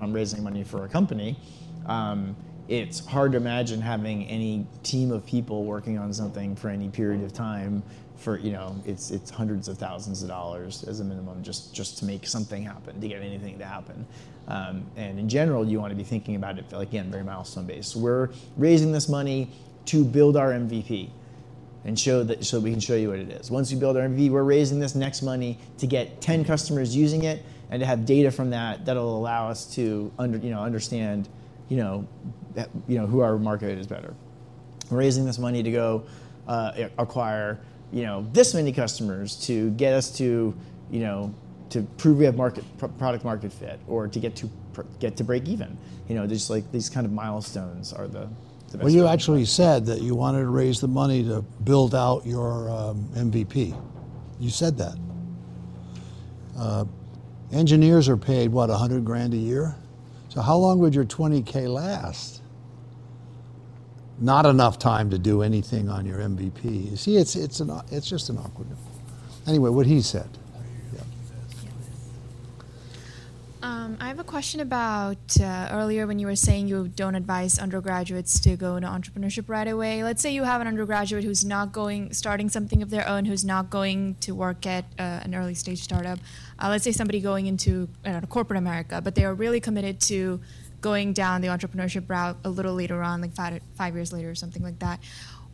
I'm 0.00 0.12
raising 0.12 0.42
money 0.42 0.64
for 0.64 0.84
a 0.84 0.88
company, 0.88 1.38
um, 1.86 2.36
it's 2.68 3.04
hard 3.04 3.32
to 3.32 3.38
imagine 3.38 3.80
having 3.80 4.24
any 4.26 4.66
team 4.82 5.10
of 5.10 5.26
people 5.26 5.64
working 5.64 5.98
on 5.98 6.12
something 6.12 6.54
for 6.54 6.68
any 6.68 6.88
period 6.88 7.22
of 7.24 7.32
time 7.32 7.82
for 8.22 8.38
you 8.38 8.52
know 8.52 8.76
it's 8.86 9.10
it's 9.10 9.30
hundreds 9.30 9.68
of 9.68 9.76
thousands 9.78 10.22
of 10.22 10.28
dollars 10.28 10.84
as 10.84 11.00
a 11.00 11.04
minimum 11.04 11.42
just 11.42 11.74
just 11.74 11.98
to 11.98 12.04
make 12.04 12.26
something 12.26 12.62
happen 12.62 13.00
to 13.00 13.08
get 13.08 13.20
anything 13.20 13.58
to 13.58 13.64
happen. 13.64 14.06
Um, 14.48 14.84
and 14.96 15.18
in 15.18 15.28
general 15.28 15.66
you 15.66 15.80
want 15.80 15.90
to 15.90 15.96
be 15.96 16.04
thinking 16.04 16.36
about 16.36 16.58
it 16.58 16.64
again 16.72 17.10
very 17.10 17.24
milestone 17.24 17.66
based. 17.66 17.96
We're 17.96 18.30
raising 18.56 18.92
this 18.92 19.08
money 19.08 19.50
to 19.86 20.04
build 20.04 20.36
our 20.36 20.50
mvp 20.52 21.10
and 21.84 21.98
show 21.98 22.22
that 22.22 22.44
so 22.44 22.60
we 22.60 22.70
can 22.70 22.78
show 22.78 22.94
you 22.94 23.08
what 23.08 23.18
it 23.18 23.30
is. 23.30 23.50
Once 23.50 23.72
we 23.72 23.78
build 23.78 23.96
our 23.96 24.04
mvp 24.04 24.30
we're 24.30 24.44
raising 24.44 24.78
this 24.78 24.94
next 24.94 25.22
money 25.22 25.58
to 25.78 25.86
get 25.86 26.20
10 26.20 26.44
customers 26.44 26.94
using 26.94 27.24
it 27.24 27.44
and 27.70 27.80
to 27.80 27.86
have 27.86 28.06
data 28.06 28.30
from 28.30 28.50
that 28.50 28.84
that'll 28.84 29.18
allow 29.18 29.48
us 29.48 29.74
to 29.74 30.12
under, 30.18 30.38
you 30.38 30.50
know 30.50 30.60
understand 30.60 31.28
you 31.68 31.76
know 31.76 32.06
you 32.86 32.98
know 32.98 33.06
who 33.06 33.20
our 33.20 33.38
market 33.38 33.78
is 33.78 33.86
better. 33.86 34.14
We're 34.90 34.98
raising 34.98 35.24
this 35.24 35.38
money 35.38 35.62
to 35.62 35.70
go 35.72 36.04
uh, 36.46 36.88
acquire 36.98 37.60
you 37.92 38.02
know 38.02 38.26
this 38.32 38.54
many 38.54 38.72
customers 38.72 39.36
to 39.46 39.70
get 39.72 39.92
us 39.92 40.10
to 40.18 40.54
you 40.90 41.00
know 41.00 41.34
to 41.70 41.82
prove 41.98 42.18
we 42.18 42.24
have 42.24 42.36
market 42.36 42.64
product 42.98 43.24
market 43.24 43.52
fit 43.52 43.78
or 43.86 44.08
to 44.08 44.18
get 44.18 44.34
to 44.36 44.50
get 44.98 45.16
to 45.16 45.24
break 45.24 45.46
even 45.48 45.76
you 46.08 46.14
know 46.14 46.26
just 46.26 46.50
like 46.50 46.70
these 46.72 46.88
kind 46.88 47.06
of 47.06 47.12
milestones 47.12 47.92
are 47.92 48.08
the 48.08 48.28
the 48.72 48.78
best 48.78 48.84
Well, 48.84 48.92
you 48.92 49.06
actually 49.06 49.44
said 49.44 49.86
that 49.86 50.02
you 50.02 50.14
wanted 50.14 50.40
to 50.40 50.48
raise 50.48 50.80
the 50.80 50.88
money 50.88 51.22
to 51.24 51.42
build 51.64 51.94
out 51.94 52.26
your 52.26 52.68
um, 52.70 53.08
MVP. 53.14 53.80
You 54.40 54.50
said 54.50 54.76
that. 54.78 54.96
Uh, 56.58 56.84
engineers 57.52 58.08
are 58.08 58.16
paid 58.16 58.50
what, 58.50 58.68
100 58.68 59.04
grand 59.04 59.34
a 59.34 59.36
year? 59.36 59.76
So 60.28 60.40
how 60.40 60.56
long 60.56 60.78
would 60.80 60.94
your 60.94 61.04
20k 61.04 61.68
last? 61.68 62.41
Not 64.18 64.46
enough 64.46 64.78
time 64.78 65.10
to 65.10 65.18
do 65.18 65.42
anything 65.42 65.88
on 65.88 66.06
your 66.06 66.18
MVP. 66.18 66.90
You 66.90 66.96
see, 66.96 67.16
it's 67.16 67.34
it's 67.34 67.60
an 67.60 67.70
it's 67.90 68.08
just 68.08 68.28
an 68.28 68.38
awkward. 68.38 68.68
Anyway, 69.46 69.70
what 69.70 69.86
he 69.86 70.00
said. 70.00 70.28
Um, 73.62 73.96
I 74.00 74.08
have 74.08 74.18
a 74.18 74.24
question 74.24 74.58
about 74.58 75.40
uh, 75.40 75.68
earlier 75.70 76.04
when 76.08 76.18
you 76.18 76.26
were 76.26 76.34
saying 76.34 76.66
you 76.66 76.88
don't 76.88 77.14
advise 77.14 77.60
undergraduates 77.60 78.40
to 78.40 78.56
go 78.56 78.74
into 78.74 78.88
entrepreneurship 78.88 79.48
right 79.48 79.68
away. 79.68 80.02
Let's 80.02 80.20
say 80.20 80.34
you 80.34 80.42
have 80.42 80.60
an 80.60 80.66
undergraduate 80.66 81.22
who's 81.22 81.44
not 81.44 81.70
going, 81.70 82.12
starting 82.12 82.48
something 82.48 82.82
of 82.82 82.90
their 82.90 83.08
own, 83.08 83.24
who's 83.24 83.44
not 83.44 83.70
going 83.70 84.16
to 84.16 84.34
work 84.34 84.66
at 84.66 84.84
uh, 84.98 85.20
an 85.22 85.36
early 85.36 85.54
stage 85.54 85.80
startup. 85.80 86.18
Uh, 86.58 86.70
let's 86.70 86.82
say 86.82 86.90
somebody 86.90 87.20
going 87.20 87.46
into 87.46 87.88
know, 88.04 88.20
corporate 88.28 88.58
America, 88.58 89.00
but 89.00 89.14
they 89.14 89.24
are 89.24 89.34
really 89.34 89.60
committed 89.60 90.00
to 90.00 90.40
going 90.82 91.14
down 91.14 91.40
the 91.40 91.48
entrepreneurship 91.48 92.10
route 92.10 92.36
a 92.44 92.50
little 92.50 92.74
later 92.74 93.02
on, 93.02 93.22
like 93.22 93.34
five, 93.34 93.62
five 93.76 93.94
years 93.94 94.12
later 94.12 94.28
or 94.30 94.34
something 94.34 94.62
like 94.62 94.78
that. 94.80 95.00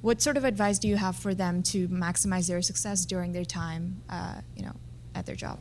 What 0.01 0.21
sort 0.23 0.37
of 0.37 0.45
advice 0.45 0.79
do 0.79 0.89
you 0.89 0.97
have 0.97 1.15
for 1.15 1.35
them 1.35 1.63
to 1.65 1.87
maximize 1.89 2.49
their 2.49 2.63
success 2.63 3.05
during 3.05 3.33
their 3.33 3.45
time, 3.45 4.03
uh, 4.09 4.41
you 4.57 4.63
know, 4.63 4.75
at 5.15 5.27
their 5.27 5.37
job? 5.37 5.59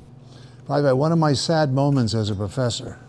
By 0.68 0.82
the 0.82 0.88
way, 0.88 0.94
one 0.94 1.12
of 1.12 1.20
my 1.20 1.34
sad 1.34 1.72
moments 1.72 2.14
as 2.14 2.30
a 2.30 2.36
professor, 2.36 3.00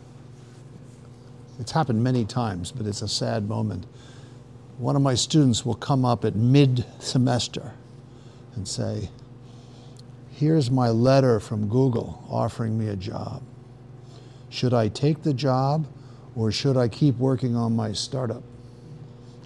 it's 1.58 1.72
happened 1.72 2.02
many 2.02 2.24
times, 2.24 2.72
but 2.72 2.86
it's 2.86 3.02
a 3.02 3.08
sad 3.08 3.48
moment. 3.48 3.86
One 4.78 4.96
of 4.96 5.02
my 5.02 5.14
students 5.14 5.66
will 5.66 5.74
come 5.74 6.04
up 6.04 6.24
at 6.24 6.34
mid 6.34 6.84
semester 6.98 7.72
and 8.54 8.66
say, 8.66 9.10
Here's 10.30 10.70
my 10.70 10.88
letter 10.88 11.40
from 11.40 11.68
Google 11.68 12.24
offering 12.30 12.78
me 12.78 12.88
a 12.88 12.96
job. 12.96 13.42
Should 14.50 14.72
I 14.72 14.86
take 14.86 15.24
the 15.24 15.34
job 15.34 15.84
or 16.38 16.52
should 16.52 16.76
I 16.76 16.86
keep 16.86 17.16
working 17.18 17.56
on 17.56 17.74
my 17.74 17.92
startup? 17.92 18.44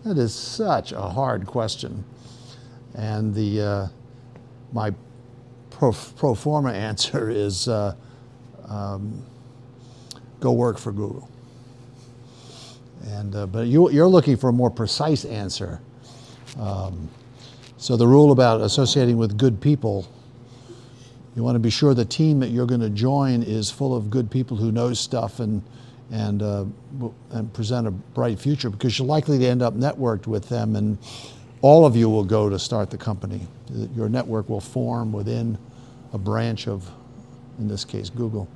That 0.05 0.19
is 0.19 0.35
such 0.35 0.93
a 0.93 1.01
hard 1.01 1.47
question. 1.47 2.05
And 2.95 3.35
the, 3.35 3.63
uh, 3.63 3.89
my 4.73 4.93
pro, 5.71 5.93
pro 5.93 6.35
forma 6.35 6.71
answer 6.75 7.31
is 7.31 7.67
uh, 7.67 7.95
um, 8.69 9.25
go 10.39 10.53
work 10.53 10.77
for 10.77 10.93
Google. 10.93 11.31
And, 13.07 13.35
uh, 13.35 13.47
but 13.47 13.69
you, 13.69 13.91
you're 13.91 14.07
looking 14.07 14.37
for 14.37 14.51
a 14.51 14.53
more 14.53 14.71
precise 14.71 15.25
answer. 15.25 15.81
Um, 16.61 17.09
so 17.79 17.97
the 17.97 18.07
rule 18.07 18.33
about 18.33 18.61
associating 18.61 19.17
with 19.17 19.39
good 19.39 19.63
people, 19.63 20.07
you 21.35 21.43
want 21.43 21.55
to 21.55 21.59
be 21.59 21.71
sure 21.71 21.95
the 21.95 22.05
team 22.05 22.41
that 22.41 22.49
you're 22.49 22.67
going 22.67 22.83
to 22.83 22.91
join 22.91 23.43
is 23.43 23.71
full 23.71 23.97
of 23.97 24.11
good 24.11 24.31
people 24.31 24.59
who 24.59 24.71
know 24.71 24.93
stuff 24.93 25.41
and, 25.41 25.63
and, 26.13 26.43
uh, 26.43 26.65
and 27.31 27.53
present 27.55 27.89
a 27.89 27.91
bright 27.91 28.39
future 28.39 28.71
because 28.71 28.99
you're 28.99 29.09
likely 29.09 29.39
to 29.39 29.47
end 29.47 29.63
up 29.63 29.75
networked 29.75 30.27
with 30.27 30.49
them 30.49 30.77
and 30.77 30.99
all 31.63 31.87
of 31.87 31.97
you 31.97 32.11
will 32.11 32.25
go 32.25 32.51
to 32.51 32.59
start 32.59 32.91
the 32.91 32.99
company. 32.99 33.41
Your 33.95 34.09
network 34.09 34.49
will 34.49 34.61
form 34.61 35.13
within 35.13 35.57
a 36.13 36.19
branch 36.19 36.69
of, 36.69 36.89
in 37.59 37.67
this 37.67 37.85
case, 37.85 38.11
Google. 38.11 38.47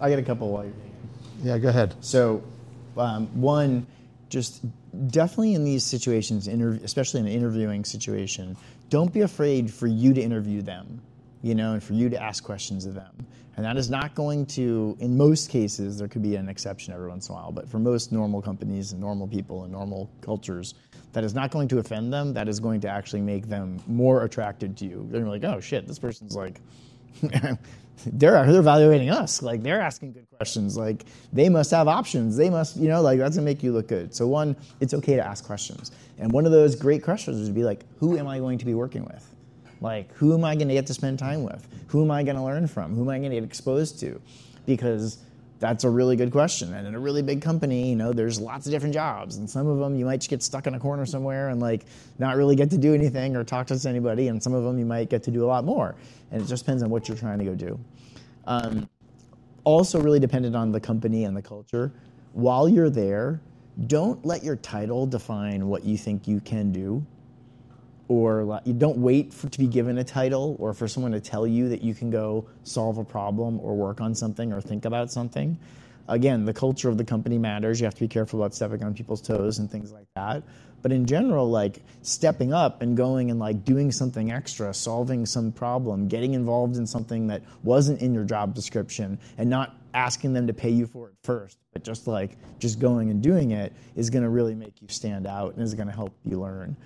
I 0.00 0.10
got 0.10 0.18
a 0.18 0.22
couple 0.22 0.50
while 0.50 0.64
you're. 0.64 0.72
Yeah, 1.42 1.58
go 1.58 1.70
ahead. 1.70 1.94
So, 2.00 2.44
um, 2.96 3.26
one, 3.40 3.86
just 4.28 4.62
definitely 5.08 5.54
in 5.54 5.64
these 5.64 5.82
situations, 5.82 6.46
especially 6.46 7.20
in 7.20 7.26
an 7.26 7.32
interviewing 7.32 7.84
situation, 7.84 8.56
don't 8.90 9.12
be 9.12 9.22
afraid 9.22 9.72
for 9.72 9.86
you 9.88 10.12
to 10.12 10.20
interview 10.20 10.62
them, 10.62 11.00
you 11.42 11.54
know, 11.54 11.72
and 11.74 11.82
for 11.82 11.92
you 11.92 12.08
to 12.08 12.20
ask 12.20 12.42
questions 12.42 12.86
of 12.86 12.94
them. 12.94 13.26
And 13.56 13.66
that 13.66 13.76
is 13.76 13.90
not 13.90 14.14
going 14.14 14.46
to, 14.46 14.96
in 15.00 15.16
most 15.16 15.50
cases, 15.50 15.98
there 15.98 16.08
could 16.08 16.22
be 16.22 16.36
an 16.36 16.48
exception 16.48 16.94
every 16.94 17.08
once 17.08 17.28
in 17.28 17.34
a 17.34 17.38
while, 17.38 17.52
but 17.52 17.68
for 17.68 17.78
most 17.78 18.10
normal 18.10 18.40
companies 18.40 18.92
and 18.92 19.00
normal 19.00 19.28
people 19.28 19.64
and 19.64 19.72
normal 19.72 20.10
cultures, 20.22 20.74
that 21.12 21.22
is 21.22 21.34
not 21.34 21.50
going 21.50 21.68
to 21.68 21.78
offend 21.78 22.12
them. 22.12 22.32
That 22.32 22.48
is 22.48 22.60
going 22.60 22.80
to 22.80 22.88
actually 22.88 23.20
make 23.20 23.48
them 23.48 23.78
more 23.86 24.24
attracted 24.24 24.76
to 24.78 24.86
you. 24.86 25.06
They're 25.10 25.26
like, 25.26 25.44
oh 25.44 25.60
shit, 25.60 25.86
this 25.86 25.98
person's 25.98 26.34
like, 26.34 26.60
they're 27.22 27.58
they're 28.06 28.58
evaluating 28.58 29.10
us. 29.10 29.42
Like 29.42 29.62
they're 29.62 29.80
asking 29.80 30.12
good 30.12 30.26
questions. 30.36 30.76
Like 30.76 31.04
they 31.32 31.48
must 31.48 31.70
have 31.70 31.88
options. 31.88 32.36
They 32.36 32.50
must, 32.50 32.76
you 32.76 32.88
know, 32.88 33.02
like 33.02 33.18
that's 33.18 33.36
gonna 33.36 33.44
make 33.44 33.62
you 33.62 33.72
look 33.72 33.88
good. 33.88 34.14
So 34.14 34.26
one, 34.26 34.56
it's 34.80 34.94
okay 34.94 35.16
to 35.16 35.26
ask 35.26 35.44
questions. 35.44 35.92
And 36.18 36.32
one 36.32 36.46
of 36.46 36.52
those 36.52 36.74
great 36.74 37.02
questions 37.02 37.44
would 37.44 37.54
be 37.54 37.64
like, 37.64 37.84
who 37.98 38.16
am 38.16 38.26
I 38.26 38.38
going 38.38 38.58
to 38.58 38.64
be 38.64 38.74
working 38.74 39.04
with? 39.04 39.31
Like 39.82 40.12
who 40.14 40.32
am 40.32 40.44
I 40.44 40.54
gonna 40.54 40.74
get 40.74 40.86
to 40.86 40.94
spend 40.94 41.18
time 41.18 41.42
with? 41.42 41.66
Who 41.88 42.02
am 42.02 42.10
I 42.10 42.22
gonna 42.22 42.44
learn 42.44 42.66
from? 42.68 42.94
Who 42.94 43.02
am 43.02 43.08
I 43.08 43.18
gonna 43.18 43.34
get 43.34 43.44
exposed 43.44 43.98
to? 44.00 44.20
Because 44.64 45.18
that's 45.58 45.84
a 45.84 45.90
really 45.90 46.16
good 46.16 46.30
question. 46.30 46.72
And 46.74 46.86
in 46.86 46.94
a 46.94 46.98
really 46.98 47.22
big 47.22 47.42
company, 47.42 47.90
you 47.90 47.96
know, 47.96 48.12
there's 48.12 48.40
lots 48.40 48.66
of 48.66 48.72
different 48.72 48.94
jobs, 48.94 49.36
and 49.36 49.48
some 49.48 49.66
of 49.66 49.78
them 49.78 49.96
you 49.96 50.04
might 50.04 50.18
just 50.18 50.30
get 50.30 50.42
stuck 50.42 50.66
in 50.66 50.74
a 50.74 50.80
corner 50.80 51.04
somewhere 51.04 51.50
and 51.50 51.60
like 51.60 51.84
not 52.18 52.36
really 52.36 52.56
get 52.56 52.70
to 52.70 52.78
do 52.78 52.94
anything 52.94 53.36
or 53.36 53.44
talk 53.44 53.66
to 53.66 53.88
anybody, 53.88 54.28
and 54.28 54.42
some 54.42 54.54
of 54.54 54.64
them 54.64 54.78
you 54.78 54.86
might 54.86 55.10
get 55.10 55.22
to 55.24 55.30
do 55.30 55.44
a 55.44 55.46
lot 55.46 55.64
more. 55.64 55.94
And 56.30 56.42
it 56.42 56.46
just 56.46 56.64
depends 56.64 56.82
on 56.82 56.90
what 56.90 57.08
you're 57.08 57.18
trying 57.18 57.38
to 57.38 57.44
go 57.44 57.54
do. 57.54 57.78
Um, 58.46 58.88
also, 59.64 60.00
really 60.00 60.18
dependent 60.20 60.56
on 60.56 60.72
the 60.72 60.80
company 60.80 61.24
and 61.24 61.36
the 61.36 61.42
culture. 61.42 61.92
While 62.32 62.68
you're 62.68 62.90
there, 62.90 63.40
don't 63.86 64.24
let 64.24 64.42
your 64.42 64.56
title 64.56 65.06
define 65.06 65.68
what 65.68 65.84
you 65.84 65.96
think 65.96 66.26
you 66.26 66.40
can 66.40 66.72
do 66.72 67.04
or 68.12 68.60
you 68.64 68.74
don't 68.74 68.98
wait 68.98 69.32
for 69.32 69.48
to 69.48 69.58
be 69.58 69.66
given 69.66 69.96
a 69.96 70.04
title 70.04 70.54
or 70.58 70.74
for 70.74 70.86
someone 70.86 71.12
to 71.12 71.20
tell 71.20 71.46
you 71.46 71.70
that 71.70 71.80
you 71.80 71.94
can 71.94 72.10
go 72.10 72.46
solve 72.62 72.98
a 72.98 73.04
problem 73.04 73.58
or 73.60 73.74
work 73.74 74.02
on 74.02 74.14
something 74.14 74.52
or 74.52 74.60
think 74.60 74.84
about 74.84 75.10
something. 75.10 75.58
Again, 76.08 76.44
the 76.44 76.52
culture 76.52 76.90
of 76.90 76.98
the 76.98 77.04
company 77.04 77.38
matters. 77.38 77.80
You 77.80 77.86
have 77.86 77.94
to 77.94 78.00
be 78.00 78.08
careful 78.08 78.38
about 78.38 78.54
stepping 78.54 78.84
on 78.84 78.92
people's 78.92 79.22
toes 79.22 79.60
and 79.60 79.70
things 79.70 79.92
like 79.92 80.08
that. 80.14 80.42
But 80.82 80.92
in 80.92 81.06
general, 81.06 81.48
like 81.48 81.82
stepping 82.02 82.52
up 82.52 82.82
and 82.82 82.98
going 82.98 83.30
and 83.30 83.40
like 83.40 83.64
doing 83.64 83.90
something 83.90 84.30
extra, 84.30 84.74
solving 84.74 85.24
some 85.24 85.50
problem, 85.50 86.06
getting 86.06 86.34
involved 86.34 86.76
in 86.76 86.86
something 86.86 87.28
that 87.28 87.40
wasn't 87.62 88.02
in 88.02 88.12
your 88.12 88.24
job 88.24 88.54
description 88.54 89.18
and 89.38 89.48
not 89.48 89.74
asking 89.94 90.34
them 90.34 90.48
to 90.48 90.52
pay 90.52 90.70
you 90.70 90.86
for 90.86 91.08
it 91.08 91.14
first, 91.22 91.56
but 91.72 91.82
just 91.82 92.06
like 92.06 92.36
just 92.58 92.78
going 92.78 93.08
and 93.08 93.22
doing 93.22 93.52
it 93.52 93.72
is 93.96 94.10
going 94.10 94.22
to 94.22 94.28
really 94.28 94.54
make 94.54 94.82
you 94.82 94.88
stand 94.88 95.26
out 95.26 95.54
and 95.54 95.62
is 95.62 95.72
going 95.72 95.88
to 95.88 95.94
help 95.94 96.14
you 96.26 96.38
learn. 96.38 96.76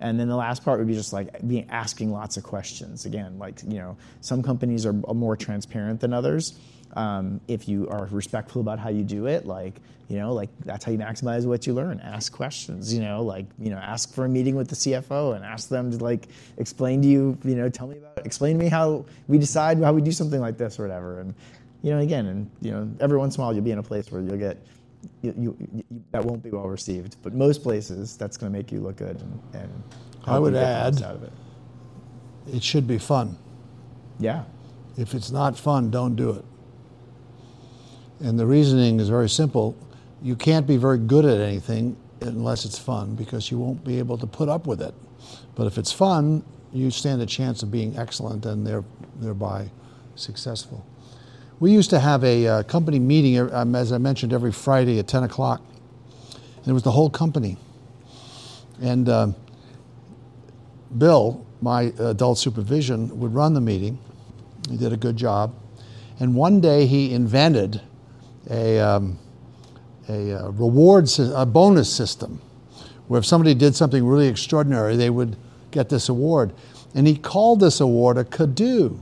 And 0.00 0.20
then 0.20 0.28
the 0.28 0.36
last 0.36 0.64
part 0.64 0.78
would 0.78 0.88
be 0.88 0.94
just 0.94 1.12
like 1.12 1.46
being 1.46 1.66
asking 1.70 2.12
lots 2.12 2.36
of 2.36 2.42
questions. 2.42 3.06
Again, 3.06 3.38
like 3.38 3.62
you 3.66 3.78
know, 3.78 3.96
some 4.20 4.42
companies 4.42 4.84
are 4.84 4.92
more 4.92 5.36
transparent 5.36 6.00
than 6.00 6.12
others. 6.12 6.58
Um, 6.94 7.40
if 7.48 7.68
you 7.68 7.88
are 7.88 8.06
respectful 8.10 8.60
about 8.60 8.78
how 8.78 8.88
you 8.88 9.04
do 9.04 9.26
it, 9.26 9.46
like 9.46 9.80
you 10.08 10.18
know, 10.18 10.32
like 10.32 10.50
that's 10.64 10.84
how 10.84 10.92
you 10.92 10.98
maximize 10.98 11.44
what 11.46 11.66
you 11.66 11.74
learn. 11.74 12.00
Ask 12.00 12.32
questions. 12.32 12.94
You 12.94 13.00
know, 13.00 13.22
like 13.22 13.46
you 13.58 13.70
know, 13.70 13.78
ask 13.78 14.14
for 14.14 14.24
a 14.24 14.28
meeting 14.28 14.54
with 14.54 14.68
the 14.68 14.76
CFO 14.76 15.34
and 15.34 15.44
ask 15.44 15.68
them 15.68 15.90
to 15.90 16.02
like 16.02 16.28
explain 16.58 17.02
to 17.02 17.08
you. 17.08 17.38
You 17.44 17.56
know, 17.56 17.68
tell 17.68 17.88
me 17.88 17.96
about, 17.96 18.24
explain 18.24 18.58
to 18.58 18.64
me 18.64 18.70
how 18.70 19.04
we 19.28 19.38
decide 19.38 19.78
how 19.82 19.92
we 19.92 20.02
do 20.02 20.12
something 20.12 20.40
like 20.40 20.58
this 20.58 20.78
or 20.78 20.82
whatever. 20.82 21.20
And 21.20 21.34
you 21.82 21.90
know, 21.90 21.98
again, 21.98 22.26
and 22.26 22.50
you 22.60 22.70
know, 22.70 22.88
every 23.00 23.18
once 23.18 23.36
in 23.36 23.40
a 23.40 23.44
while 23.44 23.54
you'll 23.54 23.64
be 23.64 23.72
in 23.72 23.78
a 23.78 23.82
place 23.82 24.10
where 24.10 24.20
you'll 24.20 24.36
get 24.36 24.58
you, 25.22 25.34
you, 25.36 25.68
you, 25.74 25.84
that 26.10 26.24
won't 26.24 26.42
be 26.42 26.50
well 26.50 26.68
received. 26.68 27.16
But 27.22 27.34
most 27.34 27.62
places, 27.62 28.16
that's 28.16 28.36
going 28.36 28.52
to 28.52 28.58
make 28.58 28.72
you 28.72 28.80
look 28.80 28.96
good 28.96 29.20
and, 29.20 29.40
and 29.54 29.82
I 30.24 30.38
would 30.38 30.54
you 30.54 30.60
get 30.60 30.94
the 30.94 31.00
most 31.00 31.02
add, 31.02 31.22
it. 31.22 32.54
it 32.56 32.62
should 32.62 32.86
be 32.86 32.98
fun. 32.98 33.36
Yeah. 34.18 34.44
If 34.96 35.14
it's 35.14 35.30
not 35.30 35.58
fun, 35.58 35.90
don't 35.90 36.16
do 36.16 36.30
it. 36.30 36.44
And 38.20 38.38
the 38.38 38.46
reasoning 38.46 38.98
is 38.98 39.08
very 39.08 39.28
simple. 39.28 39.76
You 40.22 40.36
can't 40.36 40.66
be 40.66 40.76
very 40.76 40.98
good 40.98 41.24
at 41.24 41.40
anything 41.40 41.96
unless 42.22 42.64
it's 42.64 42.78
fun 42.78 43.14
because 43.14 43.50
you 43.50 43.58
won't 43.58 43.84
be 43.84 43.98
able 43.98 44.16
to 44.18 44.26
put 44.26 44.48
up 44.48 44.66
with 44.66 44.80
it. 44.80 44.94
But 45.54 45.66
if 45.66 45.76
it's 45.76 45.92
fun, 45.92 46.42
you 46.72 46.90
stand 46.90 47.20
a 47.22 47.26
chance 47.26 47.62
of 47.62 47.70
being 47.70 47.96
excellent 47.98 48.46
and 48.46 48.66
there, 48.66 48.84
thereby 49.16 49.70
successful. 50.14 50.84
We 51.58 51.72
used 51.72 51.88
to 51.90 52.00
have 52.00 52.22
a 52.22 52.46
uh, 52.46 52.62
company 52.64 52.98
meeting, 52.98 53.38
um, 53.52 53.74
as 53.74 53.90
I 53.90 53.98
mentioned, 53.98 54.34
every 54.34 54.52
Friday 54.52 54.98
at 54.98 55.08
10 55.08 55.22
o'clock. 55.22 55.62
And 56.58 56.68
it 56.68 56.72
was 56.72 56.82
the 56.82 56.90
whole 56.90 57.08
company. 57.08 57.56
And 58.82 59.08
uh, 59.08 59.28
Bill, 60.98 61.46
my 61.62 61.92
adult 61.98 62.38
supervision, 62.38 63.18
would 63.18 63.32
run 63.34 63.54
the 63.54 63.60
meeting. 63.62 63.98
He 64.68 64.76
did 64.76 64.92
a 64.92 64.98
good 64.98 65.16
job. 65.16 65.54
And 66.20 66.34
one 66.34 66.60
day 66.60 66.86
he 66.86 67.14
invented 67.14 67.80
a, 68.50 68.78
um, 68.78 69.18
a, 70.08 70.34
uh 70.34 70.50
reward, 70.50 71.08
a 71.18 71.46
bonus 71.46 71.92
system 71.92 72.40
where 73.08 73.18
if 73.18 73.26
somebody 73.26 73.54
did 73.54 73.74
something 73.74 74.04
really 74.04 74.28
extraordinary, 74.28 74.96
they 74.96 75.10
would 75.10 75.36
get 75.70 75.88
this 75.88 76.08
award. 76.08 76.52
And 76.94 77.06
he 77.06 77.16
called 77.16 77.60
this 77.60 77.80
award 77.80 78.18
a 78.18 78.24
Kadoo. 78.24 79.00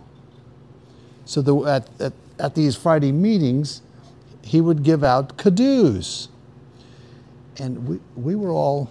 So 1.24 1.42
the, 1.42 1.56
at, 1.64 1.88
at, 2.00 2.12
at 2.38 2.54
these 2.54 2.76
Friday 2.76 3.12
meetings, 3.12 3.82
he 4.42 4.60
would 4.60 4.82
give 4.82 5.02
out 5.02 5.36
Kadoos. 5.36 6.28
and 7.58 7.86
we, 7.88 8.00
we 8.16 8.34
were 8.34 8.50
all, 8.50 8.90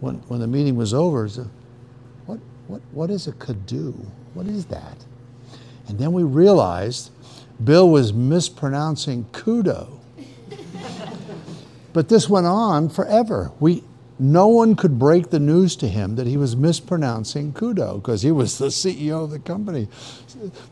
when, 0.00 0.16
when 0.28 0.40
the 0.40 0.46
meeting 0.46 0.76
was 0.76 0.92
over, 0.92 1.28
so, 1.28 1.48
what, 2.26 2.40
what, 2.66 2.80
what 2.92 3.10
is 3.10 3.26
a 3.26 3.32
Kado? 3.32 3.94
What 4.34 4.46
is 4.46 4.66
that? 4.66 5.04
And 5.88 5.98
then 5.98 6.12
we 6.12 6.22
realized 6.22 7.10
Bill 7.62 7.88
was 7.88 8.12
mispronouncing 8.12 9.24
kudo. 9.32 9.98
but 11.92 12.08
this 12.08 12.28
went 12.28 12.46
on 12.46 12.88
forever. 12.88 13.52
We, 13.60 13.84
no 14.18 14.48
one 14.48 14.76
could 14.76 14.98
break 14.98 15.30
the 15.30 15.38
news 15.38 15.76
to 15.76 15.88
him 15.88 16.16
that 16.16 16.26
he 16.26 16.36
was 16.36 16.56
mispronouncing 16.56 17.52
kudo 17.52 17.96
because 17.96 18.22
he 18.22 18.30
was 18.30 18.58
the 18.58 18.66
CEO 18.66 19.24
of 19.24 19.30
the 19.30 19.38
company. 19.38 19.88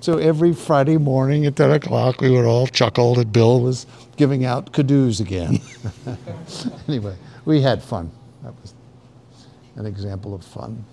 So 0.00 0.18
every 0.18 0.54
Friday 0.54 0.96
morning 0.96 1.44
at 1.44 1.56
10 1.56 1.70
o'clock, 1.72 2.20
we 2.20 2.30
would 2.30 2.46
all 2.46 2.66
chuckle 2.66 3.14
that 3.16 3.32
Bill 3.32 3.60
was 3.60 3.86
giving 4.16 4.44
out 4.44 4.72
kadoos 4.72 5.20
again. 5.20 5.60
anyway, 6.88 7.16
we 7.44 7.60
had 7.60 7.82
fun. 7.82 8.10
That 8.42 8.54
was 8.60 8.74
an 9.76 9.86
example 9.86 10.34
of 10.34 10.44
fun. 10.44 10.84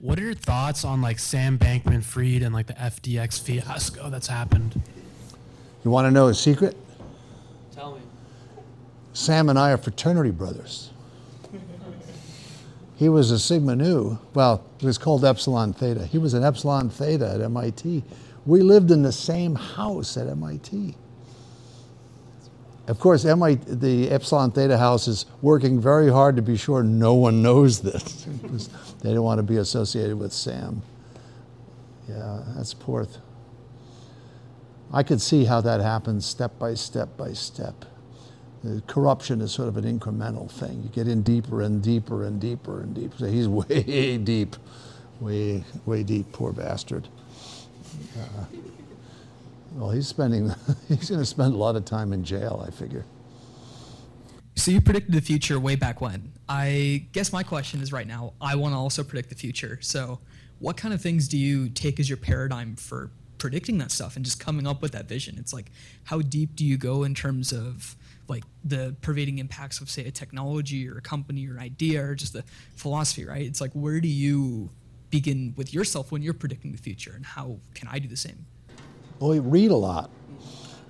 What 0.00 0.18
are 0.18 0.22
your 0.22 0.34
thoughts 0.34 0.84
on 0.84 1.00
like 1.00 1.18
Sam 1.18 1.58
Bankman 1.58 2.02
Fried 2.02 2.42
and 2.42 2.54
like 2.54 2.66
the 2.66 2.74
FTX 2.74 3.40
fiasco 3.40 4.10
that's 4.10 4.26
happened? 4.26 4.82
You 5.82 5.90
want 5.90 6.06
to 6.06 6.10
know 6.10 6.28
a 6.28 6.34
secret? 6.34 6.76
Tell 7.74 7.94
me. 7.94 8.02
Sam 9.14 9.48
and 9.48 9.58
I 9.58 9.72
are 9.72 9.78
fraternity 9.78 10.30
brothers. 10.30 10.90
He 13.04 13.10
was 13.10 13.30
a 13.30 13.38
Sigma 13.38 13.76
Nu. 13.76 14.18
Well, 14.32 14.64
it 14.80 14.86
was 14.86 14.96
called 14.96 15.26
Epsilon 15.26 15.74
Theta. 15.74 16.06
He 16.06 16.16
was 16.16 16.32
an 16.32 16.42
Epsilon 16.42 16.88
Theta 16.88 17.32
at 17.34 17.42
MIT. 17.42 18.02
We 18.46 18.62
lived 18.62 18.90
in 18.90 19.02
the 19.02 19.12
same 19.12 19.56
house 19.56 20.16
at 20.16 20.26
MIT. 20.26 20.96
Of 22.86 22.98
course, 22.98 23.26
MIT, 23.26 23.74
the 23.74 24.10
Epsilon 24.10 24.52
Theta 24.52 24.78
house 24.78 25.06
is 25.06 25.26
working 25.42 25.78
very 25.78 26.10
hard 26.10 26.36
to 26.36 26.40
be 26.40 26.56
sure 26.56 26.82
no 26.82 27.12
one 27.12 27.42
knows 27.42 27.82
this. 27.82 28.26
they 29.02 29.12
don't 29.12 29.22
want 29.22 29.36
to 29.38 29.42
be 29.42 29.58
associated 29.58 30.18
with 30.18 30.32
Sam. 30.32 30.80
Yeah, 32.08 32.42
that's 32.56 32.72
poor. 32.72 33.04
Th- 33.04 33.18
I 34.94 35.02
could 35.02 35.20
see 35.20 35.44
how 35.44 35.60
that 35.60 35.82
happens 35.82 36.24
step 36.24 36.58
by 36.58 36.72
step 36.72 37.18
by 37.18 37.34
step. 37.34 37.84
The 38.64 38.80
corruption 38.86 39.42
is 39.42 39.52
sort 39.52 39.68
of 39.68 39.76
an 39.76 39.84
incremental 39.84 40.50
thing. 40.50 40.82
You 40.82 40.88
get 40.88 41.06
in 41.06 41.22
deeper 41.22 41.60
and 41.60 41.82
deeper 41.82 42.24
and 42.24 42.40
deeper 42.40 42.80
and 42.80 42.94
deeper. 42.94 43.18
So 43.18 43.26
he's 43.26 43.46
way 43.48 44.16
deep, 44.16 44.56
way, 45.20 45.64
way 45.84 46.02
deep, 46.02 46.32
poor 46.32 46.50
bastard. 46.50 47.06
Uh, 48.18 48.44
well, 49.74 49.90
he's 49.90 50.08
spending, 50.08 50.50
he's 50.88 51.10
going 51.10 51.20
to 51.20 51.26
spend 51.26 51.52
a 51.52 51.58
lot 51.58 51.76
of 51.76 51.84
time 51.84 52.14
in 52.14 52.24
jail, 52.24 52.64
I 52.66 52.70
figure. 52.70 53.04
So 54.56 54.70
you 54.70 54.80
predicted 54.80 55.12
the 55.12 55.20
future 55.20 55.60
way 55.60 55.76
back 55.76 56.00
when. 56.00 56.32
I 56.48 57.06
guess 57.12 57.34
my 57.34 57.42
question 57.42 57.82
is 57.82 57.92
right 57.92 58.06
now, 58.06 58.32
I 58.40 58.54
want 58.54 58.72
to 58.72 58.78
also 58.78 59.04
predict 59.04 59.28
the 59.28 59.34
future. 59.34 59.78
So 59.82 60.20
what 60.58 60.78
kind 60.78 60.94
of 60.94 61.02
things 61.02 61.28
do 61.28 61.36
you 61.36 61.68
take 61.68 62.00
as 62.00 62.08
your 62.08 62.16
paradigm 62.16 62.76
for 62.76 63.10
predicting 63.36 63.76
that 63.78 63.90
stuff 63.90 64.16
and 64.16 64.24
just 64.24 64.40
coming 64.40 64.66
up 64.66 64.80
with 64.80 64.92
that 64.92 65.06
vision? 65.06 65.36
It's 65.38 65.52
like, 65.52 65.70
how 66.04 66.22
deep 66.22 66.56
do 66.56 66.64
you 66.64 66.78
go 66.78 67.02
in 67.02 67.14
terms 67.14 67.52
of 67.52 67.96
like 68.28 68.44
the 68.64 68.94
pervading 69.02 69.38
impacts 69.38 69.80
of 69.80 69.90
say 69.90 70.04
a 70.06 70.10
technology 70.10 70.88
or 70.88 70.98
a 70.98 71.02
company 71.02 71.46
or 71.48 71.52
an 71.52 71.60
idea 71.60 72.04
or 72.04 72.14
just 72.14 72.34
a 72.34 72.44
philosophy, 72.76 73.24
right? 73.24 73.42
It's 73.46 73.60
like, 73.60 73.72
where 73.72 74.00
do 74.00 74.08
you 74.08 74.70
begin 75.10 75.54
with 75.56 75.72
yourself 75.72 76.10
when 76.10 76.22
you're 76.22 76.34
predicting 76.34 76.72
the 76.72 76.78
future 76.78 77.12
and 77.14 77.24
how 77.24 77.58
can 77.74 77.88
I 77.88 77.98
do 77.98 78.08
the 78.08 78.16
same? 78.16 78.46
Well, 79.20 79.30
we 79.30 79.38
read 79.38 79.70
a 79.70 79.76
lot. 79.76 80.10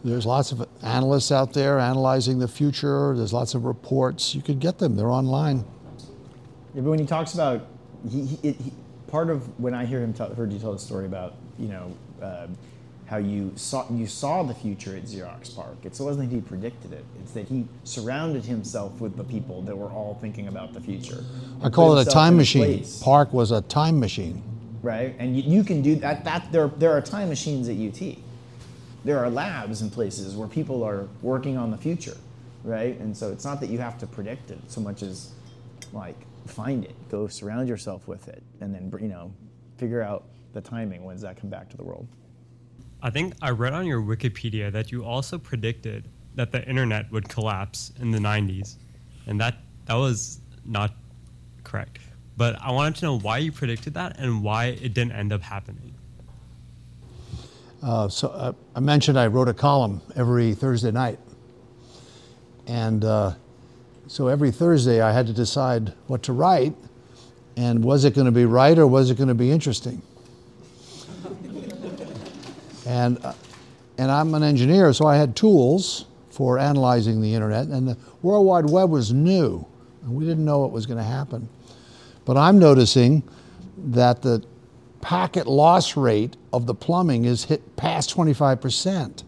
There's 0.03 0.27
lots 0.27 0.53
of 0.53 0.69
analysts 0.83 1.33
out 1.33 1.55
there 1.55 1.79
analyzing 1.79 2.39
the 2.39 2.49
future. 2.49 3.15
There's 3.17 3.33
lots 3.33 3.55
of 3.55 3.65
reports. 3.65 4.35
You 4.35 4.43
could 4.43 4.61
get 4.61 4.79
them. 4.79 4.97
They're 4.97 5.11
online. 5.11 5.65
Yeah, 6.75 6.83
but 6.83 6.91
when 6.91 6.99
he 6.99 7.07
talks 7.07 7.35
about, 7.35 7.67
he, 8.11 8.27
he, 8.27 8.53
he 8.53 8.73
part 9.09 9.31
of 9.31 9.59
when 9.61 9.75
I 9.75 9.87
hear 9.87 10.01
him 10.01 10.13
tell, 10.13 10.35
heard 10.35 10.53
you 10.53 10.59
tell 10.59 10.73
the 10.73 10.79
story 10.79 11.07
about, 11.07 11.37
you 11.59 11.69
know, 11.69 11.97
uh, 12.21 12.49
how 13.07 13.19
you 13.19 13.53
saw 13.57 13.87
you 13.93 14.07
saw 14.07 14.43
the 14.43 14.55
future 14.55 14.97
at 14.97 15.05
Xerox 15.05 15.55
PARC. 15.55 15.77
It's, 15.85 16.01
it 16.01 16.05
wasn't 16.05 16.31
that 16.31 16.35
he 16.35 16.41
predicted 16.41 16.93
it. 16.93 17.05
It's 17.21 17.33
that 17.33 17.47
he 17.47 17.67
surrounded 17.85 18.45
himself 18.45 19.01
with 19.01 19.17
the 19.17 19.25
people 19.25 19.63
that 19.63 19.77
were 19.77 19.89
all 19.89 20.19
thinking 20.21 20.49
about 20.49 20.73
the 20.73 20.81
future. 20.81 21.23
I 21.63 21.69
call 21.69 21.99
it 21.99 22.07
a 22.07 22.11
time 22.11 22.37
machine. 22.37 22.79
Place. 22.79 23.03
PARC 23.03 23.33
was 23.33 23.51
a 23.51 23.61
time 23.63 24.01
machine. 24.01 24.43
Right, 24.83 25.15
and 25.19 25.37
you, 25.37 25.43
you 25.59 25.65
can 25.65 25.83
do 25.83 25.97
that. 25.97 26.25
That 26.25 26.51
there 26.51 26.69
there 26.69 26.93
are 26.93 27.01
time 27.01 27.29
machines 27.29 27.69
at 27.69 27.77
UT. 27.77 28.17
There 29.05 29.19
are 29.19 29.29
labs 29.29 29.83
and 29.83 29.93
places 29.93 30.35
where 30.35 30.49
people 30.49 30.83
are 30.83 31.09
working 31.21 31.59
on 31.59 31.71
the 31.71 31.77
future, 31.77 32.17
right? 32.63 32.99
And 33.01 33.15
so 33.15 33.33
it's 33.33 33.45
not 33.45 33.61
that 33.61 33.69
you 33.69 33.79
have 33.79 33.99
to 33.99 34.07
predict 34.07 34.51
it 34.51 34.59
so 34.69 34.81
much 34.81 35.03
as 35.03 35.33
like 35.93 36.17
find 36.47 36.85
it, 36.85 36.95
go 37.11 37.27
surround 37.29 37.69
yourself 37.69 38.09
with 38.09 38.29
it, 38.29 38.43
and 38.61 38.75
then 38.75 38.91
you 39.01 39.09
know 39.09 39.33
figure 39.77 40.03
out 40.03 40.25
the 40.55 40.61
timing. 40.61 41.05
When 41.05 41.17
does 41.17 41.23
that 41.23 41.39
come 41.39 41.51
back 41.51 41.69
to 41.71 41.77
the 41.77 41.85
world? 41.85 42.09
I 43.05 43.11
think 43.11 43.35
I 43.43 43.51
read 43.51 43.75
on 43.75 43.87
your 43.87 44.01
Wikipedia 44.01 44.73
that 44.73 44.91
you 44.91 45.05
also 45.05 45.37
predicted 45.37 46.09
that 46.37 46.53
the 46.53 46.67
internet 46.67 47.13
would 47.13 47.29
collapse 47.29 47.93
in 48.01 48.11
the 48.11 48.19
90s, 48.19 48.77
and 49.27 49.39
that 49.43 49.57
that 49.85 49.95
was 49.95 50.41
not 50.65 50.95
correct. 51.65 51.99
But 52.39 52.59
I 52.63 52.73
wanted 52.73 52.97
to 52.97 53.05
know 53.05 53.19
why 53.19 53.39
you 53.39 53.53
predicted 53.53 53.93
that 53.95 54.19
and 54.19 54.43
why 54.43 54.69
it 54.69 54.95
didn't 54.95 55.13
end 55.13 55.35
up 55.35 55.43
happening. 55.43 55.93
Uh, 57.83 58.09
so 58.09 58.29
uh, 58.29 58.53
I 58.75 58.81
mentioned 58.81 59.19
I 59.19 59.27
wrote 59.27 59.49
a 59.49 59.55
column 59.55 60.01
every 60.17 60.55
Thursday 60.55 60.91
night, 60.91 61.19
and 62.67 63.05
uh, 63.05 63.35
so 64.07 64.29
every 64.29 64.51
Thursday 64.51 65.03
I 65.03 65.13
had 65.13 65.27
to 65.27 65.35
decide 65.35 65.93
what 66.07 66.23
to 66.23 66.33
write, 66.33 66.75
and 67.55 67.85
was 67.85 68.07
it 68.07 68.15
going 68.15 68.25
to 68.25 68.33
be 68.33 68.47
right 68.47 68.79
or 68.79 68.87
was 68.87 69.11
it 69.11 69.19
going 69.19 69.29
to 69.29 69.35
be 69.35 69.51
interesting? 69.51 70.01
And, 72.87 73.25
uh, 73.25 73.33
and 73.99 74.11
I'm 74.11 74.35
an 74.35 74.43
engineer, 74.43 74.93
so 74.93 75.07
I 75.07 75.17
had 75.17 75.37
tools 75.37 76.07
for 76.31 76.59
analyzing 76.59 77.21
the 77.21 77.33
internet, 77.33 77.69
and 77.69 77.87
the 77.87 77.97
World 78.23 78.47
Wide 78.47 78.69
Web 78.69 78.91
was 78.91 79.13
new, 79.13 79.65
and 80.03 80.15
we 80.15 80.25
didn't 80.25 80.45
know 80.45 80.59
what 80.59 80.73
was 80.73 80.85
going 80.85 80.99
to 80.99 81.05
happen. 81.05 81.49
But 82.25 82.37
I'm 82.37 82.59
noticing 82.59 83.23
that 83.77 84.23
the 84.23 84.45
packet 85.01 85.47
loss 85.47 85.97
rate 85.97 86.37
of 86.53 86.67
the 86.67 86.75
plumbing 86.75 87.25
is 87.25 87.45
hit 87.45 87.77
past 87.77 88.15
25%. 88.17 89.23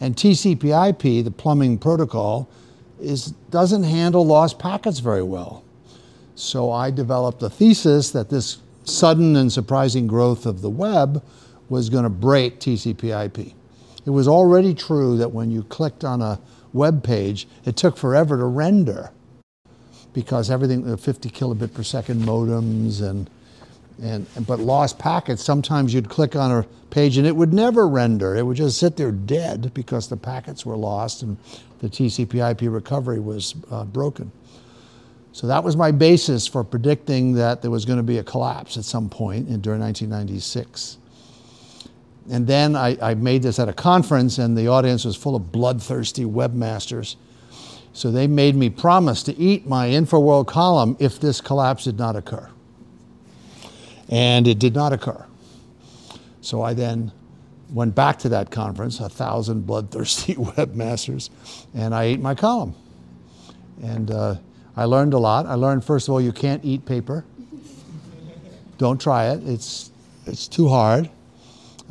And 0.00 0.16
TCP/IP, 0.16 1.24
the 1.24 1.30
plumbing 1.30 1.78
protocol, 1.78 2.48
is, 3.00 3.32
doesn't 3.50 3.84
handle 3.84 4.24
lost 4.24 4.58
packets 4.58 4.98
very 4.98 5.22
well. 5.22 5.64
So 6.34 6.70
I 6.70 6.90
developed 6.90 7.42
a 7.42 7.50
thesis 7.50 8.10
that 8.10 8.28
this 8.28 8.58
sudden 8.84 9.36
and 9.36 9.52
surprising 9.52 10.06
growth 10.06 10.44
of 10.44 10.60
the 10.60 10.70
web 10.70 11.22
was 11.72 11.88
going 11.88 12.04
to 12.04 12.10
break 12.10 12.60
TCP/IP. 12.60 13.54
It 14.04 14.10
was 14.10 14.28
already 14.28 14.74
true 14.74 15.16
that 15.16 15.32
when 15.32 15.50
you 15.50 15.62
clicked 15.62 16.04
on 16.04 16.20
a 16.20 16.38
web 16.74 17.02
page, 17.02 17.48
it 17.64 17.76
took 17.76 17.96
forever 17.96 18.36
to 18.36 18.44
render 18.44 19.10
because 20.12 20.50
everything, 20.50 20.84
the 20.84 20.98
50 20.98 21.30
kilobit 21.30 21.72
per 21.72 21.82
second 21.82 22.20
modems 22.20 23.00
and, 23.00 23.30
and, 24.02 24.26
but 24.46 24.58
lost 24.58 24.98
packets, 24.98 25.42
sometimes 25.42 25.94
you'd 25.94 26.10
click 26.10 26.36
on 26.36 26.50
a 26.50 26.62
page 26.90 27.16
and 27.16 27.26
it 27.26 27.34
would 27.34 27.54
never 27.54 27.88
render. 27.88 28.36
It 28.36 28.44
would 28.44 28.58
just 28.58 28.76
sit 28.76 28.98
there 28.98 29.10
dead 29.10 29.72
because 29.72 30.08
the 30.08 30.16
packets 30.18 30.66
were 30.66 30.76
lost 30.76 31.22
and 31.22 31.38
the 31.78 31.88
TCP/IP 31.88 32.70
recovery 32.70 33.18
was 33.18 33.54
uh, 33.70 33.84
broken. 33.84 34.30
So 35.32 35.46
that 35.46 35.64
was 35.64 35.74
my 35.74 35.90
basis 35.90 36.46
for 36.46 36.64
predicting 36.64 37.32
that 37.34 37.62
there 37.62 37.70
was 37.70 37.86
going 37.86 37.96
to 37.96 38.02
be 38.02 38.18
a 38.18 38.22
collapse 38.22 38.76
at 38.76 38.84
some 38.84 39.08
point 39.08 39.48
in, 39.48 39.62
during 39.62 39.80
1996. 39.80 40.98
And 42.30 42.46
then 42.46 42.76
I, 42.76 42.96
I, 43.02 43.14
made 43.14 43.42
this 43.42 43.58
at 43.58 43.68
a 43.68 43.72
conference, 43.72 44.38
and 44.38 44.56
the 44.56 44.68
audience 44.68 45.04
was 45.04 45.16
full 45.16 45.34
of 45.34 45.50
bloodthirsty 45.50 46.24
webmasters. 46.24 47.16
So 47.92 48.10
they 48.10 48.26
made 48.26 48.54
me 48.54 48.70
promise 48.70 49.22
to 49.24 49.36
eat 49.36 49.66
my 49.66 49.88
InfoWorld 49.88 50.46
column 50.46 50.96
if 50.98 51.20
this 51.20 51.40
collapse 51.40 51.84
did 51.84 51.98
not 51.98 52.16
occur. 52.16 52.48
And 54.08 54.46
it 54.46 54.58
did 54.58 54.74
not 54.74 54.92
occur. 54.92 55.26
So 56.40 56.62
I 56.62 56.74
then 56.74 57.12
went 57.70 57.94
back 57.94 58.18
to 58.20 58.28
that 58.30 58.50
conference, 58.50 59.00
a 59.00 59.08
thousand 59.08 59.66
bloodthirsty 59.66 60.34
webmasters, 60.36 61.30
and 61.74 61.94
I 61.94 62.04
ate 62.04 62.20
my 62.20 62.34
column. 62.34 62.74
And 63.82 64.10
uh, 64.10 64.36
I 64.76 64.84
learned 64.84 65.14
a 65.14 65.18
lot. 65.18 65.46
I 65.46 65.54
learned, 65.54 65.84
first 65.84 66.08
of 66.08 66.12
all, 66.12 66.20
you 66.20 66.32
can't 66.32 66.64
eat 66.64 66.86
paper. 66.86 67.24
Don't 68.78 69.00
try 69.00 69.30
it, 69.30 69.42
it's, 69.46 69.90
it's 70.26 70.48
too 70.48 70.68
hard. 70.68 71.10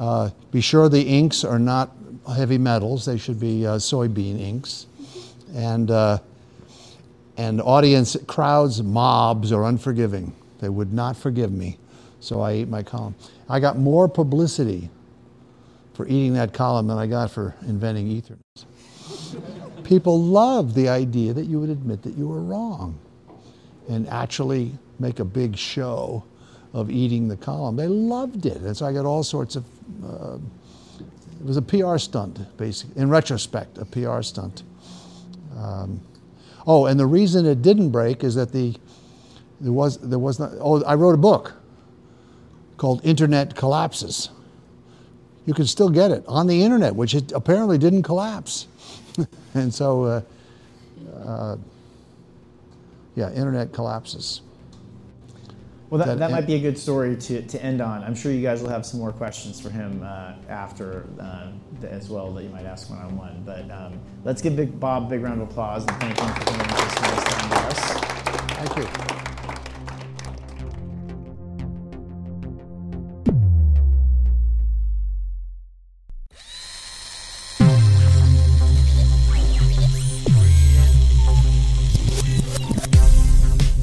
Uh, 0.02 0.32
be 0.50 0.62
sure 0.62 0.90
the 0.90 1.00
inks 1.00 1.44
are 1.44 1.60
not 1.60 1.96
heavy 2.36 2.58
metals, 2.58 3.06
they 3.06 3.20
should 3.20 3.40
be 3.40 3.68
uh, 3.68 3.76
soybean 3.76 4.40
inks. 4.40 4.88
And, 5.54 5.92
uh, 5.92 6.18
and 7.38 7.62
audience, 7.62 8.18
crowds, 8.26 8.82
mobs 8.82 9.52
are 9.52 9.64
unforgiving. 9.66 10.34
They 10.60 10.70
would 10.70 10.92
not 10.92 11.16
forgive 11.16 11.52
me. 11.52 11.78
So 12.20 12.42
I 12.42 12.52
ate 12.54 12.68
my 12.68 12.82
column. 12.82 13.14
I 13.48 13.60
got 13.60 13.78
more 13.78 14.08
publicity 14.08 14.90
for 15.94 16.08
eating 16.08 16.34
that 16.34 16.52
column 16.52 16.88
than 16.88 16.98
I 16.98 17.06
got 17.06 17.30
for 17.30 17.54
inventing 17.68 18.08
Ethernet. 18.08 19.84
people 19.84 20.20
loved 20.20 20.74
the 20.74 20.90
idea 20.90 21.32
that 21.34 21.46
you 21.46 21.60
would 21.60 21.70
admit 21.70 22.02
that 22.02 22.16
you 22.16 22.28
were 22.28 22.42
wrong 22.42 22.98
and 23.88 24.10
actually 24.10 24.72
make 24.98 25.20
a 25.20 25.26
big 25.26 25.56
show 25.56 26.24
of 26.74 26.90
eating 26.90 27.28
the 27.28 27.38
column. 27.38 27.76
They 27.76 27.88
loved 27.88 28.46
it. 28.46 28.62
And 28.62 28.76
so 28.76 28.86
I 28.86 28.94
got 28.94 29.06
all 29.06 29.24
sorts 29.24 29.56
of, 29.56 29.66
uh, 30.04 30.38
it 31.40 31.46
was 31.46 31.58
a 31.58 31.62
PR 31.62 31.98
stunt, 31.98 32.40
basically. 32.58 33.02
In 33.02 33.10
retrospect, 33.10 33.78
a 33.78 33.86
PR 33.86 34.22
stunt. 34.22 34.64
Um, 35.58 36.02
oh, 36.68 36.86
and 36.86 37.00
the 37.00 37.06
reason 37.06 37.46
it 37.46 37.62
didn't 37.62 37.90
break 37.90 38.24
is 38.24 38.36
that 38.36 38.52
the, 38.52 38.76
there 39.60 39.72
was, 39.72 39.98
there 39.98 40.20
was 40.20 40.40
not, 40.40 40.52
oh, 40.60 40.84
I 40.84 40.96
wrote 40.96 41.16
a 41.16 41.18
book 41.18 41.54
called 42.78 43.04
Internet 43.04 43.56
Collapses. 43.56 44.30
You 45.46 45.54
can 45.56 45.66
still 45.66 45.90
get 45.90 46.12
it 46.12 46.24
on 46.28 46.46
the 46.46 46.64
internet, 46.64 46.96
which 46.96 47.16
it 47.16 47.32
apparently 47.32 47.80
didn't 47.80 48.04
collapse. 48.04 48.68
and 49.56 49.74
so, 49.74 50.04
uh, 50.04 50.22
uh, 51.26 51.58
yeah, 53.16 53.32
internet 53.32 53.74
collapses. 53.74 54.42
Well, 55.92 55.98
that, 56.00 56.08
That- 56.08 56.20
that 56.20 56.32
might 56.32 56.48
be 56.48 56.54
a 56.56 56.60
good 56.60 56.78
story 56.78 57.18
to, 57.18 57.42
to 57.42 57.62
end 57.64 57.82
on. 57.82 58.02
I'm 58.02 58.16
sure 58.16 58.32
you 58.32 58.42
guys 58.42 58.62
will 58.62 58.70
have 58.70 58.86
some 58.86 59.00
more 59.02 59.12
questions 59.12 59.60
for 59.60 59.70
him 59.70 60.02
uh, 60.04 60.32
after 60.48 61.06
uh, 61.20 61.48
the- 61.82 61.92
as 61.92 62.10
well 62.10 62.32
that 62.32 62.44
you 62.44 62.50
might 62.50 62.66
ask 62.66 62.90
one 62.90 63.00
on 63.00 63.18
one. 63.18 63.44
But 63.46 63.70
um, 63.70 64.00
let's 64.24 64.42
give 64.42 64.56
Big 64.56 64.80
Bob 64.80 65.08
a 65.08 65.10
big 65.10 65.22
round 65.22 65.42
of 65.42 65.50
applause 65.50 65.86
and 65.86 65.98
thank 66.00 66.18
him 66.18 66.34
for 66.34 66.46
coming 66.46 66.66
to 66.66 66.90
spend 66.90 67.16
his 67.16 67.24
time 67.26 67.50
with 67.50 67.78
us. 67.78 68.74
Thank 68.74 69.12
you. 69.16 69.21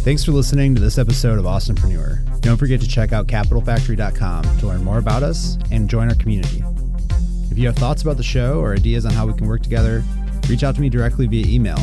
Thanks 0.08 0.24
for 0.24 0.32
listening 0.32 0.74
to 0.74 0.80
this 0.80 0.96
episode 0.96 1.38
of 1.38 1.44
Austinpreneur. 1.44 2.40
Don't 2.40 2.56
forget 2.56 2.80
to 2.80 2.88
check 2.88 3.12
out 3.12 3.26
capitalfactory.com 3.26 4.58
to 4.58 4.66
learn 4.66 4.82
more 4.82 4.96
about 4.96 5.22
us 5.22 5.58
and 5.70 5.86
join 5.86 6.08
our 6.08 6.14
community. 6.14 6.64
If 7.50 7.58
you 7.58 7.66
have 7.66 7.76
thoughts 7.76 8.00
about 8.00 8.16
the 8.16 8.22
show 8.22 8.58
or 8.58 8.72
ideas 8.72 9.04
on 9.04 9.12
how 9.12 9.26
we 9.26 9.34
can 9.34 9.46
work 9.46 9.62
together, 9.62 10.02
reach 10.48 10.64
out 10.64 10.74
to 10.76 10.80
me 10.80 10.88
directly 10.88 11.26
via 11.26 11.44
email, 11.46 11.76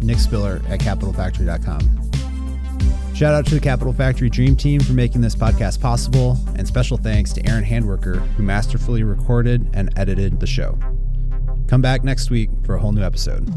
nickspiller 0.00 0.68
at 0.68 0.80
capitalfactory.com. 0.80 3.14
Shout 3.14 3.32
out 3.32 3.46
to 3.46 3.54
the 3.54 3.60
Capital 3.60 3.92
Factory 3.92 4.28
Dream 4.28 4.56
Team 4.56 4.80
for 4.80 4.92
making 4.92 5.20
this 5.20 5.36
podcast 5.36 5.80
possible, 5.80 6.36
and 6.56 6.66
special 6.66 6.96
thanks 6.96 7.32
to 7.34 7.48
Aaron 7.48 7.64
Handworker, 7.64 8.18
who 8.30 8.42
masterfully 8.42 9.04
recorded 9.04 9.70
and 9.72 9.96
edited 9.96 10.40
the 10.40 10.48
show. 10.48 10.76
Come 11.68 11.80
back 11.80 12.02
next 12.02 12.28
week 12.28 12.50
for 12.66 12.74
a 12.74 12.80
whole 12.80 12.90
new 12.90 13.04
episode. 13.04 13.48